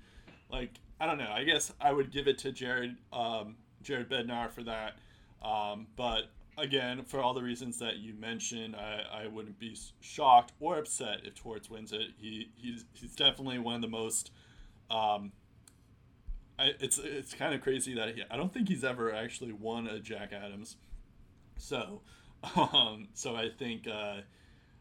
like 0.52 0.80
I 1.00 1.06
don't 1.06 1.18
know. 1.18 1.32
I 1.32 1.44
guess 1.44 1.72
I 1.80 1.92
would 1.92 2.12
give 2.12 2.28
it 2.28 2.38
to 2.40 2.52
Jared 2.52 2.96
um, 3.14 3.56
Jared 3.82 4.10
Bednar 4.10 4.52
for 4.52 4.64
that. 4.64 4.96
Um, 5.44 5.88
but 5.96 6.32
again, 6.58 7.04
for 7.04 7.22
all 7.22 7.34
the 7.34 7.44
reasons 7.44 7.78
that 7.80 7.98
you 7.98 8.14
mentioned, 8.14 8.76
I, 8.76 9.24
I 9.24 9.28
wouldn't 9.28 9.60
be 9.60 9.78
shocked 10.02 10.54
or 10.60 10.80
upset 10.80 11.22
if 11.24 11.36
Torts 11.36 11.70
wins 11.70 11.92
it. 11.92 12.10
He 12.18 12.50
he's 12.56 12.86
he's 12.94 13.16
definitely 13.16 13.60
one 13.60 13.76
of 13.76 13.82
the 13.82 13.88
most. 13.88 14.32
Um, 14.90 15.32
I, 16.58 16.72
it's 16.80 16.98
it's 16.98 17.34
kind 17.34 17.54
of 17.54 17.62
crazy 17.62 17.94
that 17.96 18.16
he, 18.16 18.24
I 18.30 18.38
don't 18.38 18.54
think 18.54 18.68
he's 18.68 18.84
ever 18.84 19.14
actually 19.14 19.54
won 19.54 19.88
a 19.88 20.00
Jack 20.00 20.34
Adams. 20.34 20.78
So, 21.58 22.02
um, 22.56 23.08
so 23.14 23.36
I 23.36 23.50
think 23.50 23.88
uh, 23.88 24.22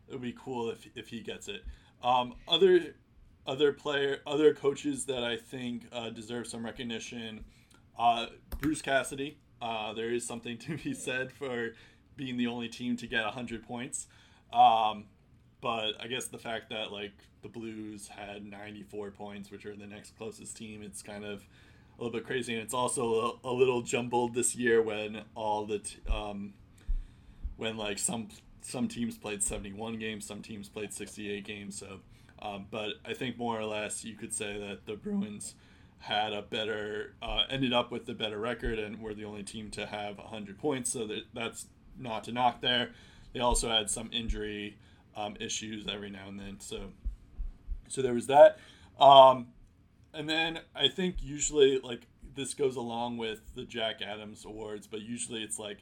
it 0.08 0.12
would 0.12 0.22
be 0.22 0.34
cool 0.38 0.70
if 0.70 0.86
if 0.94 1.08
he 1.08 1.20
gets 1.20 1.48
it. 1.48 1.62
Um, 2.02 2.34
other 2.48 2.94
other 3.46 3.72
player, 3.72 4.18
other 4.26 4.54
coaches 4.54 5.04
that 5.06 5.22
I 5.24 5.36
think 5.36 5.86
uh, 5.92 6.10
deserve 6.10 6.46
some 6.46 6.64
recognition. 6.64 7.44
Uh, 7.98 8.26
Bruce 8.60 8.82
Cassidy. 8.82 9.38
Uh, 9.60 9.94
there 9.94 10.10
is 10.10 10.26
something 10.26 10.58
to 10.66 10.76
be 10.76 10.92
said 10.94 11.32
for 11.32 11.72
being 12.16 12.36
the 12.36 12.46
only 12.46 12.68
team 12.68 12.96
to 12.96 13.06
get 13.06 13.24
100 13.24 13.62
points. 13.62 14.06
Um, 14.52 15.04
but 15.60 15.92
I 16.00 16.06
guess 16.08 16.26
the 16.26 16.38
fact 16.38 16.70
that 16.70 16.92
like 16.92 17.12
the 17.42 17.48
Blues 17.48 18.08
had 18.08 18.44
94 18.44 19.10
points, 19.12 19.50
which 19.50 19.66
are 19.66 19.74
the 19.74 19.86
next 19.86 20.16
closest 20.16 20.56
team, 20.56 20.82
it's 20.82 21.02
kind 21.02 21.24
of 21.24 21.46
a 21.98 22.02
little 22.02 22.16
bit 22.16 22.26
crazy, 22.26 22.54
and 22.54 22.62
it's 22.62 22.74
also 22.74 23.38
a, 23.44 23.48
a 23.48 23.52
little 23.52 23.82
jumbled 23.82 24.34
this 24.34 24.54
year 24.54 24.82
when 24.82 25.22
all 25.34 25.64
the 25.64 25.78
t- 25.78 25.98
um, 26.10 26.52
when 27.56 27.76
like 27.76 27.98
some 27.98 28.28
some 28.60 28.88
teams 28.88 29.16
played 29.16 29.42
71 29.42 29.98
games, 29.98 30.26
some 30.26 30.42
teams 30.42 30.68
played 30.68 30.92
68 30.92 31.44
games. 31.44 31.78
So, 31.78 32.00
um, 32.40 32.66
but 32.70 32.94
I 33.04 33.14
think 33.14 33.38
more 33.38 33.58
or 33.58 33.64
less 33.64 34.04
you 34.04 34.14
could 34.14 34.34
say 34.34 34.58
that 34.58 34.86
the 34.86 34.94
Bruins 34.96 35.54
had 35.98 36.32
a 36.32 36.42
better 36.42 37.14
uh, 37.22 37.44
ended 37.48 37.72
up 37.72 37.90
with 37.90 38.08
a 38.08 38.14
better 38.14 38.38
record 38.38 38.78
and 38.78 39.00
were 39.00 39.14
the 39.14 39.24
only 39.24 39.42
team 39.42 39.70
to 39.72 39.86
have 39.86 40.18
100 40.18 40.58
points. 40.58 40.92
So 40.92 41.06
that 41.06 41.22
that's 41.34 41.66
not 41.98 42.24
to 42.24 42.32
knock 42.32 42.60
there. 42.60 42.90
They 43.32 43.40
also 43.40 43.68
had 43.68 43.90
some 43.90 44.10
injury 44.12 44.76
um, 45.16 45.36
issues 45.40 45.86
every 45.90 46.10
now 46.10 46.28
and 46.28 46.38
then. 46.38 46.60
So 46.60 46.90
so 47.88 48.02
there 48.02 48.14
was 48.14 48.26
that. 48.26 48.58
Um, 49.00 49.48
and 50.12 50.28
then 50.28 50.60
I 50.74 50.88
think 50.88 51.16
usually 51.22 51.78
like 51.80 52.06
this 52.34 52.52
goes 52.52 52.76
along 52.76 53.16
with 53.16 53.40
the 53.54 53.64
Jack 53.64 54.02
Adams 54.02 54.44
awards, 54.44 54.86
but 54.86 55.00
usually 55.00 55.42
it's 55.42 55.58
like 55.58 55.78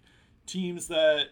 teams 0.47 0.87
that 0.89 1.27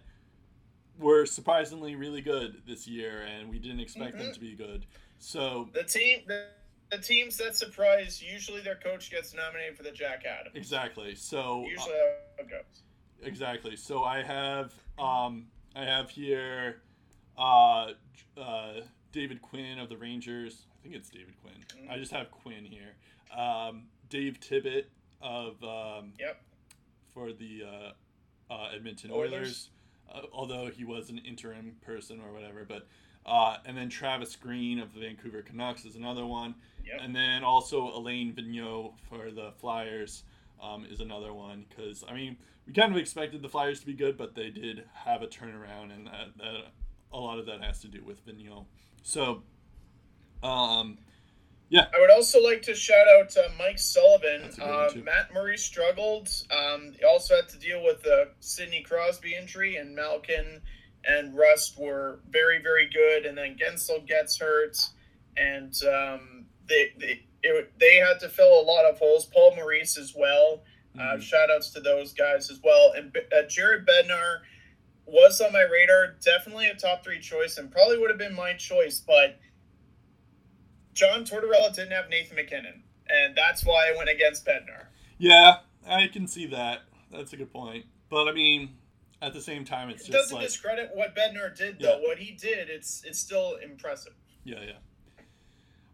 were 0.99 1.25
surprisingly 1.27 1.95
really 1.95 2.21
good 2.21 2.63
this 2.67 2.87
year 2.87 3.23
and 3.23 3.49
we 3.49 3.59
didn't 3.59 3.81
expect 3.81 4.19
them 4.19 4.27
Mhm. 4.29 4.35
to 4.35 4.41
be 4.41 4.55
good. 4.55 4.87
So 5.23 5.69
The 5.73 5.85
team, 5.85 6.23
the, 6.27 6.47
the 6.91 6.99
teams 6.99 7.37
that 7.39 7.55
surprise, 7.57 8.21
usually 8.21 8.61
their 8.61 8.75
coach 8.75 9.09
gets 9.11 9.33
nominated 9.35 9.77
for 9.77 9.85
the 9.85 9.93
Jack 9.93 10.25
Adams. 10.27 10.57
exactly. 10.57 11.15
So 11.15 11.63
uh, 11.63 11.69
Usually 11.69 11.95
it 12.39 12.51
goes. 12.51 12.83
exactly. 13.23 13.77
So 13.77 14.03
I 14.05 14.23
have 14.23 14.75
um 14.99 15.47
I 15.77 15.85
have 15.85 16.11
here 16.11 16.83
uh, 17.39 17.93
uh 18.37 18.73
David 19.13 19.41
Quinn 19.41 19.79
of 19.79 19.89
the 19.89 19.97
Rangers. 19.97 20.67
I 20.79 20.83
think 20.83 20.97
it's 20.97 21.09
David 21.09 21.35
Quinn. 21.41 21.89
I 21.89 21.97
just 21.99 22.11
have 22.13 22.31
Quinn 22.33 22.65
here. 22.65 22.95
Um, 23.39 23.85
Dave 24.11 24.41
Tippett 24.41 24.87
of 25.23 25.63
um, 25.63 26.13
Yep. 26.19 26.43
for 27.15 27.33
the 27.33 27.63
uh, 27.65 28.53
uh, 28.53 28.69
Edmonton 28.75 29.11
Oilers. 29.13 29.33
Oilers, 29.33 29.71
uh, 30.13 30.21
although 30.33 30.67
he 30.67 30.85
was 30.85 31.09
an 31.11 31.19
interim 31.19 31.77
person 31.87 32.21
or 32.21 32.33
whatever. 32.33 32.65
But 32.69 32.89
uh, 33.27 33.57
and 33.67 33.77
then 33.77 33.89
Travis 33.89 34.37
Green 34.37 34.79
of 34.79 34.93
the 34.95 35.01
Vancouver 35.01 35.43
Canucks 35.43 35.85
is 35.85 35.97
another 35.97 36.27
one, 36.27 36.55
Yep. 36.85 37.01
and 37.03 37.15
then 37.15 37.45
also 37.45 37.89
Alain 37.97 38.35
Vigneault 38.35 38.95
for 39.09 39.31
the 39.31 39.53
Flyers. 39.61 40.25
um, 40.63 40.87
is 40.89 41.01
another 41.01 41.33
one 41.33 41.65
because 41.69 42.05
I 42.09 42.15
mean 42.15 42.37
we 42.67 42.73
kind 42.73 42.93
of 42.93 42.97
expected 42.99 43.43
the 43.43 43.49
Flyers 43.49 43.81
to 43.81 43.87
be 43.87 43.95
good, 43.95 44.17
but 44.17 44.35
they 44.37 44.49
did 44.51 44.85
have 44.95 45.23
a 45.23 45.27
turnaround, 45.27 45.93
and 45.93 46.07
that, 46.07 46.29
that 46.39 46.55
a 47.13 47.19
lot 47.19 47.41
of 47.41 47.47
that 47.47 47.61
has 47.63 47.81
to 47.81 47.89
do 47.89 48.01
with 48.05 48.25
Vigneault. 48.25 48.67
So, 49.03 49.43
um, 50.43 50.99
yeah. 51.69 51.87
I 51.93 52.01
would 52.01 52.11
also 52.13 52.41
like 52.41 52.63
to 52.63 52.75
shout 52.77 53.07
out 53.19 53.37
uh, 53.37 53.49
Mike 53.59 53.79
Sullivan. 53.81 54.43
That's 54.43 54.57
a 54.59 54.61
good 54.61 54.69
one, 54.69 54.99
Uh. 55.01 55.05
Matt 55.05 55.35
Murray 55.35 55.57
struggled. 55.59 56.29
Um, 56.51 56.93
he 56.97 57.05
also 57.05 57.35
had 57.35 57.49
to 57.49 57.59
deal 57.59 57.83
with 57.83 58.03
the 58.03 58.29
Sidney 58.41 58.83
Crosby 58.83 59.35
injury, 59.35 59.77
and 59.77 59.95
Malkin 59.95 60.61
and 61.05 61.37
Rust 61.37 61.79
were 61.79 62.21
very, 62.31 62.61
very 62.63 62.89
good. 62.89 63.27
And 63.27 63.37
then 63.37 63.57
Guentzel 63.57 64.07
gets 64.07 64.39
hurt, 64.39 64.77
and 65.37 65.75
um, 65.85 66.47
they 66.69 66.93
they 66.99 67.23
it, 67.43 67.73
they 67.79 67.97
had 67.97 68.21
to 68.21 68.29
fill 68.29 68.61
a 68.61 68.63
lot 68.63 68.85
of 68.85 68.99
holes. 68.99 69.27
Paul 69.27 69.55
Maurice 69.57 69.97
as 69.99 70.15
well. 70.17 70.63
Uh, 70.97 71.17
Mhm. 71.17 71.23
shout 71.23 71.51
outs 71.51 71.71
to 71.71 71.81
those 71.81 72.13
guys 72.13 72.51
as 72.51 72.61
well. 72.63 72.93
And 72.95 73.17
uh, 73.17 73.43
Jared 73.49 73.87
Bednar 73.87 74.41
was 75.07 75.41
on 75.41 75.53
my 75.53 75.63
radar. 75.63 76.15
Definitely 76.23 76.69
a 76.69 76.75
top 76.75 77.03
three 77.03 77.19
choice, 77.19 77.57
and 77.59 77.71
probably 77.73 77.99
would 77.99 78.11
have 78.11 78.19
been 78.19 78.35
my 78.35 78.53
choice, 78.55 79.01
but. 79.01 79.39
John 80.95 81.25
Tortorella 81.25 81.75
didn't 81.75 81.93
have 81.93 82.11
Nathan 82.11 82.37
MacKinnon, 82.37 82.83
and 83.09 83.35
that's 83.35 83.65
why 83.65 83.91
I 83.93 83.97
went 83.97 84.11
against 84.11 84.45
Bednar. 84.45 84.89
Yeah, 85.19 85.61
I 85.87 86.07
can 86.09 86.27
see 86.27 86.45
that. 86.49 86.83
That's 87.11 87.33
a 87.33 87.37
good 87.39 87.51
point. 87.53 87.87
But 88.11 88.29
I 88.29 88.33
mean, 88.33 88.77
at 89.23 89.33
the 89.33 89.41
same 89.41 89.65
time, 89.65 89.89
it's 89.89 90.03
It 90.03 90.13
just 90.13 90.19
doesn't 90.19 90.37
like 90.37 90.47
discredit 90.47 90.91
what 90.95 91.15
Bednar 91.15 91.57
did, 91.57 91.79
though. 91.81 92.01
Yeah. 92.01 92.07
What 92.09 92.19
he 92.19 92.33
did, 92.33 92.69
it's 92.69 93.03
it's 93.07 93.19
still 93.19 93.57
impressive. 93.63 94.15
Yeah, 94.45 94.59
yeah. 94.61 94.73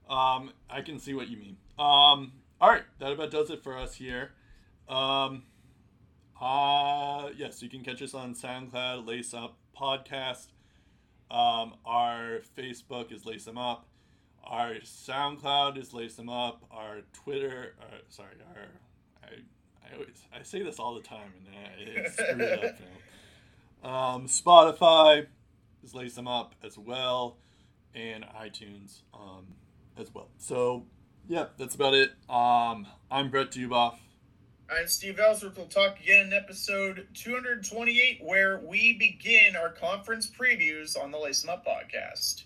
Um, 0.09 0.53
I 0.71 0.81
can 0.81 0.99
see 0.99 1.13
what 1.13 1.29
you 1.29 1.37
mean. 1.37 1.59
Um, 1.79 2.33
all 2.61 2.71
right, 2.71 2.85
that 2.99 3.13
about 3.13 3.31
does 3.31 3.51
it 3.51 3.63
for 3.63 3.77
us 3.77 3.95
here. 3.95 4.31
Um, 4.89 5.43
uh, 6.41 7.29
yes, 7.37 7.63
you 7.63 7.69
can 7.69 7.85
catch 7.85 8.01
us 8.01 8.15
on 8.15 8.35
SoundCloud, 8.35 9.07
Lace 9.07 9.35
Up 9.35 9.59
Podcast. 9.79 10.47
Um, 11.31 11.75
our 11.85 12.41
Facebook 12.57 13.13
is 13.13 13.27
Lace 13.27 13.45
Them 13.45 13.59
Up. 13.59 13.87
Our 14.43 14.77
SoundCloud 14.77 15.77
is 15.77 15.93
Lace 15.93 16.15
Them 16.15 16.31
Up. 16.31 16.65
Our 16.71 17.03
Twitter, 17.13 17.75
uh, 17.83 17.99
sorry, 18.09 18.33
our 18.57 18.63
I, 19.23 19.35
I 19.87 19.93
always 19.95 20.23
I 20.33 20.43
say 20.43 20.63
this 20.63 20.79
all 20.79 20.95
the 20.95 21.03
time 21.03 21.33
and 21.37 21.55
I, 21.55 22.01
it's 22.01 22.15
screwed 22.15 22.41
up 22.41 22.63
now. 22.63 22.87
Um, 23.83 24.27
Spotify 24.27 25.27
is 25.83 25.95
Lace 25.95 26.19
'em 26.19 26.29
Up 26.29 26.55
as 26.63 26.77
well 26.77 27.39
and 27.95 28.25
iTunes 28.25 29.03
um, 29.15 29.47
as 29.97 30.13
well. 30.13 30.29
So, 30.39 30.87
yeah, 31.29 31.47
that's 31.57 31.75
about 31.75 31.95
it. 31.95 32.11
Um, 32.29 32.87
I'm 33.11 33.31
Brett 33.31 33.51
Duboff. 33.51 33.99
I'm 34.71 34.87
Steve 34.87 35.19
Ellsworth. 35.19 35.57
We'll 35.57 35.67
talk 35.67 35.99
again 36.01 36.27
in 36.27 36.33
episode 36.35 37.09
228, 37.15 38.23
where 38.23 38.59
we 38.59 38.93
begin 38.99 39.57
our 39.57 39.71
conference 39.71 40.31
previews 40.31 41.01
on 41.01 41.11
the 41.11 41.19
Lace 41.19 41.43
'em 41.45 41.51
Up 41.51 41.65
podcast. 41.65 42.45